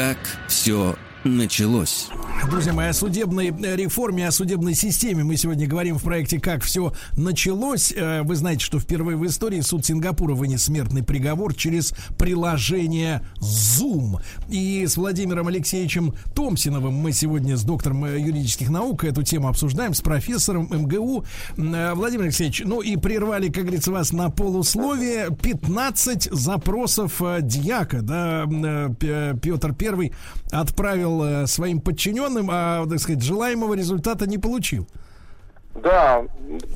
Как 0.00 0.16
все 0.48 0.96
началось? 1.24 2.08
Друзья 2.48 2.72
мои, 2.72 2.88
о 2.88 2.92
судебной 2.92 3.48
э, 3.48 3.76
реформе, 3.76 4.26
о 4.26 4.32
судебной 4.32 4.74
системе 4.74 5.22
мы 5.22 5.36
сегодня 5.36 5.68
говорим 5.68 5.98
в 5.98 6.02
проекте 6.02 6.40
«Как 6.40 6.62
все 6.62 6.92
началось». 7.16 7.92
Э, 7.94 8.22
Вы 8.22 8.34
знаете, 8.34 8.64
что 8.64 8.80
впервые 8.80 9.16
в 9.16 9.26
истории 9.26 9.60
суд 9.60 9.84
Сингапура 9.84 10.34
вынес 10.34 10.64
смертный 10.64 11.02
приговор 11.04 11.54
через 11.54 11.92
приложение 12.18 13.22
Zoom. 13.40 14.20
И 14.48 14.84
с 14.86 14.96
Владимиром 14.96 15.48
Алексеевичем 15.48 16.14
Томсиновым 16.34 16.94
мы 16.94 17.12
сегодня 17.12 17.56
с 17.56 17.62
доктором 17.62 18.04
э, 18.06 18.18
юридических 18.18 18.70
наук 18.70 19.04
эту 19.04 19.22
тему 19.22 19.48
обсуждаем, 19.48 19.94
с 19.94 20.00
профессором 20.00 20.68
м.г.у. 20.72 21.24
Владимир 21.56 22.24
Алексеевич, 22.24 22.62
ну 22.64 22.80
и 22.80 22.96
прервали, 22.96 23.48
как 23.48 23.64
говорится, 23.64 23.92
вас 23.92 24.12
на 24.12 24.30
полусловие. 24.30 25.28
15 25.30 26.30
запросов 26.32 27.20
дьяка, 27.42 28.00
да, 28.02 28.46
Петр 29.40 29.74
Первый 29.74 30.12
отправил 30.50 31.46
своим 31.46 31.80
подчиненным, 31.80 32.29
а, 32.50 32.86
так 32.86 32.98
сказать, 32.98 33.22
желаемого 33.22 33.74
результата 33.74 34.28
не 34.28 34.38
получил. 34.38 34.86
Да, 35.74 36.24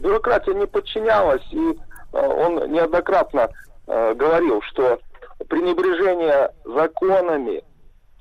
бюрократия 0.01 0.55
не 0.55 0.67
подчинялась, 0.67 1.43
и 1.51 1.79
э, 2.13 2.27
он 2.27 2.71
неоднократно 2.73 3.49
э, 3.87 4.15
говорил, 4.15 4.63
что 4.63 5.01
пренебрежение 5.49 6.51
законами 6.65 7.63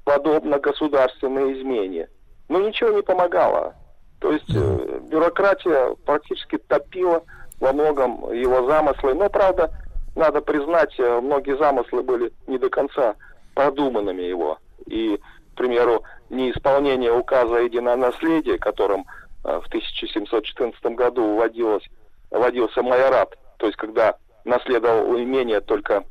подобно 0.03 0.59
государственной 0.59 1.53
измене. 1.53 2.09
Но 2.49 2.59
ничего 2.59 2.89
не 2.91 3.01
помогало. 3.01 3.75
То 4.19 4.31
есть 4.31 4.55
э, 4.55 4.99
бюрократия 5.09 5.95
практически 6.05 6.57
топила 6.57 7.23
во 7.59 7.73
многом 7.73 8.31
его 8.33 8.67
замыслы. 8.67 9.13
Но, 9.13 9.29
правда, 9.29 9.71
надо 10.15 10.41
признать, 10.41 10.93
э, 10.99 11.19
многие 11.21 11.57
замыслы 11.57 12.03
были 12.03 12.31
не 12.47 12.57
до 12.57 12.69
конца 12.69 13.15
продуманными 13.53 14.21
его. 14.21 14.57
И, 14.85 15.19
к 15.53 15.57
примеру, 15.57 16.03
неисполнение 16.33 17.11
указа 17.11 17.57
о 17.57 17.61
единонаследии, 17.61 18.57
которым 18.57 19.05
э, 19.43 19.59
в 19.63 19.67
1714 19.67 20.83
году 20.95 21.35
вводилось, 21.35 21.83
вводился 22.31 22.81
майорат, 22.81 23.37
то 23.57 23.67
есть 23.67 23.77
когда 23.77 24.15
наследовал 24.45 25.15
имение 25.17 25.61
только 25.61 26.03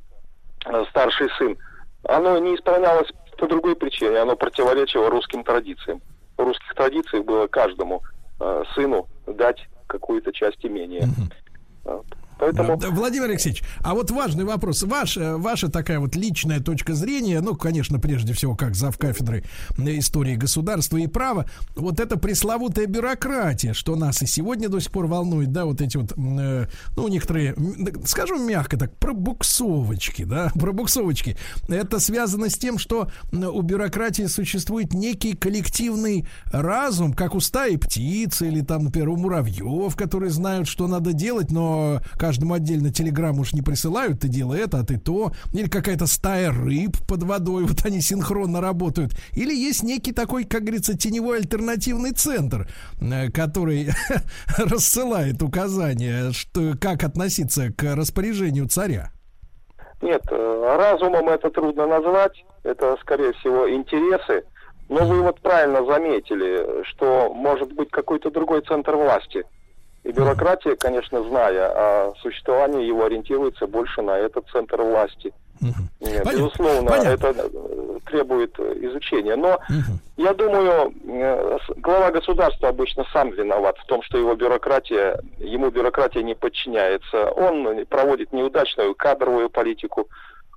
э, 0.65 0.85
старший 0.91 1.29
сын, 1.39 1.57
оно 2.09 2.39
не 2.39 2.57
исполнялось 2.57 3.11
по 3.39 3.47
другой 3.47 3.77
причине, 3.77 4.19
оно 4.19 4.37
противоречило 4.37 5.11
русским 5.11 5.45
традициям. 5.45 6.01
В 6.37 6.43
русских 6.43 6.75
традициях 6.75 7.25
было 7.25 7.47
каждому 7.47 8.03
э, 8.41 8.65
сыну 8.75 9.09
дать 9.27 9.67
какую-то 9.87 10.33
часть 10.33 10.65
имения. 10.65 11.09
Вот. 11.85 12.07
Поэтому... 12.43 12.77
Да, 12.77 12.91
Владимир 12.91 13.31
Алексеевич, 13.31 13.63
а 13.85 13.95
вот 13.95 14.11
важный 14.11 14.43
вопрос. 14.43 14.83
Ваш, 14.83 15.17
э, 15.17 15.37
ваша 15.37 15.69
такая 15.69 16.01
вот 16.01 16.17
личная 16.17 16.59
точка 16.59 16.93
зрения, 16.95 17.41
ну, 17.41 17.55
конечно, 17.55 18.01
прежде 18.01 18.33
всего, 18.33 18.57
как 18.57 18.75
зав 18.75 18.99
кафедры 18.99 19.45
истории 19.79 20.35
государства 20.35 20.97
и 20.97 21.07
права, 21.07 21.47
вот 21.77 22.01
эта 22.01 22.19
пресловутая 22.19 22.87
бюрократия, 22.87 23.75
что 23.75 23.95
нас 23.95 24.23
и 24.23 24.27
сегодня 24.27 24.69
до 24.69 24.81
сих 24.81 24.91
пор 24.91 25.07
волнует, 25.07 25.53
да, 25.53 25.67
вот 25.67 25.81
эти 25.81 25.97
вот, 25.97 26.15
э, 26.17 26.67
ну, 26.97 27.09
некоторые, 27.09 27.55
скажем 28.07 28.45
мягко 28.45 28.77
так, 28.77 28.93
пробуксовочки, 28.97 30.25
да, 30.25 30.51
пробуксовочки. 30.55 31.37
Это 31.69 32.01
связано 32.01 32.51
с 32.51 32.59
тем, 32.59 32.79
что 32.79 33.09
у 33.31 33.63
бюрократии 33.63 34.27
существует 34.27 34.95
некий 34.95 35.35
коллективный 35.35 36.27
разум, 36.47 37.13
как 37.13 37.37
у 37.37 37.41
стаи 37.41 37.77
птиц 37.77 38.43
или 38.43 38.63
там, 38.63 38.87
например, 38.87 39.11
у 39.11 39.17
муравьев, 39.17 39.95
которые 39.95 40.31
знают, 40.31 40.67
что 40.67 40.89
надо 40.89 41.13
делать, 41.13 41.53
но 41.53 42.01
каждому 42.33 42.55
отдельно 42.55 42.91
телеграмму 42.91 43.43
уж 43.43 43.53
не 43.53 43.61
присылают, 43.61 44.21
ты 44.21 44.29
делай 44.29 44.61
это, 44.61 44.79
а 44.79 44.85
ты 44.85 44.99
то. 44.99 45.33
Или 45.53 45.69
какая-то 45.69 46.07
стая 46.07 46.51
рыб 46.51 46.97
под 47.07 47.25
водой, 47.25 47.65
вот 47.69 47.85
они 47.85 48.01
синхронно 48.01 48.63
работают. 48.63 49.13
Или 49.35 49.55
есть 49.55 49.83
некий 49.83 50.13
такой, 50.13 50.45
как 50.45 50.63
говорится, 50.63 50.97
теневой 50.97 51.41
альтернативный 51.41 52.13
центр, 52.13 52.67
э, 53.03 53.31
который 53.31 53.91
рассылает 54.57 55.43
указания, 55.43 56.33
что, 56.33 56.73
как 56.81 57.05
относиться 57.05 57.71
к 57.71 57.95
распоряжению 57.95 58.67
царя. 58.67 59.11
Нет, 60.01 60.23
э, 60.31 60.77
разумом 60.79 61.29
это 61.29 61.51
трудно 61.51 61.87
назвать, 61.87 62.43
это, 62.63 62.97
скорее 63.03 63.35
всего, 63.35 63.71
интересы. 63.71 64.43
Но 64.89 65.05
вы 65.05 65.21
вот 65.21 65.39
правильно 65.41 65.85
заметили, 65.85 66.83
что 66.85 67.31
может 67.35 67.75
быть 67.75 67.91
какой-то 67.91 68.31
другой 68.31 68.63
центр 68.63 68.97
власти. 68.97 69.45
И 70.05 70.11
бюрократия, 70.11 70.75
конечно, 70.77 71.23
зная 71.23 71.69
о 71.69 72.15
существовании 72.21 72.87
его, 72.87 73.05
ориентируется 73.05 73.67
больше 73.67 74.03
на 74.03 74.19
этот 74.19 74.49
центр 74.51 74.83
власти. 74.83 75.33
Нет, 75.61 75.75
Понятно. 76.25 76.31
безусловно, 76.33 76.91
Понятно. 76.91 77.09
это 77.29 77.35
э, 77.53 77.99
требует 78.07 78.53
э, 78.59 78.75
изучения. 78.81 79.37
Но 79.37 79.61
я 80.17 80.35
думаю, 80.35 80.93
э, 81.07 81.59
глава 81.77 82.11
государства 82.11 82.71
обычно 82.71 83.05
сам 83.13 83.31
виноват 83.31 83.79
в 83.79 83.87
том, 83.87 84.03
что 84.03 84.19
его 84.19 84.35
бюрократия, 84.35 85.21
ему 85.39 85.71
бюрократия 85.71 86.25
не 86.25 86.35
подчиняется. 86.35 87.31
Он 87.31 87.87
проводит 87.87 88.33
неудачную 88.33 88.97
кадровую 88.97 89.51
политику. 89.51 90.09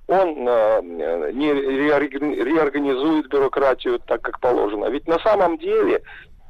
Он 0.08 0.28
не 0.34 1.52
реорг- 1.52 2.44
реорганизует 2.44 3.28
бюрократию 3.28 4.00
так, 4.00 4.22
как 4.22 4.40
положено. 4.40 4.86
Ведь 4.86 5.06
на 5.06 5.18
самом 5.20 5.58
деле, 5.58 6.02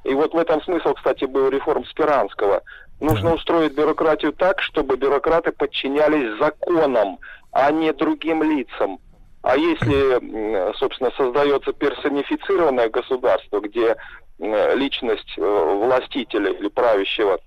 и 0.04 0.14
вот 0.14 0.32
в 0.32 0.38
этом 0.38 0.62
смысл, 0.62 0.94
кстати, 0.94 1.24
был 1.26 1.48
реформ 1.50 1.84
Спиранского, 1.86 2.62
нужно 3.00 3.34
устроить 3.34 3.74
бюрократию 3.74 4.32
так, 4.32 4.60
чтобы 4.60 4.96
бюрократы 4.96 5.52
подчинялись 5.52 6.38
законам, 6.38 7.18
а 7.52 7.70
не 7.70 7.92
другим 7.92 8.42
лицам. 8.42 8.98
А 9.42 9.56
если, 9.56 10.74
собственно, 10.76 11.10
создается 11.16 11.72
персонифицированное 11.72 12.88
государство, 12.88 13.60
где 13.60 13.96
личность 14.38 15.32
э, 15.38 15.40
властителя 15.40 16.52
или 16.52 16.68
правящего 16.68 17.38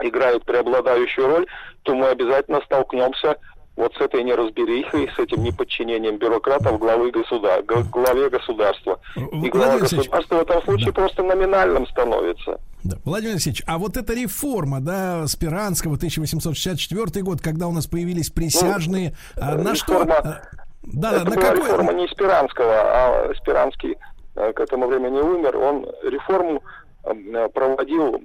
играет 0.00 0.44
преобладающую 0.44 1.26
роль, 1.26 1.46
то 1.82 1.94
мы 1.94 2.08
обязательно 2.08 2.60
столкнемся 2.64 3.36
вот 3.78 3.94
с 3.94 4.00
этой 4.00 4.24
неразберихой, 4.24 5.08
с 5.14 5.18
этим 5.20 5.44
неподчинением 5.44 6.18
бюрократов 6.18 6.78
главы 6.80 7.12
государства, 7.12 7.82
главе 7.92 8.28
государства. 8.28 8.98
И 9.14 9.20
Владимир 9.20 9.50
глава 9.52 9.72
Алексеевич, 9.74 10.10
государства 10.10 10.34
в 10.36 10.40
этом 10.42 10.62
случае 10.64 10.92
просто 10.92 11.22
номинальным 11.22 11.86
становится. 11.86 12.60
Да. 12.82 12.96
Владимир 13.04 13.34
Алексеевич, 13.34 13.62
а 13.66 13.78
вот 13.78 13.96
эта 13.96 14.14
реформа, 14.14 14.80
да, 14.80 15.26
Спиранского, 15.28 15.94
1864 15.94 17.22
год, 17.24 17.40
когда 17.40 17.68
у 17.68 17.72
нас 17.72 17.86
появились 17.86 18.30
присяжные, 18.30 19.14
а, 19.36 19.54
на 19.54 19.76
что... 19.76 19.92
реформа- 19.92 20.14
а, 20.24 20.42
Да, 20.82 21.12
Это 21.12 21.24
на 21.24 21.30
была 21.30 21.40
какой... 21.42 21.58
реформа 21.58 21.92
не 21.92 22.08
Спиранского, 22.08 22.74
а 22.74 23.32
Спиранский 23.36 23.96
э, 24.34 24.52
к 24.54 24.60
этому 24.60 24.88
времени 24.88 25.20
умер. 25.20 25.56
Он 25.56 25.86
реформу 26.02 26.64
э, 27.04 27.48
проводил 27.54 28.16
э, 28.16 28.20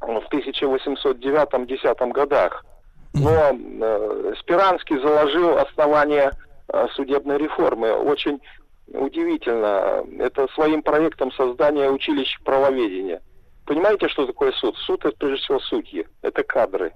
в 0.00 0.22
1809-10 0.30 2.12
годах. 2.12 2.66
Но 3.14 3.50
э, 3.52 4.34
Спиранский 4.40 5.00
заложил 5.00 5.58
основание 5.58 6.30
э, 6.68 6.86
судебной 6.94 7.38
реформы. 7.38 7.92
Очень 7.92 8.40
удивительно. 8.88 10.04
Это 10.18 10.48
своим 10.54 10.82
проектом 10.82 11.32
создания 11.32 11.90
училищ 11.90 12.38
правоведения. 12.44 13.20
Понимаете, 13.66 14.08
что 14.08 14.26
такое 14.26 14.52
суд? 14.52 14.76
Суд 14.78 15.04
это 15.04 15.16
прежде 15.16 15.44
всего 15.44 15.60
судьи, 15.60 16.06
это 16.22 16.42
кадры. 16.42 16.92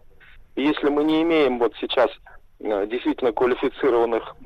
И 0.56 0.62
если 0.62 0.88
мы 0.88 1.04
не 1.04 1.22
имеем 1.22 1.58
вот 1.58 1.74
сейчас 1.80 2.10
э, 2.60 2.86
действительно 2.86 3.32
квалифицированных 3.32 4.36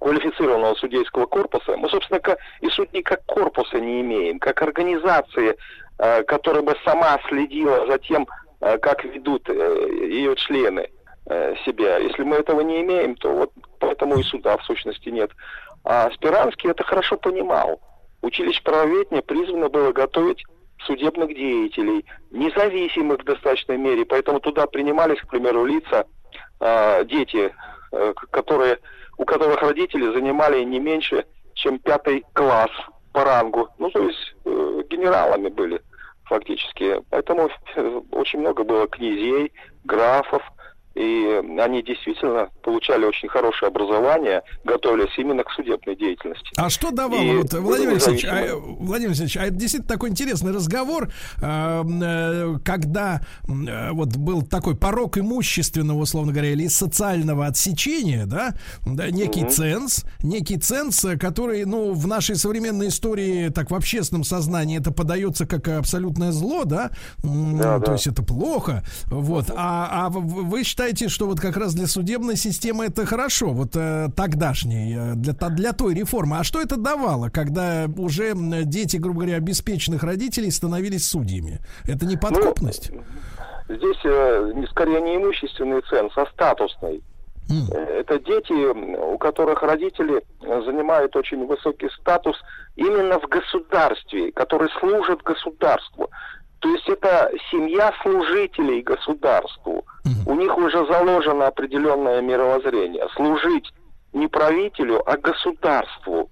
квалифицированного 0.00 0.74
судейского 0.74 1.26
корпуса, 1.26 1.76
мы, 1.76 1.88
собственно, 1.88 2.20
и 2.60 2.68
судей 2.70 3.02
как 3.02 3.24
корпуса 3.24 3.78
не 3.78 4.00
имеем, 4.00 4.38
как 4.38 4.60
организации, 4.62 5.56
э, 5.98 6.22
которая 6.24 6.62
бы 6.62 6.74
сама 6.84 7.18
следила 7.28 7.86
за 7.86 7.98
тем, 7.98 8.26
как 8.60 9.04
ведут 9.04 9.48
ее 9.48 10.34
члены 10.36 10.88
себя. 11.64 11.98
Если 11.98 12.22
мы 12.22 12.36
этого 12.36 12.60
не 12.60 12.82
имеем, 12.82 13.16
то 13.16 13.30
вот 13.32 13.52
поэтому 13.80 14.18
и 14.18 14.22
суда 14.22 14.56
в 14.56 14.64
сущности 14.64 15.08
нет. 15.08 15.30
А 15.84 16.10
Спиранский 16.12 16.70
это 16.70 16.84
хорошо 16.84 17.16
понимал. 17.16 17.80
Училище 18.22 18.62
правоведения 18.62 19.22
призвано 19.22 19.68
было 19.68 19.92
готовить 19.92 20.42
судебных 20.84 21.28
деятелей, 21.28 22.04
независимых 22.30 23.20
в 23.20 23.24
достаточной 23.24 23.78
мере, 23.78 24.04
поэтому 24.04 24.40
туда 24.40 24.66
принимались, 24.66 25.20
к 25.20 25.28
примеру, 25.28 25.64
лица, 25.64 26.04
э, 26.60 27.04
дети, 27.04 27.52
э, 27.92 28.14
которые, 28.30 28.78
у 29.16 29.24
которых 29.24 29.62
родители 29.62 30.12
занимали 30.12 30.62
не 30.64 30.80
меньше, 30.80 31.24
чем 31.54 31.78
пятый 31.78 32.24
класс 32.32 32.70
по 33.12 33.24
рангу, 33.24 33.68
ну, 33.78 33.90
то 33.90 34.02
есть 34.02 34.36
э, 34.44 34.82
генералами 34.90 35.48
были 35.48 35.80
фактически. 36.26 37.02
Поэтому 37.10 37.48
очень 38.12 38.40
много 38.40 38.64
было 38.64 38.86
князей, 38.86 39.52
графов, 39.84 40.42
и 40.96 41.42
они 41.60 41.82
действительно 41.82 42.48
получали 42.62 43.04
очень 43.04 43.28
хорошее 43.28 43.68
образование, 43.68 44.42
готовились 44.64 45.12
именно 45.18 45.44
к 45.44 45.50
судебной 45.50 45.94
деятельности. 45.94 46.48
А 46.56 46.70
что 46.70 46.90
давало, 46.90 47.22
и 47.22 47.36
вот, 47.36 47.52
Владимир 47.52 47.92
Алексеевич, 47.92 48.24
а, 48.24 48.56
Владимир 48.56 49.10
Алексеевич, 49.10 49.36
а 49.36 49.44
это 49.44 49.56
действительно 49.56 49.92
такой 49.92 50.08
интересный 50.08 50.52
разговор, 50.52 51.10
а, 51.42 51.84
э, 51.84 52.54
когда 52.64 53.20
э, 53.46 53.90
вот 53.92 54.16
был 54.16 54.40
такой 54.40 54.74
порог 54.74 55.18
имущественного, 55.18 55.98
условно 55.98 56.32
говоря, 56.32 56.52
или 56.52 56.66
социального 56.66 57.44
отсечения, 57.44 58.24
да, 58.24 58.54
некий 58.86 59.42
угу. 59.42 59.50
ценз, 59.50 60.04
некий 60.22 60.56
ценз, 60.56 61.04
который, 61.20 61.66
ну, 61.66 61.92
в 61.92 62.06
нашей 62.06 62.36
современной 62.36 62.88
истории, 62.88 63.50
так 63.50 63.70
в 63.70 63.74
общественном 63.74 64.24
сознании 64.24 64.78
это 64.78 64.92
подается 64.92 65.46
как 65.46 65.68
абсолютное 65.68 66.32
зло, 66.32 66.64
да, 66.64 66.90
да 67.22 67.78
то 67.80 67.86
да. 67.86 67.92
есть 67.92 68.06
это 68.06 68.22
плохо, 68.22 68.82
вот, 69.08 69.50
а, 69.54 70.06
а 70.06 70.08
вы 70.08 70.64
считаете, 70.64 70.85
считаете, 70.86 71.08
что 71.08 71.26
вот 71.26 71.40
как 71.40 71.56
раз 71.56 71.74
для 71.74 71.86
судебной 71.86 72.36
системы 72.36 72.86
это 72.86 73.04
хорошо, 73.06 73.48
вот 73.48 73.70
э, 73.74 74.08
тогдашней, 74.16 74.94
э, 74.96 75.14
для, 75.14 75.32
для 75.32 75.72
той 75.72 75.94
реформы. 75.94 76.38
А 76.38 76.44
что 76.44 76.60
это 76.60 76.76
давало, 76.76 77.28
когда 77.28 77.86
уже 77.96 78.32
дети, 78.34 78.96
грубо 78.96 79.20
говоря, 79.20 79.36
обеспеченных 79.36 80.04
родителей 80.04 80.50
становились 80.50 81.08
судьями? 81.08 81.58
Это 81.88 82.06
не 82.06 82.16
подкупность? 82.16 82.90
Ну, 82.92 83.74
здесь 83.74 83.98
э, 84.04 84.52
скорее 84.70 85.00
не 85.00 85.16
имущественный 85.16 85.82
ценз, 85.90 86.12
а 86.16 86.26
статусный. 86.26 87.02
Mm. 87.48 87.74
Это 87.74 88.18
дети, 88.18 88.52
у 89.14 89.18
которых 89.18 89.62
родители 89.62 90.22
занимают 90.40 91.14
очень 91.16 91.46
высокий 91.46 91.88
статус 92.00 92.36
именно 92.76 93.18
в 93.20 93.28
государстве, 93.28 94.32
который 94.32 94.68
служит 94.80 95.22
государству. 95.22 96.10
То 96.60 96.68
есть 96.70 96.88
это 96.88 97.30
семья 97.50 97.92
служителей 98.02 98.82
государству. 98.82 99.84
У 100.26 100.34
них 100.34 100.56
уже 100.56 100.86
заложено 100.86 101.46
определенное 101.46 102.20
мировоззрение. 102.20 103.06
Служить 103.14 103.72
не 104.12 104.28
правителю, 104.28 105.02
а 105.08 105.16
государству. 105.16 106.30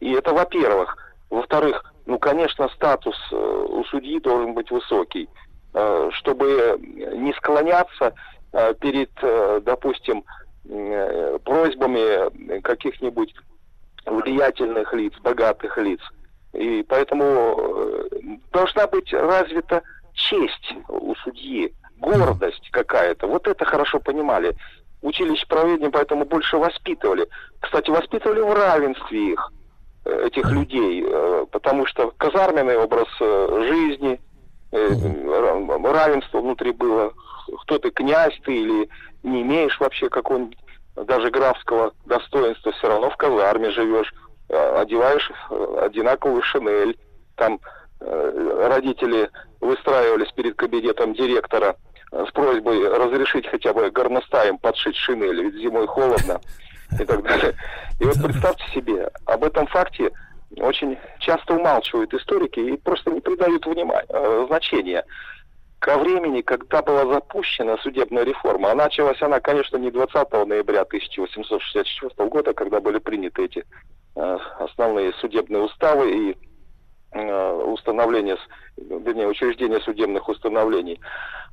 И 0.00 0.12
это 0.12 0.32
во-первых. 0.32 0.96
Во-вторых, 1.30 1.92
ну, 2.06 2.18
конечно, 2.18 2.68
статус 2.70 3.16
э, 3.30 3.36
у 3.36 3.84
судьи 3.84 4.18
должен 4.20 4.54
быть 4.54 4.70
высокий, 4.70 5.28
э, 5.74 6.10
чтобы 6.14 6.78
не 6.80 7.34
склоняться 7.34 8.14
э, 8.52 8.74
перед, 8.80 9.10
допустим, 9.64 10.24
просьбами 11.44 12.60
каких-нибудь 12.60 13.34
влиятельных 14.04 14.92
лиц, 14.92 15.14
богатых 15.22 15.78
лиц. 15.78 16.00
И 16.52 16.82
поэтому 16.88 18.04
должна 18.52 18.86
быть 18.86 19.12
развита 19.12 19.82
честь 20.14 20.74
у 20.88 21.14
судьи 21.16 21.72
гордость 21.98 22.70
какая-то. 22.70 23.26
Вот 23.26 23.46
это 23.46 23.64
хорошо 23.64 24.00
понимали. 24.00 24.56
Училище 25.02 25.46
правления 25.46 25.90
поэтому 25.90 26.24
больше 26.24 26.56
воспитывали. 26.56 27.28
Кстати, 27.60 27.90
воспитывали 27.90 28.40
в 28.40 28.52
равенстве 28.52 29.32
их, 29.32 29.52
э, 30.04 30.26
этих 30.26 30.50
людей, 30.50 31.04
э, 31.06 31.46
потому 31.50 31.86
что 31.86 32.12
казарменный 32.16 32.76
образ 32.76 33.08
э, 33.20 33.64
жизни, 33.68 34.20
равенство 34.70 36.40
внутри 36.40 36.72
было. 36.72 37.12
Кто 37.62 37.78
ты, 37.78 37.90
князь 37.90 38.38
ты 38.44 38.54
или 38.54 38.88
не 39.22 39.40
имеешь 39.40 39.80
вообще 39.80 40.10
какого-нибудь 40.10 40.58
даже 41.06 41.30
графского 41.30 41.94
достоинства, 42.04 42.72
все 42.72 42.88
равно 42.88 43.08
в 43.08 43.16
казарме 43.16 43.70
живешь, 43.70 44.12
одеваешь 44.48 45.30
одинаковую 45.80 46.42
шинель, 46.42 46.98
там 47.36 47.60
родители 48.00 49.30
выстраивались 49.60 50.30
перед 50.32 50.54
кабинетом 50.54 51.14
директора– 51.14 51.76
с 52.10 52.30
просьбой 52.32 52.88
разрешить 52.88 53.46
хотя 53.46 53.72
бы 53.72 53.90
горностаем 53.90 54.58
подшить 54.58 54.96
шинель, 54.96 55.42
ведь 55.42 55.56
зимой 55.56 55.86
холодно 55.86 56.40
и 56.98 57.04
так 57.04 57.22
далее. 57.22 57.54
И 58.00 58.04
вот 58.04 58.16
представьте 58.22 58.64
себе, 58.74 59.10
об 59.26 59.44
этом 59.44 59.66
факте 59.66 60.10
очень 60.56 60.96
часто 61.18 61.54
умалчивают 61.54 62.14
историки 62.14 62.60
и 62.60 62.76
просто 62.78 63.10
не 63.10 63.20
придают 63.20 63.66
внимания, 63.66 64.06
э, 64.08 64.44
значения. 64.48 65.04
Ко 65.80 65.96
времени, 65.98 66.40
когда 66.40 66.82
была 66.82 67.06
запущена 67.12 67.76
судебная 67.78 68.24
реформа, 68.24 68.72
а 68.72 68.74
началась 68.74 69.20
она, 69.22 69.38
конечно, 69.38 69.76
не 69.76 69.90
20 69.90 70.32
ноября 70.46 70.82
1864 70.82 72.28
года, 72.28 72.52
когда 72.54 72.80
были 72.80 72.98
приняты 72.98 73.44
эти 73.44 73.58
э, 73.58 73.64
основные 74.58 75.12
судебные 75.14 75.62
уставы 75.62 76.10
и 76.10 76.36
э, 77.12 77.52
установления, 77.64 78.36
вернее, 78.76 79.28
учреждения 79.28 79.80
судебных 79.80 80.28
установлений, 80.28 81.00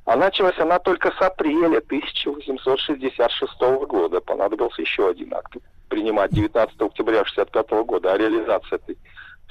а 0.04 0.16
началась 0.16 0.58
она 0.58 0.78
только 0.78 1.12
с 1.12 1.20
апреля 1.20 1.78
1866 1.78 3.60
года. 3.88 4.20
Понадобился 4.20 4.82
еще 4.82 5.08
один 5.08 5.34
акт 5.34 5.56
принимать 5.88 6.32
19 6.32 6.80
октября 6.80 7.20
1965 7.20 7.70
года 7.84 8.12
о 8.12 8.18
реализации 8.18 8.76
этой 8.76 8.98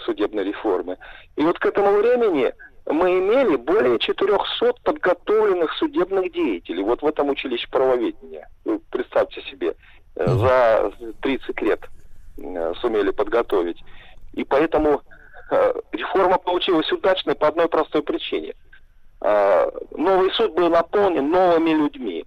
судебной 0.05 0.45
реформы. 0.45 0.97
И 1.35 1.41
вот 1.41 1.59
к 1.59 1.65
этому 1.65 1.91
времени 1.97 2.53
мы 2.85 3.19
имели 3.19 3.55
более 3.55 3.99
400 3.99 4.73
подготовленных 4.83 5.73
судебных 5.73 6.31
деятелей. 6.31 6.83
Вот 6.83 7.01
в 7.01 7.05
этом 7.05 7.29
училище 7.29 7.67
правоведения. 7.69 8.47
Представьте 8.91 9.41
себе, 9.41 9.75
э, 10.15 10.27
за 10.27 10.91
30 11.21 11.61
лет 11.61 11.79
э, 11.83 11.87
сумели 12.81 13.11
подготовить. 13.11 13.83
И 14.33 14.43
поэтому 14.43 15.01
э, 15.51 15.73
реформа 15.91 16.37
получилась 16.37 16.91
удачной 16.91 17.35
по 17.35 17.47
одной 17.47 17.67
простой 17.67 18.03
причине– 18.03 18.53
Э, 19.21 19.71
новый 19.91 20.31
суд 20.33 20.53
был 20.53 20.69
наполнен 20.69 21.29
новыми 21.29 21.71
людьми. 21.71 22.25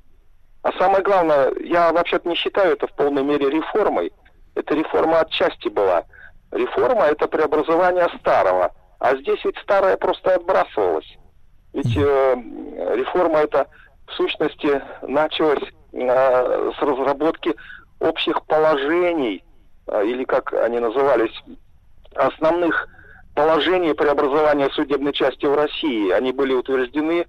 А 0.62 0.72
самое 0.72 1.02
главное, 1.02 1.52
я 1.60 1.93
вообще-то 1.93 2.28
не 2.28 2.35
считаю 2.35 2.72
это 2.72 2.89
в 2.89 2.93
полной 2.93 3.22
мере 3.22 3.48
реформой. 3.48 4.12
Это 4.56 4.74
реформа 4.74 5.20
отчасти 5.20 5.68
была. 5.68 6.05
Реформа– 6.51 7.05
это 7.06 7.28
преобразование 7.28 8.09
старого. 8.18 8.72
А 8.98 9.16
здесь 9.16 9.44
ведь 9.44 9.59
старое 9.59 9.97
просто 9.97 10.35
отбрасывалось. 10.35 11.06
Ведь 11.72 11.97
э, 11.97 12.35
реформа 12.97 13.40
это 13.40 13.68
в 14.09 14.12
сущности 14.14 14.82
началась 15.02 15.62
э, 15.93 16.72
с 16.76 16.82
разработки 16.82 17.55
общих 18.01 18.43
положений, 18.47 19.44
э, 19.44 19.48
или 20.05 20.24
как 20.24 20.52
они 20.52 20.78
назывались, 20.78 21.32
основных 22.15 22.89
положение 23.35 23.94
преобразования 23.94 24.69
судебной 24.70 25.12
части 25.12 25.44
в 25.47 25.55
России. 25.55 26.10
Они 26.10 26.32
были 26.32 26.55
утверждены 26.55 27.27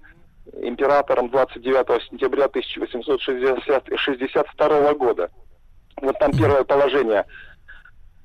императором 0.62 1.30
29 1.30 2.04
сентября 2.10 2.46
1862 2.46 4.94
года. 4.96 5.30
Вот 6.02 6.18
там 6.20 6.32
первое 6.32 6.64
положение. 6.64 7.26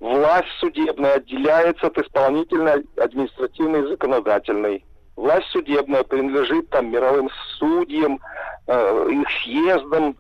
Власть 0.01 0.49
судебная 0.61 1.17
отделяется 1.17 1.89
от 1.89 1.99
исполнительной, 1.99 2.87
административной 2.97 3.85
и 3.85 3.89
законодательной. 3.89 4.83
Власть 5.17 5.49
судебная 5.49 6.03
принадлежит 6.03 6.71
там 6.71 6.91
мировым 6.91 7.29
судьям, 7.59 8.19
э, 8.67 9.09
их 9.11 9.29
съездам, 9.43 10.17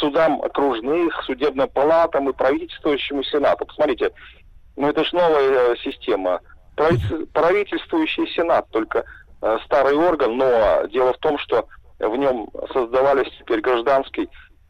судам 0.00 0.42
окружных, 0.42 1.22
судебным 1.24 1.68
палатам 1.68 2.28
и 2.28 2.32
правительствующему 2.32 3.22
сенату. 3.24 3.66
Посмотрите, 3.66 4.12
ну 4.76 4.88
это 4.88 5.04
же 5.04 5.14
новая 5.14 5.72
э, 5.72 5.76
система 5.82 6.40
правительствующий 7.32 8.28
Сенат 8.28 8.68
только 8.70 9.04
э, 9.42 9.58
старый 9.64 9.96
орган, 9.96 10.36
но 10.36 10.86
дело 10.86 11.12
в 11.12 11.18
том, 11.18 11.38
что 11.38 11.66
в 11.98 12.16
нем 12.16 12.48
создавались 12.72 13.32
теперь 13.38 13.60
гражданский 13.60 14.28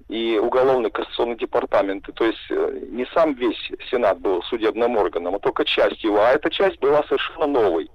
и 0.09 0.39
уголовный 0.39 0.91
кассационный 0.91 1.37
департаменты. 1.37 2.13
То 2.13 2.25
есть 2.25 2.39
э, 2.51 2.81
не 2.91 3.07
сам 3.13 3.35
весь 3.35 3.71
Сенат 3.91 4.19
был 4.21 4.43
судебным 4.45 4.97
органом, 4.97 5.35
а 5.35 5.39
только 5.39 5.65
часть 5.65 6.03
его. 6.03 6.21
А 6.21 6.31
эта 6.31 6.51
часть 6.51 6.79
была 6.81 7.03
совершенно 7.05 7.47
новой. 7.47 7.91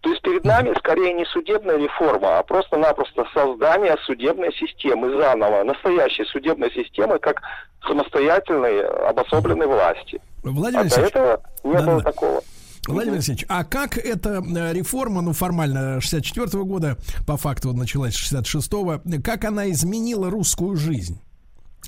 То 0.00 0.10
есть 0.10 0.22
перед 0.22 0.44
нами 0.44 0.72
скорее 0.78 1.14
не 1.14 1.24
судебная 1.26 1.78
реформа, 1.78 2.38
а 2.38 2.42
просто-напросто 2.42 3.26
создание 3.34 3.96
судебной 4.04 4.52
системы 4.54 5.16
заново, 5.16 5.64
настоящей 5.64 6.24
судебной 6.26 6.70
системы, 6.72 7.18
как 7.18 7.42
самостоятельной 7.86 8.82
обособленной 9.08 9.66
власти. 9.66 10.20
Владимир 10.42 10.68
а 10.68 10.72
до 10.72 10.80
Алексеевич, 10.80 11.10
этого 11.10 11.42
не 11.64 11.74
да, 11.74 11.82
было 11.82 12.02
да. 12.02 12.10
такого. 12.12 12.40
Владимир 12.86 13.14
Алексеевич, 13.14 13.44
а 13.48 13.64
как 13.64 13.98
эта 13.98 14.42
э, 14.42 14.72
реформа, 14.72 15.22
ну, 15.22 15.32
формально 15.32 16.00
64 16.00 16.46
-го 16.46 16.64
года, 16.64 16.96
по 17.26 17.36
факту 17.36 17.72
началась 17.72 18.14
66-го, 18.14 19.00
как 19.24 19.44
она 19.44 19.68
изменила 19.70 20.30
русскую 20.30 20.76
жизнь? 20.76 21.20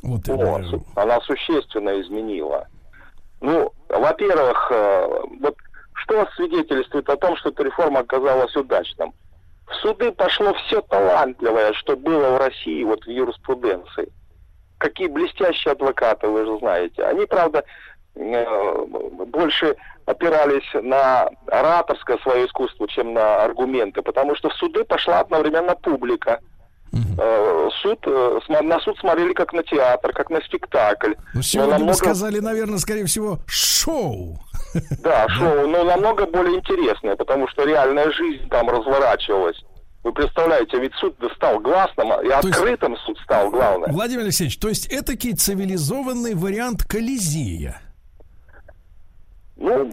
Вот, 0.02 0.28
О, 0.28 0.58
э, 0.58 0.64
су- 0.64 0.84
она 0.96 1.20
существенно 1.20 2.00
изменила. 2.00 2.66
Ну, 3.40 3.72
во-первых, 3.88 4.72
э, 4.72 5.06
вот 5.40 5.56
что 6.02 6.26
свидетельствует 6.36 7.08
о 7.08 7.16
том, 7.16 7.36
что 7.36 7.50
эта 7.50 7.62
реформа 7.64 8.00
оказалась 8.00 8.54
удачным? 8.56 9.12
В 9.66 9.74
суды 9.82 10.12
пошло 10.12 10.54
все 10.54 10.80
талантливое, 10.82 11.72
что 11.74 11.96
было 11.96 12.30
в 12.30 12.38
России, 12.38 12.84
вот 12.84 13.04
в 13.04 13.08
юриспруденции. 13.10 14.08
Какие 14.78 15.08
блестящие 15.08 15.72
адвокаты, 15.72 16.28
вы 16.28 16.46
же 16.46 16.58
знаете. 16.58 17.02
Они, 17.04 17.26
правда, 17.26 17.64
э, 18.14 18.84
больше 19.26 19.76
опирались 20.06 20.64
на 20.72 21.28
ораторское 21.48 22.16
свое 22.18 22.46
искусство, 22.46 22.88
чем 22.88 23.12
на 23.12 23.42
аргументы, 23.44 24.00
потому 24.02 24.34
что 24.36 24.48
в 24.48 24.54
суды 24.54 24.84
пошла 24.84 25.20
одновременно 25.20 25.74
публика. 25.74 26.40
Э, 27.20 27.68
Суд, 27.82 27.98
э, 28.06 28.40
на 28.48 28.80
суд 28.80 28.96
смотрели 28.98 29.34
как 29.34 29.52
на 29.52 29.62
театр, 29.62 30.12
как 30.14 30.30
на 30.30 30.40
спектакль. 30.40 31.12
ну, 31.34 31.42
сегодня 31.42 31.74
намного- 31.74 31.94
сказали, 31.98 32.38
наверное, 32.40 32.78
скорее 32.78 33.04
всего, 33.04 33.38
шоу. 33.46 34.38
Да, 35.02 35.28
шоу, 35.28 35.66
но 35.66 35.84
намного 35.84 36.26
более 36.26 36.56
интересное, 36.58 37.16
потому 37.16 37.48
что 37.48 37.64
реальная 37.64 38.10
жизнь 38.12 38.48
там 38.48 38.68
разворачивалась. 38.68 39.56
Вы 40.04 40.12
представляете, 40.12 40.78
ведь 40.78 40.94
суд 40.94 41.16
стал 41.36 41.58
гласным, 41.60 42.12
и 42.22 42.26
есть- 42.26 42.44
открытым 42.44 42.96
суд 42.98 43.18
стал 43.24 43.50
главное. 43.50 43.90
Владимир 43.92 44.22
Алексеевич, 44.22 44.58
то 44.58 44.68
есть 44.68 44.86
этакий 44.92 45.34
цивилизованный 45.34 46.34
вариант 46.34 46.84
Колизея. 46.84 47.80
Ну, 49.56 49.90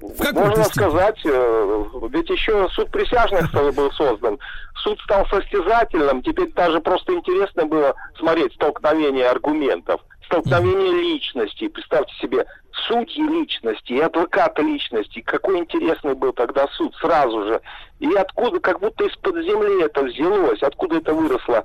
какой-то 0.00 0.40
можно 0.40 0.64
сказать, 0.64 1.18
э, 1.24 1.84
ведь 2.10 2.30
еще 2.30 2.66
суд 2.70 2.90
присяжных 2.90 3.52
был 3.74 3.90
создан. 3.92 4.38
Суд 4.82 4.98
стал 5.00 5.26
состязательным, 5.26 6.22
теперь 6.22 6.50
даже 6.54 6.80
просто 6.80 7.12
интересно 7.12 7.66
было 7.66 7.94
смотреть 8.18 8.54
столкновение 8.54 9.28
аргументов, 9.28 10.00
столкновение 10.26 10.92
личностей. 10.92 11.68
Представьте 11.68 12.14
себе, 12.20 12.46
судьи 12.88 13.22
личности 13.22 13.92
и 13.92 14.00
адвокаты 14.00 14.62
личности. 14.62 15.20
Какой 15.20 15.58
интересный 15.58 16.14
был 16.14 16.32
тогда 16.32 16.66
суд 16.68 16.94
сразу 16.96 17.44
же. 17.44 17.60
И 18.00 18.12
откуда, 18.14 18.60
как 18.60 18.80
будто 18.80 19.04
из-под 19.04 19.36
земли 19.36 19.82
это 19.84 20.02
взялось, 20.02 20.62
откуда 20.62 20.96
это 20.98 21.14
выросло. 21.14 21.64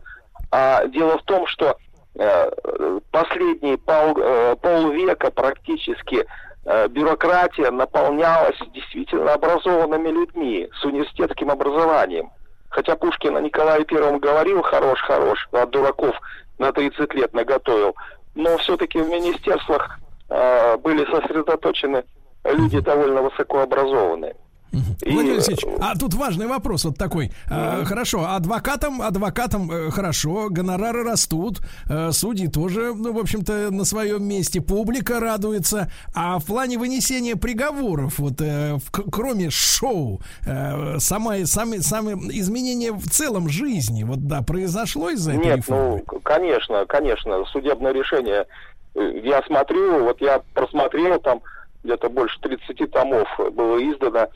А 0.51 0.85
дело 0.87 1.17
в 1.17 1.23
том, 1.23 1.45
что 1.47 1.77
э, 2.15 2.99
последние 3.11 3.77
пол, 3.77 4.17
э, 4.17 4.55
полвека 4.61 5.31
практически 5.31 6.25
э, 6.65 6.87
бюрократия 6.87 7.71
наполнялась 7.71 8.57
действительно 8.73 9.33
образованными 9.33 10.09
людьми 10.09 10.69
с 10.79 10.85
университетским 10.85 11.51
образованием. 11.51 12.31
Хотя 12.69 12.95
Пушкин 12.95 13.35
о 13.37 13.41
Николае 13.41 13.85
Первом 13.85 14.19
говорил 14.19 14.61
хорош, 14.61 15.01
хорош, 15.01 15.47
а 15.51 15.65
дураков 15.65 16.15
на 16.59 16.71
30 16.71 17.13
лет 17.13 17.33
наготовил. 17.33 17.95
Но 18.37 18.55
все-таки 18.59 18.99
в 18.99 19.09
министерствах 19.09 19.99
э, 20.29 20.77
были 20.77 21.03
сосредоточены 21.05 22.03
люди 22.45 22.79
довольно 22.79 23.23
высокообразованные. 23.23 24.35
И, 24.71 25.11
Владимир 25.11 25.35
Алексеевич, 25.35 25.63
э, 25.65 25.77
а 25.81 25.97
тут 25.97 26.13
важный 26.13 26.47
вопрос 26.47 26.85
вот 26.85 26.97
такой. 26.97 27.31
А, 27.49 27.83
хорошо, 27.85 28.25
адвокатам, 28.27 29.01
адвокатам 29.01 29.71
э, 29.71 29.89
хорошо, 29.91 30.49
гонорары 30.49 31.03
растут, 31.03 31.59
э, 31.89 32.11
судьи 32.11 32.47
тоже, 32.47 32.93
ну, 32.93 33.13
в 33.13 33.17
общем-то, 33.19 33.71
на 33.71 33.85
своем 33.85 34.23
месте, 34.23 34.61
публика 34.61 35.19
радуется. 35.19 35.89
А 36.13 36.37
в 36.39 36.45
плане 36.45 36.77
вынесения 36.77 37.35
приговоров, 37.35 38.19
вот 38.19 38.41
э, 38.41 38.75
в- 38.75 38.91
кроме 39.11 39.49
шоу, 39.49 40.21
э, 40.45 40.99
сама, 40.99 41.45
сами, 41.45 41.77
сами 41.77 42.11
изменения 42.37 42.91
в 42.91 43.07
целом 43.09 43.49
жизни, 43.49 44.03
вот 44.03 44.27
да, 44.27 44.41
произошло 44.41 45.09
из-за 45.11 45.31
этой 45.33 45.45
Нет, 45.45 45.57
реформы? 45.57 46.03
ну, 46.11 46.19
конечно, 46.21 46.85
конечно, 46.87 47.45
судебное 47.45 47.93
решение. 47.93 48.45
Я 48.95 49.41
смотрю, 49.43 50.03
вот 50.03 50.19
я 50.21 50.41
просмотрел, 50.53 51.19
там 51.19 51.41
где-то 51.83 52.09
больше 52.09 52.39
30 52.41 52.91
томов 52.91 53.27
было 53.53 53.77
издано 53.77 54.27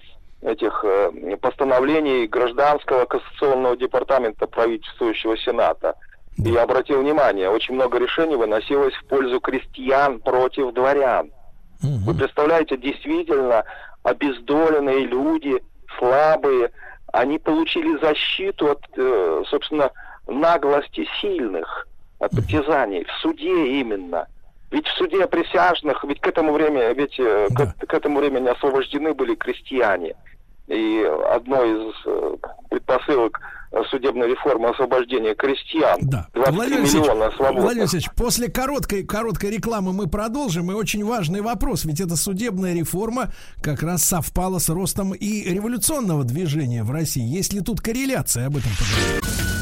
этих 0.42 0.84
э, 0.84 1.38
постановлений 1.40 2.28
гражданского 2.28 3.06
кассационного 3.06 3.78
департамента 3.78 4.48
правительствующего 4.48 5.38
Сената. 5.38 5.96
И 6.38 6.50
я 6.50 6.64
обратил 6.64 7.02
внимание, 7.02 7.50
очень 7.50 7.76
много 7.76 8.00
решений 8.00 8.36
выносилось 8.36 8.94
в 8.96 9.06
пользу 9.06 9.40
крестьян 9.40 10.20
против 10.20 10.74
дворян. 10.74 11.32
Вы 11.82 12.14
представляете, 12.14 12.78
действительно 12.78 13.64
обездоленные 14.04 15.06
люди, 15.06 15.62
слабые, 15.98 16.72
они 17.12 17.40
получили 17.40 18.00
защиту 18.00 18.72
от, 18.72 18.82
э, 18.96 19.44
собственно, 19.50 19.92
наглости 20.28 21.08
сильных, 21.20 21.88
от 22.20 22.32
притязаний. 22.32 23.04
В 23.06 23.12
суде 23.22 23.80
именно. 23.80 24.28
Ведь 24.72 24.88
в 24.88 24.98
суде 24.98 25.28
присяжных, 25.28 26.04
ведь 26.06 26.22
к 26.22 26.28
этому 26.28 26.54
времени, 26.54 26.94
ведь 26.94 27.20
э, 27.20 27.48
к, 27.54 27.86
к 27.86 27.94
этому 27.94 28.20
времени 28.20 28.48
освобождены 28.48 29.14
были 29.14 29.36
крестьяне. 29.36 30.16
И 30.68 31.04
одной 31.30 31.90
из 31.90 31.96
э, 32.06 32.36
предпосылок 32.70 33.38
э, 33.74 33.84
судебной 33.90 34.30
реформы 34.30 34.70
освобождения 34.70 35.36
крестьян. 35.36 36.00
23 36.00 36.54
Владимир 36.54 36.80
миллиона 36.80 37.32
свободных. 37.32 37.64
Владимир 37.64 37.82
Алексеевич, 37.82 38.10
после 38.16 38.50
короткой, 38.50 39.04
короткой 39.04 39.50
рекламы 39.50 39.92
мы 39.92 40.08
продолжим. 40.08 40.72
И 40.72 40.74
очень 40.74 41.04
важный 41.04 41.42
вопрос, 41.42 41.84
ведь 41.84 42.00
эта 42.00 42.16
судебная 42.16 42.74
реформа 42.74 43.34
как 43.62 43.84
раз 43.84 44.04
совпала 44.04 44.60
с 44.60 44.70
ростом 44.70 45.14
и 45.14 45.44
революционного 45.50 46.24
движения 46.24 46.84
в 46.84 46.92
России. 46.92 47.24
Есть 47.24 47.52
ли 47.52 47.60
тут 47.60 47.82
корреляция? 47.82 48.48
Об 48.48 48.56
этом 48.56 48.72
поговорим. 48.80 49.61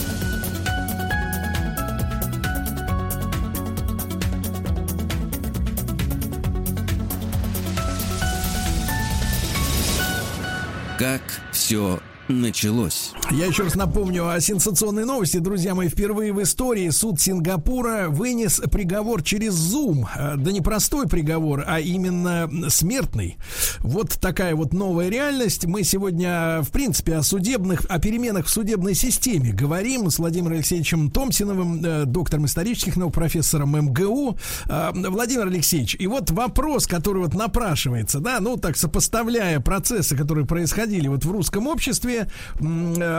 Как 11.00 11.22
все 11.54 12.02
началось. 12.28 13.14
Я 13.31 13.45
еще 13.45 13.61
раз 13.64 13.76
напомню 13.76 14.27
о 14.27 14.39
сенсационной 14.41 15.06
новости. 15.06 15.38
Друзья 15.38 15.76
мои, 15.76 15.88
впервые 15.88 16.34
в 16.34 16.41
истории 16.41 16.89
суд 16.89 17.22
Сингапура 17.22 18.07
вынес 18.10 18.60
приговор 18.72 19.22
через 19.22 19.53
Zoom. 19.53 20.07
Э, 20.15 20.35
Да 20.35 20.51
не 20.51 20.61
простой 20.61 21.07
приговор, 21.07 21.64
а 21.68 21.80
именно 21.80 22.49
смертный. 22.69 23.38
Вот 23.80 24.18
такая 24.19 24.56
вот 24.56 24.73
новая 24.73 25.10
реальность. 25.10 25.65
Мы 25.65 25.84
сегодня, 25.84 26.61
в 26.64 26.72
принципе, 26.72 27.18
о 27.18 27.23
судебных, 27.23 27.85
о 27.88 27.99
переменах 27.99 28.47
в 28.47 28.49
судебной 28.49 28.95
системе 28.95 29.53
говорим 29.53 30.10
с 30.10 30.18
Владимиром 30.18 30.53
Алексеевичем 30.53 31.11
Томсиновым, 31.11 31.85
э, 31.85 32.06
доктором 32.06 32.45
исторических 32.45 32.97
наук, 32.97 33.14
профессором 33.14 33.77
МГУ. 33.80 34.38
Э, 34.65 34.89
Владимир 34.93 35.45
Алексеевич, 35.45 35.95
и 35.99 36.07
вот 36.07 36.31
вопрос, 36.31 36.88
который 36.88 37.22
вот 37.22 37.35
напрашивается, 37.35 38.19
да, 38.22 38.39
ну 38.39 38.57
так 38.57 38.76
сопоставляя 38.76 39.60
процессы, 39.60 40.18
которые 40.18 40.47
происходили 40.47 41.07
вот 41.07 41.26
в 41.26 41.31
русском 41.31 41.68
обществе, 41.68 42.27
э, 42.60 43.19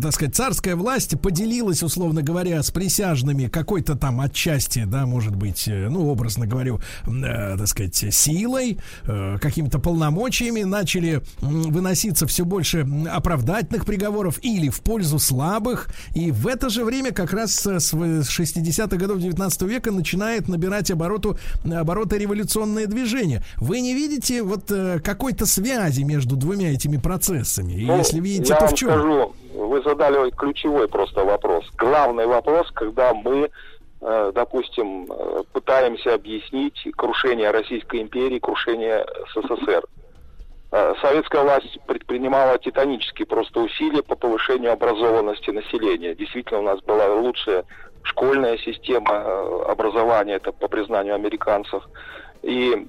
так 0.00 0.12
сказать, 0.12 0.34
царская 0.34 0.76
власть 0.76 1.20
поделилась, 1.20 1.82
условно 1.82 2.22
говоря, 2.22 2.62
с 2.62 2.70
присяжными 2.70 3.46
какой-то 3.46 3.94
там 3.96 4.20
отчасти, 4.20 4.84
да, 4.84 5.06
может 5.06 5.34
быть, 5.36 5.66
э, 5.68 5.88
ну, 5.88 6.08
образно 6.08 6.46
говорю, 6.46 6.80
э, 7.06 7.56
так 7.58 7.66
сказать, 7.66 7.94
силой, 8.14 8.78
э, 9.04 9.38
какими-то 9.40 9.78
полномочиями, 9.78 10.62
начали 10.62 11.22
выноситься 11.40 12.26
все 12.26 12.44
больше 12.44 12.86
оправдательных 13.10 13.84
приговоров 13.84 14.38
или 14.42 14.68
в 14.68 14.80
пользу 14.80 15.18
слабых, 15.18 15.88
и 16.14 16.30
в 16.30 16.46
это 16.46 16.70
же 16.70 16.84
время 16.84 17.12
как 17.12 17.32
раз 17.32 17.66
э, 17.66 17.80
с 17.80 17.92
в- 17.92 18.22
с 18.22 18.28
60-х 18.30 18.96
годов 18.96 19.18
19 19.18 19.62
века 19.62 19.90
начинает 19.90 20.48
набирать 20.48 20.90
обороту, 20.90 21.38
обороты 21.64 22.18
революционное 22.18 22.86
движение. 22.86 23.42
Вы 23.56 23.80
не 23.80 23.94
видите 23.94 24.42
вот 24.42 24.70
э, 24.70 25.00
какой-то 25.00 25.46
связи 25.46 26.02
между 26.02 26.36
двумя 26.36 26.72
этими 26.72 26.96
процессами? 26.96 27.72
И 27.74 27.86
Ну, 27.86 27.98
если 27.98 28.20
видите, 28.20 28.54
то 28.54 28.66
в 28.66 28.74
чем? 28.74 28.88
скажу, 28.90 29.19
вы 29.54 29.82
задали 29.82 30.30
ключевой 30.30 30.88
просто 30.88 31.24
вопрос. 31.24 31.64
Главный 31.76 32.26
вопрос, 32.26 32.70
когда 32.72 33.12
мы, 33.14 33.50
э, 34.00 34.32
допустим, 34.34 35.06
э, 35.10 35.42
пытаемся 35.52 36.14
объяснить 36.14 36.86
крушение 36.96 37.50
Российской 37.50 38.02
империи, 38.02 38.38
крушение 38.38 39.06
СССР. 39.34 39.84
э, 40.72 40.94
советская 41.02 41.42
власть 41.42 41.78
предпринимала 41.86 42.56
титанические 42.58 43.26
просто 43.26 43.58
усилия 43.58 44.02
по 44.02 44.14
повышению 44.14 44.72
образованности 44.72 45.50
населения. 45.50 46.14
Действительно, 46.14 46.60
у 46.60 46.62
нас 46.62 46.80
была 46.82 47.12
лучшая 47.12 47.64
школьная 48.04 48.56
система 48.58 49.66
образования, 49.66 50.34
это 50.34 50.52
по 50.52 50.68
признанию 50.68 51.16
американцев. 51.16 51.82
И 52.42 52.86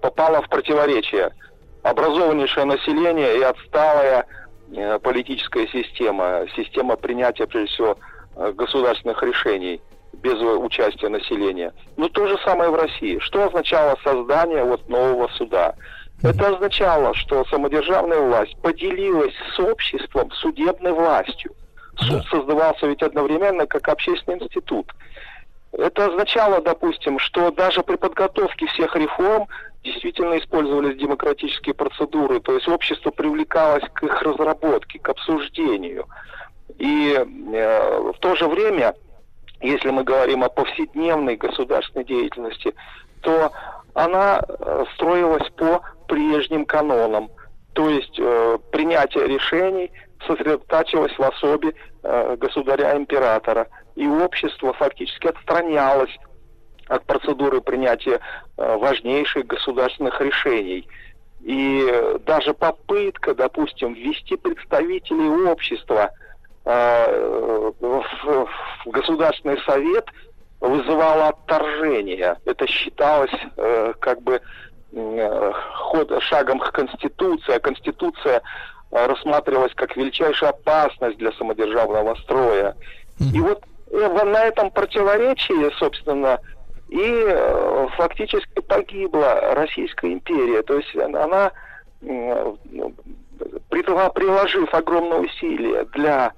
попала 0.00 0.40
в 0.40 0.48
противоречие 0.48 1.30
образованнейшее 1.90 2.64
население 2.64 3.38
и 3.38 3.42
отсталая 3.42 4.20
э, 4.20 4.45
политическая 5.02 5.66
система, 5.68 6.46
система 6.56 6.96
принятия, 6.96 7.46
прежде 7.46 7.72
всего, 7.74 7.98
э, 8.36 8.52
государственных 8.52 9.22
решений 9.22 9.80
без 10.12 10.34
участия 10.40 11.08
населения. 11.08 11.72
Ну, 11.96 12.08
то 12.08 12.26
же 12.26 12.38
самое 12.44 12.70
в 12.70 12.74
России. 12.74 13.18
Что 13.20 13.46
означало 13.46 13.96
создание 14.02 14.64
вот 14.64 14.88
нового 14.88 15.28
суда? 15.28 15.74
Это 16.22 16.48
означало, 16.48 17.14
что 17.14 17.44
самодержавная 17.44 18.20
власть 18.20 18.56
поделилась 18.62 19.34
с 19.54 19.60
обществом 19.60 20.30
судебной 20.32 20.92
властью. 20.92 21.52
Суд 21.98 22.24
создавался 22.26 22.86
ведь 22.86 23.02
одновременно 23.02 23.66
как 23.66 23.88
общественный 23.88 24.38
институт. 24.38 24.90
Это 25.72 26.06
означало, 26.06 26.60
допустим, 26.60 27.18
что 27.18 27.50
даже 27.50 27.82
при 27.82 27.96
подготовке 27.96 28.66
всех 28.66 28.96
реформ 28.96 29.46
действительно 29.82 30.38
использовались 30.38 30.98
демократические 30.98 31.74
процедуры, 31.74 32.40
то 32.40 32.54
есть 32.54 32.68
общество 32.68 33.10
привлекалось 33.10 33.84
к 33.92 34.02
их 34.02 34.22
разработке, 34.22 34.98
к 34.98 35.08
обсуждению. 35.08 36.06
И 36.78 37.14
э, 37.14 38.12
в 38.12 38.18
то 38.18 38.34
же 38.34 38.48
время, 38.48 38.94
если 39.60 39.90
мы 39.90 40.02
говорим 40.02 40.44
о 40.44 40.48
повседневной 40.48 41.36
государственной 41.36 42.04
деятельности, 42.04 42.74
то 43.20 43.52
она 43.94 44.42
э, 44.46 44.84
строилась 44.94 45.48
по 45.56 45.82
прежним 46.08 46.64
канонам. 46.64 47.30
То 47.72 47.88
есть 47.88 48.18
э, 48.18 48.58
принятие 48.72 49.26
решений 49.26 49.90
сосредотачивалось 50.26 51.16
в 51.16 51.22
особе 51.22 51.74
э, 52.02 52.36
государя-императора. 52.38 53.68
И 53.96 54.06
общество 54.06 54.72
фактически 54.74 55.26
отстранялось 55.26 56.14
от 56.86 57.04
процедуры 57.04 57.60
принятия 57.60 58.20
э, 58.56 58.76
важнейших 58.76 59.46
государственных 59.46 60.20
решений. 60.20 60.86
И 61.42 61.86
э, 61.90 62.18
даже 62.24 62.54
попытка, 62.54 63.34
допустим, 63.34 63.94
ввести 63.94 64.36
представителей 64.36 65.28
общества 65.50 66.10
э, 66.64 67.72
в, 67.80 68.48
Государственный 68.86 69.60
совет 69.62 70.06
вызывала 70.60 71.28
отторжение. 71.28 72.36
Это 72.44 72.66
считалось 72.66 73.32
как 74.00 74.22
бы 74.22 74.40
ход, 75.74 76.10
шагом 76.22 76.58
к 76.60 76.72
Конституции, 76.72 77.54
а 77.54 77.60
Конституция 77.60 78.40
рассматривалась 78.90 79.74
как 79.74 79.96
величайшая 79.96 80.50
опасность 80.50 81.18
для 81.18 81.32
самодержавного 81.32 82.14
строя. 82.14 82.74
И 83.34 83.40
вот 83.40 83.62
на 83.90 84.44
этом 84.44 84.70
противоречии, 84.70 85.70
собственно, 85.78 86.40
и 86.88 87.00
э, 87.02 87.86
фактически 87.96 88.60
погибла 88.60 89.54
Российская 89.54 90.12
империя. 90.12 90.62
То 90.62 90.76
есть 90.76 90.94
она, 90.96 91.52
э, 92.02 92.54
приложив 93.70 94.72
огромные 94.72 95.20
усилия 95.20 95.84
для 95.86 96.32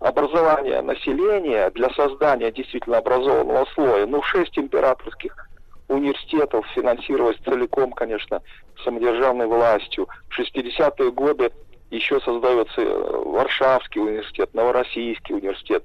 образования 0.00 0.82
населения, 0.82 1.70
для 1.70 1.90
создания 1.90 2.50
действительно 2.50 2.98
образованного 2.98 3.66
слоя, 3.74 4.06
ну, 4.06 4.22
шесть 4.22 4.58
императорских 4.58 5.48
университетов 5.88 6.66
финансировалось 6.74 7.36
целиком, 7.44 7.92
конечно, 7.92 8.42
самодержавной 8.84 9.46
властью. 9.46 10.08
В 10.28 10.38
60-е 10.38 11.12
годы 11.12 11.52
еще 11.90 12.20
создается 12.20 12.80
э, 12.80 13.22
Варшавский 13.26 14.00
университет, 14.00 14.52
Новороссийский 14.54 15.34
университет. 15.36 15.84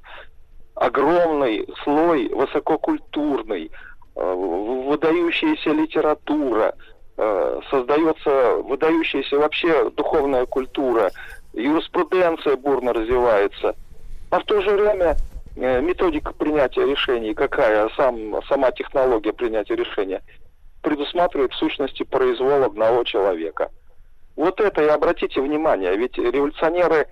Огромный 0.80 1.68
слой 1.84 2.30
высококультурный, 2.30 3.72
Э, 4.20 4.34
выдающаяся 4.34 5.70
литература, 5.70 6.74
э, 7.18 7.60
создается 7.70 8.56
выдающаяся 8.64 9.38
вообще 9.38 9.92
духовная 9.92 10.48
культура, 10.48 11.12
юриспруденция 11.54 12.56
бурно 12.56 12.94
развивается. 12.94 13.76
А 14.32 14.40
в 14.40 14.44
то 14.46 14.60
же 14.62 14.72
время 14.72 15.18
э, 15.56 15.82
методика 15.82 16.34
принятия 16.34 16.84
решений, 16.84 17.36
какая 17.36 17.90
сам, 17.90 18.42
сама 18.50 18.72
технология 18.72 19.34
принятия 19.34 19.76
решения, 19.76 20.24
предусматривает 20.82 21.54
в 21.54 21.58
сущности 21.58 22.02
произвол 22.02 22.64
одного 22.64 23.04
человека. 23.04 23.70
Вот 24.36 24.60
это 24.60 24.84
и 24.84 24.88
обратите 24.88 25.42
внимание, 25.42 25.96
ведь 25.96 26.18
революционеры, 26.18 27.06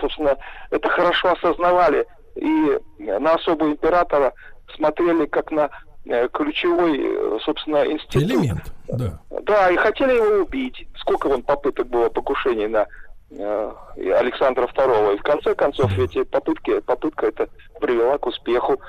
собственно, 0.00 0.36
это 0.70 0.88
хорошо 0.88 1.32
осознавали 1.32 2.06
и 2.34 2.78
на 2.98 3.34
особого 3.34 3.70
императора 3.70 4.32
смотрели 4.74 5.26
как 5.26 5.50
на 5.50 5.70
э, 6.06 6.28
ключевой, 6.28 6.98
э, 6.98 7.38
собственно, 7.44 7.84
институт. 7.84 8.22
Элемент, 8.22 8.72
да. 8.88 9.18
Да, 9.42 9.70
и 9.70 9.76
хотели 9.76 10.14
его 10.14 10.42
убить. 10.44 10.86
Сколько 10.96 11.28
вон 11.28 11.42
попыток 11.42 11.88
было 11.88 12.08
покушений 12.08 12.68
на 12.68 12.86
э, 13.30 13.72
Александра 13.96 14.66
II. 14.66 15.14
И 15.14 15.18
в 15.18 15.22
конце 15.22 15.54
концов 15.54 15.98
эти 15.98 16.22
попытки, 16.24 16.80
попытка 16.80 17.26
это 17.26 17.48
привела 17.80 18.18
к 18.18 18.26
успеху. 18.26 18.80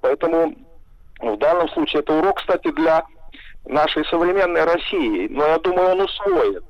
Поэтому 0.00 0.54
в 1.20 1.36
данном 1.36 1.68
случае 1.70 2.00
это 2.00 2.14
урок, 2.14 2.38
кстати, 2.38 2.70
для 2.72 3.04
нашей 3.66 4.04
современной 4.06 4.64
России. 4.64 5.28
Но 5.28 5.46
я 5.46 5.58
думаю, 5.58 5.90
он 5.90 6.00
усвоит. 6.00 6.64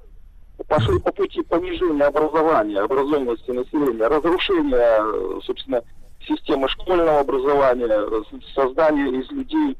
Пошли 0.69 0.99
по 0.99 1.13
пути 1.13 1.43
понижения 1.43 2.05
образования, 2.05 2.81
образованности 2.81 3.51
населения, 3.51 4.07
разрушения, 4.07 5.41
собственно, 5.43 5.83
системы 6.27 6.69
школьного 6.69 7.21
образования, 7.21 8.25
создание 8.55 9.21
из 9.21 9.31
людей 9.31 9.77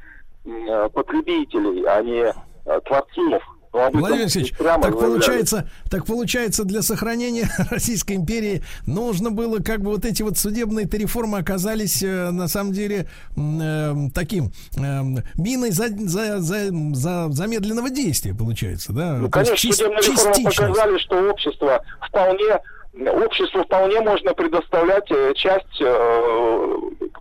потребителей, 0.93 1.85
а 1.85 2.03
не 2.03 2.25
э, 2.25 2.81
творцов. 2.81 3.43
Владимир 3.73 4.23
Алексеевич, 4.23 4.55
так 4.59 4.99
получается, 4.99 5.69
так 5.91 6.05
получается, 6.05 6.65
для 6.65 6.83
сохранения 6.83 7.49
Российской 7.71 8.17
империи 8.17 8.63
нужно 8.87 9.31
было, 9.31 9.59
как 9.59 9.81
бы 9.81 9.91
вот 9.91 10.05
эти 10.05 10.23
вот 10.23 10.37
судебные 10.37 10.87
реформы 10.87 11.39
оказались 11.39 12.03
э, 12.03 12.31
на 12.31 12.49
самом 12.49 12.73
деле 12.73 13.09
э, 13.37 13.95
таким 14.15 14.53
э, 14.77 15.03
миной 15.37 15.71
за, 15.71 15.89
за, 15.89 16.41
за, 16.41 16.71
за 16.95 17.29
замедленного 17.31 17.89
действия, 17.89 18.35
получается, 18.35 18.93
да? 18.93 19.15
Ну, 19.15 19.31
конечно, 19.31 19.57
судебные 19.57 20.01
реформы 20.01 20.45
показали, 20.45 20.99
что 20.99 21.31
общество 21.31 21.83
вполне 22.07 22.61
обществу 22.95 23.65
вполне 23.65 24.01
можно 24.01 24.35
предоставлять 24.35 25.11
э, 25.11 25.33
часть 25.35 25.81
э, 25.81 26.77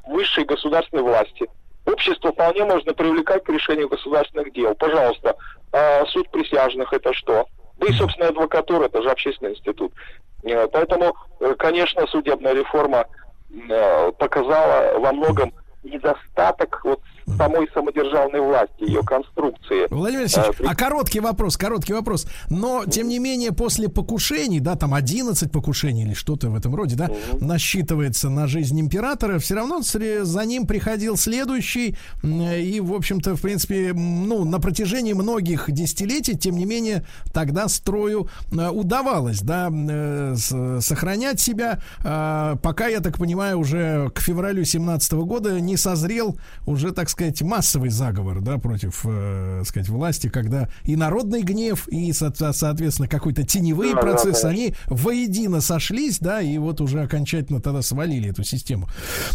высшей 0.08 0.44
государственной 0.44 1.04
власти. 1.04 1.48
Общество 1.92 2.32
вполне 2.32 2.64
можно 2.64 2.94
привлекать 2.94 3.44
к 3.44 3.50
решению 3.50 3.90
государственных 3.90 4.54
дел. 4.54 4.74
Пожалуйста, 4.76 5.36
а 5.72 6.06
суд 6.06 6.30
присяжных 6.32 6.94
это 6.94 7.14
что? 7.14 7.46
Да 7.78 7.88
и, 7.88 7.94
собственно, 7.94 8.30
адвокатура 8.30 8.86
это 8.86 9.02
же 9.02 9.10
общественный 9.10 9.52
институт. 9.52 9.94
Э, 10.44 10.68
поэтому, 10.68 11.16
конечно, 11.58 12.06
судебная 12.08 12.54
реформа 12.54 13.06
показала 14.18 14.98
во 15.00 15.12
многом 15.12 15.52
недостаток 15.84 16.80
вот 16.86 17.02
самой 17.38 17.70
самодержавной 17.74 18.42
власти, 18.42 18.84
ее 18.84 19.02
конструкции. 19.04 19.88
Владимир 19.90 20.22
Алексеевич, 20.22 20.56
а, 20.62 20.72
а 20.72 20.76
короткий 20.76 21.20
вопрос, 21.20 21.58
короткий 21.58 21.94
вопрос. 21.94 22.28
Но, 22.50 22.86
тем 22.86 23.08
не 23.08 23.20
менее, 23.20 23.52
после 23.52 23.90
покушений, 23.90 24.60
да, 24.60 24.76
там 24.76 24.94
11 24.94 25.52
покушений 25.52 26.04
или 26.04 26.14
что-то 26.14 26.50
в 26.50 26.56
этом 26.56 26.76
роде, 26.76 26.96
да, 26.96 27.06
угу. 27.06 27.46
насчитывается 27.46 28.30
на 28.30 28.48
жизнь 28.48 28.80
императора, 28.80 29.40
все 29.40 29.56
равно 29.56 29.82
за 29.82 30.46
ним 30.46 30.68
приходил 30.68 31.18
следующий, 31.18 31.98
и, 32.24 32.80
в 32.82 32.94
общем-то, 32.94 33.36
в 33.36 33.42
принципе, 33.42 33.94
ну, 33.94 34.46
на 34.46 34.60
протяжении 34.60 35.14
многих 35.14 35.72
десятилетий, 35.72 36.38
тем 36.38 36.58
не 36.58 36.66
менее, 36.66 37.06
тогда 37.34 37.68
строю 37.68 38.28
э, 38.52 38.70
удавалось, 38.70 39.42
да, 39.42 39.70
э, 39.72 40.36
сохранять 40.80 41.40
себя, 41.40 41.80
а, 42.04 42.56
пока, 42.58 42.88
я 42.88 43.00
так 43.00 43.18
понимаю, 43.18 43.60
уже 43.60 44.10
к 44.10 44.20
февралю 44.20 44.64
17 44.64 45.14
года 45.14 45.60
не 45.60 45.78
созрел 45.78 46.38
уже, 46.66 46.92
так 46.92 47.10
сказать, 47.10 47.21
массовый 47.42 47.90
заговор, 47.90 48.42
да, 48.42 48.58
против, 48.58 49.02
э, 49.06 49.64
сказать, 49.66 49.90
власти, 49.90 50.28
когда 50.28 50.70
и 50.84 50.96
народный 50.96 51.42
гнев, 51.42 51.88
и, 51.88 52.12
соответственно, 52.14 53.08
какой-то 53.08 53.44
теневые 53.44 53.94
да, 53.94 54.02
процессы, 54.02 54.44
да, 54.44 54.50
они 54.50 54.74
воедино 54.88 55.62
сошлись, 55.62 56.20
да, 56.20 56.42
и 56.42 56.58
вот 56.58 56.82
уже 56.82 57.02
окончательно 57.02 57.62
тогда 57.62 57.82
свалили 57.82 58.30
эту 58.30 58.44
систему. 58.44 58.88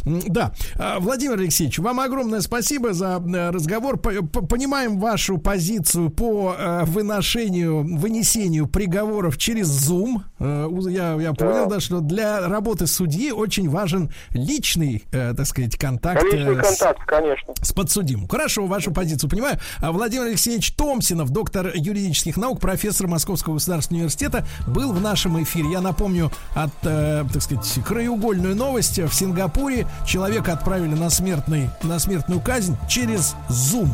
Да, 0.04 0.52
а, 0.74 0.98
Владимир 0.98 1.38
Алексеевич, 1.38 1.78
вам 1.78 2.00
огромное 2.00 2.40
спасибо 2.40 2.92
за 2.92 3.22
э, 3.24 3.50
разговор. 3.50 3.98
Понимаем 3.98 4.98
вашу 4.98 5.38
позицию 5.38 6.10
по 6.10 6.54
э, 6.58 6.84
выношению, 6.84 7.82
вынесению 7.96 8.66
приговоров 8.66 9.38
через 9.38 9.68
Zoom. 9.68 10.22
Э, 10.38 10.68
я, 10.88 11.14
я 11.20 11.32
понял, 11.32 11.68
да, 11.68 11.80
что 11.80 12.00
для 12.00 12.48
работы 12.48 12.86
судьи 12.86 13.30
очень 13.30 13.68
важен 13.68 14.10
личный, 14.30 15.04
так 15.10 15.46
сказать, 15.46 15.76
контакт. 15.76 16.22
Личный 16.24 16.56
контакт, 16.56 17.04
конечно 17.06 17.54
С 17.66 17.72
подсудимым. 17.72 18.28
Хорошо, 18.28 18.64
вашу 18.66 18.92
позицию 18.92 19.28
понимаю. 19.28 19.58
А 19.80 19.90
Владимир 19.90 20.26
Алексеевич 20.26 20.70
Томсинов, 20.70 21.30
доктор 21.30 21.72
юридических 21.74 22.36
наук, 22.36 22.60
профессор 22.60 23.08
Московского 23.08 23.54
государственного 23.54 24.02
университета, 24.02 24.46
был 24.68 24.92
в 24.92 25.00
нашем 25.00 25.42
эфире. 25.42 25.72
Я 25.72 25.80
напомню, 25.80 26.30
от, 26.54 26.70
э, 26.84 27.24
так 27.32 27.42
сказать, 27.42 27.84
краеугольную 27.84 28.54
новость. 28.54 29.00
В 29.00 29.12
Сингапуре 29.12 29.88
человека 30.06 30.52
отправили 30.52 30.94
на, 30.94 31.10
смертный, 31.10 31.68
на 31.82 31.98
смертную 31.98 32.40
казнь 32.40 32.76
через 32.88 33.34
Zoom. 33.48 33.90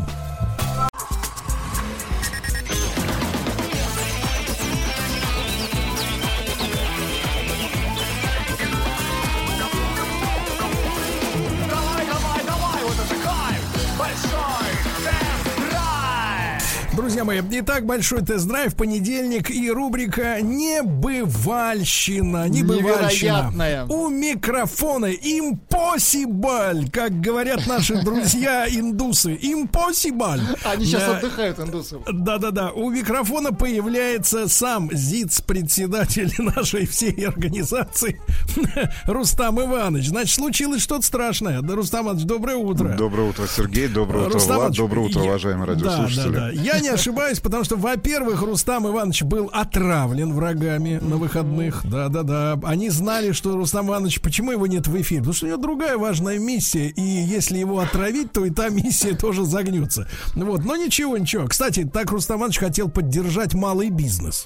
Друзья 17.23 17.43
мои, 17.43 17.61
итак, 17.61 17.86
большой 17.86 18.23
тест-драйв, 18.23 18.74
понедельник 18.74 19.49
и 19.49 19.70
рубрика 19.70 20.40
«Небывальщина». 20.43 22.49
Небывальщина. 22.49 23.53
Невероятная. 23.53 23.85
У 23.86 24.09
микрофона 24.09 25.12
impossible, 25.12 26.90
как 26.90 27.20
говорят 27.20 27.69
наши 27.69 27.94
друзья 28.03 28.66
индусы. 28.69 29.36
Impossible. 29.36 30.40
Они 30.65 30.85
сейчас 30.85 31.03
Да. 31.05 31.19
отдыхают, 31.19 31.61
индусы. 31.61 31.99
Да-да-да, 32.12 32.73
у 32.73 32.90
микрофона 32.90 33.53
появляется 33.53 34.49
сам 34.49 34.90
ЗИЦ-председатель 34.93 36.32
нашей 36.39 36.86
всей 36.89 37.24
организации 37.24 38.20
Рустам 39.07 39.61
Иванович. 39.61 40.09
Значит, 40.09 40.35
случилось 40.35 40.82
что-то 40.82 41.07
страшное. 41.07 41.61
Да, 41.62 41.77
Рустам 41.77 42.07
Иванович, 42.07 42.24
доброе 42.24 42.57
утро. 42.57 42.97
Доброе 42.99 43.28
утро, 43.31 43.47
Сергей. 43.47 43.86
Доброе 43.86 44.23
утро, 44.27 44.32
Рустам 44.35 44.57
Влад. 44.57 44.59
Иванович, 44.59 44.78
Доброе 44.78 45.01
утро, 45.07 45.20
уважаемые 45.20 45.66
Да, 45.66 45.73
радиослушатели. 45.74 46.32
да, 46.32 46.40
да. 46.40 46.51
Я 46.51 46.81
не 46.81 46.89
ошибаюсь, 46.89 47.11
потому 47.40 47.64
что, 47.64 47.76
во-первых, 47.76 48.43
Рустам 48.43 48.86
Иванович 48.89 49.22
был 49.22 49.51
отравлен 49.52 50.32
врагами 50.32 50.98
на 51.01 51.16
выходных. 51.16 51.80
Да, 51.84 52.09
да, 52.09 52.22
да. 52.22 52.59
Они 52.64 52.90
знали, 52.90 53.32
что 53.32 53.56
Рустам 53.56 53.89
Иванович, 53.89 54.20
почему 54.20 54.52
его 54.52 54.66
нет 54.66 54.86
в 54.86 55.01
эфире? 55.01 55.20
Потому 55.20 55.34
что 55.34 55.47
у 55.47 55.48
него 55.51 55.60
другая 55.60 55.97
важная 55.97 56.39
миссия, 56.39 56.89
и 56.89 57.02
если 57.02 57.59
его 57.59 57.80
отравить, 57.80 58.32
то 58.32 58.44
и 58.44 58.51
та 58.51 58.68
миссия 58.68 59.14
тоже 59.16 59.44
загнется. 59.44 60.09
Вот, 60.34 60.64
но 60.64 60.76
ничего, 60.76 61.16
ничего. 61.16 61.47
Кстати, 61.47 61.89
так 61.90 62.10
Рустам 62.10 62.39
Иванович 62.39 62.59
хотел 62.59 62.89
поддержать 62.89 63.55
малый 63.55 63.90
бизнес. 63.90 64.44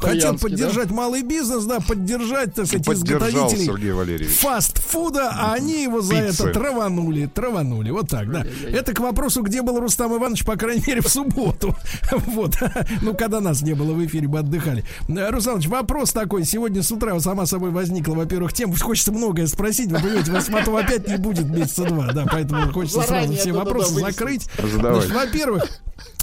Хотел 0.00 0.38
поддержать 0.38 0.90
малый 0.90 1.22
бизнес, 1.22 1.64
да, 1.64 1.80
поддержать, 1.80 2.54
так 2.54 2.66
сказать, 2.66 2.84
Поддержал 2.84 3.28
изготовителей 3.28 3.66
Сергей 3.66 3.92
Валерьевич. 3.92 4.36
фастфуда, 4.36 5.30
а 5.32 5.54
они 5.54 5.82
его 5.82 6.00
за 6.02 6.14
Пиццы. 6.14 6.44
это 6.44 6.52
траванули, 6.52 7.26
траванули. 7.26 7.90
Вот 7.90 8.08
так, 8.08 8.30
да. 8.30 8.44
Это 8.66 8.92
к 8.92 9.00
вопросу, 9.00 9.42
где 9.42 9.62
был 9.62 9.80
Рустам 9.80 10.14
Иванович, 10.16 10.44
по 10.44 10.56
крайней 10.56 10.84
мере, 10.86 11.00
в 11.00 11.08
субботу. 11.08 11.74
Вот. 12.28 12.56
Ну, 13.02 13.14
когда 13.14 13.40
нас 13.40 13.62
не 13.62 13.74
было 13.74 13.92
в 13.92 14.04
эфире, 14.04 14.28
мы 14.28 14.40
отдыхали. 14.40 14.84
Рустам 15.08 15.54
Иванович, 15.54 15.68
вопрос 15.68 16.12
такой. 16.12 16.44
Сегодня 16.44 16.82
с 16.82 16.92
утра 16.92 17.18
сама 17.20 17.46
собой 17.46 17.70
возникла, 17.70 18.14
во-первых, 18.14 18.52
тем, 18.52 18.74
хочется 18.74 19.12
многое 19.12 19.46
спросить. 19.46 19.90
Вы 19.90 19.98
понимаете, 20.00 20.32
вас 20.32 20.46
потом 20.46 20.76
опять 20.76 21.08
не 21.08 21.16
будет 21.16 21.48
месяца 21.48 21.84
два, 21.84 22.12
да, 22.12 22.26
поэтому 22.30 22.72
хочется 22.72 23.02
сразу 23.02 23.32
все 23.34 23.52
вопросы 23.52 23.94
закрыть. 23.94 24.48
Во-первых, 24.58 25.64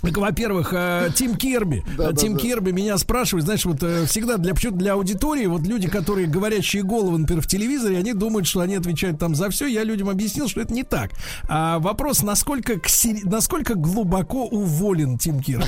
во-первых, 0.02 0.70
э, 0.74 1.10
Тим 1.16 1.36
Керби. 1.36 1.84
Да, 1.98 2.12
да, 2.12 2.14
Тим 2.14 2.34
да. 2.34 2.40
Керби 2.40 2.72
меня 2.72 2.98
спрашивает, 2.98 3.46
знаешь, 3.56 3.66
вот 3.66 3.84
э, 3.84 4.06
всегда 4.06 4.38
для 4.38 4.54
для 4.54 4.94
аудитории, 4.94 5.46
вот 5.46 5.62
люди, 5.68 5.88
которые 5.88 6.28
говорящие 6.28 6.84
головы, 6.84 7.20
например, 7.20 7.42
в 7.44 7.48
телевизоре, 7.48 7.98
они 7.98 8.14
думают, 8.14 8.48
что 8.48 8.62
они 8.62 8.76
отвечают 8.76 9.20
там 9.20 9.36
за 9.36 9.50
все. 9.50 9.68
Я 9.68 9.84
людям 9.84 10.10
объяснил, 10.10 10.48
что 10.48 10.62
это 10.62 10.74
не 10.74 10.84
так. 10.84 11.12
А 11.48 11.80
вопрос, 11.80 12.24
насколько, 12.24 12.80
к 12.80 12.88
сери- 12.90 13.22
насколько 13.24 13.76
глубоко 13.76 14.46
уволен 14.46 15.18
Тим 15.18 15.40
Керби? 15.42 15.66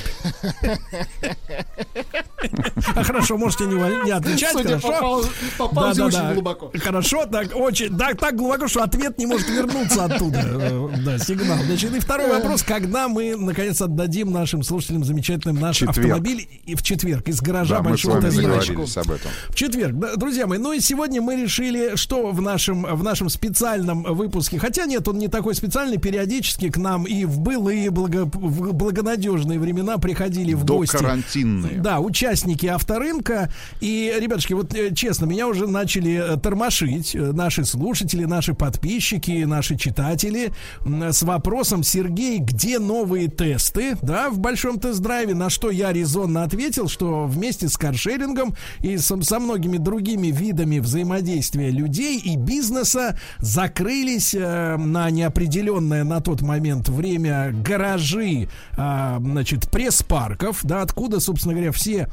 А 2.95 3.03
хорошо, 3.03 3.37
можете 3.37 3.65
не, 3.65 3.75
не 4.05 4.11
отвечать, 4.11 4.51
Судя 4.53 4.79
хорошо? 4.79 5.23
по 5.57 5.67
паузе, 5.67 6.03
очень 6.03 6.33
глубоко. 6.33 6.71
Хорошо, 6.77 7.25
так 7.25 7.49
очень, 7.55 7.97
так, 7.97 8.17
так 8.19 8.35
глубоко, 8.35 8.67
что 8.67 8.83
ответ 8.83 9.17
не 9.17 9.25
может 9.25 9.49
вернуться 9.49 10.05
оттуда. 10.05 10.89
Да, 11.05 11.19
сигнал. 11.19 11.57
Значит, 11.65 11.95
и 11.95 11.99
второй 11.99 12.29
вопрос, 12.29 12.63
когда 12.63 13.07
мы 13.07 13.35
наконец 13.35 13.81
отдадим 13.81 14.31
нашим 14.31 14.63
слушателям 14.63 15.03
замечательным 15.03 15.59
наш 15.59 15.77
Четверг. 15.77 15.97
автомобиль 15.97 16.47
и 16.65 16.75
в 16.75 16.83
четверг 16.83 17.27
из 17.27 17.41
гаража 17.41 17.76
Да, 17.83 17.89
мы 17.89 17.97
с 17.97 18.05
вами 18.05 18.29
договорились 18.29 18.97
об 18.97 19.11
этом. 19.11 19.31
В 19.49 19.55
четверг, 19.55 19.95
друзья 20.17 20.47
мои. 20.47 20.57
Ну 20.57 20.73
и 20.73 20.79
сегодня 20.79 21.21
мы 21.21 21.35
решили, 21.35 21.95
что 21.95 22.31
в 22.31 22.41
нашем, 22.41 22.83
в 22.83 23.03
нашем 23.03 23.29
специальном 23.29 24.03
выпуске, 24.03 24.59
хотя 24.59 24.85
нет, 24.85 25.07
он 25.07 25.17
не 25.17 25.27
такой 25.27 25.55
специальный, 25.55 25.97
периодически 25.97 26.69
к 26.69 26.77
нам 26.77 27.05
и 27.05 27.25
в 27.25 27.39
былые 27.39 27.89
благо, 27.89 28.25
в 28.25 28.73
благонадежные 28.73 29.59
времена 29.59 29.97
приходили 29.97 30.53
в 30.53 30.63
До 30.63 30.77
гости. 30.77 30.97
карантинные. 30.97 31.79
Да, 31.79 31.99
участники 31.99 32.65
авторынка. 32.65 33.51
И, 33.81 34.13
ребятушки, 34.19 34.53
вот 34.53 34.73
э, 34.73 34.93
честно, 34.93 35.25
меня 35.25 35.47
уже 35.47 35.67
начали 35.67 36.35
э, 36.35 36.37
тормошить 36.37 37.15
э, 37.15 37.31
наши 37.31 37.65
слушатели, 37.65 38.25
наши 38.25 38.53
подписчики, 38.53 39.43
наши 39.43 39.77
читатели 39.77 40.51
с 40.85 41.21
вопросом, 41.23 41.83
Сергей, 41.83 42.39
где 42.39 42.79
новые 42.79 43.27
тесты, 43.27 43.97
да, 44.01 44.29
в 44.29 44.39
большом 44.39 44.79
тест-драйве, 44.79 45.33
на 45.33 45.49
что 45.49 45.69
я 45.69 45.91
резонно 45.91 46.43
ответил, 46.43 46.87
что 46.87 47.25
вместе 47.25 47.66
с 47.69 47.77
каршерингом 47.77 48.55
и 48.81 48.97
со, 48.97 49.21
со 49.21 49.39
многими 49.39 49.77
другими 49.77 50.27
видами 50.27 50.79
взаимодействия 50.79 51.69
людей 51.71 52.19
и 52.19 52.35
бизнеса 52.35 53.17
закрылись 53.39 54.33
э, 54.33 54.77
на 54.77 55.09
неопределенное 55.09 56.03
на 56.03 56.21
тот 56.21 56.41
момент 56.41 56.89
время 56.89 57.51
гаражи, 57.51 58.49
а, 58.75 59.19
значит, 59.19 59.69
пресс-парков, 59.69 60.59
да, 60.63 60.81
откуда, 60.81 61.19
собственно 61.19 61.53
говоря, 61.53 61.71
все 61.71 62.07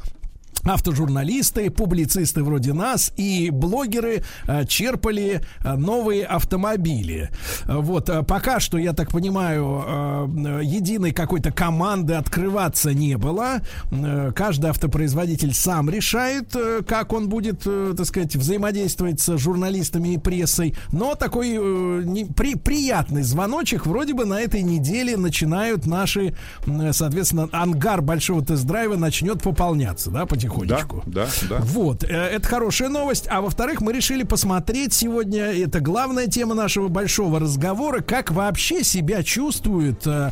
автожурналисты, 0.63 1.69
публицисты 1.69 2.43
вроде 2.43 2.73
нас 2.73 3.11
и 3.17 3.49
блогеры 3.51 4.23
э, 4.47 4.65
черпали 4.65 5.41
э, 5.63 5.73
новые 5.75 6.25
автомобили. 6.25 7.29
Э, 7.65 7.77
Вот, 7.77 8.09
пока 8.27 8.59
что, 8.59 8.77
я 8.77 8.93
так 8.93 9.11
понимаю, 9.11 9.65
единой 10.63 11.11
какой-то 11.11 11.51
команды 11.51 12.13
открываться 12.15 12.93
не 12.93 13.17
было. 13.17 13.61
Каждый 14.35 14.69
автопроизводитель 14.69 15.53
сам 15.53 15.89
решает, 15.89 16.55
как 16.87 17.13
он 17.13 17.29
будет, 17.29 17.63
так 17.63 18.05
сказать, 18.05 18.35
взаимодействовать 18.35 19.19
с 19.19 19.37
журналистами 19.37 20.09
и 20.13 20.17
прессой. 20.17 20.75
Но 20.91 21.15
такой 21.15 21.49
при- 22.35 22.55
приятный 22.55 23.23
звоночек 23.23 23.85
вроде 23.85 24.13
бы 24.13 24.25
на 24.25 24.39
этой 24.41 24.61
неделе 24.63 25.17
начинают 25.17 25.85
наши, 25.85 26.35
соответственно, 26.91 27.49
ангар 27.51 28.01
большого 28.01 28.43
тест-драйва 28.43 28.95
начнет 28.95 29.41
пополняться, 29.41 30.09
да, 30.11 30.25
потихонечку. 30.49 31.03
Да, 31.05 31.27
да. 31.49 31.59
Вот, 31.61 32.03
э, 32.03 32.07
это 32.07 32.47
хорошая 32.47 32.89
новость. 32.89 33.27
А 33.29 33.41
во-вторых, 33.41 33.81
мы 33.81 33.93
решили 33.93 34.23
посмотреть 34.23 34.93
сегодня, 34.93 35.45
это 35.45 35.79
главная 35.79 36.27
тема 36.27 36.55
нашего 36.55 36.87
большого 36.87 37.39
разговора, 37.39 38.01
как 38.01 38.31
вообще 38.31 38.83
себя 38.83 39.23
чувствует 39.23 40.05
э, 40.05 40.31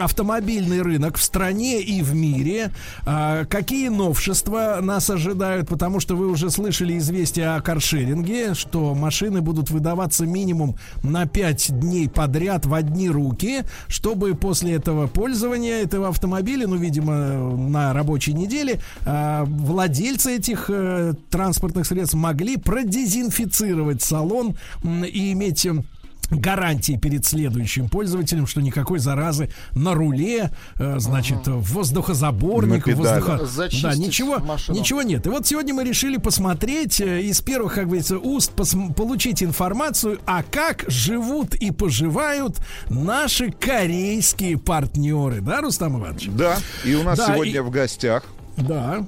автомобильный 0.00 0.82
рынок 0.82 1.16
в 1.16 1.22
стране 1.22 1.80
и 1.80 2.02
в 2.02 2.14
мире, 2.14 2.70
А, 3.04 3.44
какие 3.44 3.88
новшества 3.88 4.78
нас 4.80 5.10
ожидают, 5.10 5.68
потому 5.68 6.00
что 6.00 6.16
вы 6.16 6.28
уже 6.28 6.50
слышали 6.50 6.98
известия 6.98 7.56
о 7.56 7.60
каршеринге, 7.60 8.54
что 8.54 8.94
машины 8.94 9.40
будут 9.40 9.70
выдаваться 9.70 10.26
минимум 10.26 10.76
на 11.02 11.26
5 11.26 11.80
дней 11.80 12.08
подряд 12.08 12.66
в 12.66 12.74
одни 12.74 13.08
руки, 13.08 13.62
чтобы 13.88 14.34
после 14.34 14.74
этого 14.74 15.06
пользования 15.06 15.82
этого 15.82 16.08
автомобиля, 16.08 16.66
ну, 16.66 16.76
видимо, 16.76 17.12
на 17.56 17.92
рабочей 17.92 18.34
неделе, 18.34 18.80
а, 19.04 19.44
владельцы 19.52 20.36
этих 20.36 20.66
э, 20.68 21.14
транспортных 21.30 21.86
средств 21.86 22.14
могли 22.14 22.56
продезинфицировать 22.56 24.02
салон 24.02 24.56
и 24.84 25.32
иметь 25.32 25.64
м, 25.66 25.84
гарантии 26.30 26.96
перед 26.96 27.26
следующим 27.26 27.90
пользователем, 27.90 28.46
что 28.46 28.62
никакой 28.62 28.98
заразы 29.00 29.50
на 29.74 29.92
руле, 29.92 30.50
э, 30.78 30.94
значит, 30.98 31.40
воздухозаборник, 31.46 32.86
На 32.86 32.92
педали. 32.94 33.20
воздуха... 33.20 33.68
Да, 33.82 33.94
ничего, 33.94 34.38
машину. 34.38 34.78
ничего 34.78 35.02
нет. 35.02 35.26
И 35.26 35.30
вот 35.30 35.46
сегодня 35.46 35.74
мы 35.74 35.84
решили 35.84 36.16
посмотреть 36.16 37.00
э, 37.02 37.20
из 37.22 37.40
первых, 37.42 37.74
как 37.74 37.84
говорится, 37.86 38.18
уст 38.18 38.52
пос- 38.56 38.94
получить 38.94 39.42
информацию, 39.42 40.20
а 40.26 40.42
как 40.42 40.84
живут 40.88 41.54
и 41.54 41.70
поживают 41.70 42.56
наши 42.88 43.50
корейские 43.50 44.56
партнеры, 44.58 45.40
да, 45.42 45.60
Рустам 45.60 45.98
Иванович? 46.00 46.28
Да, 46.30 46.56
и 46.84 46.94
у 46.94 47.02
нас 47.02 47.18
Да, 47.18 47.34
сегодня 47.34 47.56
и- 47.56 47.60
в 47.60 47.68
гостях 47.70 48.24
Да. 48.56 49.04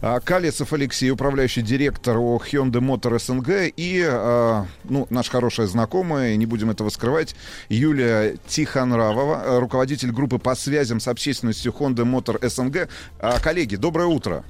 а, 0.00 0.20
Калецов 0.20 0.72
Алексей, 0.72 1.10
управляющий 1.10 1.62
директор 1.62 2.18
о 2.18 2.38
Hyundai 2.38 2.80
Motor 2.80 3.18
СНГ 3.18 3.72
и, 3.76 4.04
а, 4.06 4.66
ну, 4.84 5.06
наша 5.10 5.30
хорошая 5.30 5.66
знакомая, 5.66 6.36
не 6.36 6.46
будем 6.46 6.70
этого 6.70 6.88
скрывать, 6.90 7.34
Юлия 7.68 8.36
Тихонравова, 8.46 9.42
а, 9.56 9.60
руководитель 9.60 10.10
группы 10.10 10.38
по 10.38 10.54
связям 10.54 11.00
с 11.00 11.08
общественностью 11.08 11.72
Honda 11.78 12.04
Motor 12.04 12.46
СНГ. 12.48 12.88
А, 13.20 13.38
коллеги, 13.40 13.76
доброе 13.76 14.06
утро. 14.06 14.44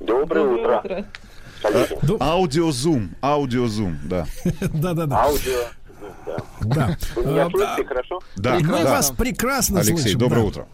Доброе 0.00 0.46
утро. 0.46 1.06
Аудиозум, 2.20 3.14
аудиозум, 3.22 3.98
да. 4.04 4.26
Да-да-да. 4.60 5.24
Аудио. 5.24 5.60
Да. 6.26 6.36
Вы 7.16 7.24
меня 7.24 7.46
А, 7.46 7.50
слышите 7.50 7.84
хорошо? 7.84 8.20
Да, 8.36 8.54
Мы 8.60 8.82
да. 8.82 8.90
вас 8.90 9.10
прекрасно 9.10 9.80
Алексей, 9.80 9.98
слышим. 9.98 10.18
доброе 10.18 10.40
да. 10.42 10.46
утро. 10.46 10.66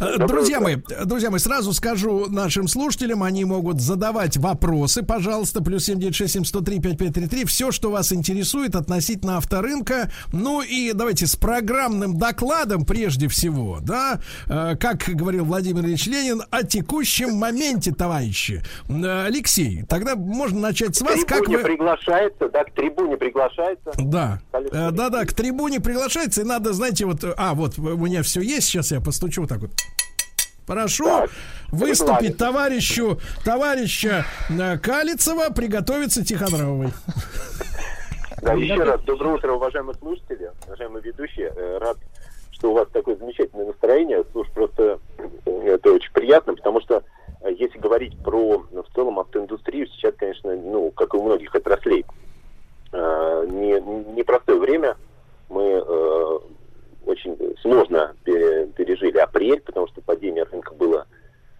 Э, 0.00 0.26
Друзья 0.26 0.60
мои, 0.60 0.76
друзья 1.04 1.30
мои, 1.30 1.38
сразу 1.38 1.72
скажу 1.72 2.26
нашим 2.30 2.68
слушателям, 2.68 3.22
они 3.22 3.44
могут 3.44 3.80
задавать 3.80 4.36
вопросы, 4.36 5.02
пожалуйста, 5.02 5.62
плюс 5.62 5.84
7967 5.84 7.46
все, 7.46 7.70
что 7.70 7.90
вас 7.90 8.12
интересует 8.12 8.74
относительно 8.74 9.36
авторынка. 9.38 10.10
Ну 10.32 10.62
и 10.62 10.92
давайте 10.92 11.26
с 11.26 11.36
программным 11.36 12.18
докладом 12.18 12.84
прежде 12.84 13.28
всего, 13.28 13.78
да, 13.80 14.20
э, 14.48 14.76
как 14.76 14.98
говорил 15.08 15.44
Владимир 15.44 15.84
Ильич 15.84 16.06
Ленин, 16.06 16.42
о 16.50 16.62
текущем 16.64 17.34
моменте, 17.34 17.92
товарищи. 17.92 18.62
Э, 18.88 19.26
Алексей, 19.26 19.84
тогда 19.88 20.16
можно 20.16 20.60
начать 20.60 20.96
с 20.96 21.02
вас. 21.02 21.24
К 21.24 21.28
Как 21.28 21.38
трибуне 21.40 21.58
вы... 21.58 21.64
приглашается, 21.64 22.48
да, 22.52 22.64
к 22.64 22.72
трибуне 22.72 23.16
приглашается. 23.16 23.90
Да. 23.98 24.40
Э, 24.52 24.90
Да-да, 24.90 25.24
к 25.24 25.32
трибуне 25.38 25.78
приглашается, 25.78 26.40
и 26.40 26.44
надо, 26.44 26.72
знаете, 26.72 27.06
вот, 27.06 27.20
а, 27.36 27.54
вот 27.54 27.78
у 27.78 27.96
меня 27.96 28.24
все 28.24 28.40
есть, 28.40 28.66
сейчас 28.66 28.90
я 28.90 29.00
постучу 29.00 29.42
вот 29.42 29.50
так 29.50 29.60
вот. 29.60 29.70
Прошу 30.66 31.06
выступить 31.68 32.36
товарищу, 32.36 33.20
товарища 33.44 34.26
э, 34.50 34.78
Калицева, 34.78 35.50
приготовиться 35.54 36.24
Тихонравовой. 36.24 36.88
Да, 38.42 38.52
еще 38.52 38.82
раз, 38.82 39.00
доброе 39.02 39.36
утро, 39.36 39.52
уважаемые 39.52 39.94
слушатели, 39.94 40.50
уважаемые 40.66 41.02
ведущие. 41.02 41.52
Э, 41.56 41.78
Рад, 41.78 41.98
что 42.50 42.72
у 42.72 42.74
вас 42.74 42.88
такое 42.92 43.16
замечательное 43.16 43.66
настроение. 43.66 44.24
Слушай, 44.32 44.50
просто 44.52 44.98
э, 45.46 45.68
это 45.68 45.92
очень 45.92 46.12
приятно, 46.12 46.54
потому 46.54 46.80
что 46.80 47.02
если 47.48 47.78
говорить 47.78 48.18
про 48.18 48.66
ну, 48.72 48.82
в 48.82 48.94
целом 48.94 49.20
автоиндустрию, 49.20 49.86
сейчас, 49.86 50.14
конечно, 50.18 50.54
ну, 50.54 50.90
как 50.90 51.14
и 51.14 51.16
у 51.16 51.22
многих 51.22 51.54
отраслей, 51.54 52.04
э, 52.92 53.46
не- 53.48 54.14
непростое 54.16 54.58
время. 54.58 54.96
Мы 55.48 55.62
э, 55.62 56.38
очень 57.06 57.56
сложно 57.62 58.14
пере- 58.24 58.66
пережили 58.66 59.18
апрель, 59.18 59.60
потому 59.60 59.86
что 59.88 60.00
падение 60.02 60.44
рынка 60.44 60.74
было 60.74 61.06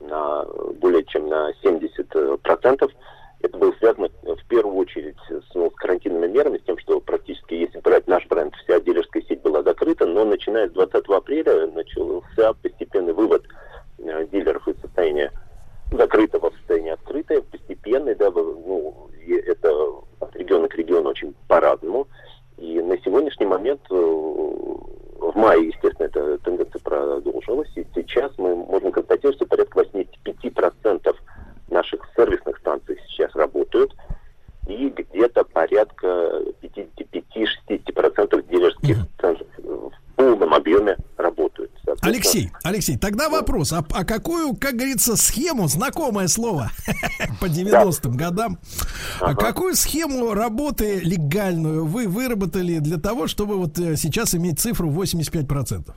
на 0.01 0.45
более 0.81 1.05
чем 1.05 1.29
на 1.29 1.53
70%. 1.63 2.39
процентов. 2.39 2.93
Это 3.41 3.57
было 3.57 3.73
связано 3.79 4.09
э, 4.23 4.35
в 4.35 4.45
первую 4.47 4.77
очередь 4.77 5.17
с, 5.29 5.55
ну, 5.55 5.71
с 5.71 5.75
карантинными 5.75 6.27
мерами, 6.27 6.59
с 6.59 6.63
тем, 6.63 6.79
что 6.79 7.01
практически, 7.01 7.55
если 7.55 7.79
брать 7.81 8.07
наш 8.09 8.27
бренд, 8.27 8.55
вся 8.57 8.81
дилерская 8.81 9.23
сеть 9.23 9.43
была 9.43 9.63
закрыта, 9.63 10.07
но 10.07 10.25
начиная 10.25 10.69
с 10.69 10.73
20 10.73 11.07
апреля 11.09 11.67
начался 11.69 12.53
постепенный 12.55 13.13
вывод 13.13 13.45
э, 13.99 14.27
дилеров 14.33 14.67
из 14.67 14.81
состояния 14.81 15.33
закрытого 15.93 16.51
в 16.51 16.55
состояние 16.57 16.95
открытое, 16.95 17.41
постепенный, 17.43 18.15
да, 18.15 18.31
ну, 18.31 19.09
это 19.27 19.71
от 20.21 20.37
региона 20.37 20.69
к 20.69 20.75
региону 20.75 21.11
очень 21.11 21.35
по-разному. 21.47 22.09
И 22.59 22.81
на 22.81 22.99
сегодняшний 22.99 23.47
момент, 23.47 23.81
э, 23.91 23.95
в 23.95 25.33
мае, 25.37 25.69
естественно, 25.69 26.07
эта 26.07 26.39
тенденция 26.39 26.81
продолжилась, 26.81 27.71
и 27.77 27.87
сейчас 27.95 28.33
мы 28.37 28.57
можем 28.57 28.91
констатировать, 28.91 29.37
что 29.37 29.47
порядка 29.47 29.81
85% 29.81 31.17
наших 31.71 32.09
сервисных 32.17 32.59
станций 32.59 32.99
сейчас 33.07 33.35
работают, 33.35 33.95
и 34.67 34.89
где-то 34.91 35.45
порядка 35.45 36.43
55-60% 36.63 38.49
дилерских 38.51 38.97
центров 39.21 39.47
в 39.57 39.93
полном 40.17 40.53
объеме 40.53 40.97
работают. 41.17 41.71
Соответственно, 41.97 42.15
Алексей, 42.15 42.51
Алексей, 42.65 42.99
тогда 42.99 43.29
вопрос, 43.29 43.73
а, 43.73 43.85
а 43.93 44.05
какую, 44.05 44.57
как 44.57 44.75
говорится, 44.75 45.17
схему, 45.17 45.69
знакомое 45.69 46.29
слово 46.29 46.71
по 47.41 47.47
90-м 47.47 48.17
годам, 48.17 48.59
а 49.21 49.35
какую 49.35 49.75
схему 49.75 50.35
работы 50.35 51.01
легальную 51.01 51.87
вы 51.87 52.07
выработали 52.07 52.79
для 52.79 52.99
того, 52.99 53.27
чтобы 53.27 53.57
вот 53.57 53.79
э, 53.79 53.97
сейчас 53.97 54.35
иметь 54.35 54.61
цифру 54.61 54.91
85%? 54.91 55.91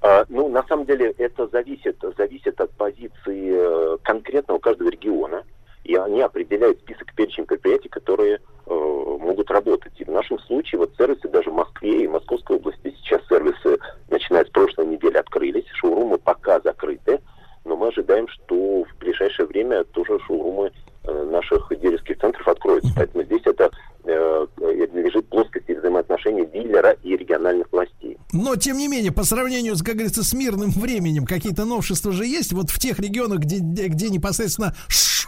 А, 0.00 0.24
Ну, 0.28 0.48
на 0.48 0.62
самом 0.64 0.86
деле, 0.86 1.14
это 1.18 1.48
зависит, 1.48 2.02
зависит 2.16 2.60
от 2.60 2.70
позиции 2.72 3.14
э, 3.24 3.98
конкретного 4.02 4.58
каждого 4.58 4.90
региона. 4.90 5.42
И 5.84 5.94
они 5.94 6.20
определяют 6.20 6.78
список 6.80 7.14
перечень 7.14 7.46
предприятий, 7.46 7.88
которые 7.88 8.40
могут 8.68 9.50
работать. 9.50 9.92
И 9.98 10.04
в 10.04 10.08
нашем 10.08 10.38
случае 10.40 10.80
вот 10.80 10.92
сервисы 10.96 11.28
даже 11.28 11.50
в 11.50 11.54
Москве 11.54 12.04
и 12.04 12.08
Московской 12.08 12.56
области 12.56 12.94
сейчас 13.02 13.20
сервисы, 13.28 13.78
начиная 14.10 14.44
с 14.44 14.48
прошлой 14.50 14.86
недели, 14.86 15.16
открылись. 15.16 15.66
Шоурумы 15.74 16.18
пока 16.18 16.60
закрыты, 16.60 17.20
но 17.64 17.76
мы 17.76 17.88
ожидаем, 17.88 18.28
что 18.28 18.84
в 18.84 18.98
ближайшее 18.98 19.46
время 19.46 19.84
тоже 19.84 20.18
шоурумы 20.26 20.72
э, 21.04 21.24
наших 21.30 21.68
дилерских 21.80 22.18
центров 22.18 22.46
откроются. 22.48 22.90
Поэтому 22.96 23.24
здесь 23.24 23.42
это 23.44 23.70
э, 24.04 24.46
э, 24.60 24.86
лежит 24.94 25.28
плоскости 25.28 25.72
взаимоотношений 25.72 26.46
дилера 26.46 26.92
и 27.02 27.16
региональных 27.16 27.70
властей. 27.72 28.18
Но, 28.32 28.56
тем 28.56 28.78
не 28.78 28.88
менее, 28.88 29.12
по 29.12 29.24
сравнению, 29.24 29.76
с, 29.76 29.82
как 29.82 29.94
говорится, 29.94 30.22
с 30.22 30.32
мирным 30.32 30.70
временем, 30.70 31.24
какие-то 31.24 31.64
новшества 31.64 32.12
же 32.12 32.26
есть. 32.26 32.52
Вот 32.52 32.70
в 32.70 32.78
тех 32.78 32.98
регионах, 32.98 33.40
где, 33.40 33.58
где 33.58 34.08
непосредственно 34.08 34.74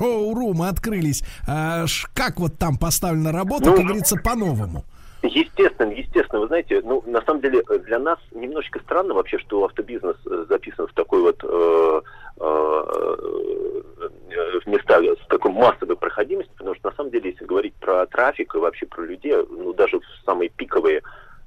шоурумы 0.01 0.69
открылись, 0.69 1.23
а, 1.47 1.85
как 2.15 2.41
вот 2.41 2.59
там 2.59 2.79
поставлена 2.79 3.33
работа, 3.33 3.67
Ну, 3.67 3.77
как 3.77 3.85
говорится, 3.85 4.17
по-новому? 4.17 4.85
Естественно, 5.23 5.91
естественно, 5.91 6.41
вы 6.41 6.47
знаете, 6.47 6.81
ну, 6.83 7.03
на 7.07 7.21
самом 7.23 7.43
деле, 7.43 7.63
для 7.85 7.99
нас 7.99 8.19
немножечко 8.33 8.81
странно 8.81 9.13
вообще, 9.13 9.39
что 9.39 9.67
автобизнес 9.67 10.17
э, 10.25 10.47
записан 10.49 10.87
в 10.87 10.95
такой 10.95 11.21
вот 11.21 11.45
э, 11.45 12.01
э, 12.41 12.43
в 14.65 14.67
места 14.67 14.99
с 15.03 15.27
такой 15.29 15.53
массовой 15.53 15.97
проходимостью, 15.97 16.55
потому 16.57 16.75
что 16.75 16.89
на 16.89 16.97
самом 16.97 17.11
деле, 17.11 17.33
если 17.33 17.45
говорить 17.45 17.75
про 17.75 18.07
трафик 18.07 18.55
и 18.55 18.59
вообще 18.59 18.87
про 18.87 19.03
людей, 19.03 19.35
ну, 19.51 19.75
даже 19.75 19.99
в 19.99 20.05
самые 20.25 20.49
пиковые 20.49 21.03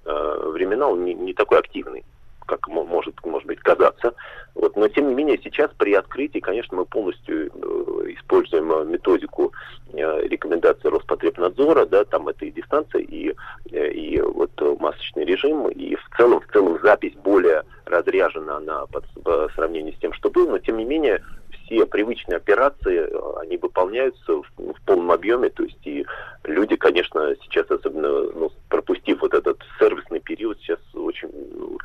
э, 0.06 0.50
времена 0.54 0.88
он 0.88 1.04
не, 1.04 1.16
не 1.16 1.34
такой 1.34 1.58
активный 1.58 2.06
как 2.46 2.68
мо- 2.68 2.86
может, 2.86 3.16
может 3.26 3.48
быть, 3.48 3.60
казаться. 3.60 4.14
Вот. 4.56 4.76
Но, 4.76 4.88
тем 4.88 5.10
не 5.10 5.16
менее, 5.16 5.40
сейчас 5.44 5.72
при 5.78 5.94
открытии, 5.94 6.40
конечно, 6.40 6.78
мы 6.78 6.86
полностью 6.86 7.48
э, 7.48 8.12
используем 8.14 8.72
э, 8.72 8.86
методику 8.86 9.52
э, 9.94 10.28
рекомендаций 10.28 10.90
Роспотребнадзора, 10.90 11.86
да, 11.86 12.06
там 12.06 12.28
это 12.28 12.46
и 12.46 12.52
дистанция, 12.52 13.02
и, 13.02 13.34
и 13.72 14.22
вот 14.22 14.52
масочный 14.80 15.26
режим, 15.26 15.68
и 15.70 15.96
в 15.96 16.10
целом, 16.18 16.42
в 16.42 16.52
целом 16.52 16.80
запись 16.84 17.14
более 17.24 17.64
разряжена 17.86 18.58
она 18.58 18.86
по, 18.88 19.02
по 19.24 19.50
сравнению 19.56 19.94
с 19.94 20.00
тем, 20.00 20.14
что 20.14 20.30
было, 20.30 20.52
но, 20.52 20.60
тем 20.60 20.78
не 20.78 20.86
менее, 20.86 21.22
все 21.66 21.86
привычные 21.86 22.38
операции, 22.38 23.10
они 23.42 23.58
выполняются 23.58 24.34
в, 24.34 24.46
в 24.58 24.82
полном 24.86 25.12
объеме, 25.12 25.50
то 25.50 25.64
есть 25.64 25.80
и 25.86 26.06
люди, 26.44 26.76
конечно, 26.76 27.36
сейчас 27.42 27.70
особенно, 27.70 28.24
ну, 28.32 28.52
пропустив 28.70 29.22
вот 29.22 29.34
этот 29.34 29.60
сервисный 29.80 30.20
период, 30.20 30.58
сейчас 30.60 30.80
очень 30.94 31.30
ну, 31.56 31.78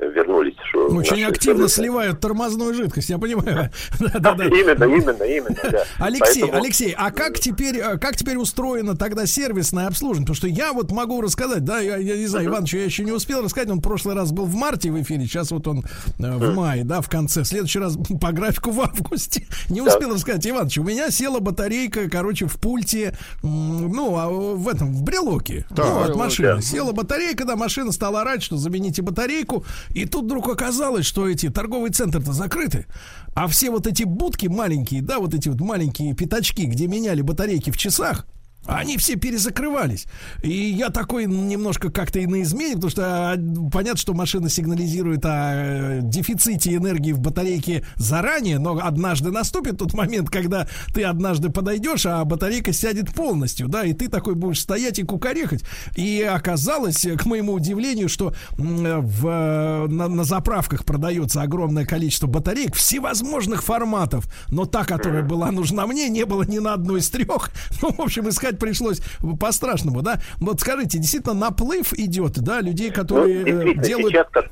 вернулись. 0.00 0.54
Что 0.68 0.86
Очень 0.86 1.22
наши 1.22 1.24
активно 1.24 1.64
сервисы- 1.64 1.74
сливают 1.74 2.20
тормозную 2.20 2.74
жидкость, 2.74 3.10
я 3.10 3.18
понимаю. 3.18 3.70
Именно, 4.00 4.84
именно, 4.84 5.22
именно. 5.22 5.84
Алексей, 5.98 6.44
Алексей, 6.50 6.94
а 6.96 7.10
как 7.10 7.38
теперь, 7.38 7.76
э, 7.78 7.98
как 7.98 8.16
теперь 8.16 8.36
устроено 8.36 8.96
тогда 8.96 9.26
сервисное 9.26 9.86
обслуживание? 9.86 10.26
Потому 10.26 10.36
что 10.36 10.46
я 10.48 10.72
вот 10.72 10.90
могу 10.90 11.20
рассказать, 11.20 11.64
да, 11.64 11.80
я, 11.80 11.96
я 11.96 12.16
не 12.16 12.26
знаю, 12.26 12.46
Ивановичу 12.46 12.78
я 12.78 12.84
еще 12.84 13.04
не 13.04 13.12
успел 13.12 13.42
рассказать, 13.42 13.70
он 13.70 13.78
в 13.78 13.82
прошлый 13.82 14.14
раз 14.14 14.32
был 14.32 14.44
в 14.44 14.54
марте 14.54 14.90
в 14.90 15.00
эфире, 15.00 15.24
сейчас 15.24 15.50
вот 15.50 15.66
он 15.66 15.84
э, 16.18 16.36
в 16.36 16.54
мае, 16.54 16.84
да, 16.84 17.00
в 17.00 17.08
конце, 17.08 17.42
в 17.42 17.46
следующий 17.46 17.78
раз 17.78 17.96
по 18.20 18.32
графику 18.32 18.70
в 18.70 18.80
августе. 18.80 19.46
Не 19.68 19.80
успел 19.80 20.14
рассказать, 20.14 20.46
Иванович, 20.46 20.78
у 20.78 20.84
меня 20.84 21.10
села 21.10 21.40
батарейка, 21.40 22.08
короче, 22.10 22.46
в 22.46 22.58
пульте, 22.58 23.16
ну, 23.42 24.16
а 24.16 24.28
в 24.28 24.68
этом, 24.68 24.92
в 24.92 25.02
брелоке, 25.02 25.66
ну, 25.70 26.02
от 26.02 26.16
машины. 26.16 26.62
Села 26.62 26.92
батарейка, 26.92 27.44
да, 27.44 27.56
машина 27.56 27.92
стала 27.92 28.22
орать, 28.22 28.42
что 28.42 28.56
замените 28.56 29.02
батарейку, 29.02 29.64
и 29.90 30.06
тут 30.06 30.24
вдруг 30.24 30.48
оказалось, 30.48 31.06
что 31.06 31.28
эти 31.28 31.50
торговые 31.50 31.92
центры-то 31.92 32.32
закрыты, 32.32 32.86
а 33.34 33.46
все 33.46 33.70
вот 33.70 33.86
эти 33.86 34.04
будки 34.04 34.46
маленькие, 34.46 35.02
да, 35.02 35.18
вот 35.18 35.34
эти 35.34 35.48
вот 35.48 35.60
маленькие 35.60 36.14
пятачки, 36.14 36.66
где 36.66 36.86
меняли 36.86 37.22
батарейки 37.22 37.70
в 37.70 37.76
часах, 37.76 38.26
они 38.66 38.96
все 38.96 39.16
перезакрывались. 39.16 40.06
И 40.42 40.50
я 40.50 40.90
такой 40.90 41.26
немножко 41.26 41.90
как-то 41.90 42.20
и 42.20 42.26
на 42.26 42.42
измене, 42.42 42.74
потому 42.74 42.90
что 42.90 43.02
а, 43.04 43.36
понятно, 43.72 43.98
что 43.98 44.14
машина 44.14 44.48
сигнализирует 44.48 45.24
о 45.24 45.52
э, 45.54 46.00
дефиците 46.02 46.74
энергии 46.74 47.12
в 47.12 47.20
батарейке 47.20 47.84
заранее, 47.96 48.58
но 48.58 48.78
однажды 48.82 49.30
наступит 49.30 49.78
тот 49.78 49.94
момент, 49.94 50.30
когда 50.30 50.68
ты 50.94 51.04
однажды 51.04 51.50
подойдешь, 51.50 52.06
а 52.06 52.24
батарейка 52.24 52.72
сядет 52.72 53.12
полностью, 53.12 53.68
да, 53.68 53.84
и 53.84 53.92
ты 53.92 54.08
такой 54.08 54.34
будешь 54.34 54.60
стоять 54.60 54.98
и 54.98 55.02
кукарехать. 55.02 55.64
И 55.96 56.22
оказалось, 56.22 57.06
к 57.18 57.26
моему 57.26 57.54
удивлению, 57.54 58.08
что 58.08 58.34
м, 58.58 59.00
в, 59.00 59.26
э, 59.26 59.86
на, 59.88 60.08
на 60.08 60.24
заправках 60.24 60.84
продается 60.84 61.42
огромное 61.42 61.84
количество 61.84 62.26
батареек 62.26 62.76
всевозможных 62.76 63.62
форматов, 63.64 64.26
но 64.48 64.66
та, 64.66 64.84
которая 64.84 65.22
была 65.22 65.50
нужна 65.50 65.86
мне, 65.86 66.08
не 66.08 66.24
было 66.24 66.44
ни 66.44 66.58
на 66.58 66.74
одной 66.74 67.00
из 67.00 67.10
трех. 67.10 67.50
Ну, 67.82 67.92
в 67.92 68.00
общем, 68.00 68.28
искать 68.28 68.51
пришлось 68.58 69.00
по-страшному, 69.40 70.02
да. 70.02 70.20
Вот 70.40 70.60
скажите, 70.60 70.98
действительно 70.98 71.34
наплыв 71.34 71.92
идет, 71.94 72.40
да, 72.40 72.60
людей, 72.60 72.90
которые 72.90 73.40
Ну, 73.40 73.42
э, 73.42 73.44
действительно, 73.44 73.82
делают... 73.84 74.12
сейчас 74.12 74.26
как 74.30 74.50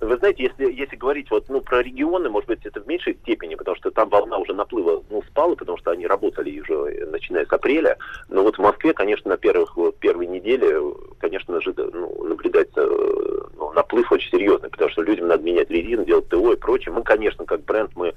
Вы 0.00 0.16
знаете, 0.18 0.42
если, 0.44 0.72
если 0.72 0.94
говорить 0.96 1.30
вот, 1.30 1.48
ну, 1.48 1.60
про 1.62 1.82
регионы, 1.82 2.28
может 2.28 2.48
быть, 2.48 2.60
это 2.64 2.80
в 2.82 2.86
меньшей 2.86 3.14
степени, 3.14 3.54
потому 3.54 3.76
что 3.76 3.90
там 3.90 4.10
волна 4.10 4.36
уже 4.36 4.52
наплыва 4.52 5.02
ну, 5.08 5.22
спала, 5.22 5.54
потому 5.54 5.78
что 5.78 5.90
они 5.90 6.06
работали 6.06 6.60
уже 6.60 6.74
э, 6.74 7.06
начиная 7.06 7.46
с 7.46 7.52
апреля. 7.52 7.96
Но 8.28 8.42
вот 8.42 8.56
в 8.56 8.60
Москве, 8.60 8.92
конечно, 8.92 9.30
на 9.30 9.36
первых, 9.38 9.74
вот, 9.76 9.96
первой 9.98 10.26
неделе, 10.26 10.78
конечно, 11.18 11.56
ожида- 11.56 11.90
ну, 11.94 12.24
наблюдается 12.24 12.82
э, 12.82 13.40
ну, 13.56 13.72
наплыв 13.72 14.12
очень 14.12 14.30
серьезный, 14.30 14.68
потому 14.68 14.90
что 14.90 15.00
людям 15.00 15.28
надо 15.28 15.42
менять 15.42 15.70
резину, 15.70 16.04
делать 16.04 16.28
ТО 16.28 16.52
и 16.52 16.56
прочее. 16.56 16.92
Мы, 16.92 17.02
конечно, 17.02 17.46
как 17.46 17.64
бренд, 17.64 17.90
мы 17.96 18.12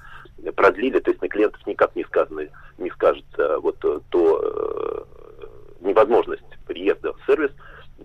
продлили, 0.56 1.00
то 1.00 1.12
есть 1.12 1.22
на 1.22 1.30
клиентов 1.30 1.66
никак 1.68 1.96
не 1.96 2.04
сказано, 2.04 2.48
не 2.78 2.90
скажется 2.92 3.60
вот 3.60 3.78
э, 3.84 4.00
то 4.10 4.42
э, 4.42 5.04
невозможность 5.82 6.44
приезда 6.66 7.14
в 7.14 7.26
сервис, 7.26 7.52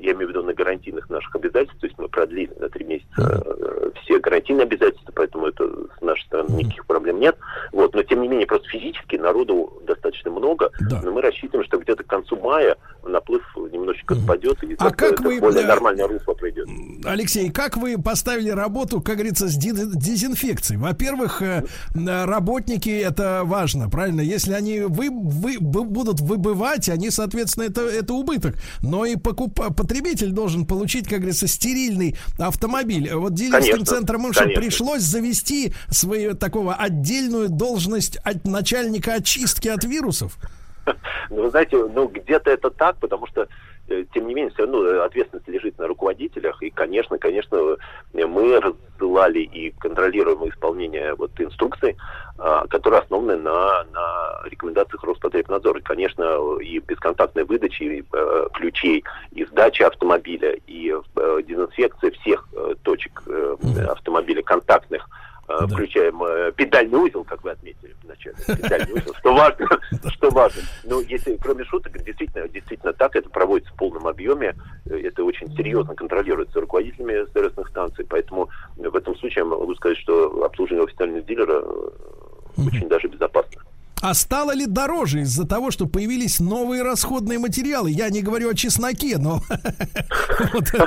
я 0.01 0.13
имею 0.13 0.27
в 0.27 0.31
виду 0.31 0.43
на 0.43 0.53
гарантийных 0.55 1.09
наших 1.11 1.35
обязательств, 1.37 1.81
то 1.81 1.87
есть 1.87 1.99
мы 1.99 2.09
продлили 2.09 2.51
на 2.61 2.69
три 2.69 2.85
месяца 2.85 3.43
э, 3.47 3.91
все 4.03 4.19
гарантийные 4.19 4.65
обязательства, 4.65 5.13
поэтому 5.15 5.47
это 5.47 5.65
с 5.99 6.01
нашей 6.03 6.25
стороны 6.27 6.57
никаких 6.57 6.87
проблем 6.87 7.21
нет. 7.21 7.37
Вот, 7.73 7.95
но 7.95 8.03
тем 8.03 8.23
не 8.23 8.29
менее, 8.29 8.47
просто 8.47 8.69
физически 8.69 9.17
народу 9.17 9.83
достаточно 9.87 10.31
много, 10.31 10.71
но 11.03 11.11
мы 11.13 11.23
рассчитываем, 11.23 11.65
что 11.67 11.79
где-то 11.79 12.03
к 12.05 12.07
концу 12.07 12.37
мая 12.37 12.77
наплыв 13.05 13.43
немножечко 13.73 14.15
спадет, 14.15 14.63
и 14.65 14.73
А 14.79 14.87
это- 14.87 14.95
как 14.97 15.13
это 15.13 15.23
вы, 15.23 15.41
более 15.41 15.63
э, 15.65 15.67
нормальное 15.67 16.07
русло 16.09 16.33
пройдет. 16.35 16.67
Алексей, 17.05 17.51
как 17.51 17.77
вы 17.77 18.01
поставили 18.01 18.51
работу, 18.51 19.01
как 19.01 19.17
говорится, 19.17 19.49
с 19.49 19.57
дезинфекцией? 19.57 20.81
Во-первых, 20.81 21.43
э, 21.43 21.65
работники 22.25 22.91
это 22.91 23.43
важно, 23.45 23.89
правильно? 23.91 24.21
Если 24.21 24.53
они 24.53 24.81
вы, 24.81 25.11
вы- 25.11 25.57
бу- 25.59 25.85
будут 25.85 26.21
выбывать, 26.21 26.89
они, 26.89 27.11
соответственно, 27.11 27.65
это, 27.65 27.83
это 27.83 28.15
убыток. 28.15 28.55
Но 28.83 29.05
и 29.05 29.17
покупа- 29.17 29.75
потребитель 29.87 30.31
должен 30.31 30.67
получить, 30.67 31.09
как 31.09 31.19
говорится, 31.19 31.47
стерильный 31.47 32.17
автомобиль. 32.39 33.13
Вот 33.15 33.35
дилерским 33.35 33.85
центрам 33.85 34.23
конечно. 34.33 34.61
пришлось 34.61 35.03
завести 35.03 35.73
свою 35.89 36.35
такого 36.35 36.75
отдельную 36.75 37.49
должность 37.49 38.17
от 38.25 38.45
начальника 38.45 39.15
очистки 39.15 39.69
от 39.69 39.85
вирусов? 39.85 40.39
Ну, 41.31 41.43
вы 41.43 41.51
знаете, 41.51 41.77
ну, 41.77 42.09
где-то 42.09 42.51
это 42.51 42.71
так, 42.71 42.97
потому 42.99 43.27
что, 43.27 43.49
э, 43.89 44.05
тем 44.13 44.29
не 44.29 44.35
менее, 44.35 44.53
все 44.53 44.65
равно 44.65 44.85
э, 44.85 45.05
ответственность 45.05 45.49
лежит 45.49 45.79
на 45.79 45.87
руководителях. 45.87 46.63
И, 46.63 46.71
конечно, 46.71 47.19
конечно, 47.19 47.57
э, 47.57 48.27
мы 48.27 48.61
рассылали 48.61 49.41
и 49.41 49.71
контролируем 49.71 50.49
исполнение 50.49 51.15
вот 51.15 51.31
инструкций, 51.41 51.97
которые 52.69 53.01
основаны 53.01 53.37
на, 53.37 53.85
на 53.93 54.41
рекомендациях 54.45 55.03
Роспотребнадзора. 55.05 55.79
И, 55.79 55.83
Конечно, 55.83 56.59
и 56.61 56.79
бесконтактной 56.81 57.45
выдачи 57.45 57.83
и, 57.83 58.05
э, 58.13 58.49
ключей, 58.55 59.05
и 59.33 59.45
сдачи 59.45 59.83
автомобиля, 59.83 60.55
и 60.67 60.93
э, 60.93 61.43
дезинфекция 61.47 62.11
всех 62.11 62.49
э, 62.53 62.75
точек 62.83 63.23
э, 63.27 63.57
автомобиля 63.89 64.43
контактных, 64.43 65.09
э, 65.49 65.67
включая 65.67 66.13
э, 66.13 66.53
педальный 66.53 66.99
узел, 66.99 67.25
как 67.25 67.43
вы 67.45 67.51
отметили 67.51 67.95
вначале. 68.03 68.37
Педальный 68.47 68.93
узел, 68.93 69.15
что 69.15 69.35
важно, 69.35 69.69
что 70.11 70.31
важно. 70.31 70.63
Но 70.85 71.01
если, 71.01 71.37
кроме 71.37 71.65
шуток, 71.65 71.93
действительно, 72.05 72.49
действительно 72.49 72.93
так, 72.93 73.17
это 73.17 73.29
проводится 73.31 73.73
в 73.73 73.77
полном 73.77 74.07
объеме, 74.07 74.55
э, 74.87 75.01
это 75.05 75.25
очень 75.25 75.55
серьезно 75.57 75.95
контролируется 75.95 76.61
руководителями 76.61 77.27
сервисных 77.33 77.69
станций, 77.69 78.07
поэтому 78.09 78.49
в 78.77 78.97
этом 78.97 79.17
случае 79.17 79.45
я 79.45 79.45
могу 79.45 79.75
сказать, 79.75 79.99
что 79.99 80.45
обслуживание 80.45 80.85
официального 80.85 81.23
дилера 81.23 81.63
э, 81.63 81.91
очень 82.57 82.89
даже 82.89 83.09
безопасно. 83.09 83.64
А 84.01 84.15
стало 84.15 84.53
ли 84.53 84.67
дороже 84.67 85.21
из-за 85.21 85.47
того, 85.47 85.71
что 85.71 85.87
появились 85.87 86.41
новые 86.41 86.83
расходные 86.83 87.39
материалы? 87.39 87.91
Я 87.91 88.11
не 88.11 88.23
говорю 88.23 88.51
о 88.51 88.55
чесноке, 88.55 89.17
но 89.19 89.41
э, 89.49 90.85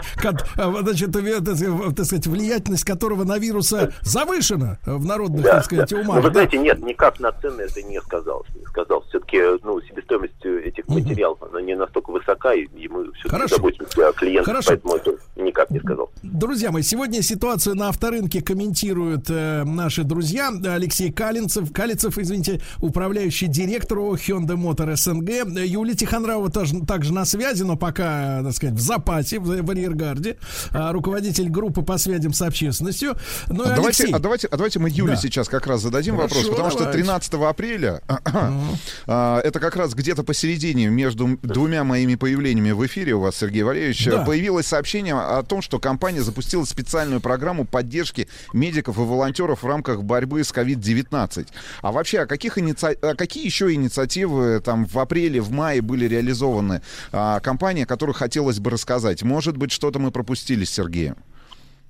значит, 0.81 2.27
влиятельность 2.27 2.83
которого 2.83 3.23
на 3.23 3.37
вируса 3.37 3.93
завышена 4.01 4.77
в 4.85 5.05
народных, 5.05 5.45
так 5.45 5.65
сказать, 5.65 5.89
да. 5.89 5.97
умах. 5.97 6.23
Вы 6.23 6.31
знаете, 6.31 6.57
нет, 6.57 6.79
никак 6.79 7.19
на 7.19 7.31
цены 7.31 7.61
это 7.61 7.81
не 7.81 7.99
сказалось. 8.01 8.47
Не 8.55 8.65
сказалось. 8.65 9.07
Все-таки 9.07 9.41
ну, 9.63 9.81
себестоимость 9.81 10.45
э, 10.45 10.61
этих 10.65 10.87
материалов 10.87 11.39
она 11.41 11.61
не 11.61 11.75
настолько 11.75 12.11
высока, 12.11 12.53
и, 12.53 12.67
мы 12.87 13.11
все-таки 13.13 13.47
заботимся 13.47 14.09
о 14.09 14.13
клиентах, 14.13 14.63
поэтому 14.65 14.95
это 14.95 15.11
никак 15.35 15.71
не 15.71 15.79
сказалось. 15.79 16.11
Друзья 16.21 16.71
мои, 16.71 16.83
сегодня 16.83 17.21
ситуацию 17.21 17.75
на 17.75 17.89
авторынке 17.89 18.41
комментируют 18.41 19.29
э, 19.29 19.63
наши 19.63 20.03
друзья. 20.03 20.51
Алексей 20.65 21.11
Калинцев, 21.11 21.71
Калицев, 21.73 22.17
извините, 22.17 22.61
управляющий 22.97 23.45
директор 23.45 23.99
Hyundai 23.99 24.55
Motor 24.57 24.95
СНГ. 24.95 25.55
Юлия 25.63 25.93
Тихонрава 25.93 26.49
тоже, 26.49 26.81
также 26.81 27.13
на 27.13 27.25
связи, 27.25 27.61
но 27.61 27.75
пока, 27.75 28.41
так 28.43 28.53
сказать, 28.53 28.73
в 28.75 28.79
запасе, 28.79 29.37
в, 29.39 29.61
в 29.61 29.69
арьергарде. 29.69 30.37
А, 30.71 30.91
руководитель 30.91 31.47
группы 31.47 31.83
по 31.83 31.99
связям 31.99 32.33
с 32.33 32.41
общественностью. 32.41 33.15
Ну 33.49 33.61
А 33.65 33.75
давайте, 33.75 34.03
Алексей. 34.05 34.11
а, 34.13 34.17
давайте, 34.19 34.47
а 34.47 34.57
давайте 34.57 34.79
мы 34.79 34.89
Юле 34.89 35.13
Да. 35.13 35.19
сейчас 35.21 35.47
как 35.47 35.67
раз 35.67 35.81
зададим 35.83 36.15
Хорошо, 36.15 36.35
вопрос, 36.37 36.49
потому 36.49 36.69
что 36.71 36.79
давайте. 36.79 36.97
13 37.03 37.33
апреля 37.35 38.01
а, 39.05 39.41
это 39.41 39.59
как 39.59 39.75
раз 39.75 39.93
где-то 39.93 40.23
посередине 40.23 40.87
между 40.87 41.37
двумя 41.43 41.83
моими 41.83 42.15
появлениями 42.15 42.71
в 42.71 42.83
эфире 42.87 43.13
у 43.13 43.19
вас, 43.21 43.35
Сергей 43.37 43.61
Валерьевич, 43.61 44.05
Да. 44.05 44.23
появилось 44.25 44.65
сообщение 44.65 45.13
о 45.13 45.43
том, 45.43 45.61
что 45.61 45.77
компания 45.79 46.23
запустила 46.23 46.65
специальную 46.65 47.21
программу 47.21 47.63
поддержки 47.65 48.27
медиков 48.53 48.97
и 48.97 49.01
волонтеров 49.01 49.61
в 49.61 49.67
рамках 49.67 50.01
борьбы 50.01 50.43
с 50.43 50.51
COVID-19. 50.51 51.47
А 51.83 51.91
вообще, 51.91 52.21
а 52.21 52.25
каких 52.25 52.57
иници- 52.57 52.86
а 52.89 53.15
какие 53.15 53.45
еще 53.45 53.73
инициативы 53.73 54.59
там 54.59 54.85
в 54.85 54.97
апреле, 54.97 55.41
в 55.41 55.51
мае 55.51 55.81
были 55.81 56.05
реализованы 56.05 56.81
а, 57.11 57.39
компания, 57.39 57.83
о 57.83 57.87
которых 57.87 58.17
хотелось 58.17 58.59
бы 58.59 58.69
рассказать? 58.69 59.23
Может 59.23 59.57
быть, 59.57 59.71
что-то 59.71 59.99
мы 59.99 60.11
пропустили 60.11 60.65
с 60.65 60.71
Сергеем? 60.71 61.15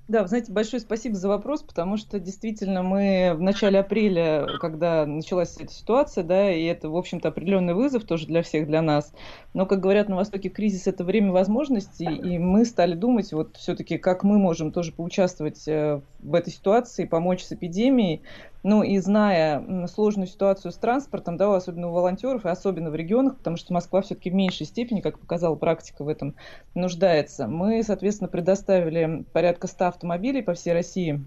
Да, 0.08 0.22
вы 0.22 0.28
знаете, 0.28 0.50
большое 0.50 0.80
спасибо 0.80 1.16
за 1.16 1.28
вопрос, 1.28 1.62
потому 1.62 1.98
что 1.98 2.18
действительно 2.18 2.82
мы 2.82 3.34
в 3.36 3.42
начале 3.42 3.78
апреля, 3.78 4.46
когда 4.58 5.04
началась 5.04 5.54
эта 5.58 5.70
ситуация, 5.70 6.24
да, 6.24 6.50
и 6.50 6.64
это, 6.64 6.88
в 6.88 6.96
общем-то, 6.96 7.28
определенный 7.28 7.74
вызов 7.74 8.04
тоже 8.04 8.26
для 8.26 8.42
всех, 8.42 8.66
для 8.66 8.80
нас. 8.80 9.12
Но, 9.52 9.66
как 9.66 9.80
говорят 9.80 10.08
на 10.08 10.16
Востоке, 10.16 10.48
кризис– 10.48 10.86
это 10.86 11.04
время 11.04 11.30
возможностей, 11.30 12.06
и 12.06 12.38
мы 12.38 12.64
стали 12.64 12.94
думать, 12.94 13.34
вот 13.34 13.58
все-таки, 13.58 13.98
как 13.98 14.24
мы 14.24 14.38
можем 14.38 14.72
тоже 14.72 14.92
поучаствовать 14.92 15.68
э, 15.68 16.00
в 16.20 16.34
этой 16.34 16.52
ситуации, 16.52 17.04
помочь 17.04 17.44
с 17.44 17.52
эпидемией. 17.52 18.22
Ну 18.62 18.82
и 18.82 18.98
зная 18.98 19.86
сложную 19.86 20.26
ситуацию 20.26 20.72
с 20.72 20.76
транспортом, 20.76 21.36
да, 21.36 21.54
особенно 21.54 21.88
у 21.88 21.92
волонтеров, 21.92 22.44
и 22.44 22.48
особенно 22.48 22.90
в 22.90 22.94
регионах, 22.96 23.38
потому 23.38 23.56
что 23.56 23.72
Москва 23.72 24.02
все-таки 24.02 24.30
в 24.30 24.34
меньшей 24.34 24.66
степени, 24.66 25.00
как 25.00 25.18
показала 25.18 25.54
практика, 25.54 26.04
в 26.04 26.08
этом 26.08 26.34
нуждается. 26.74 27.46
Мы, 27.46 27.82
соответственно, 27.82 28.28
предоставили 28.28 29.24
порядка 29.32 29.68
100 29.68 29.86
автомобилей 29.86 30.42
по 30.42 30.54
всей 30.54 30.72
России. 30.72 31.24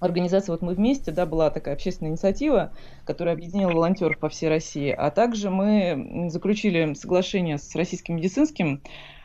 Организация 0.00 0.52
«Вот 0.52 0.62
мы 0.62 0.74
вместе», 0.74 1.12
да, 1.12 1.26
была 1.26 1.50
такая 1.50 1.74
общественная 1.74 2.10
инициатива, 2.10 2.72
которая 3.04 3.34
объединила 3.34 3.70
волонтеров 3.70 4.18
по 4.18 4.28
всей 4.28 4.48
России. 4.48 4.90
А 4.90 5.12
также 5.12 5.48
мы 5.48 6.26
заключили 6.28 6.94
соглашение 6.94 7.56
с 7.56 7.72
Российским 7.76 8.16
медицинским 8.16 8.82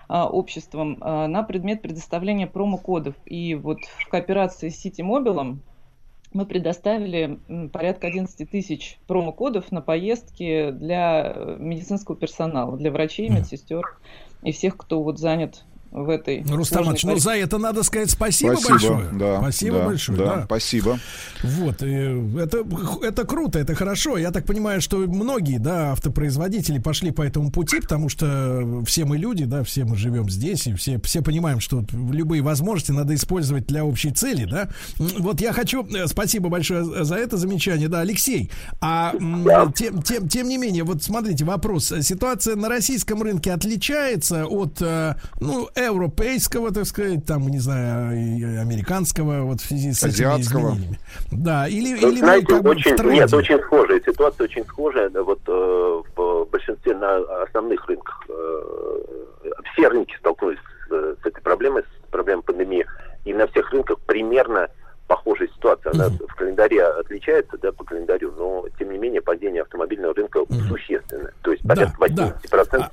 обществом 0.08 0.98
а, 1.02 1.28
на 1.28 1.44
предмет 1.44 1.82
предоставления 1.82 2.48
промокодов. 2.48 3.16
И 3.26 3.56
вот 3.56 3.80
в 3.84 4.08
кооперации 4.10 4.70
с 4.70 4.86
Mobile 4.86 5.58
мы 6.34 6.46
предоставили 6.46 7.40
порядка 7.72 8.08
11 8.08 8.50
тысяч 8.50 9.00
промокодов 9.08 9.72
на 9.72 9.82
поездки 9.82 10.72
для 10.72 11.34
э, 11.34 11.56
медицинского 11.60 12.18
персонала, 12.18 12.78
для 12.78 12.92
врачей, 12.92 13.30
медсестер 13.30 13.84
и 14.44 14.52
всех, 14.52 14.78
кто 14.78 15.02
вот 15.02 15.20
занят 15.20 15.64
в 15.92 16.10
этой 16.10 16.44
Рустам 16.44 16.96
ну 17.04 17.18
за 17.18 17.32
это 17.32 17.58
надо 17.58 17.84
сказать 17.84 18.12
спасибо, 18.12 18.56
Спасибо, 18.56 18.94
большое. 18.96 19.10
да, 19.14 19.40
спасибо 19.40 19.78
да, 19.78 19.86
большое. 19.86 20.18
да, 20.18 20.26
Да, 20.26 20.46
спасибо. 20.46 21.00
Вот, 21.44 21.84
и 21.84 22.40
это, 22.40 22.64
это 23.04 23.26
круто, 23.26 23.60
это 23.60 23.76
хорошо. 23.76 24.18
Я 24.18 24.32
так 24.32 24.46
понимаю, 24.46 24.82
что 24.82 24.98
многие, 24.98 25.60
да, 25.60 25.92
автопроизводители 25.92 26.80
пошли 26.80 27.12
по 27.12 27.22
этому 27.22 27.52
пути, 27.52 27.80
потому 27.80 28.10
что 28.10 28.84
все 28.86 29.06
мы 29.06 29.18
люди, 29.18 29.46
да, 29.46 29.64
все 29.64 29.86
мы 29.86 29.96
живем 29.98 30.30
здесь, 30.30 30.68
и 30.68 30.74
все, 30.74 31.00
все 31.02 31.22
понимаем, 31.22 31.60
что 31.60 31.84
любые 31.92 32.42
возможности 32.42 32.92
надо 32.92 33.16
использовать 33.16 33.68
для 33.68 33.86
общей 33.86 34.12
цели, 34.12 34.46
да. 34.46 34.70
Вот 34.98 35.42
я 35.42 35.54
хочу, 35.54 35.86
э, 35.86 36.08
спасибо 36.08 36.50
большое 36.50 36.84
за 36.84 37.16
это 37.16 37.38
замечание, 37.38 37.88
да, 37.88 38.02
Алексей. 38.02 38.52
А 38.82 39.14
тем, 39.76 40.02
тем, 40.02 40.28
тем 40.28 40.48
не 40.48 40.58
менее, 40.58 40.84
вот 40.84 41.04
смотрите, 41.04 41.46
вопрос. 41.46 41.94
Ситуация 42.02 42.56
на 42.56 42.70
российском 42.70 43.22
рынке 43.22 43.52
отличается 43.52 44.46
от, 44.46 44.82
э, 44.82 45.16
ну, 45.40 45.70
европейского, 45.86 46.72
так 46.72 46.86
сказать, 46.86 47.26
там, 47.26 47.48
не 47.48 47.60
знаю, 47.60 48.12
американского, 48.62 49.42
вот 49.44 49.62
в 49.62 49.66
связи 49.66 49.92
с 49.94 50.04
этими 50.04 50.28
Азиатского. 50.28 50.70
изменениями. 50.72 51.00
Да, 51.32 51.68
или, 51.68 51.94
Ну, 51.94 52.08
или 52.10 52.12
мы 52.12 52.18
знаете, 52.18 52.46
как 52.48 52.62
бы 52.64 52.70
в 52.70 52.72
очень, 52.72 52.96
тренде. 52.96 53.16
нет, 53.16 53.34
очень 53.34 53.60
схожая 53.62 54.02
ситуация, 54.06 54.44
очень 54.46 54.66
схожая. 54.66 55.10
да, 55.10 55.24
Вот 55.24 55.40
э, 55.48 56.02
в 56.16 56.46
большинстве 56.52 56.96
на 56.96 57.18
основных 57.44 57.86
рынках 57.88 58.26
э, 58.30 59.02
все 59.74 59.88
рынки 59.88 60.16
столкнулись 60.20 60.60
с, 60.90 60.92
с 61.22 61.26
этой 61.26 61.42
проблемой, 61.42 61.84
с 61.84 62.10
проблемой 62.12 62.44
пандемии, 62.44 62.86
и 63.26 63.34
на 63.34 63.48
всех 63.48 63.72
рынках 63.72 64.00
примерно 64.08 64.68
похожая 65.08 65.48
ситуация. 65.50 65.94
Она 65.94 66.10
в 66.10 66.36
календаре 66.36 66.84
отличается, 66.84 67.58
да, 67.62 67.72
по 67.72 67.84
календарю, 67.86 68.34
но 68.38 68.66
тем 68.78 68.92
не 68.92 68.98
менее 68.98 69.22
падение 69.22 69.62
автомобильного 69.62 70.14
рынка 70.14 70.40
существенное. 70.68 71.34
То 71.42 71.52
есть 71.52 71.64
порядка 71.66 71.98
80%, 71.98 72.42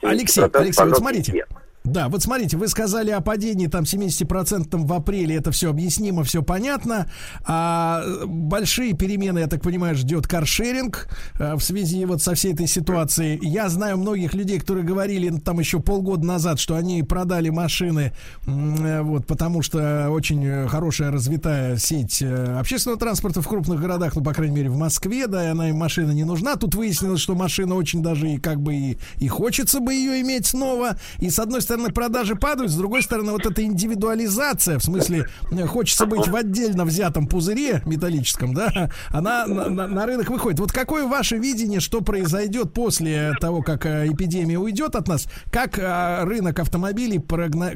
А, 0.03 0.09
Алексей, 0.09 0.41
70% 0.45 0.57
Алексей, 0.61 0.85
вот 0.85 0.97
смотрите. 0.97 1.33
везде. 1.33 1.47
Да, 1.85 2.09
вот 2.09 2.23
смотрите, 2.23 2.57
вы 2.57 2.67
сказали 2.69 3.11
о 3.11 3.21
падении 3.21 3.67
там 3.67 3.85
70% 3.85 4.87
в 4.87 4.93
апреле, 4.95 5.37
это 5.37 5.51
все 5.51 5.69
объяснимо, 5.69 6.25
все 6.25 6.43
понятно. 6.43 7.11
А 7.45 8.03
большие 8.25 8.95
перемены, 8.95 9.41
я 9.41 9.49
так 9.49 9.61
понимаю, 9.61 9.95
ждет 9.95 10.27
каршеринг 10.27 11.09
а, 11.39 11.57
в 11.57 11.63
связи 11.63 12.03
вот 12.07 12.23
со 12.23 12.35
всей 12.35 12.55
этой 12.55 12.69
ситуацией. 12.69 13.39
Я 13.43 13.69
знаю 13.69 13.99
многих 13.99 14.33
людей, 14.33 14.59
которые 14.61 14.83
говорили 14.83 15.29
там 15.41 15.61
еще 15.61 15.79
полгода 15.79 16.27
назад, 16.27 16.59
что 16.59 16.75
они 16.75 17.03
продали 17.03 17.51
машины, 17.51 18.15
м, 18.47 19.07
вот, 19.07 19.27
потому 19.27 19.61
что 19.61 20.09
очень 20.09 20.67
хорошая 20.69 21.11
развитая 21.11 21.77
сеть 21.77 22.23
э, 22.23 22.59
общественного 22.59 22.99
транспорта 22.99 23.43
в 23.43 23.47
крупных 23.47 23.79
городах, 23.79 24.17
ну, 24.17 24.23
по 24.25 24.33
крайней 24.33 24.57
мере, 24.57 24.71
в 24.71 24.79
Москве, 24.79 25.27
да, 25.27 25.45
и 25.45 25.49
она 25.49 25.69
им 25.69 25.77
машина 25.77 26.13
не 26.13 26.25
нужна. 26.25 26.57
Тут 26.57 26.77
выяснилось, 26.77 27.21
что 27.21 27.35
машина 27.35 27.75
очень 27.75 28.03
даже 28.03 28.31
и 28.31 28.39
как 28.39 28.63
бы 28.63 28.75
и, 28.75 28.99
и 29.19 29.29
хочется 29.29 29.81
бы 29.81 29.93
ее 29.93 30.23
иметь 30.23 30.47
снова. 30.47 30.97
И 31.19 31.29
с 31.29 31.39
одной 31.39 31.61
стороны 31.61 31.74
продажи 31.93 32.35
падают, 32.37 32.71
с 32.71 32.77
другой 32.77 33.03
стороны 33.03 33.33
вот 33.33 33.47
эта 33.47 33.63
индивидуализация, 33.63 34.79
в 34.79 34.85
смысле 34.85 35.27
хочется 35.67 36.07
быть 36.07 36.29
в 36.29 36.37
отдельно 36.37 36.85
взятом 36.85 37.27
пузыре 37.27 37.83
металлическом, 37.87 38.55
да, 38.55 38.91
она 39.11 39.47
на, 39.47 39.69
на- 39.69 39.87
на 39.89 40.07
рынок 40.07 40.31
выходит. 40.31 40.61
Вот 40.61 40.73
какое 40.73 41.07
ваше 41.07 41.37
видение, 41.37 41.81
что 41.81 42.01
произойдет 42.01 42.73
после 42.73 43.33
того, 43.41 43.63
как 43.63 43.87
э, 43.87 44.07
эпидемия 44.09 44.59
уйдет 44.59 44.95
от 44.97 45.09
нас? 45.09 45.27
Как 45.51 45.79
э, 45.79 46.25
рынок 46.25 46.59
автомобилей, 46.61 47.19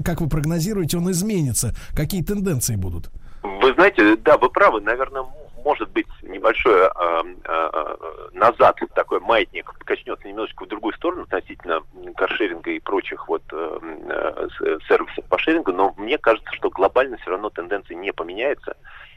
как 0.04 0.20
вы 0.20 0.28
прогнозируете, 0.28 0.98
он 0.98 1.10
изменится? 1.10 1.74
Какие 1.94 2.22
тенденции 2.22 2.76
будут? 2.76 3.10
Вы 3.42 3.72
знаете, 3.74 4.16
да, 4.24 4.36
вы 4.38 4.50
правы, 4.50 4.80
наверное, 4.80 5.24
может 5.64 5.90
быть 5.92 6.06
небольшое 6.38 6.86
а, 6.86 7.22
а, 7.44 7.70
а, 7.72 8.28
назад 8.32 8.78
такой 8.94 9.20
маятник 9.20 9.70
качнется 9.84 10.26
немножечко 10.26 10.64
в 10.64 10.68
другую 10.68 10.94
сторону 10.94 11.22
относительно 11.22 11.82
каршеринга 12.16 12.70
и 12.70 12.80
прочих 12.80 13.28
вот 13.28 13.42
э, 13.52 13.78
э, 14.08 14.48
с- 14.56 14.86
сервисов 14.86 15.24
по 15.26 15.38
шерингу, 15.38 15.72
но 15.72 15.94
мне 15.96 16.16
кажется, 16.18 16.50
что 16.52 16.70
глобально 16.70 17.16
все 17.18 17.30
равно 17.30 17.50
тенденция 17.50 17.96
не 17.96 18.12
поменяется. 18.12 18.76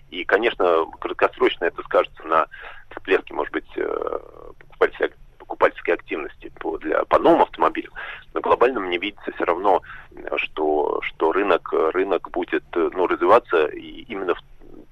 И, 0.09 0.25
конечно, 0.25 0.85
краткосрочно 0.99 1.65
это 1.65 1.81
скажется 1.83 2.23
на 2.23 2.47
всплеске, 2.89 3.33
может 3.33 3.53
быть, 3.53 3.69
э, 3.75 4.19
покупательской, 4.59 5.11
покупательской 5.37 5.93
активности 5.93 6.51
по, 6.59 6.77
для, 6.79 7.05
по 7.05 7.19
новым 7.19 7.43
автомобилям. 7.43 7.93
Но 8.33 8.41
глобально 8.41 8.79
мне 8.79 8.97
видится 8.97 9.31
все 9.31 9.45
равно, 9.45 9.81
э, 10.15 10.37
что, 10.37 10.99
что 11.03 11.31
рынок, 11.31 11.71
рынок 11.71 12.29
будет 12.31 12.63
э, 12.75 12.89
ну, 12.93 13.07
развиваться 13.07 13.67
и 13.67 14.01
именно 14.09 14.35
в- 14.35 14.41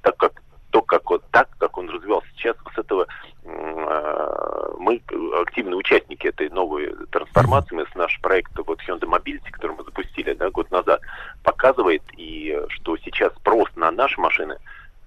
так, 0.02 0.16
как 0.18 0.42
то, 0.72 0.82
как 0.82 1.10
вот 1.10 1.24
так, 1.32 1.50
как 1.58 1.78
он 1.78 1.90
развивался 1.90 2.28
сейчас, 2.36 2.56
с 2.74 2.78
этого 2.78 3.08
э, 3.44 4.76
мы 4.78 5.02
активные 5.42 5.76
участники 5.76 6.28
этой 6.28 6.50
новой 6.50 6.94
трансформации. 7.12 7.76
Мы 7.76 7.86
с 7.86 7.96
наш 7.96 8.20
проект 8.22 8.52
вот 8.58 8.80
Hyundai 8.88 9.10
Mobility, 9.10 9.52
который 9.52 9.76
мы 9.78 9.84
запустили 9.84 10.34
да, 10.34 10.50
год 10.50 10.70
назад, 10.72 11.02
показывает 11.44 12.04
и 12.18 12.60
что 12.70 12.98
сейчас 12.98 13.34
спрос 13.36 13.70
на 13.76 13.92
наши 13.92 14.20
машины, 14.20 14.58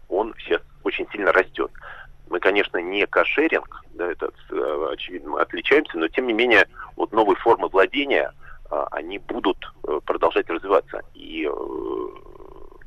он 0.09 0.35
сейчас 0.39 0.63
очень 0.85 1.07
сильно 1.11 1.33
растет. 1.33 1.71
Мы, 2.29 2.41
конечно, 2.41 2.79
не 2.79 3.07
кошеринг, 3.07 3.85
да, 3.95 4.11
это 4.11 4.31
э, 4.51 4.89
очевидно, 4.93 5.31
мы 5.31 5.41
отличаемся, 5.41 5.99
но 5.99 6.09
тем 6.09 6.27
не 6.27 6.33
менее 6.33 6.67
вот 6.97 7.13
новые 7.13 7.37
формы 7.37 7.69
владения, 7.69 8.33
а, 8.71 8.89
они 8.93 9.19
будут 9.19 9.59
э, 9.87 10.01
продолжать 10.07 10.49
развиваться. 10.49 11.03
И 11.15 11.47
э, 11.47 11.53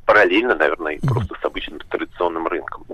параллельно, 0.05 0.55
наверное, 0.55 0.93
и 0.93 1.05
просто 1.05 1.35
с 1.41 1.45
обычным 1.45 1.79
традиционным 1.89 2.47
рынком. 2.47 2.85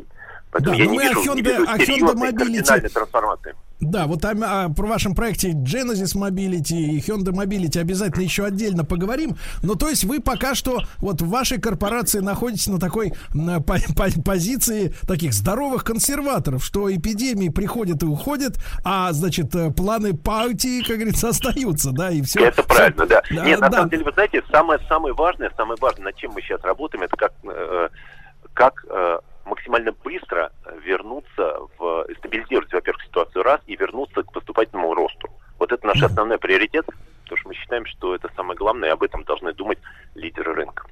Поэтому 0.52 0.76
Да, 0.76 0.84
я 0.84 0.86
ну 0.86 0.91
не 0.91 0.98
мы 0.98 1.03
о 1.06 1.10
вижу, 1.10 1.19
не 1.34 1.41
Hyundai- 1.41 1.44
вижу 1.44 1.64
о 1.64 1.78
Hyundai 1.78 2.32
Mobility- 2.32 2.90
трансформации. 2.90 3.56
Да, 3.80 4.06
вот 4.06 4.22
там, 4.22 4.44
а, 4.45 4.69
про 4.69 4.86
вашем 4.86 5.15
проекте 5.15 5.53
Genesis 5.53 6.15
Mobility 6.15 6.73
и 6.76 6.99
Hyundai 6.99 7.32
Mobility 7.34 7.80
обязательно 7.80 8.22
еще 8.22 8.45
отдельно 8.45 8.86
поговорим. 8.86 9.38
Но 9.64 9.73
то 9.73 9.90
есть 9.90 10.03
вы 10.03 10.19
пока 10.19 10.53
что 10.53 10.82
вот 10.99 11.22
в 11.22 11.30
вашей 11.30 11.60
корпорации 11.60 12.19
находитесь 12.19 12.68
на 12.68 12.80
такой 12.80 13.14
м, 13.34 13.64
по- 13.64 13.80
по- 13.95 14.22
позиции 14.23 14.94
таких 15.07 15.34
здоровых 15.34 15.84
консерваторов, 15.84 16.64
что 16.64 16.94
эпидемии 16.94 17.49
приходят 17.49 18.03
и 18.03 18.06
уходят, 18.06 18.57
а 18.84 19.11
значит 19.14 19.56
э, 19.56 19.72
планы 19.72 20.14
партии, 20.15 20.84
как 20.84 20.98
говорится, 20.98 21.30
остаются, 21.30 21.91
да, 21.91 22.11
и 22.11 22.22
все. 22.22 22.40
Это 22.45 22.61
правильно, 22.61 23.07
да. 23.07 23.23
Да, 23.32 23.45
Нет, 23.45 23.60
на 23.61 23.69
да. 23.69 23.78
самом 23.78 23.90
деле, 23.90 24.03
вы 24.03 24.11
знаете, 24.11 24.44
самое, 24.52 24.80
самое 24.88 25.15
важное, 25.15 25.49
самое 25.57 25.78
важное, 25.82 26.06
над 26.06 26.15
чем 26.18 26.34
мы 26.36 26.41
сейчас 26.41 26.61
работаем, 26.61 27.03
это 27.03 27.15
как, 27.18 27.32
э, 27.45 27.90
как 28.53 28.86
э, 28.90 29.19
максимально 29.52 29.91
быстро 29.91 30.52
вернуться 30.84 31.60
в 31.78 32.07
стабилизировать, 32.18 32.72
во-первых, 32.73 33.03
ситуацию 33.03 33.44
раз 33.44 33.60
и 33.68 33.76
вернуться 33.76 34.23
к 34.23 34.32
поступательному 34.32 34.94
росту. 34.95 35.30
Вот 35.60 35.72
это 35.72 35.86
наш 35.86 36.02
основной 36.02 36.40
приоритет, 36.40 36.86
потому 37.23 37.38
что 37.38 37.49
мы 37.49 37.53
считаем, 37.56 37.86
что 37.86 38.15
это 38.15 38.30
самое 38.36 38.57
главное, 38.57 38.90
и 38.90 38.91
об 38.94 39.03
этом 39.03 39.23
должны 39.23 39.53
думать 39.53 39.80
лидеры 40.15 40.53
рынка. 40.53 40.88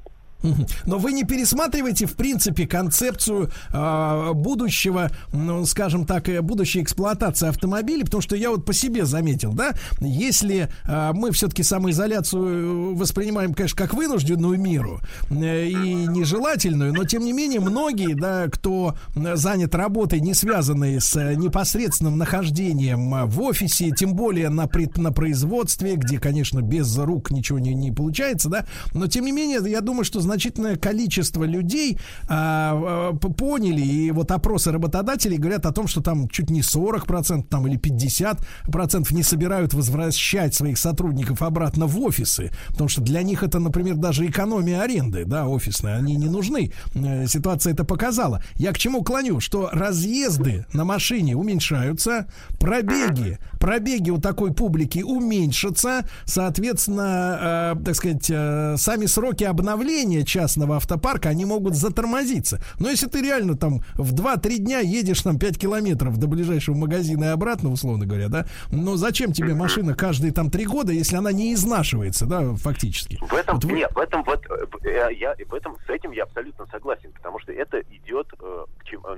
Но 0.86 0.98
вы 0.98 1.14
не 1.14 1.24
пересматриваете, 1.24 2.06
в 2.06 2.16
принципе, 2.16 2.68
концепцию 2.68 3.52
а, 3.72 4.34
будущего, 4.34 5.12
ну, 5.34 5.66
скажем 5.66 6.06
так, 6.06 6.30
э, 6.30 6.42
будущей 6.42 6.82
эксплуатации 6.82 7.50
автомобилей, 7.50 8.04
потому 8.04 8.22
что 8.22 8.36
я 8.36 8.50
вот 8.50 8.66
по 8.66 8.74
себе 8.74 9.06
заметил, 9.06 9.54
да, 9.54 9.74
если 10.00 10.70
а, 10.86 11.14
мы 11.14 11.32
все-таки 11.32 11.64
самоизоляцию 11.64 12.96
воспринимаем, 12.96 13.54
конечно, 13.54 13.78
как 13.78 13.94
вынужденную 13.94 14.60
меру 14.60 15.02
э, 15.30 15.68
и 15.68 16.08
нежелательную, 16.08 16.94
но 16.94 17.04
тем 17.04 17.24
не 17.24 17.34
менее 17.34 17.60
многие, 17.60 18.16
да, 18.16 18.48
кто 18.48 18.96
занят 19.16 19.76
работой, 19.76 20.20
не 20.22 20.34
связанной 20.34 21.02
с 21.02 21.16
э, 21.16 21.36
непосредственным 21.36 22.18
нахождением 22.18 23.14
а, 23.14 23.26
в 23.26 23.42
офисе, 23.42 23.92
тем 23.92 24.14
более 24.14 24.50
на, 24.50 24.68
пред- 24.68 24.98
на 24.98 25.12
производстве, 25.12 25.96
где, 25.96 26.20
конечно, 26.20 26.62
без 26.62 26.98
рук 26.98 27.32
ничего 27.32 27.60
не, 27.60 27.74
не 27.74 27.92
получается, 27.92 28.50
да, 28.50 28.66
но 28.94 29.08
тем 29.08 29.26
не 29.26 29.32
менее, 29.32 29.60
я 29.70 29.82
думаю, 29.82 30.06
что 30.06 30.20
значительное 30.30 30.76
количество 30.76 31.44
людей 31.44 31.98
а, 32.28 33.12
а, 33.12 33.14
поняли, 33.14 33.82
и 33.82 34.12
вот 34.12 34.32
опросы 34.32 34.72
работодателей 34.72 35.38
говорят 35.38 35.66
о 35.66 35.72
том, 35.72 35.88
что 35.88 36.02
там 36.02 36.30
чуть 36.30 36.52
не 36.52 36.62
40% 36.62 37.48
там, 37.50 37.68
или 37.68 37.80
50% 37.80 39.14
не 39.14 39.24
собирают 39.24 39.74
возвращать 39.74 40.54
своих 40.54 40.78
сотрудников 40.78 41.42
обратно 41.42 41.88
в 41.88 42.00
офисы, 42.00 42.52
потому 42.68 42.90
что 42.90 43.02
для 43.02 43.24
них 43.24 43.42
это, 43.44 43.60
например, 43.60 43.96
даже 43.96 44.28
экономия 44.28 44.82
аренды, 44.82 45.26
да, 45.26 45.48
офисная, 45.48 45.98
они 45.98 46.16
не 46.16 46.30
нужны. 46.30 46.72
Э, 46.94 47.26
Ситуация 47.28 47.74
это 47.74 47.84
показала. 47.84 48.44
Я 48.56 48.72
к 48.72 48.78
чему 48.78 49.04
клоню? 49.04 49.40
Что 49.40 49.70
разъезды 49.72 50.66
на 50.74 50.86
машине 50.86 51.36
уменьшаются, 51.36 52.28
пробеги, 52.60 53.40
пробеги 53.60 54.10
у 54.10 54.20
такой 54.20 54.54
публики 54.54 55.00
уменьшатся, 55.04 56.06
соответственно, 56.26 57.76
э, 57.78 57.84
так 57.84 57.96
сказать, 57.96 58.30
э, 58.30 58.76
сами 58.78 59.06
сроки 59.06 59.44
обновления 59.44 60.24
частного 60.24 60.78
автопарка, 60.78 61.30
они 61.30 61.46
могут 61.46 61.76
затормозиться. 61.76 62.62
Но 62.80 62.90
если 62.90 63.08
ты 63.08 63.22
реально 63.22 63.56
там 63.58 63.82
в 63.96 64.14
2-3 64.14 64.58
дня 64.58 64.80
едешь 64.80 65.22
там 65.22 65.38
5 65.38 65.58
километров 65.58 66.18
до 66.18 66.28
ближайшего 66.28 66.76
магазина 66.76 67.26
и 67.26 67.28
обратно, 67.28 67.72
условно 67.72 68.06
говоря, 68.06 68.30
да, 68.30 68.46
но 68.72 68.96
зачем 68.96 69.34
тебе 69.34 69.54
машина 69.54 69.94
каждые 69.96 70.32
там 70.32 70.50
3 70.50 70.66
года, 70.66 70.92
если 70.92 71.16
она 71.16 71.32
не 71.32 71.54
изнашивается, 71.54 72.26
да, 72.26 72.56
фактически? 72.56 73.18
В 73.22 73.34
этом, 73.34 73.56
Вот 73.56 73.66
вы- 73.66 73.74
нет, 73.74 73.92
в 73.94 74.00
этом, 74.00 74.24
вот, 74.24 74.44
э, 74.86 75.10
я, 75.20 75.36
в 75.48 75.54
этом, 75.54 75.76
с 75.86 75.90
этим 75.90 76.12
я 76.12 76.24
абсолютно 76.24 76.66
согласен, 76.72 77.12
потому 77.14 77.40
что 77.40 77.52
это 77.52 77.80
идет, 77.82 78.28
э, 78.42 78.66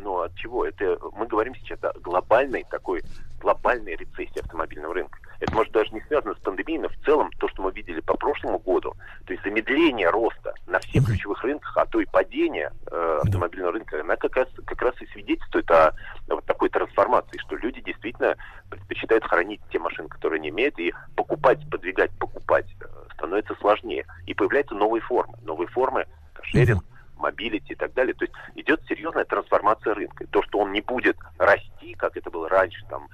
ну, 0.04 0.22
от 0.22 0.36
чего? 0.36 0.66
Это, 0.66 0.98
мы 1.18 1.28
говорим 1.28 1.54
сейчас 1.56 1.80
о 1.84 1.92
глобальной 2.00 2.66
такой, 2.70 3.02
глобальной 3.42 3.96
рецессии 3.96 4.40
автомобильного 4.40 4.94
рынка. 4.94 5.20
Это, 5.40 5.54
может, 5.56 5.74
даже 5.74 5.92
не 5.92 6.02
связано 6.02 6.36
с 6.36 6.40
пандемией, 6.40 6.80
но 6.80 6.90
в 6.90 6.96
целом 7.04 7.32
то, 7.40 7.48
что 7.50 7.64
мы 7.64 7.72
видели 7.72 8.00
по 8.00 8.16
прошлому 8.16 8.60
году, 8.60 8.94
то 9.26 9.34
есть 9.34 9.44
замедление 9.44 10.10
роста 10.10 10.54
на 10.68 10.80
всех 10.80 11.06
ключевых 11.06 11.44
рынках, 11.44 11.76
а 11.78 11.86
то 11.86 12.00
и 12.00 12.06
падение 12.06 12.72
э, 12.92 13.20
автомобильного 13.24 13.74
рынка, 13.74 14.02
она 14.02 14.16
как 14.16 14.36
раз, 14.36 14.48
как 14.66 14.82
раз 14.82 15.02
и 15.02 15.08
свидетельствует 15.08 15.70
о 15.72 15.94
вот 16.28 16.46
такой 16.46 16.70
трансформации, 16.70 17.40
что 17.40 17.56
люди 17.56 17.82
действительно 17.82 18.36
предпочитают 18.70 19.26
хранить 19.26 19.62
те 19.72 19.80
машины, 19.80 20.08
которые 20.10 20.40
они 20.40 20.50
имеют, 20.50 20.78
и 20.80 20.94
покупать, 21.16 21.60
подвигать, 21.70 22.12
покупать 22.20 22.68
э, 22.80 22.86
становится 23.16 23.56
сложнее. 23.56 24.06
И 24.28 24.34
появляются 24.34 24.76
новые 24.76 25.02
формы. 25.02 25.38
Новые 25.42 25.68
формы, 25.68 26.06
sharing, 26.44 26.84
mobility 27.22 27.74
и 27.74 27.76
так 27.76 27.94
далее. 27.94 28.14
То 28.14 28.26
есть 28.26 28.36
идет 28.56 28.82
серьезная 28.88 29.26
трансформация 29.26 29.94
рынка. 29.94 30.26
То, 30.28 30.44
что 30.44 30.60
он 30.60 30.72
не 30.72 30.82
будет 30.82 31.18
расти, 31.38 31.94
как 31.94 32.18
это 32.18 32.30
было 32.30 32.50
раньше, 32.50 32.84
там, 32.90 33.08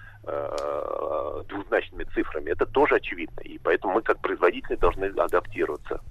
двузначными 1.47 2.03
цифрами, 2.13 2.51
это 2.51 2.65
тоже 2.65 2.95
очевидно. 2.95 3.39
И 3.41 3.57
поэтому 3.59 3.93
мы, 3.93 4.01
как 4.01 4.19
производители, 4.19 4.75
должны 4.75 5.05
адаптироваться. 5.05 6.01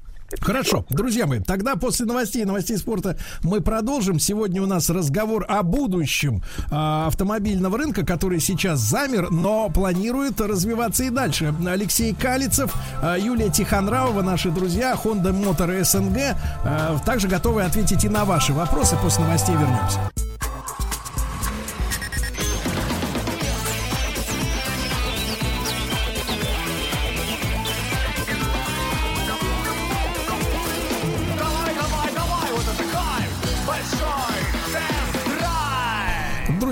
Хорошо, 0.41 0.85
друзья 0.91 1.27
мои, 1.27 1.41
тогда 1.41 1.77
после 1.77 2.05
новостей, 2.05 2.45
новостей 2.45 2.77
спорта 2.77 3.17
мы 3.43 3.61
продолжим. 3.61 4.19
Сегодня 4.19 4.63
у 4.63 4.67
нас 4.67 4.91
разговор 4.91 5.45
о 5.49 5.63
будущем 5.63 6.43
а, 6.71 7.07
автомобильного 7.07 7.79
рынка, 7.79 8.05
который 8.05 8.41
сейчас 8.41 8.81
замер, 8.81 9.31
но 9.31 9.71
планирует 9.71 10.41
развиваться 10.41 11.05
и 11.05 11.11
дальше. 11.11 11.55
Алексей 11.67 12.13
Калицев, 12.15 12.75
а, 13.03 13.17
Юлия 13.17 13.51
Тихонравова, 13.51 14.23
наши 14.23 14.51
друзья, 14.51 14.99
Honda 15.03 15.33
Motor 15.33 15.85
СНГ, 15.85 16.37
а, 16.65 16.99
также 17.05 17.29
готовы 17.29 17.63
ответить 17.63 18.05
и 18.05 18.09
на 18.09 18.25
ваши 18.25 18.53
вопросы. 18.53 18.97
После 19.01 19.25
новостей 19.25 19.55
вернемся. 19.55 20.01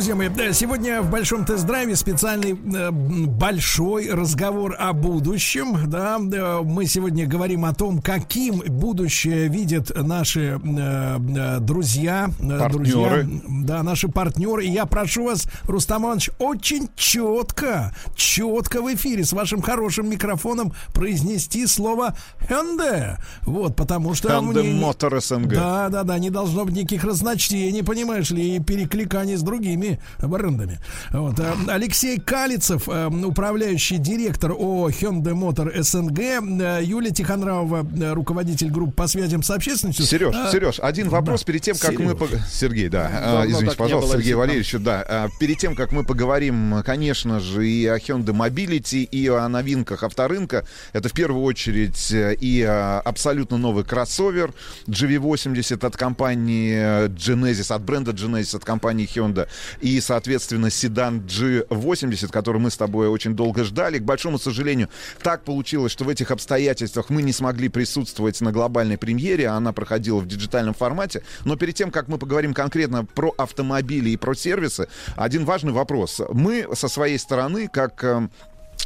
Друзья 0.04 0.16
мои, 0.16 0.28
да, 0.28 0.52
сегодня 0.52 1.00
в 1.00 1.10
большом 1.10 1.46
тест-драйве 1.46 1.96
специальный 1.96 2.52
э, 2.52 2.90
большой 2.90 4.10
разговор 4.10 4.76
о 4.78 4.92
будущем. 4.92 5.88
Да, 5.88 6.18
Да, 6.20 6.60
мы 6.60 6.84
сегодня 6.84 7.26
говорим 7.26 7.64
о 7.64 7.72
том, 7.72 8.02
каким 8.02 8.58
будущее 8.58 9.48
видят 9.48 9.90
наши 9.96 10.60
э, 10.62 11.18
э, 11.38 11.58
друзья, 11.60 12.28
э, 12.38 12.58
Партнеры. 12.58 13.22
друзья, 13.24 13.40
да, 13.48 13.82
наши 13.82 14.08
партнеры. 14.08 14.66
И 14.66 14.70
я 14.70 14.84
прошу 14.84 15.24
вас, 15.24 15.46
Рустам 15.62 16.04
Иванович, 16.04 16.32
очень 16.38 16.90
четко, 16.96 17.94
четко 18.14 18.82
в 18.82 18.94
эфире 18.94 19.24
с 19.24 19.32
вашим 19.32 19.62
хорошим 19.62 20.10
микрофоном 20.10 20.74
произнести 20.92 21.66
слово 21.66 22.14
Hyundai. 22.46 23.16
Вот, 23.44 23.74
потому 23.74 24.12
что 24.12 24.28
Hyundai 24.28 24.78
Motor 24.78 25.22
СНГ. 25.22 25.54
Да, 25.54 25.88
да, 25.88 26.02
да, 26.02 26.18
не 26.18 26.28
должно 26.28 26.66
быть 26.66 26.74
никаких 26.74 27.04
разночтений, 27.04 27.82
понимаешь 27.82 28.30
ли, 28.30 28.56
и 28.56 28.60
перекликаний 28.60 29.36
с 29.36 29.40
другими 29.40 29.93
брендами. 30.18 30.78
Вот. 31.12 31.38
а, 31.40 31.54
Алексей 31.68 32.18
Калицев, 32.20 32.88
э, 32.88 33.06
управляющий 33.08 33.98
директор 33.98 34.52
ООО 34.52 34.90
Hyundai 34.90 35.32
Motor 35.34 35.82
СНГ, 35.82 36.18
э, 36.18 36.80
Юлия 36.84 37.10
Тихонравова, 37.10 37.86
э, 38.00 38.12
руководитель 38.12 38.70
группы 38.70 38.92
по 38.92 39.06
связям 39.06 39.42
с 39.42 39.50
общественностью. 39.50 40.04
Сереж, 40.06 40.34
А, 40.34 40.50
Сереж, 40.50 40.78
один 40.80 41.08
вопрос 41.08 41.44
перед 41.44 41.62
тем, 41.62 41.76
как 41.76 41.92
мы... 41.98 42.06
Сереж. 42.12 42.16
пог- 42.18 42.38
Сергей, 42.50 42.88
да. 42.88 43.10
А, 43.12 43.20
Давно 43.32 43.44
извините, 43.46 43.64
так 43.66 43.70
не 43.72 43.76
пожалуйста, 43.76 44.12
было, 44.12 44.18
Сергей. 44.18 44.34
Валерьевич, 44.34 44.72
да. 44.80 45.04
А, 45.08 45.28
Перед 45.40 45.58
тем, 45.58 45.74
как 45.74 45.92
мы 45.92 46.04
поговорим, 46.04 46.82
конечно 46.84 47.40
же, 47.40 47.66
и 47.68 47.86
о 47.86 47.96
Hyundai 47.98 48.34
Mobility, 48.34 49.02
и 49.04 49.28
о 49.28 49.48
новинках 49.48 50.02
авторынка, 50.02 50.64
это 50.92 51.08
в 51.08 51.12
первую 51.12 51.42
очередь 51.44 52.10
э, 52.12 52.34
и 52.40 52.62
а, 52.62 53.00
абсолютно 53.04 53.56
новый 53.58 53.84
кроссовер 53.84 54.52
GV80 54.86 55.84
от 55.86 55.96
компании 55.96 56.74
э, 56.76 57.08
Genesis, 57.08 57.74
от 57.74 57.82
бренда 57.82 58.12
Genesis, 58.12 58.56
от 58.56 58.64
компании 58.64 59.08
Hyundai, 59.12 59.48
и, 59.84 60.00
соответственно, 60.00 60.70
седан 60.70 61.20
G80, 61.20 62.28
который 62.32 62.58
мы 62.58 62.70
с 62.70 62.76
тобой 62.78 63.06
очень 63.08 63.36
долго 63.36 63.64
ждали. 63.64 63.98
К 63.98 64.02
большому 64.02 64.38
сожалению, 64.38 64.88
так 65.22 65.44
получилось, 65.44 65.92
что 65.92 66.04
в 66.04 66.08
этих 66.08 66.30
обстоятельствах 66.30 67.10
мы 67.10 67.20
не 67.20 67.34
смогли 67.34 67.68
присутствовать 67.68 68.40
на 68.40 68.50
глобальной 68.50 68.96
премьере, 68.96 69.46
а 69.46 69.56
она 69.56 69.74
проходила 69.74 70.20
в 70.20 70.26
диджитальном 70.26 70.72
формате. 70.72 71.22
Но 71.44 71.56
перед 71.56 71.74
тем, 71.74 71.90
как 71.90 72.08
мы 72.08 72.16
поговорим 72.16 72.54
конкретно 72.54 73.04
про 73.04 73.34
автомобили 73.36 74.08
и 74.08 74.16
про 74.16 74.34
сервисы, 74.34 74.88
один 75.16 75.44
важный 75.44 75.72
вопрос. 75.72 76.18
Мы 76.32 76.66
со 76.72 76.88
своей 76.88 77.18
стороны, 77.18 77.68
как 77.68 78.02
э, 78.04 78.06
э, 78.06 78.28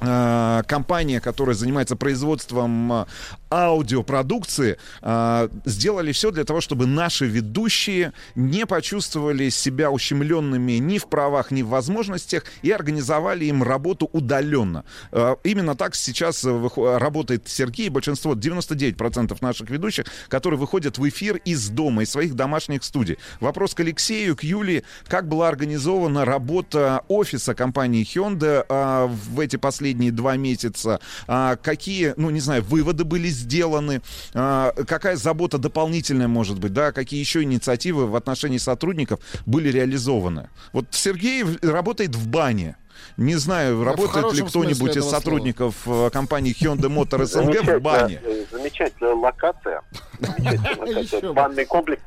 компания, 0.01 1.21
которая 1.21 1.57
занимается 1.57 1.97
производством 1.97 2.93
э, 2.93 3.05
аудиопродукции, 3.51 4.79
э, 5.03 5.49
сделали 5.65 6.13
все 6.13 6.31
для 6.31 6.45
того, 6.45 6.61
чтобы 6.61 6.87
наши 6.87 7.27
ведущие 7.27 8.13
не 8.35 8.67
почувствовали 8.67 9.49
себя 9.49 9.91
ущемленными 9.91 10.73
ни 10.73 10.99
в 10.99 11.09
правах, 11.09 11.51
ни 11.51 11.63
в 11.63 11.69
возможностях 11.69 12.45
и 12.63 12.71
организовали 12.71 13.47
им 13.47 13.63
работу 13.63 14.09
удаленно. 14.13 14.85
Э, 15.13 15.37
Именно 15.45 15.75
так 15.75 15.95
сейчас 15.95 16.45
э, 16.45 16.69
работает 16.99 17.49
Сергей 17.49 17.89
большинство, 17.89 18.35
99% 18.35 19.37
наших 19.41 19.71
ведущих, 19.71 20.07
которые 20.29 20.61
выходят 20.61 20.99
в 20.99 21.09
эфир 21.09 21.37
из 21.45 21.69
дома, 21.69 22.03
из 22.03 22.11
своих 22.11 22.35
домашних 22.35 22.85
студий. 22.85 23.19
Вопрос 23.41 23.75
к 23.75 23.81
Алексею, 23.81 24.37
к 24.37 24.43
Юлии. 24.43 24.85
Как 25.07 25.29
была 25.29 25.49
организована 25.49 26.25
работа 26.25 27.03
офиса 27.09 27.55
компании 27.55 28.05
Hyundai 28.05 28.65
в 29.09 29.41
эти 29.41 29.57
последние 29.57 29.88
два 29.93 30.37
месяца? 30.37 31.01
А, 31.27 31.57
какие, 31.57 32.15
ну, 32.17 32.31
не 32.31 32.41
знаю, 32.41 32.63
выводы 32.63 33.05
были 33.05 33.29
сделаны? 33.29 34.01
А, 34.35 34.73
какая 34.87 35.17
забота 35.17 35.59
дополнительная 35.59 36.29
может 36.29 36.59
быть? 36.59 36.73
Да? 36.73 36.93
Какие 36.93 37.21
еще 37.21 37.43
инициативы 37.43 38.07
в 38.07 38.17
отношении 38.17 38.59
сотрудников 38.59 39.21
были 39.47 39.71
реализованы? 39.71 40.49
Вот 40.73 40.87
Сергей 40.91 41.45
работает 41.63 42.15
в 42.15 42.29
бане. 42.29 42.77
Не 43.17 43.37
знаю, 43.37 43.83
работает 43.85 44.33
ли 44.35 44.43
кто-нибудь 44.43 44.91
из 44.91 44.97
этого 44.97 45.03
слова. 45.03 45.17
сотрудников 45.19 45.75
э, 45.87 46.11
компании 46.13 46.55
Hyundai 46.55 46.89
Motor 46.89 47.25
СНГ 47.25 47.63
в 47.65 47.81
бане. 47.81 48.21
э, 48.23 48.45
Замечательная 48.51 49.15
локация. 49.15 49.83
Замечательная. 50.21 51.33
Банный 51.33 51.65
комплекс. 51.65 52.03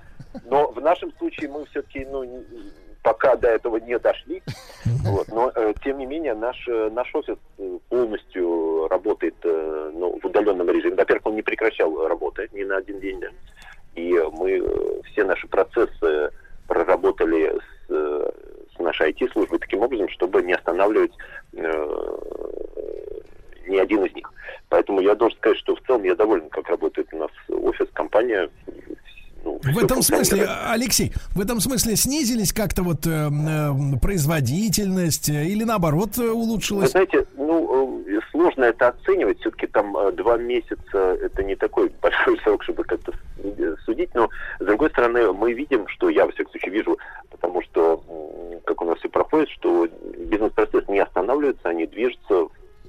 Но 0.46 0.72
в 0.72 0.80
нашем 0.82 1.12
случае 1.18 1.50
мы 1.50 1.66
все-таки 1.66 2.06
ну, 2.10 2.24
пока 3.04 3.36
до 3.36 3.48
этого 3.50 3.78
не 3.78 3.98
дошли. 4.00 4.42
Вот. 5.04 5.28
Но, 5.30 5.52
э, 5.56 5.74
тем 5.84 5.98
не 5.98 6.06
менее, 6.06 6.36
наш, 6.36 6.68
э, 6.68 6.90
наш 6.92 7.14
офис 7.16 7.38
э, 7.58 7.78
полностью 7.90 8.88
работает 8.88 9.36
э, 9.44 9.92
ну, 9.94 10.20
в 10.22 10.26
удаленном 10.26 10.70
режиме. 10.70 10.96
Во-первых, 10.96 11.26
он 11.26 11.36
не 11.36 11.42
прекращал 11.42 12.08
работы 12.08 12.48
ни 12.54 12.64
на 12.64 12.78
один 12.78 13.00
день. 13.00 13.24
И 13.96 14.14
мы 14.32 14.60
э, 14.60 15.02
все 15.12 15.24
наши 15.24 15.48
процессы 15.48 16.32
проработали 16.68 17.52
с, 17.58 17.90
э, 17.90 18.32
с 18.76 18.80
нашей 18.80 19.12
IT-службой 19.12 19.60
таким 19.60 19.82
образом, 19.82 20.08
чтобы 20.10 20.44
не 20.44 20.54
останавливать 20.54 21.14
э, 21.54 22.18
ни 23.68 23.78
один 23.78 24.06
из 24.06 24.14
них. 24.14 24.32
Поэтому 24.70 25.02
я 25.02 25.16
должен 25.16 25.38
сказать, 25.38 25.58
что 25.58 25.76
в 25.76 25.82
целом 25.82 26.04
я 26.04 26.16
доволен, 26.16 26.50
как 26.50 26.70
работает 26.70 27.08
у 27.14 27.18
нас 27.18 27.32
офис, 27.50 27.88
компания. 27.94 28.50
Ну, 29.44 29.60
В 29.64 29.78
этом 29.84 30.02
смысле. 30.02 30.48
Алексей, 30.68 31.12
в 31.36 31.42
этом 31.42 31.60
смысле 31.60 31.96
снизились 31.96 32.54
как-то 32.54 32.84
вот 32.84 33.08
э, 33.08 33.10
э, 33.10 33.98
производительность 34.02 35.30
э, 35.30 35.46
или 35.46 35.64
наоборот 35.64 36.18
э, 36.18 36.22
Вы 36.22 36.34
улучшилась? 36.34 36.92
знаете, 36.92 37.26
ну, 37.38 38.04
э, 38.08 38.20
сложно 38.32 38.66
это 38.66 38.90
оценивать. 38.90 39.40
Все-таки 39.40 39.68
там 39.68 39.96
э, 39.98 40.12
два 40.12 40.38
месяца 40.38 40.98
это 41.22 41.44
не 41.44 41.56
такой 41.56 41.92
большой 42.02 42.40
срок, 42.40 42.64
чтобы 42.64 42.84
как-то 42.84 43.12
с- 43.14 43.84
судить. 43.86 44.14
Но, 44.14 44.30
с 44.60 44.66
другой 44.66 44.90
стороны, 44.90 45.32
мы 45.34 45.54
видим, 45.54 45.88
что 45.88 46.10
я, 46.10 46.26
во 46.26 46.32
всяком 46.32 46.52
случае, 46.52 46.72
вижу, 46.72 46.98
потому 47.30 47.62
что, 47.64 48.04
как 48.66 48.82
у 48.82 48.86
нас 48.86 48.98
все 49.00 49.10
проходит, 49.10 49.50
что 49.50 49.88
бизнес-процесс 50.18 50.88
не 50.88 51.00
останавливается, 51.00 51.70
они 51.70 51.88
движутся 51.88 52.46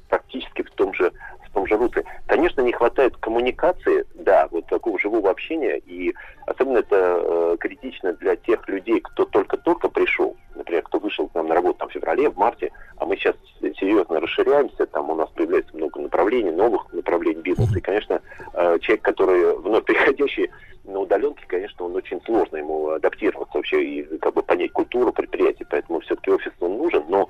практически 0.09 0.63
в 0.63 0.71
том 0.73 0.93
же 0.95 1.11
в 1.53 1.55
том 1.55 1.67
же 1.67 1.77
русле. 1.77 2.05
Конечно, 2.27 2.63
не 2.63 2.73
хватает 2.73 3.17
коммуникации, 3.19 4.07
да, 4.15 4.49
вот 4.51 4.67
такого 4.67 4.99
живого 4.99 5.31
общения, 5.31 5.79
и 5.79 6.15
особенно 6.47 6.79
это 6.79 6.97
э, 6.97 7.57
критично 7.61 8.15
для 8.15 8.37
тех 8.37 8.67
людей, 8.69 9.01
кто 9.01 9.27
только-только 9.27 9.89
пришел, 9.89 10.35
например, 10.55 10.83
кто 10.83 10.99
вышел 10.99 11.29
к 11.29 11.35
нам 11.35 11.49
на 11.49 11.55
работу 11.55 11.79
там, 11.81 11.89
в 11.91 11.93
феврале, 11.93 12.31
в 12.31 12.39
марте, 12.39 12.73
а 12.97 13.05
мы 13.05 13.17
сейчас 13.17 13.37
серьезно 13.79 14.19
расширяемся, 14.21 14.87
там 14.87 15.11
у 15.11 15.15
нас 15.15 15.29
появляется 15.31 15.77
много 15.77 16.01
направлений, 16.01 16.51
новых 16.51 16.91
направлений 16.93 17.43
бизнеса, 17.43 17.79
и, 17.79 17.83
конечно, 17.83 18.23
э, 18.55 18.79
человек, 18.81 19.03
который 19.03 19.55
вновь 19.59 19.85
приходящий 19.85 20.51
на 20.85 21.01
удаленке, 21.01 21.45
конечно, 21.47 21.85
он 21.85 21.95
очень 21.95 22.21
сложно 22.23 22.57
ему 22.57 22.89
адаптироваться 22.89 23.59
вообще 23.59 23.85
и 23.85 24.19
как 24.19 24.35
бы 24.35 24.43
понять 24.43 24.73
культуру 24.73 25.13
предприятия, 25.13 25.67
поэтому 25.69 26.01
все-таки 26.01 26.31
офис 26.31 26.53
он 26.61 26.79
нужен, 26.79 27.05
но 27.09 27.29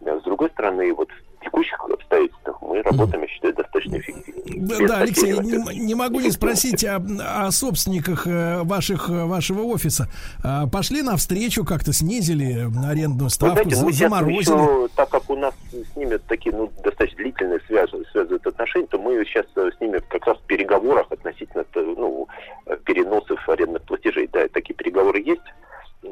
э, 0.00 0.18
с 0.20 0.22
другой 0.24 0.50
стороны, 0.50 0.92
вот 0.94 1.08
в 1.40 1.44
текущих 1.44 1.78
обстоятельствах 1.80 2.60
мы 2.62 2.82
работаем, 2.82 3.22
я 3.22 3.28
считаю, 3.28 3.54
достаточно 3.54 3.96
эффективно. 3.96 4.42
Да, 4.66 4.78
Без 4.78 4.88
да, 4.90 4.98
Алексей, 4.98 5.32
не, 5.38 5.78
не 5.86 5.94
могу 5.94 6.20
не 6.20 6.30
спросить 6.32 6.84
о, 6.84 6.96
о 6.96 7.50
собственниках 7.52 8.26
э, 8.26 8.62
ваших, 8.64 9.08
э, 9.08 9.24
вашего 9.24 9.62
офиса. 9.62 10.08
А, 10.42 10.66
Пошли 10.66 11.02
навстречу, 11.02 11.64
как-то 11.64 11.92
снизили 11.92 12.66
арендную 12.84 13.24
Вы 13.24 13.30
ставку, 13.30 13.54
знаете, 13.54 13.76
за- 13.76 13.84
мы 13.84 13.92
сейчас 13.92 14.10
заморозили. 14.10 14.40
еще, 14.40 14.88
так 14.96 15.08
как 15.10 15.30
у 15.30 15.36
нас 15.36 15.54
с 15.72 15.96
ними 15.96 16.16
такие 16.16 16.54
ну, 16.54 16.70
достаточно 16.82 17.18
длительные 17.18 17.60
связи, 17.68 18.04
связывают 18.10 18.46
отношения, 18.46 18.86
то 18.88 18.98
мы 18.98 19.24
сейчас 19.24 19.46
э, 19.56 19.70
с 19.76 19.80
ними 19.80 20.00
как 20.08 20.26
раз 20.26 20.38
в 20.38 20.42
переговорах 20.42 21.06
относительно 21.10 21.64
ну, 21.74 22.26
переносов 22.84 23.48
арендных 23.48 23.82
платежей. 23.82 24.28
Да, 24.32 24.46
такие 24.52 24.74
переговоры 24.74 25.20
есть. 25.20 25.42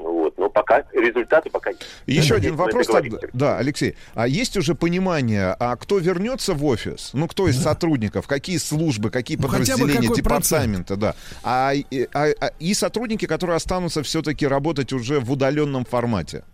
Вот, 0.02 0.36
но 0.38 0.48
пока 0.48 0.84
результаты 0.92 1.50
пока 1.50 1.70
нет. 1.70 1.84
Еще 2.06 2.34
один 2.34 2.56
вопрос 2.56 2.86
тогда. 2.86 3.02
договоримся. 3.02 3.36
Да, 3.36 3.58
Алексей. 3.58 3.96
А 4.14 4.26
есть 4.28 4.56
уже 4.56 4.74
понимание, 4.74 5.56
а 5.58 5.76
кто 5.76 5.98
вернется 5.98 6.54
в 6.54 6.64
офис? 6.64 7.10
Ну, 7.12 7.28
кто 7.28 7.48
из 7.48 7.60
сотрудников? 7.60 8.26
Какие 8.26 8.58
службы, 8.58 9.10
какие 9.10 9.36
Ну, 9.36 9.44
подразделения, 9.48 10.08
департаменты, 10.14 10.96
да. 10.96 11.14
А, 11.42 11.72
а- 12.14 12.32
а- 12.40 12.50
и 12.58 12.74
сотрудники, 12.74 13.26
которые 13.26 13.56
останутся 13.56 14.02
все-таки 14.02 14.46
работать 14.46 14.92
уже 14.92 15.20
в 15.20 15.30
удаленном 15.32 15.84
формате. 15.84 16.44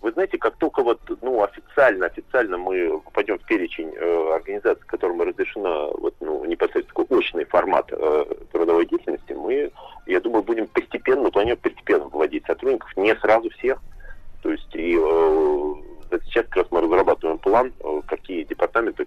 Вы 0.00 0.12
знаете, 0.12 0.38
как 0.38 0.56
только 0.56 0.82
вот, 0.82 0.98
ну, 1.20 1.42
официально, 1.42 2.06
официально 2.06 2.56
мы 2.56 3.00
попадем 3.00 3.38
в 3.38 3.44
перечень 3.44 3.92
э, 3.94 4.34
организаций, 4.34 4.82
которым 4.86 5.20
разрешено 5.20 5.92
вот, 5.98 6.14
ну, 6.20 6.44
непосредственно 6.46 7.04
такой 7.04 7.18
очный 7.18 7.44
формат 7.44 7.92
э, 7.92 8.24
трудовой 8.50 8.86
деятельности, 8.86 9.32
мы, 9.32 9.70
я 10.06 10.20
думаю, 10.20 10.42
будем 10.42 10.68
постепенно, 10.68 11.22
мы 11.22 11.30
планируем 11.30 11.60
постепенно 11.60 12.06
вводить 12.06 12.46
сотрудников, 12.46 12.96
не 12.96 13.14
сразу 13.16 13.50
всех. 13.50 13.78
То 14.42 14.50
есть 14.50 14.74
и 14.74 14.96
э, 14.98 15.74
сейчас 16.24 16.46
как 16.46 16.56
раз 16.56 16.66
мы 16.70 16.80
разрабатываем 16.80 17.38
план, 17.38 17.72
э, 17.80 18.00
какие 18.06 18.44
департаменты, 18.44 19.06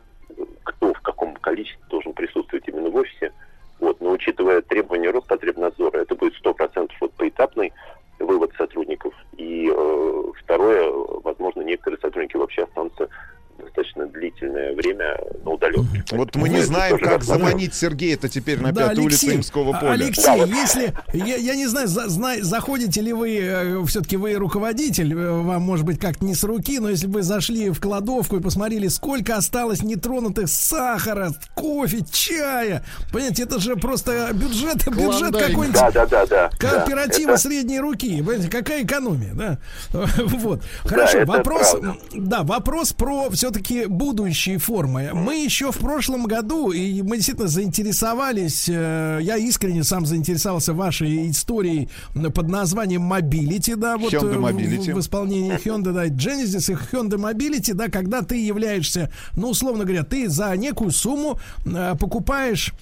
кто 0.64 0.94
в 0.94 1.02
каком 1.02 1.34
количестве 1.38 1.84
должен 1.90 2.14
присутствовать 2.14 2.68
именно 2.68 2.92
в 2.92 2.96
офисе. 2.96 3.32
Вот, 3.80 4.00
но 4.00 4.12
учитывая 4.12 4.62
требования 4.62 5.10
Роспотребнадзора, 5.10 6.02
это 6.02 6.14
будет 6.14 6.34
100% 6.44 6.92
вот 7.02 7.14
поэтапный 7.14 7.74
вывод 8.24 8.52
сотрудников. 8.58 9.14
И 9.38 9.72
э, 9.74 10.24
второе, 10.40 10.90
возможно, 11.24 11.62
некоторые 11.62 12.00
сотрудники 12.00 12.38
вообще 12.38 12.64
останутся 12.64 13.10
достаточно 13.58 14.06
длительное 14.08 14.74
время 14.76 15.18
на 15.46 15.52
удаленке. 15.52 16.04
Вот 16.12 16.36
мы 16.36 16.50
не 16.50 16.62
знаем, 16.62 16.98
как 17.00 17.24
заманить 17.24 17.74
Сергея-то 17.74 18.28
теперь 18.30 18.60
на 18.60 18.72
Да, 18.72 18.90
пятую 18.90 19.06
улицу 19.06 19.36
Имского 19.36 19.76
а- 19.76 19.80
поля. 19.80 19.92
Алексей, 19.92 20.46
если 20.48 20.94
я, 21.14 21.36
я 21.38 21.56
не 21.56 21.68
знаю, 21.68 21.88
за- 21.88 22.08
зна- 22.10 22.42
заходите 22.42 23.02
ли 23.02 23.14
вы, 23.14 23.84
все-таки 23.88 24.18
вы 24.18 24.34
руководитель, 24.34 25.14
э, 25.14 25.32
вам 25.32 25.62
может 25.62 25.86
быть 25.86 26.00
как-то 26.00 26.26
не 26.26 26.36
с 26.36 26.44
руки, 26.44 26.80
но 26.80 26.90
если 26.90 27.08
бы 27.08 27.16
вы 27.16 27.24
зашли 27.24 27.70
в 27.70 27.80
кладовку 27.80 28.38
и 28.38 28.42
посмотрели, 28.42 28.88
сколько 28.88 29.36
осталось 29.36 29.82
нетронутых 29.84 30.50
сахара, 30.50 31.32
кофе, 31.56 32.00
чая, 32.12 32.84
понимаете, 33.12 33.44
это 33.44 33.60
же 33.60 33.76
просто 33.76 34.30
бюджет, 34.34 34.86
бюджет 34.88 34.96
Клондайк. 35.32 35.48
какой-нибудь 35.48 35.74
Да, 35.74 35.92
да, 35.92 36.06
да, 36.06 36.26
да. 36.26 36.50
кооператива 36.58 37.28
Да, 37.28 37.34
это- 37.34 37.42
средней 37.42 37.80
руки, 37.80 38.18
понимаете, 38.22 38.50
какая 38.50 38.84
экономия, 38.84 39.34
да? 39.34 39.58
Вот, 40.34 40.62
хорошо, 40.86 41.20
это 41.20 41.32
вопрос, 41.32 41.72
правда. 41.72 41.96
да, 42.14 42.44
вопрос 42.44 42.94
про 42.94 43.30
все-таки 43.44 43.88
будущие 43.88 44.58
формы. 44.58 45.10
Мы 45.14 45.44
еще 45.44 45.74
в 45.74 45.78
прошлом 45.78 46.28
году, 46.28 46.72
и 46.72 47.02
мы 47.02 47.18
действительно 47.18 47.50
заинтересовались, 47.50 48.70
э, 48.70 49.20
я 49.22 49.36
искренне 49.36 49.84
сам 49.84 50.06
заинтересовался 50.06 50.74
вашей 50.74 51.30
историей 51.30 51.90
под 52.34 52.48
названием 52.48 53.12
Mobility, 53.12 53.76
да, 53.76 53.98
вот 53.98 54.14
Hyundai 54.14 54.36
э, 54.36 54.38
в- 54.38 54.46
Mobility. 54.46 54.94
В, 54.94 55.00
исполнении 55.02 55.56
Hyundai, 55.62 55.92
да, 55.92 56.06
Genesis 56.08 56.72
и 56.72 56.96
Hyundai 56.96 57.18
Mobility, 57.18 57.74
да, 57.74 57.90
когда 57.90 58.22
ты 58.22 58.38
являешься, 58.38 59.12
ну, 59.36 59.50
условно 59.50 59.84
говоря, 59.84 60.04
ты 60.04 60.30
за 60.30 60.56
некую 60.56 60.92
сумму 60.92 61.38
э, 61.66 61.96
покупаешь 62.00 62.74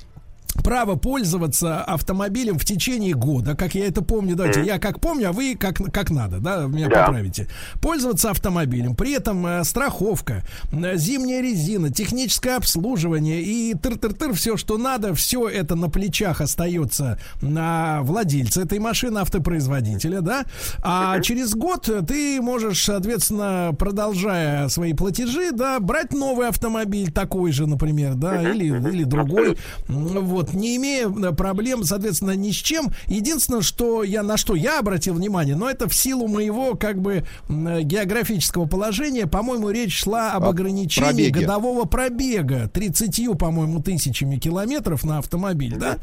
право 0.64 0.96
пользоваться 0.96 1.82
автомобилем 1.82 2.60
в 2.60 2.66
течение 2.66 3.14
года, 3.14 3.56
как 3.56 3.74
я 3.74 3.88
это 3.88 4.02
помню, 4.04 4.36
давайте, 4.36 4.64
я 4.64 4.80
как 4.80 5.00
помню, 5.00 5.30
а 5.30 5.32
вы 5.32 5.56
как, 5.56 5.78
как 5.94 6.10
надо, 6.12 6.40
да, 6.40 6.66
меня 6.68 6.88
Да. 6.90 7.06
поправите. 7.06 7.48
Пользоваться 7.82 8.30
автомобилем, 8.32 8.96
при 8.96 9.14
этом 9.14 9.46
э, 9.48 9.64
страховка, 9.64 10.44
э, 10.72 10.98
зимняя 10.98 11.42
резина, 11.42 11.90
техническое 11.90 12.58
обслуживание 12.58 13.42
и 13.42 13.74
тыр-тыр-тыр, 13.74 14.34
все, 14.34 14.58
что 14.58 14.78
надо, 14.78 15.16
все 15.16 15.48
это 15.48 15.76
на 15.76 15.90
плечах 15.90 16.42
остается 16.42 17.18
на 17.42 18.02
владельца 18.04 18.62
этой 18.64 18.80
машины, 18.80 19.20
автопроизводителя, 19.20 20.22
да, 20.22 20.44
а 20.82 21.20
через 21.22 21.54
год 21.56 21.90
ты 22.08 22.42
можешь, 22.42 22.84
соответственно, 22.84 23.74
продолжая 23.80 24.68
свои 24.70 24.94
платежи, 24.94 25.52
да, 25.52 25.80
брать 25.80 26.14
новый 26.14 26.48
автомобиль, 26.50 27.12
такой 27.12 27.52
же, 27.52 27.68
например, 27.68 28.16
да, 28.16 28.42
или, 28.44 28.66
или 28.66 29.04
другой, 29.06 29.58
М, 29.88 30.08
вот, 30.42 30.54
не 30.54 30.76
имея 30.78 31.08
э, 31.10 31.32
проблем, 31.34 31.84
соответственно, 31.84 32.32
ни 32.36 32.52
с 32.52 32.56
чем. 32.56 32.92
Единственное, 33.08 33.62
что 33.62 34.04
я, 34.04 34.24
на 34.24 34.38
что 34.38 34.56
я 34.56 34.80
обратил 34.80 35.14
внимание, 35.16 35.56
но 35.56 35.70
это 35.70 35.88
в 35.90 35.94
силу 35.96 36.28
моего, 36.28 36.76
как 36.76 37.02
бы, 37.02 37.24
э, 37.50 37.82
географического 37.82 38.66
положения, 38.66 39.28
по-моему, 39.28 39.70
речь 39.70 39.98
шла 40.04 40.32
об 40.34 40.46
ограничении 40.46 41.08
пробеге. 41.08 41.40
годового 41.42 41.86
пробега 41.86 42.70
30, 42.74 43.38
по-моему, 43.38 43.82
тысячами 43.82 44.38
километров 44.38 45.04
на 45.04 45.18
автомобиль, 45.20 45.76
да, 45.78 45.98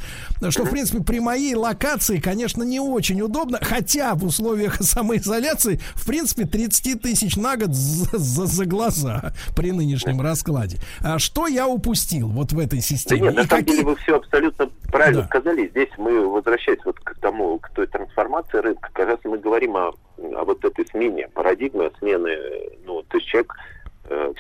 что, 0.51 0.65
в 0.65 0.71
принципе, 0.71 1.03
при 1.03 1.21
моей 1.21 1.55
локации, 1.55 2.19
конечно, 2.19 2.63
не 2.63 2.81
очень 2.81 3.21
удобно, 3.21 3.59
хотя 3.61 4.15
в 4.15 4.25
условиях 4.25 4.77
самоизоляции, 4.83 5.81
в 5.95 6.07
принципе, 6.07 6.45
30 6.47 7.01
тысяч 7.03 7.37
на 7.37 7.57
год 7.57 7.75
за, 7.75 8.19
за- 8.19 8.47
за 8.47 8.65
глаза 8.67 9.33
при 9.57 9.73
нынешнем 9.73 10.21
раскладе. 10.21 10.79
А 11.01 11.19
что 11.19 11.47
я 11.47 11.67
упустил 11.67 12.29
вот 12.29 12.53
в 12.53 12.59
этой 12.59 12.77
Да 12.81 12.85
системе? 12.85 13.23
нет, 13.23 13.35
на 13.35 13.45
самом 13.45 13.49
какие- 13.65 13.77
деле 13.77 13.87
вы 13.89 13.97
все 13.97 14.17
абсолютно 14.29 14.71
правильно 14.91 15.23
Да. 15.23 15.27
сказали. 15.29 15.69
Здесь 15.69 15.91
мы, 15.97 16.27
возвращаясь 16.29 16.85
вот 16.85 16.99
к 17.01 17.15
тому, 17.21 17.59
к 17.59 17.71
той 17.71 17.87
трансформации 17.87 18.59
рынка, 18.59 18.91
как 18.93 19.09
раз 19.09 19.19
мы 19.25 19.39
говорим 19.39 19.77
о, 19.77 19.93
о 20.19 20.45
вот 20.45 20.65
этой 20.65 20.87
смене 20.87 21.29
парадигмы, 21.35 21.91
смены, 21.99 22.29
э, 22.29 22.69
ну, 22.85 23.03
то 23.03 23.17
есть 23.17 23.29
человек 23.29 23.53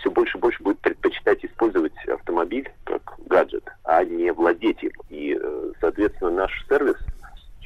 все 0.00 0.10
больше 0.10 0.38
и 0.38 0.40
больше 0.40 0.62
будет 0.62 0.78
предпочитать 0.78 1.44
использовать 1.44 1.92
автомобиль 2.08 2.70
как 2.84 3.02
гаджет, 3.26 3.64
а 3.84 4.02
не 4.02 4.32
владеть 4.32 4.82
им. 4.82 4.92
И, 5.10 5.38
э, 5.38 5.72
соответственно, 5.78 6.30
наш 6.30 6.66
сервис 6.68 6.96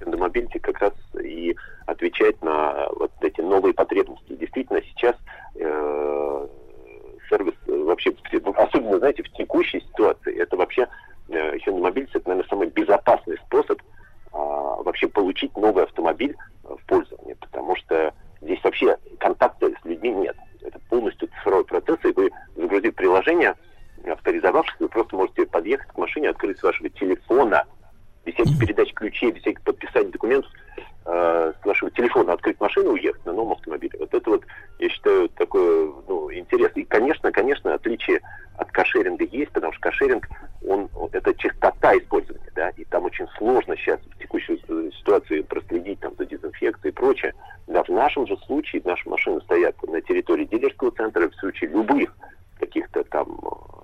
Mobility 0.05 0.59
как 0.59 0.79
раз 0.81 0.93
и 1.23 1.55
отвечает 1.87 2.43
на 2.43 2.89
вот 2.97 3.13
эти 3.21 3.41
новые 3.41 3.73
потребности. 3.73 4.35
Действительно, 4.35 4.81
сейчас 4.83 5.15
э, 5.55 6.49
сервис 7.29 7.55
э, 7.67 7.73
вообще, 7.73 8.13
особенно, 8.57 8.99
знаете, 8.99 9.23
в 9.23 9.33
текущей 9.33 9.81
ситуации, 9.81 10.37
это 10.37 10.57
вообще 10.57 10.83
э, 10.83 10.89
Hyundai 11.39 11.93
Mobility, 11.93 12.11
это, 12.15 12.29
наверное, 12.29 12.49
самый 12.49 12.69
безопасный 12.69 13.37
способ 13.47 13.81
а, 14.33 14.39
вообще 14.83 15.09
получить 15.09 15.57
новый 15.57 15.85
автомобиль 15.85 16.37
э, 16.65 16.75
в 16.75 16.87
пользование, 16.87 17.37
потому 17.37 17.77
что 17.77 18.15
здесь 18.41 18.63
вообще 18.63 18.97
контакта 19.19 19.71
с 19.71 19.85
людьми 19.85 20.11
нет. 20.11 20.37
Это 20.63 20.79
полностью 20.89 21.29
цифровой 21.29 21.65
процесс, 21.65 21.99
и 22.05 22.13
вы, 22.13 22.31
загрузив 22.57 22.95
приложение, 22.95 23.55
авторизовавшись, 24.07 24.81
вы 24.81 24.89
просто 24.89 25.17
можете 25.17 25.47
подъехать 25.47 25.89
к 25.89 25.99
машине, 25.99 26.31
открыть 26.31 26.59
с 26.59 26.63
вашего 26.63 26.89
телефона, 26.91 27.65
без 28.25 28.35
всяких 28.35 28.59
передач 28.59 28.93
ключей, 28.95 29.33
без 29.33 29.43
всяких 29.43 29.63
подписаний 29.63 30.11
документов, 30.11 30.51
э, 31.05 31.53
с 31.61 31.65
вашего 31.65 31.91
телефона 31.91 32.33
открыть 32.33 32.61
машину 32.61 32.91
и 32.91 33.01
уехать 33.01 33.25
на 33.27 33.33
новом 33.33 33.53
автомобиле. 33.53 33.99
Вот 33.99 34.13
это 34.13 34.31
вот, 34.31 34.45
я 34.79 34.89
считаю, 34.89 35.29
такое, 35.31 35.93
ну, 36.09 36.33
интерес. 36.33 36.71
И, 36.75 36.85
конечно, 36.85 37.31
конечно, 37.33 37.75
отличие 37.75 38.21
от 38.57 38.71
кошеринга 38.71 39.25
есть, 39.25 39.51
потому 39.53 39.73
что 39.73 39.83
кошеринг, 39.83 40.29
он, 40.67 40.89
это 41.13 41.35
чистота 41.35 41.97
использования, 41.97 42.51
да, 42.55 42.71
и 42.71 42.85
там 42.85 43.05
очень 43.05 43.27
сложно 43.39 43.77
сейчас 43.77 44.01
в 44.01 44.19
текущей 44.19 44.63
э, 44.69 44.91
ситуации 44.99 45.41
проследить 45.41 46.01
там 46.01 46.15
за 46.19 46.27
дезинфекцией 46.27 46.93
и 46.93 46.95
прочее. 46.95 47.35
Да, 47.67 47.83
в 47.83 47.89
нашем 47.89 48.27
же 48.27 48.37
случае 48.47 48.83
наши 48.85 49.09
машины 49.09 49.41
стоят 49.43 49.81
на 49.83 50.01
территории 50.01 50.45
дилерского 50.45 50.91
центра, 50.93 51.29
в 51.29 51.35
случае 51.37 51.71
любых 51.71 52.15
каких-то 52.59 53.05
там 53.05 53.39
э, 53.43 53.82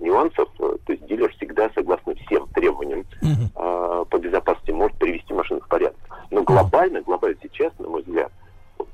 нюансов, 0.00 0.48
э, 0.58 0.76
то 0.84 0.92
есть 0.92 1.06
дилер 1.06 1.32
всегда, 1.36 1.70
согласно 1.74 2.14
всем 2.26 2.46
требованиям 2.54 3.04
э, 3.22 4.04
по 4.10 4.18
безопасности, 4.18 4.70
может 4.70 4.96
привести 4.98 5.32
машину 5.34 5.60
в 5.60 5.68
порядок. 5.68 5.96
Но 6.30 6.42
глобально, 6.42 7.00
глобально 7.02 7.36
сейчас, 7.42 7.72
на 7.78 7.88
мой 7.88 8.02
взгляд, 8.02 8.32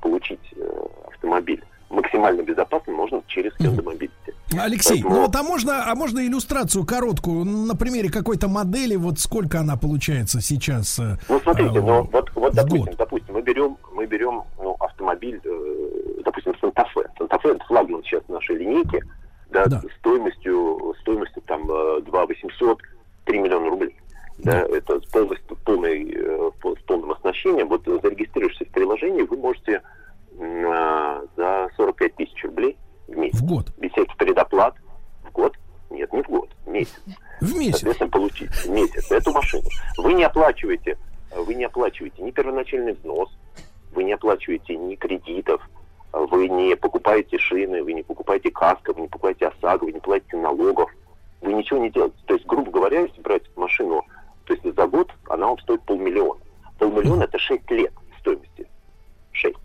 получить 0.01 0.39
э, 0.55 0.85
автомобиль 1.07 1.63
максимально 1.89 2.41
безопасным 2.41 2.95
можно 2.95 3.21
через 3.27 3.51
Mobility. 3.59 4.09
Алексей, 4.57 5.01
Поэтому- 5.03 5.15
ну 5.15 5.21
вот 5.25 5.35
а 5.35 5.43
можно, 5.43 5.91
а 5.91 5.95
можно 5.95 6.19
иллюстрацию 6.25 6.85
короткую 6.85 7.43
на 7.45 7.75
примере 7.75 8.09
какой-то 8.09 8.47
модели, 8.47 8.95
вот 8.95 9.19
сколько 9.19 9.59
она 9.59 9.75
получается 9.77 10.39
сейчас? 10.41 10.99
э, 10.99 11.17
Ну, 11.27 11.39
смотрите, 11.41 11.77
э, 11.79 11.81
ну, 11.81 12.03
вот, 12.11 12.31
вот 12.35 12.53
допустим, 12.53 12.85
год? 12.85 12.95
допустим, 12.97 13.33
мы 13.33 13.41
берем, 13.41 13.77
мы 13.93 14.05
берем 14.05 14.43
ну, 14.57 14.75
автомобиль, 14.79 15.39
э, 15.43 16.21
допустим, 16.23 16.53
Санта-Фе. 16.61 17.01
Санта-Фе 17.17 17.49
это 17.51 17.65
флагман 17.65 18.03
сейчас 18.03 18.23
нашей 18.29 18.57
линейки, 18.57 19.03
да, 19.51 19.81
стоимостью, 19.99 20.95
стоимостью 21.01 21.41
там 21.43 21.69
э, 21.69 22.01
2 22.01 22.25
800, 22.25 22.79
3 23.25 23.39
миллиона 23.39 23.69
рублей. 23.69 23.95
Да, 24.37 24.61
это 24.61 24.99
с 24.99 25.05
полностью 25.05 25.55
полной, 25.65 26.11
э, 26.11 26.51
по- 26.61 26.75
с 26.75 26.79
полным 26.83 27.11
оснащением. 27.11 27.67
Вот 27.67 27.87
э, 27.87 27.99
зарегистрировавшись 28.01 28.67
в 28.67 28.71
приложении, 28.71 29.21
вы 29.23 29.37
можете 29.37 29.81
а, 30.39 31.21
за 31.35 31.69
45 31.77 32.15
тысяч 32.15 32.43
рублей 32.43 32.77
в 33.07 33.15
месяц. 33.15 33.39
В 33.39 33.45
год. 33.45 33.71
Без 33.77 33.91
всяких 33.91 34.15
предоплат. 34.17 34.75
В 35.23 35.31
год? 35.31 35.55
Нет, 35.89 36.11
не 36.13 36.23
в 36.23 36.27
год, 36.29 36.49
в 36.65 36.69
месяц. 36.69 37.01
В 37.41 37.55
месяц. 37.55 37.79
Соответственно, 37.79 38.09
получить 38.09 38.51
в 38.51 38.69
месяц 38.69 39.11
эту 39.11 39.31
машину. 39.31 39.63
Вы 39.97 40.13
не 40.13 40.23
оплачиваете, 40.23 40.97
вы 41.35 41.53
не 41.53 41.65
оплачиваете 41.65 42.23
ни 42.23 42.31
первоначальный 42.31 42.93
взнос, 42.93 43.29
вы 43.93 44.05
не 44.05 44.13
оплачиваете 44.13 44.77
ни 44.77 44.95
кредитов, 44.95 45.61
вы 46.13 46.47
не 46.49 46.75
покупаете 46.75 47.37
шины, 47.37 47.83
вы 47.83 47.93
не 47.93 48.03
покупаете 48.03 48.51
каска, 48.51 48.93
вы 48.93 49.01
не 49.01 49.07
покупаете 49.07 49.47
ОСАГО, 49.47 49.85
вы 49.85 49.93
не 49.93 49.99
платите 49.99 50.37
налогов, 50.37 50.89
вы 51.41 51.53
ничего 51.53 51.79
не 51.79 51.89
делаете. 51.89 52.15
То 52.25 52.33
есть, 52.33 52.45
грубо 52.45 52.71
говоря, 52.71 53.01
если 53.01 53.21
брать 53.21 53.43
машину, 53.55 54.03
то 54.45 54.53
есть 54.53 54.75
за 54.75 54.87
год 54.87 55.11
она 55.29 55.47
вам 55.47 55.59
стоит 55.59 55.81
полмиллиона. 55.83 56.39
Полмиллиона 56.79 57.23
это 57.23 57.37
6 57.37 57.69
лет 57.71 57.93
стоимости. 58.19 58.67
6. 59.31 59.55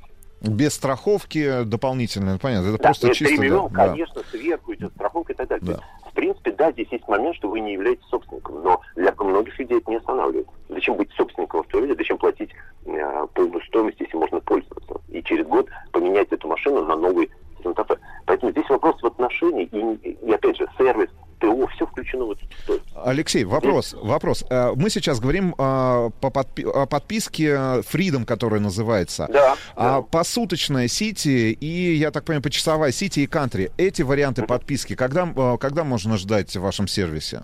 Без 0.42 0.74
страховки 0.74 1.64
дополнительно, 1.64 2.38
понятно, 2.38 2.68
это 2.68 2.78
Да, 2.78 2.84
просто 2.84 3.08
чисто... 3.08 3.24
3 3.24 3.36
да, 3.36 3.42
миллиона, 3.42 3.68
да. 3.70 3.88
конечно, 3.88 4.22
сверху 4.30 4.74
идет 4.74 4.92
страховка 4.92 5.32
и 5.32 5.36
так 5.36 5.48
далее. 5.48 5.80
В 6.04 6.05
принципе, 6.16 6.50
да, 6.52 6.72
здесь 6.72 6.88
есть 6.90 7.06
момент, 7.06 7.36
что 7.36 7.48
вы 7.48 7.60
не 7.60 7.74
являетесь 7.74 8.04
собственником, 8.06 8.62
но 8.62 8.80
для 8.96 9.14
многих 9.18 9.56
людей 9.58 9.78
это 9.78 9.90
не 9.90 9.98
останавливает. 9.98 10.48
Зачем 10.68 10.96
быть 10.96 11.12
собственником 11.12 11.60
автомобиля, 11.60 11.94
зачем 11.94 12.18
платить 12.18 12.50
э, 12.86 13.26
полную 13.34 13.62
стоимость, 13.62 14.00
если 14.00 14.16
можно 14.16 14.40
пользоваться, 14.40 15.00
и 15.08 15.22
через 15.22 15.46
год 15.46 15.68
поменять 15.92 16.32
эту 16.32 16.48
машину 16.48 16.84
на 16.84 16.96
новый 16.96 17.30
Санта-Фе. 17.62 17.98
Поэтому 18.24 18.50
здесь 18.50 18.68
вопрос 18.68 19.00
в 19.00 19.06
отношении, 19.06 19.64
и, 19.66 20.10
и 20.10 20.32
опять 20.32 20.56
же, 20.56 20.66
сервис, 20.78 21.10
ТО, 21.38 21.66
все 21.68 21.86
включено 21.86 22.24
в 22.26 22.30
эту 22.32 22.46
стоимость. 22.62 22.86
Алексей, 22.94 23.44
вопрос, 23.44 23.94
вопрос. 24.00 24.44
Э, 24.50 24.72
Мы 24.74 24.90
сейчас 24.90 25.20
говорим 25.20 25.52
по 25.52 26.10
подпи- 26.22 26.68
о 26.68 26.86
подписке 26.86 27.50
Freedom, 27.82 28.24
которая 28.24 28.60
называется. 28.60 29.28
Да, 29.30 29.56
А 29.74 30.02
посуточная 30.02 30.88
Сити 30.88 31.52
и, 31.52 31.94
я 31.94 32.10
так 32.10 32.24
понимаю, 32.24 32.42
почасовая 32.42 32.92
Сити 32.92 33.20
и 33.20 33.26
Кантри. 33.26 33.70
Эти 33.76 34.02
варианты 34.02 34.42
подписки, 34.44 34.94
когда, 34.94 35.28
э, 35.36 35.56
когда 35.58 35.84
можно 35.84 36.16
ждать 36.16 36.56
в 36.56 36.60
вашем 36.60 36.88
сервисе? 36.88 37.42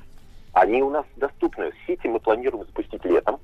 Они 0.52 0.82
у 0.82 0.90
нас 0.90 1.04
доступны. 1.16 1.70
Сити 1.86 2.06
мы 2.06 2.20
планируем 2.20 2.64
запустить 2.66 3.04
летом. 3.04 3.38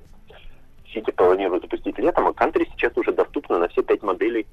Сити 0.92 1.10
планируем 1.10 1.60
запустить 1.60 1.98
летом, 1.98 2.26
а 2.26 2.32
кантри 2.32 2.66
сейчас 2.72 2.96
уже 2.96 3.12
доступно 3.12 3.58
на 3.58 3.68
все 3.68 3.82
пять 3.82 4.02
моделей 4.02 4.46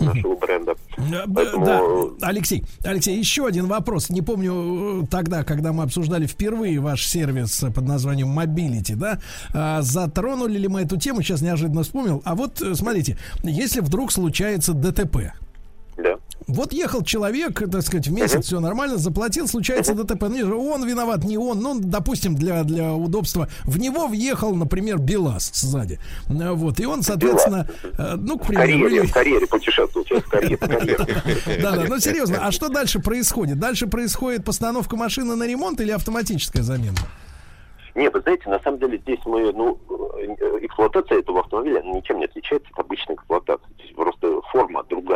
нашего 0.00 0.36
бренда. 0.36 0.74
Да, 1.10 1.24
Поэтому- 1.32 1.66
да, 1.66 2.28
Алексей, 2.28 2.64
Алексей, 2.84 3.18
еще 3.18 3.46
один 3.46 3.66
вопрос. 3.66 4.10
Не 4.10 4.22
помню 4.22 5.02
э, 5.02 5.06
тогда, 5.10 5.44
когда 5.44 5.72
мы 5.72 5.82
обсуждали 5.84 6.26
впервые 6.26 6.80
ваш 6.80 7.06
сервис 7.06 7.64
под 7.74 7.84
названием 7.86 8.38
Mobility, 8.38 8.96
да, 8.96 9.20
а, 9.52 9.82
затронули 9.82 10.58
ли 10.58 10.68
мы 10.68 10.82
эту 10.82 10.96
тему, 10.96 11.22
сейчас 11.22 11.42
неожиданно 11.42 11.82
вспомнил. 11.82 12.22
А 12.24 12.34
вот 12.34 12.60
э, 12.62 12.74
смотрите, 12.74 13.18
если 13.42 13.80
вдруг 13.80 14.12
случается 14.12 14.72
ДТП. 14.72 15.32
Вот 16.46 16.72
ехал 16.72 17.02
человек, 17.02 17.58
так 17.70 17.82
сказать, 17.82 18.08
в 18.08 18.12
месяц 18.12 18.46
все 18.46 18.60
нормально, 18.60 18.96
заплатил, 18.98 19.48
случается 19.48 19.94
ДТП. 19.94 20.24
Ну, 20.28 20.68
он 20.70 20.86
виноват, 20.86 21.24
не 21.24 21.38
он. 21.38 21.60
Ну, 21.60 21.78
допустим, 21.80 22.34
для, 22.34 22.64
для 22.64 22.92
удобства. 22.92 23.48
В 23.64 23.78
него 23.78 24.06
въехал, 24.06 24.54
например, 24.54 24.98
БелАЗ 24.98 25.50
сзади. 25.54 25.98
Э, 26.28 26.52
Вот. 26.52 26.80
И 26.80 26.86
он, 26.86 27.02
соответственно, 27.02 27.68
э, 27.82 28.14
ну, 28.16 28.38
к 28.38 28.46
примеру... 28.46 28.66
карьере, 28.66 28.96
или- 28.96 29.06
в 29.06 29.12
карьере 29.12 29.46
путешествовал, 29.46 30.06
сейчас 30.06 30.22
в 30.22 30.28
карьере, 30.28 30.56
в 30.56 30.60
карьере. 30.60 30.96
да, 31.62 31.76
да, 31.76 31.84
ну 31.88 31.98
серьезно, 31.98 32.38
а 32.46 32.50
что 32.52 32.68
дальше 32.68 33.00
происходит? 33.00 33.58
Дальше 33.58 33.86
происходит 33.86 34.44
постановка 34.44 34.96
машины 34.96 35.36
на 35.36 35.46
ремонт 35.46 35.80
или 35.80 35.90
автоматическая 35.92 36.62
замена? 36.62 36.98
Не, 37.94 38.10
вы 38.10 38.20
знаете, 38.22 38.48
на 38.50 38.58
самом 38.60 38.80
деле 38.80 38.98
здесь 38.98 39.20
мы, 39.24 39.52
ну, 39.52 39.78
э, 39.88 40.64
эксплуатация 40.66 41.20
этого 41.20 41.40
автомобиля 41.40 41.80
ничем 41.82 42.18
не 42.18 42.24
отличается 42.24 42.68
от 42.72 42.80
обычной 42.80 43.14
эксплуатации. 43.14 43.68
То 43.76 43.82
есть 43.82 43.94
просто 43.94 44.40
форма 44.50 44.82
другая. 44.90 45.13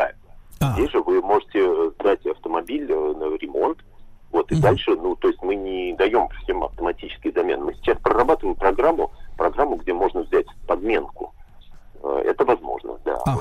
Можете 1.28 1.58
э, 1.60 1.90
сдать 2.00 2.24
автомобиль 2.26 2.86
э, 2.90 2.94
на 3.14 3.36
ремонт, 3.36 3.78
вот, 4.32 4.50
и 4.50 4.54
дальше, 4.56 4.92
ну, 4.96 5.14
то 5.14 5.28
есть 5.28 5.42
мы 5.42 5.54
не 5.56 5.92
даем 5.94 6.26
всем 6.42 6.64
автоматические 6.64 7.32
замены. 7.34 7.64
Мы 7.66 7.74
сейчас 7.74 7.98
прорабатываем 7.98 8.56
программу, 8.56 9.10
программу, 9.36 9.76
где 9.76 9.92
можно 9.92 10.22
взять 10.22 10.46
подменку. 10.66 11.34
Э, 12.02 12.22
Это 12.24 12.46
возможно, 12.46 12.98
да. 13.04 13.18
Э, 13.26 13.32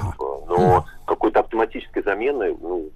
Но 0.50 0.86
какой-то 1.06 1.40
автоматической 1.40 2.04
замены, 2.04 2.58
ну, 2.62 2.90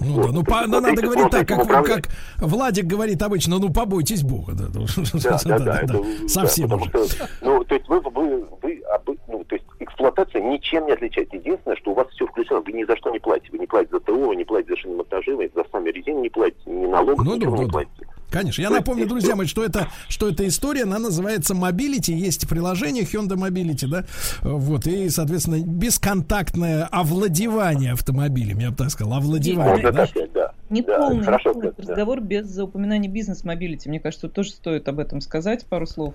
Ну 0.00 0.22
да, 0.24 0.28
ну, 0.30 0.44
по- 0.44 0.66
ну, 0.66 0.80
надо 0.80 1.00
говорить 1.00 1.30
так, 1.30 1.48
как, 1.48 1.66
как 1.86 2.08
Владик 2.38 2.84
говорит 2.84 3.22
обычно, 3.22 3.58
ну 3.58 3.72
побойтесь 3.72 4.22
Бога. 4.22 4.52
Да, 4.56 4.68
ну, 4.74 4.86
Да, 5.22 5.38
да, 5.46 5.58
да, 5.58 5.80
это, 5.80 6.28
совсем 6.28 6.68
да, 6.68 6.76
потому 6.76 7.04
что, 7.06 7.28
ну, 7.40 7.64
то 7.64 7.74
есть 7.74 7.88
вы, 7.88 8.00
вы, 8.00 8.46
эксплуатация 10.16 10.42
ничем 10.42 10.86
не 10.86 10.92
отличается. 10.92 11.36
Единственное, 11.36 11.76
что 11.76 11.92
у 11.92 11.94
вас 11.94 12.08
все 12.08 12.26
включено, 12.26 12.60
вы 12.60 12.72
ни 12.72 12.84
за 12.84 12.96
что 12.96 13.10
не 13.10 13.18
платите. 13.18 13.50
Вы 13.52 13.58
не 13.58 13.66
платите 13.66 13.96
за 13.96 14.00
ТО, 14.00 14.14
вы 14.14 14.36
не 14.36 14.44
платите 14.44 14.74
за 14.74 14.80
шиномонтажи, 14.80 15.36
вы 15.36 15.50
за 15.54 15.64
сами 15.70 15.90
резину 15.90 16.22
не 16.22 16.30
платите, 16.30 16.70
ни 16.70 16.86
налогов, 16.86 17.24
Ну, 17.24 17.36
ничего 17.36 17.56
да, 17.56 17.58
не 17.58 17.66
да, 17.66 17.72
платите. 17.72 18.06
Конечно. 18.30 18.60
Я 18.60 18.70
напомню, 18.70 19.06
друзья 19.06 19.36
мои, 19.36 19.46
что 19.46 19.64
это, 19.64 19.88
что 20.08 20.28
эта 20.28 20.46
история, 20.48 20.82
она 20.82 20.98
называется 20.98 21.54
Mobility. 21.54 22.12
Есть 22.12 22.48
приложение 22.48 23.04
Hyundai 23.04 23.36
Mobility, 23.36 23.86
да? 23.88 24.04
Вот. 24.42 24.86
И, 24.86 25.08
соответственно, 25.10 25.62
бесконтактное 25.64 26.88
овладевание 26.90 27.92
автомобилем, 27.92 28.58
я 28.58 28.70
бы 28.70 28.76
так 28.76 28.90
сказал. 28.90 29.14
Овладевание. 29.18 29.74
Можно 29.74 29.92
да? 29.92 29.98
так 30.00 30.10
сказать, 30.10 30.32
да. 30.32 30.52
Не 30.70 30.82
Да, 30.82 30.98
полный, 30.98 31.22
хорошо 31.24 31.50
не 31.50 31.54
полный 31.54 31.72
сказать, 31.72 31.86
да. 31.86 31.92
разговор 31.92 32.20
без 32.20 32.58
упоминания 32.58 33.08
бизнес- 33.08 33.43
mobility. 33.43 33.88
Мне 33.88 34.00
кажется, 34.00 34.28
тоже 34.28 34.50
стоит 34.50 34.88
об 34.88 34.98
этом 34.98 35.20
сказать 35.20 35.64
пару 35.66 35.86
слов. 35.86 36.14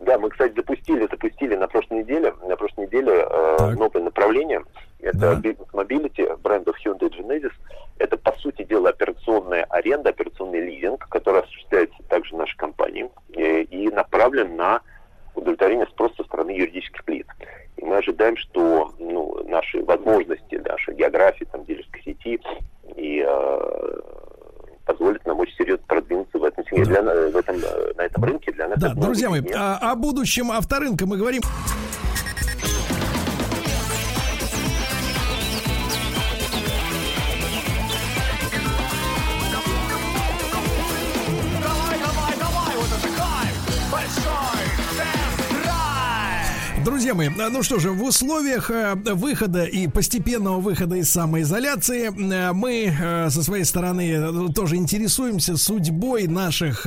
Да, 0.00 0.16
мы, 0.18 0.30
кстати, 0.30 0.54
запустили, 0.54 1.08
запустили 1.10 1.56
на 1.56 1.66
прошлой 1.66 2.00
неделе, 2.00 2.32
на 2.46 2.56
прошлой 2.56 2.86
неделе 2.86 3.26
э, 3.28 3.70
новое 3.72 4.02
направление. 4.02 4.62
Это 5.00 5.34
бизнес- 5.36 5.79
mobility 5.79 6.28
брендов 6.42 6.76
Hyundai 6.84 7.10
Genesis. 7.10 7.52
Это, 7.98 8.16
по 8.16 8.32
сути 8.38 8.62
дела, 8.62 8.90
операционная 8.90 9.64
аренда, 9.64 10.10
операционный 10.10 10.60
лизинг, 10.60 11.08
который 11.08 11.42
осуществляется 11.42 11.96
также 12.08 12.36
нашей 12.36 12.56
компанией 12.56 13.10
э, 13.34 13.62
и 13.62 13.88
направлен 13.88 14.56
на 14.56 14.82
удовлетворение 15.34 15.86
спроса 15.86 16.14
со 16.18 16.24
стороны 16.24 16.50
юридических 16.50 17.02
лиц. 17.08 17.26
И 17.76 17.84
мы 17.84 17.96
ожидаем, 17.96 18.36
что 18.36 18.92
ну, 18.98 19.42
наши 19.48 19.82
возможности, 19.82 20.62
наша 20.64 20.92
география, 20.92 21.46
там, 21.46 21.64
дилерской 21.64 22.02
сети 22.02 22.40
и 22.96 23.24
э, 23.26 24.00
позволит 24.88 25.24
нам 25.26 25.38
очень 25.38 25.54
серьезно 25.56 25.84
продвинуться 25.86 26.38
в 26.38 26.44
этом, 26.44 26.64
сегменте, 26.64 26.90
для 26.90 27.02
на- 27.02 27.12
в 27.30 27.36
этом, 27.36 27.56
э, 27.56 27.92
на 27.96 28.02
этом 28.02 28.24
рынке. 28.24 28.52
Для 28.52 28.68
нас 28.68 28.78
Да, 28.80 28.94
друзья 28.94 29.28
мои, 29.28 29.40
сегмент. 29.40 29.56
а- 29.60 29.78
о 29.92 29.94
будущем 29.94 30.50
авторынка 30.50 31.06
мы 31.06 31.18
говорим. 31.18 31.42
Друзья 46.88 47.12
мои, 47.12 47.28
а, 47.28 47.50
ну 47.50 47.62
что 47.62 47.78
же, 47.78 47.90
в 47.90 48.02
условиях 48.02 48.70
э, 48.70 48.94
выхода 48.94 49.64
и 49.64 49.88
постепенного 49.88 50.58
выхода 50.58 50.96
из 50.96 51.10
самоизоляции 51.10 52.06
э, 52.08 52.52
мы 52.54 53.28
со 53.30 53.42
своей 53.42 53.64
стороны 53.64 54.10
э, 54.10 54.52
тоже 54.54 54.76
интересуемся 54.76 55.58
судьбой 55.58 56.26
наших 56.28 56.86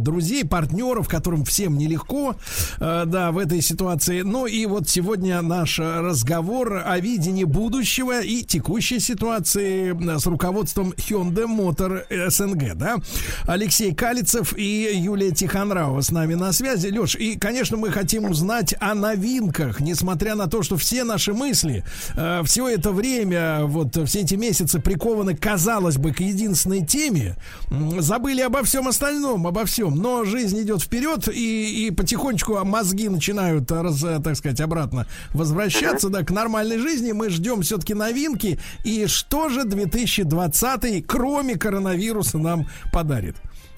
друзей, 0.00 0.44
партнеров, 0.44 1.06
которым 1.06 1.44
всем 1.44 1.78
нелегко, 1.78 2.34
да, 2.80 3.30
в 3.30 3.38
этой 3.38 3.60
ситуации. 3.60 4.22
Ну 4.22 4.46
и 4.46 4.66
вот 4.66 4.88
сегодня 4.88 5.40
наш 5.42 5.78
разговор 5.78 6.82
о 6.84 6.98
видении 6.98 7.44
будущего 7.44 8.20
и 8.22 8.42
текущей 8.42 8.98
ситуации 8.98 9.96
с 10.18 10.26
руководством 10.26 10.92
Hyundai 10.96 11.46
Motor 11.46 12.30
СНГ, 12.30 12.74
да. 12.74 12.96
Алексей 13.44 13.94
Калицев 13.94 14.58
и 14.58 14.90
Юлия 14.94 15.30
Тихонравова 15.30 16.00
с 16.00 16.10
нами 16.10 16.34
на 16.34 16.50
связи. 16.52 16.88
Леш, 16.88 17.14
и, 17.14 17.38
конечно, 17.38 17.76
мы 17.76 17.92
хотим 17.92 18.24
узнать 18.24 18.74
о 18.80 18.94
новинках, 18.94 19.35
несмотря 19.80 20.34
на 20.34 20.46
то, 20.46 20.62
что 20.62 20.76
все 20.76 21.04
наши 21.04 21.32
мысли 21.32 21.84
э, 22.16 22.42
все 22.44 22.68
это 22.68 22.92
время, 22.92 23.64
вот 23.64 23.96
все 24.08 24.20
эти 24.20 24.34
месяцы 24.34 24.80
прикованы, 24.80 25.36
казалось 25.36 25.96
бы, 25.96 26.12
к 26.12 26.20
единственной 26.20 26.84
теме, 26.84 27.36
м, 27.70 28.00
забыли 28.00 28.40
обо 28.40 28.62
всем 28.62 28.88
остальном, 28.88 29.46
обо 29.46 29.64
всем. 29.64 29.96
Но 29.96 30.24
жизнь 30.24 30.60
идет 30.62 30.82
вперед, 30.82 31.28
и, 31.28 31.86
и 31.86 31.90
потихонечку 31.90 32.64
мозги 32.64 33.08
начинают, 33.08 33.70
э, 33.70 33.80
раз, 33.80 34.02
э, 34.02 34.20
так 34.22 34.36
сказать, 34.36 34.60
обратно 34.60 35.06
возвращаться 35.32 36.08
да, 36.08 36.22
к 36.22 36.30
нормальной 36.30 36.78
жизни. 36.78 37.12
Мы 37.12 37.30
ждем 37.30 37.62
все-таки 37.62 37.94
новинки. 37.94 38.58
И 38.84 39.06
что 39.06 39.48
же 39.48 39.64
2020, 39.64 41.06
кроме 41.06 41.56
коронавируса, 41.56 42.38
нам 42.38 42.66
подарит? 42.92 43.36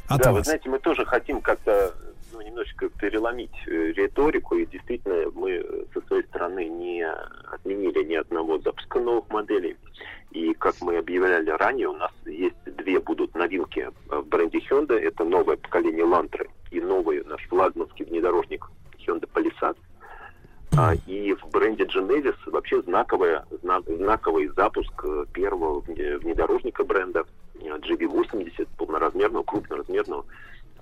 От 0.08 0.22
да, 0.22 0.30
вы 0.30 0.38
вас. 0.38 0.46
знаете, 0.46 0.68
мы 0.70 0.78
тоже 0.78 1.04
хотим 1.04 1.40
как-то 1.40 1.92
немножечко 2.58 2.88
переломить 2.88 3.54
э, 3.66 3.92
риторику, 3.92 4.56
и 4.56 4.66
действительно 4.66 5.30
мы 5.34 5.52
э, 5.52 5.84
со 5.94 6.00
своей 6.06 6.24
стороны 6.24 6.68
не 6.68 7.06
отменили 7.52 8.04
ни 8.04 8.14
одного 8.14 8.58
запуска 8.58 8.98
новых 8.98 9.28
моделей. 9.30 9.76
И 10.32 10.52
как 10.54 10.74
мы 10.80 10.98
объявляли 10.98 11.50
ранее, 11.50 11.88
у 11.88 11.94
нас 11.94 12.10
есть 12.26 12.56
две 12.64 12.98
будут 12.98 13.34
новинки 13.34 13.88
э, 14.10 14.16
в 14.16 14.26
бренде 14.26 14.58
Hyundai. 14.58 14.98
Это 14.98 15.24
новое 15.24 15.56
поколение 15.56 16.04
Lantra 16.04 16.48
и 16.70 16.80
новый 16.80 17.24
наш 17.24 17.46
флагманский 17.48 18.04
внедорожник 18.04 18.68
Hyundai 19.06 19.28
Palisade. 19.32 19.78
А, 20.76 20.94
и 21.06 21.32
в 21.34 21.48
бренде 21.50 21.84
Genesis 21.84 22.36
вообще 22.46 22.82
знаковая, 22.82 23.46
зна- 23.62 23.82
знаковый 23.86 24.48
запуск 24.48 25.04
первого 25.32 25.80
вне- 25.80 26.18
внедорожника 26.18 26.84
бренда 26.84 27.24
э, 27.54 27.68
GV80, 27.68 28.68
полноразмерного, 28.76 29.44
крупноразмерного 29.44 30.24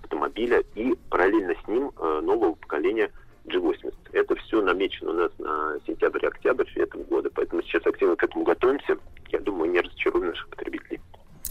автомобиля, 0.07 0.63
и 0.75 0.95
параллельно 1.11 1.55
с 1.63 1.69
ним 1.69 1.91
э, 1.99 2.21
нового 2.23 2.55
поколения 2.55 3.11
G80. 3.47 3.93
Это 4.13 4.35
все 4.37 4.63
намечено 4.63 5.11
у 5.11 5.15
нас 5.15 5.33
на 5.39 5.77
сентябрь-октябрь 5.87 6.69
этого 6.77 7.03
года, 7.05 7.31
поэтому 7.35 7.63
сейчас 7.63 7.85
активно 7.87 8.17
к 8.17 8.23
этому 8.25 8.45
готовимся. 8.45 8.97
Я 9.31 9.41
думаю, 9.41 9.71
не 9.71 9.81
разочаруем 9.81 10.29
наших 10.29 10.49
потребителей. 10.49 11.01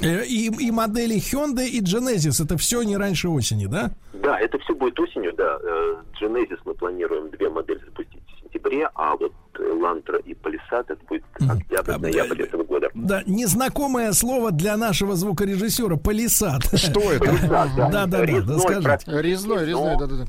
Э, 0.01 0.25
И, 0.25 0.48
и 0.48 0.72
модели 0.72 1.16
Hyundai 1.16 1.67
и 1.67 1.82
Genesis 1.82 2.43
это 2.43 2.58
все 2.58 2.82
не 2.84 2.98
раньше 2.98 3.30
осени, 3.30 3.67
да? 3.67 3.92
Да, 4.14 4.40
это 4.40 4.58
все 4.59 4.74
будет 4.74 5.00
осенью, 5.00 5.34
да. 5.34 5.59
Э, 5.61 5.95
Genesis 6.19 6.59
мы 6.66 6.74
планируем 6.74 7.30
две 7.30 7.50
модели 7.50 7.80
запустить 7.85 8.22
в 8.27 8.42
сентябре, 8.43 8.90
а 8.95 9.16
вот 9.16 9.32
Lantra 9.59 10.22
и 10.25 10.34
Palisade 10.34 10.85
это 10.90 10.98
будет 11.08 11.24
октябрь, 11.50 11.98
ноябрь 11.98 12.42
этого 12.43 12.64
года. 12.64 12.90
Да, 12.93 13.24
незнакомое 13.25 14.11
слово 14.14 14.51
для 14.51 14.77
нашего 14.77 15.16
звукорежиссера 15.16 15.95
Палисад. 15.98 16.64
Что 16.74 17.00
это? 17.11 17.25
Да. 17.48 17.67
Да, 17.67 17.67
да, 17.75 17.88
да, 17.88 18.06
да, 18.08 18.25
Резной 18.25 18.59
скажите. 18.59 19.22
Резной, 19.22 19.66
резной, 19.66 19.93
но- 19.93 20.00
да-да-да. 20.00 20.25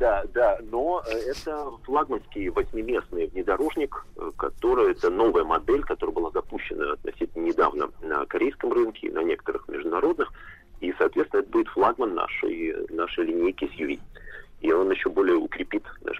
Да, 0.00 0.24
да, 0.32 0.58
но 0.70 1.02
э, 1.06 1.12
это 1.30 1.70
флагманский 1.84 2.48
восьмиместный 2.48 3.26
внедорожник, 3.26 4.06
э, 4.16 4.30
который 4.38 4.92
это 4.92 5.10
новая 5.10 5.44
модель, 5.44 5.82
которая 5.82 6.14
была 6.14 6.30
запущена 6.30 6.92
относительно 6.94 7.44
недавно 7.44 7.90
на 8.00 8.24
корейском 8.24 8.72
рынке 8.72 9.08
и 9.08 9.10
на 9.10 9.22
некоторых 9.22 9.68
международных, 9.68 10.32
и, 10.80 10.94
соответственно, 10.96 11.40
это 11.40 11.50
будет 11.50 11.68
флагман 11.68 12.14
нашей, 12.14 12.74
нашей 12.90 13.26
линейки 13.26 13.64
SUV. 13.64 14.00
И 14.64 14.72
он 14.72 14.90
еще 14.90 15.10
более 15.10 15.36
укрепит 15.36 15.82
в 16.00 16.08
А, 16.08 16.12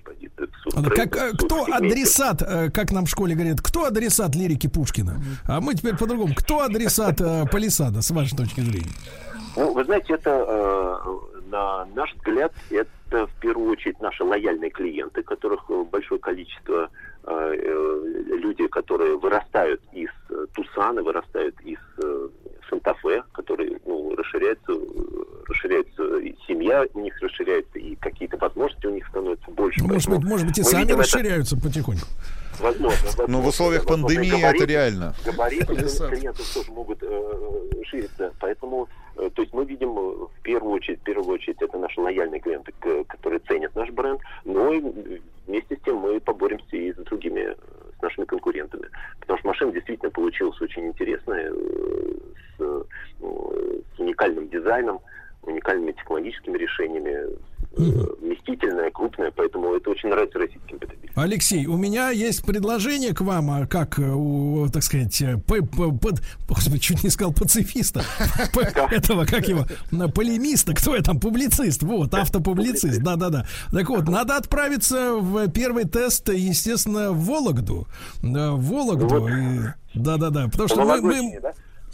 суббренде, 0.71 0.97
Как, 0.97 1.17
э, 1.17 1.33
в 1.33 1.37
кто 1.39 1.59
субсегменте. 1.65 1.87
адресат, 1.95 2.43
э, 2.43 2.71
как 2.71 2.93
нам 2.93 3.07
в 3.07 3.09
школе 3.09 3.35
говорят, 3.35 3.63
кто 3.63 3.85
адресат 3.85 4.35
лирики 4.35 4.67
Пушкина? 4.67 5.15
А 5.47 5.63
мы 5.63 5.75
теперь 5.75 5.97
по-другому. 5.97 6.35
Кто 6.37 6.61
адресат 6.61 7.21
э, 7.23 7.45
Палисада, 7.51 8.03
с 8.03 8.11
вашей 8.11 8.37
точки 8.37 8.61
зрения? 8.61 8.93
Ну, 9.57 9.73
вы 9.73 9.85
знаете, 9.85 10.15
это 10.15 10.45
э, 10.47 11.51
на 11.51 11.87
наш 11.95 12.13
взгляд, 12.17 12.53
это 12.71 13.27
в 13.27 13.41
первую 13.41 13.71
очередь 13.73 13.99
наши 14.01 14.23
лояльные 14.25 14.71
клиенты, 14.71 15.23
которых 15.23 15.65
э, 15.71 15.85
большое 15.91 16.21
количество 16.21 16.91
э, 17.23 17.55
э, 17.57 18.23
люди, 18.43 18.67
которые 18.67 19.17
вырастают 19.17 19.81
из 19.93 20.11
э, 20.29 20.47
Тусана, 20.55 21.03
вырастают 21.03 21.59
из 21.63 21.79
э, 22.03 22.29
Санта-Фе, 22.75 23.23
которые 23.33 23.78
ну, 23.86 24.15
расширяются, 24.17 24.73
э, 24.73 24.77
расширяется 25.49 26.17
и 26.19 26.35
семья 26.47 26.85
у 26.94 27.01
них 27.01 27.15
расширяется, 27.20 27.78
и 27.78 27.94
какие-то 27.97 28.36
возможности 28.39 28.86
у 28.86 28.91
них 28.91 29.07
становятся 29.09 29.51
больше. 29.53 29.83
Может 29.85 29.94
Поэтому 30.07 30.17
быть, 30.20 30.28
может 30.31 30.47
быть, 30.47 30.59
и 30.59 30.62
сами 30.62 30.85
это- 30.85 30.97
расширяются 30.99 31.57
потихоньку. 31.57 32.07
Возможно. 32.61 32.99
возможно. 33.07 33.33
Но 33.33 33.41
в 33.43 33.47
условиях 33.49 33.85
Возможно, 33.85 34.07
пандемии 34.17 34.31
габариты- 34.31 34.57
это 34.57 34.65
реально. 34.65 35.15
Габариты 35.25 35.67
клиентов 35.75 36.55
тоже 36.55 36.70
могут 36.73 36.99
э, 37.03 37.83
шириться. 37.86 38.33
Поэтому, 38.41 38.89
э, 39.17 39.28
то 39.35 39.43
есть 39.43 39.53
мы 39.55 39.65
видим 39.65 39.91
э, 39.99 40.27
в 40.27 40.43
первую 40.43 40.75
очередь, 40.75 41.01
в 41.01 41.03
первую 41.03 41.35
очередь, 41.35 41.61
это 41.61 41.78
наши 41.78 42.01
лояльные 42.01 42.41
клиенты, 42.41 42.73
к- 42.78 43.05
которые 43.09 43.41
ценят 43.41 43.75
наш 43.75 43.91
бренд, 43.91 44.20
но 44.44 44.73
и 44.73 44.81
вместе 45.47 45.77
с 45.77 45.81
тем 45.85 45.97
мы 45.97 46.20
поборемся 46.20 46.77
и 46.77 46.93
с 46.93 46.97
другими, 46.97 47.57
с 47.99 48.03
нашими 48.03 48.25
конкурентами. 48.25 48.86
Потому 49.20 49.39
что 49.41 49.49
машина 49.49 49.73
действительно 49.73 50.11
получилась 50.11 50.61
очень 50.61 50.86
интересная, 50.86 51.51
э, 51.53 52.15
с, 52.57 52.61
э, 52.61 52.83
с 53.97 53.99
уникальным 53.99 54.49
дизайном, 54.75 55.01
уникальными 55.43 55.93
технологическими 55.93 56.57
решениями, 56.59 57.36
э, 57.77 57.81
вместительная, 58.23 58.91
крупная, 58.91 59.31
поэтому 59.35 59.75
это 59.75 59.91
очень 59.91 60.09
нравится 60.09 60.39
российским 60.39 60.78
потребителям. 60.78 61.12
Алексей, 61.17 61.67
у 61.67 61.77
меня 61.77 62.11
есть 62.11 62.44
предложение 62.47 63.15
к 63.15 63.20
вам, 63.20 63.51
а, 63.51 63.67
как 63.67 63.99
э, 63.99 64.03
у, 64.03 64.67
так 64.73 64.83
сказать, 64.83 65.20
э, 65.23 65.36
п- 65.39 65.62
п- 65.62 65.93
под- 66.01 66.23
господи, 66.49 66.78
чуть 66.78 67.05
не 67.05 67.11
сказал 67.11 67.33
пацифиста, 67.35 68.03
этого, 68.91 69.25
как 69.27 69.49
его, 69.49 69.67
полемиста, 70.15 70.73
кто 70.75 70.94
я 70.97 71.03
там, 71.03 71.20
публицист, 71.20 71.83
вот, 71.83 72.15
автопублицист, 72.15 73.01
да-да-да. 73.03 73.47
Так 73.73 73.89
вот, 73.91 74.09
надо 74.09 74.36
отправиться 74.36 75.15
в 75.17 75.49
первый 75.51 75.85
тест, 75.85 76.28
естественно, 76.31 77.12
в 77.12 77.25
Вологду, 77.27 77.86
в 78.23 78.61
Вологду, 78.70 79.09
да-да-да, 79.94 80.49
потому 80.49 80.69
что 80.69 80.85
мы- 80.85 81.41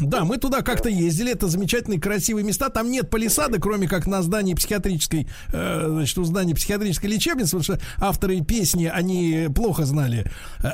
да? 0.00 0.24
мы 0.24 0.38
туда 0.38 0.62
как-то 0.62 0.88
ездили, 0.88 1.32
это 1.32 1.48
замечательные 1.48 2.00
красивые 2.00 2.44
места. 2.44 2.68
Там 2.68 2.90
нет 2.90 3.10
палисады, 3.10 3.58
кроме 3.58 3.88
как 3.88 4.06
на 4.06 4.22
здании 4.22 4.54
психиатрической, 4.54 5.28
э, 5.52 5.86
значит, 5.88 6.18
у 6.18 6.24
здания 6.24 6.54
психиатрической 6.54 7.10
лечебницы, 7.10 7.58
потому 7.58 7.62
что 7.64 7.80
авторы 7.98 8.40
песни, 8.40 8.86
они 8.86 9.48
плохо 9.54 9.84
знали 9.84 10.30
э, 10.62 10.68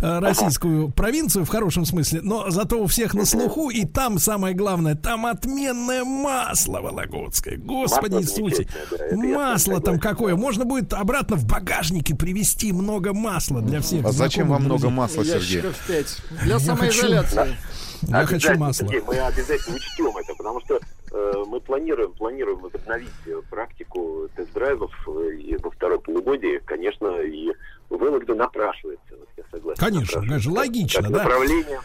российскую 0.20 0.90
провинцию 0.90 1.44
в 1.44 1.48
хорошем 1.48 1.84
смысле, 1.84 2.20
но 2.22 2.50
зато 2.50 2.80
у 2.82 2.86
всех 2.86 3.14
на 3.14 3.24
слуху, 3.24 3.70
и 3.70 3.84
там 3.84 4.18
самое 4.18 4.54
главное, 4.54 4.94
там 4.94 5.26
отменное 5.26 6.04
масло 6.04 6.80
вологодское. 6.80 7.56
Господи 7.56 8.14
Масло 8.14 8.42
Иисусе. 8.42 8.66
да, 9.10 9.16
Масло 9.16 9.80
там 9.80 9.98
какое. 9.98 10.36
Можно 10.36 10.64
будет 10.64 10.92
обратно 10.92 11.36
в 11.36 11.46
багажнике 11.46 12.14
привезти 12.14 12.72
много 12.72 13.12
масла 13.12 13.60
для 13.60 13.80
всех. 13.80 14.04
А 14.04 14.12
зачем 14.12 14.48
вам 14.48 14.64
много 14.64 14.90
масла, 14.90 15.24
Сергей? 15.24 15.56
Ящиков 15.56 15.76
5. 15.86 16.16
Для 16.44 16.58
самоизоляции. 16.58 17.56
Я 18.02 18.26
хочу 18.26 18.56
масло. 18.56 18.86
Сергей, 18.86 19.02
мы 19.06 19.18
обязательно 19.18 19.76
учтем 19.76 20.16
это, 20.16 20.34
потому 20.34 20.60
что 20.60 20.80
э, 21.12 21.44
мы 21.46 21.60
планируем, 21.60 22.12
планируем 22.12 22.58
возобновить 22.60 23.08
э, 23.26 23.40
практику 23.50 24.28
тест-драйвов 24.36 24.92
э, 25.08 25.34
и 25.34 25.56
во 25.56 25.70
второй 25.70 26.00
полугодии, 26.00 26.60
конечно, 26.64 27.20
и 27.20 27.50
Вологда 27.90 28.34
напрашивается, 28.34 29.16
вот 29.18 29.28
я 29.36 29.44
согласен. 29.50 29.80
Конечно, 29.80 30.20
конечно, 30.20 30.52
логично, 30.52 31.02
Как 31.02 31.10
да. 31.12 31.18
направление, 31.24 31.80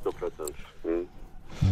сто 0.00 0.12
процентов. 0.12 0.56
М. 0.84 1.08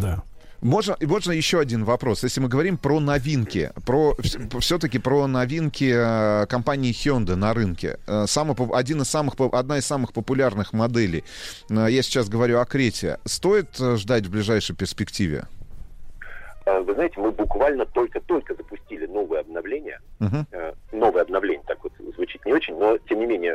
Да. 0.01 0.23
Можно, 0.61 0.97
и 0.99 1.07
можно 1.07 1.31
еще 1.31 1.61
один 1.61 1.85
вопрос. 1.85 2.25
Если 2.25 2.41
мы 2.41 2.49
говорим 2.49 2.79
про 2.79 2.99
новинки, 2.99 3.71
про 3.87 4.17
все-таки 4.61 4.99
про 4.99 5.29
новинки 5.29 5.93
э, 5.95 6.47
компании 6.47 6.91
Hyundai 6.93 7.37
на 7.37 7.55
рынке, 7.55 7.99
э, 8.09 8.27
самый, 8.27 8.57
один 8.73 9.03
из 9.03 9.09
самых, 9.09 9.35
одна 9.53 9.79
из 9.79 9.87
самых 9.87 10.13
популярных 10.13 10.73
моделей. 10.73 11.23
Э, 11.71 11.87
Я 11.89 12.03
сейчас 12.03 12.29
говорю 12.29 12.59
о 12.59 12.65
Крете. 12.65 13.19
Стоит 13.25 13.81
э, 13.81 13.97
ждать 13.97 14.27
в 14.27 14.31
ближайшей 14.33 14.75
перспективе? 14.75 15.45
Вы 16.67 16.93
знаете, 16.93 17.15
мы 17.19 17.31
буквально 17.31 17.87
только-только 17.87 18.55
запустили 18.55 19.07
новое 19.07 19.41
обновление. 19.41 20.01
Э, 20.21 20.73
Новое 20.93 21.23
обновление, 21.23 21.63
так 21.69 21.79
вот 21.85 21.93
звучит 22.15 22.45
не 22.45 22.53
очень, 22.53 22.77
но 22.77 22.99
тем 23.09 23.21
не 23.21 23.27
менее 23.27 23.55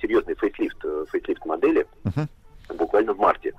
серьезный 0.00 0.34
фейслифт, 0.34 0.78
фейслифт 1.12 1.44
модели 1.44 1.86
Мгм. 2.04 2.28
буквально 2.78 3.12
в 3.12 3.18
марте. 3.18 3.52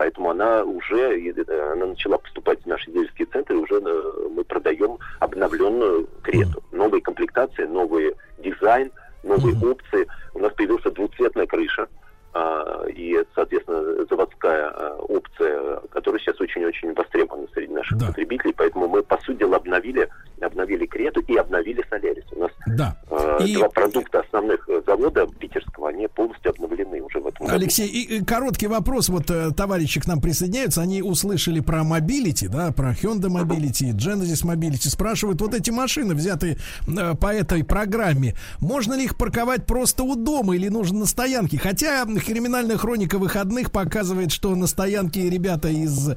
Поэтому 0.00 0.30
она 0.30 0.64
уже 0.64 0.96
э, 0.96 1.72
она 1.72 1.84
начала 1.88 2.16
поступать 2.16 2.62
в 2.62 2.66
наши 2.66 2.90
дилерские 2.90 3.26
центры, 3.26 3.58
уже 3.58 3.74
э, 3.74 4.28
мы 4.34 4.44
продаем 4.44 4.96
обновленную 5.18 6.08
Крету. 6.22 6.62
Новые 6.72 7.02
комплектации, 7.02 7.64
новый 7.66 8.14
дизайн, 8.38 8.90
новые 9.22 9.54
опции. 9.62 10.08
У 10.32 10.38
нас 10.38 10.54
появилась 10.54 10.84
двухцветная 10.84 11.46
крыша. 11.46 11.86
А, 12.32 12.84
и, 12.88 13.16
соответственно, 13.34 14.04
заводская 14.08 14.68
а, 14.70 14.96
опция, 15.08 15.76
которая 15.90 16.20
сейчас 16.20 16.40
очень-очень 16.40 16.94
востребована 16.94 17.46
среди 17.54 17.72
наших 17.72 17.98
потребителей. 17.98 18.54
Поэтому 18.56 18.88
мы, 18.88 19.02
по 19.02 19.18
сути 19.22 19.38
дела, 19.40 19.56
обновили, 19.56 20.08
обновили 20.40 20.86
Крету 20.86 21.20
и 21.20 21.36
обновили 21.36 21.84
Солярис. 21.90 22.24
У 22.32 22.40
нас 22.40 22.50
Да. 22.66 22.96
э, 23.10 23.38
И- 23.46 23.54
два 23.56 23.68
продукта 23.68 24.20
основных 24.20 24.68
э, 24.68 24.80
завода 24.86 25.26
питерского, 25.38 25.88
они 25.88 26.06
полностью 26.08 26.50
обновлены 26.52 27.00
уже 27.02 27.18
в 27.20 27.26
этом 27.26 27.46
году. 27.46 27.56
Алексей, 27.58 27.86
и, 27.88 28.18
и 28.18 28.24
короткий 28.24 28.66
вопрос. 28.68 29.08
Вот 29.08 29.30
э, 29.30 29.50
товарищи 29.56 30.00
к 30.00 30.06
нам 30.06 30.20
присоединяются, 30.20 30.80
они 30.82 31.02
услышали 31.02 31.60
про 31.60 31.80
Mobility, 31.80 32.48
да, 32.48 32.72
про 32.72 32.90
Hyundai 32.92 33.28
Mobility, 33.28 33.92
Genesis 33.92 34.44
Mobility. 34.46 34.88
Спрашивают, 34.88 35.40
вот 35.40 35.54
эти 35.54 35.70
машины, 35.70 36.14
взятые 36.14 36.56
э, 36.86 37.14
по 37.20 37.32
этой 37.34 37.64
программе, 37.64 38.34
можно 38.60 38.94
ли 38.94 39.04
их 39.04 39.16
парковать 39.18 39.66
просто 39.66 40.04
у 40.04 40.14
дома 40.16 40.54
или 40.54 40.68
нужно 40.68 41.00
на 41.00 41.06
стоянке? 41.06 41.58
Хотя 41.58 42.04
криминальная 42.24 42.76
хроника 42.76 43.18
выходных 43.18 43.70
показывает, 43.70 44.32
что 44.32 44.54
на 44.54 44.66
стоянке 44.66 45.28
ребята 45.28 45.68
из 45.68 46.10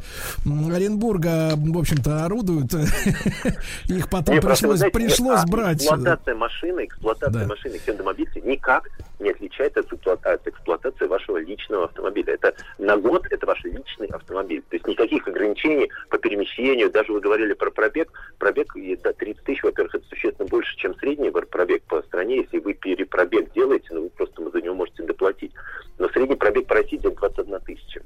Оренбурга, 0.46 1.54
в 1.56 1.78
общем-то, 1.78 2.26
орудуют. 2.26 2.74
Их 3.90 4.10
потом 4.10 4.40
пришлось, 4.40 4.82
а 4.82 4.90
брать. 5.48 5.78
Эксплуатация 5.78 6.36
машины, 6.36 6.86
эксплуатация 6.86 7.48
машины 7.48 7.80
Hyundai 7.86 8.04
никак 8.44 8.90
не 9.20 9.32
отличается 9.32 9.80
от, 9.80 9.92
эксплуата- 9.92 10.34
от 10.34 10.48
эксплуатации 10.48 11.06
вашего 11.06 11.38
личного 11.38 11.86
автомобиля. 11.86 12.34
Это 12.34 12.54
на 12.78 12.98
год 12.98 13.26
это 13.30 13.46
ваш 13.46 13.64
личный 13.64 14.08
автомобиль. 14.08 14.62
То 14.70 14.76
есть 14.76 14.88
никаких 14.88 15.28
ограничений 15.28 15.90
по 16.10 16.18
перемещению. 16.18 16.92
Даже 16.92 17.14
вы 17.14 17.22
говорили 17.22 17.54
про 17.54 17.72
пробег. 17.72 18.12
Пробег 18.38 18.74
до 19.02 19.14
30 19.14 19.44
тысяч, 19.44 19.64
во-первых, 19.64 19.96
это 19.96 20.06
существенно 20.10 20.48
больше, 20.48 20.76
чем 20.78 20.96
средний 20.96 21.30
пробег 21.32 21.84
по 21.84 22.02
стране. 22.04 22.38
Если 22.38 22.60
вы 22.60 22.74
перепробег 22.74 23.54
делаете, 23.54 23.88
ну 23.92 24.04
вы 24.04 24.10
просто 24.10 24.50
за 24.50 24.62
него 24.62 24.76
можете 24.76 25.04
доплатить. 25.04 25.52
Но 26.00 26.10
средний 26.10 26.36
пробег 26.36 26.68
по 26.68 26.76
России 26.76 26.98
где-то 26.98 27.16
21 27.20 27.60
тысяча. 27.62 28.02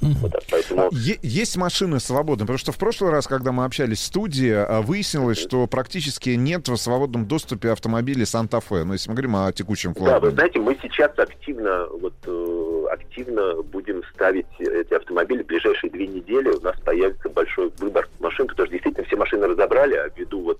Вот 0.00 0.32
так, 0.32 0.42
поэтому 0.50 0.90
Есть 0.92 1.56
машины 1.56 1.98
свободные, 1.98 2.44
потому 2.44 2.58
что 2.58 2.72
в 2.72 2.78
прошлый 2.78 3.10
раз, 3.10 3.26
когда 3.26 3.52
мы 3.52 3.64
общались 3.64 4.00
в 4.00 4.04
студии, 4.04 4.50
а, 4.52 4.82
выяснилось, 4.82 5.38
что 5.38 5.66
практически 5.66 6.30
нет 6.30 6.68
в 6.68 6.76
свободном 6.76 7.26
доступе 7.26 7.70
автомобилей 7.70 8.26
Санта-Фе. 8.26 8.84
Ну, 8.84 8.92
если 8.92 9.08
мы 9.08 9.14
говорим 9.14 9.36
о 9.36 9.52
текущем 9.52 9.94
Да, 9.94 10.00
флагмане. 10.00 10.20
вы 10.26 10.30
знаете, 10.32 10.58
мы 10.58 10.76
сейчас 10.82 11.12
активно, 11.18 11.86
вот, 11.86 12.12
э, 12.26 12.86
активно 12.92 13.62
будем 13.62 14.02
ставить 14.12 14.46
эти 14.58 14.92
автомобили. 14.92 15.42
В 15.42 15.46
ближайшие 15.46 15.90
две 15.90 16.06
недели 16.06 16.48
у 16.50 16.60
нас 16.60 16.78
появится 16.80 17.28
большой 17.30 17.72
выбор 17.78 18.06
машин, 18.20 18.46
потому 18.46 18.66
что 18.66 18.72
действительно 18.72 19.06
все 19.06 19.16
машины 19.16 19.46
разобрали, 19.46 19.94
а 19.94 20.08
ввиду 20.14 20.42
вот 20.42 20.58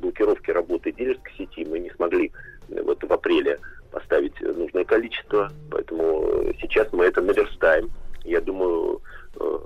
блокировки 0.00 0.50
работы 0.50 0.90
дилерской 0.90 1.32
сети 1.36 1.64
мы 1.64 1.78
не 1.78 1.90
смогли 1.90 2.32
вот 2.68 3.02
в 3.04 3.12
апреле 3.12 3.58
поставить 3.90 4.40
нужное 4.40 4.84
количество. 4.84 5.50
Поэтому 5.70 6.24
э, 6.24 6.52
сейчас 6.60 6.88
мы 6.92 7.06
это 7.06 7.20
наверстаем. 7.20 7.90
Я 8.24 8.40
думаю, 8.40 9.00
э, 9.38 9.58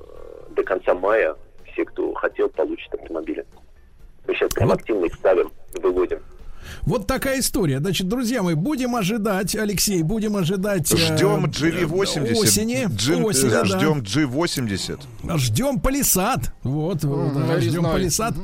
до 0.50 0.62
конца 0.62 0.94
мая 0.94 1.36
все, 1.72 1.84
кто 1.84 2.12
хотел, 2.14 2.48
получат 2.48 2.94
автомобили. 2.94 3.44
Мы 4.26 4.34
сейчас 4.34 4.52
прям 4.52 4.72
активно 4.72 5.06
их 5.06 5.14
ставим, 5.14 5.50
выводим. 5.80 6.20
Вот 6.82 7.06
такая 7.06 7.40
история. 7.40 7.78
Значит, 7.78 8.08
друзья 8.08 8.42
мои, 8.42 8.54
будем 8.54 8.96
ожидать, 8.96 9.54
Алексей, 9.56 10.02
будем 10.02 10.36
ожидать... 10.36 10.92
э, 10.92 10.96
Ждем 10.96 11.44
э, 11.46 11.48
GV80. 11.48 12.32
Осени. 12.36 12.86
Джин- 12.94 13.24
осени, 13.24 13.50
да. 13.50 13.64
Ждем 13.64 14.00
G80. 14.00 15.00
Ждем 15.38 15.80
палисад. 15.80 16.52
Вот, 16.62 17.04
вот, 17.04 17.34
да, 17.34 17.60
ждем 17.60 17.82
нарезной. 17.82 17.92
палисад. 17.92 18.34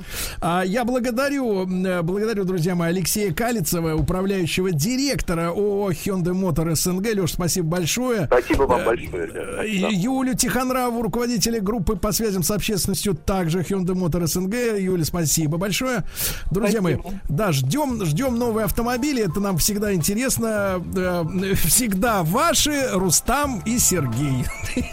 А, 0.40 0.62
я 0.64 0.84
благодарю, 0.84 1.66
э, 1.86 2.02
благодарю, 2.02 2.44
друзья 2.44 2.74
мои, 2.74 2.88
Алексея 2.90 3.32
Калицева, 3.32 3.94
управляющего 3.94 4.70
директора 4.72 5.48
ООО 5.50 5.90
Hyundai 5.92 6.32
Motor 6.34 6.74
СНГ. 6.74 7.06
Леш, 7.14 7.32
спасибо 7.32 7.68
большое. 7.68 8.26
Спасибо 8.26 8.62
вам 8.64 8.80
Э, 8.80 8.84
большое. 8.86 9.30
э, 9.64 9.92
Юлю 9.92 10.34
Тихонраву, 10.34 11.02
руководителя 11.02 11.60
группы 11.60 11.96
по 11.96 12.12
связям 12.12 12.42
с 12.42 12.50
общественностью, 12.50 13.14
также 13.14 13.60
Hyundai 13.60 13.94
Motor 13.94 14.26
СНГ. 14.26 14.54
Юля, 14.80 15.04
спасибо 15.04 15.58
большое. 15.58 16.04
Друзья 16.50 16.80
мои, 16.80 16.96
да, 17.28 17.52
ждем, 17.52 18.04
ждем 18.10 18.38
новые 18.38 18.66
автомобили. 18.66 19.24
Это 19.24 19.40
нам 19.40 19.56
всегда 19.58 19.94
интересно. 19.94 20.84
Э, 20.96 21.24
Всегда 21.64 22.22
ваши 22.22 22.90
Рустам 22.92 23.60
и 23.64 23.78
Сергей. 23.78 24.44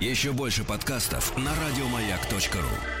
Еще 0.00 0.32
больше 0.32 0.64
подкастов 0.64 1.36
на 1.36 1.50
радиомаяк.ру. 1.50 2.99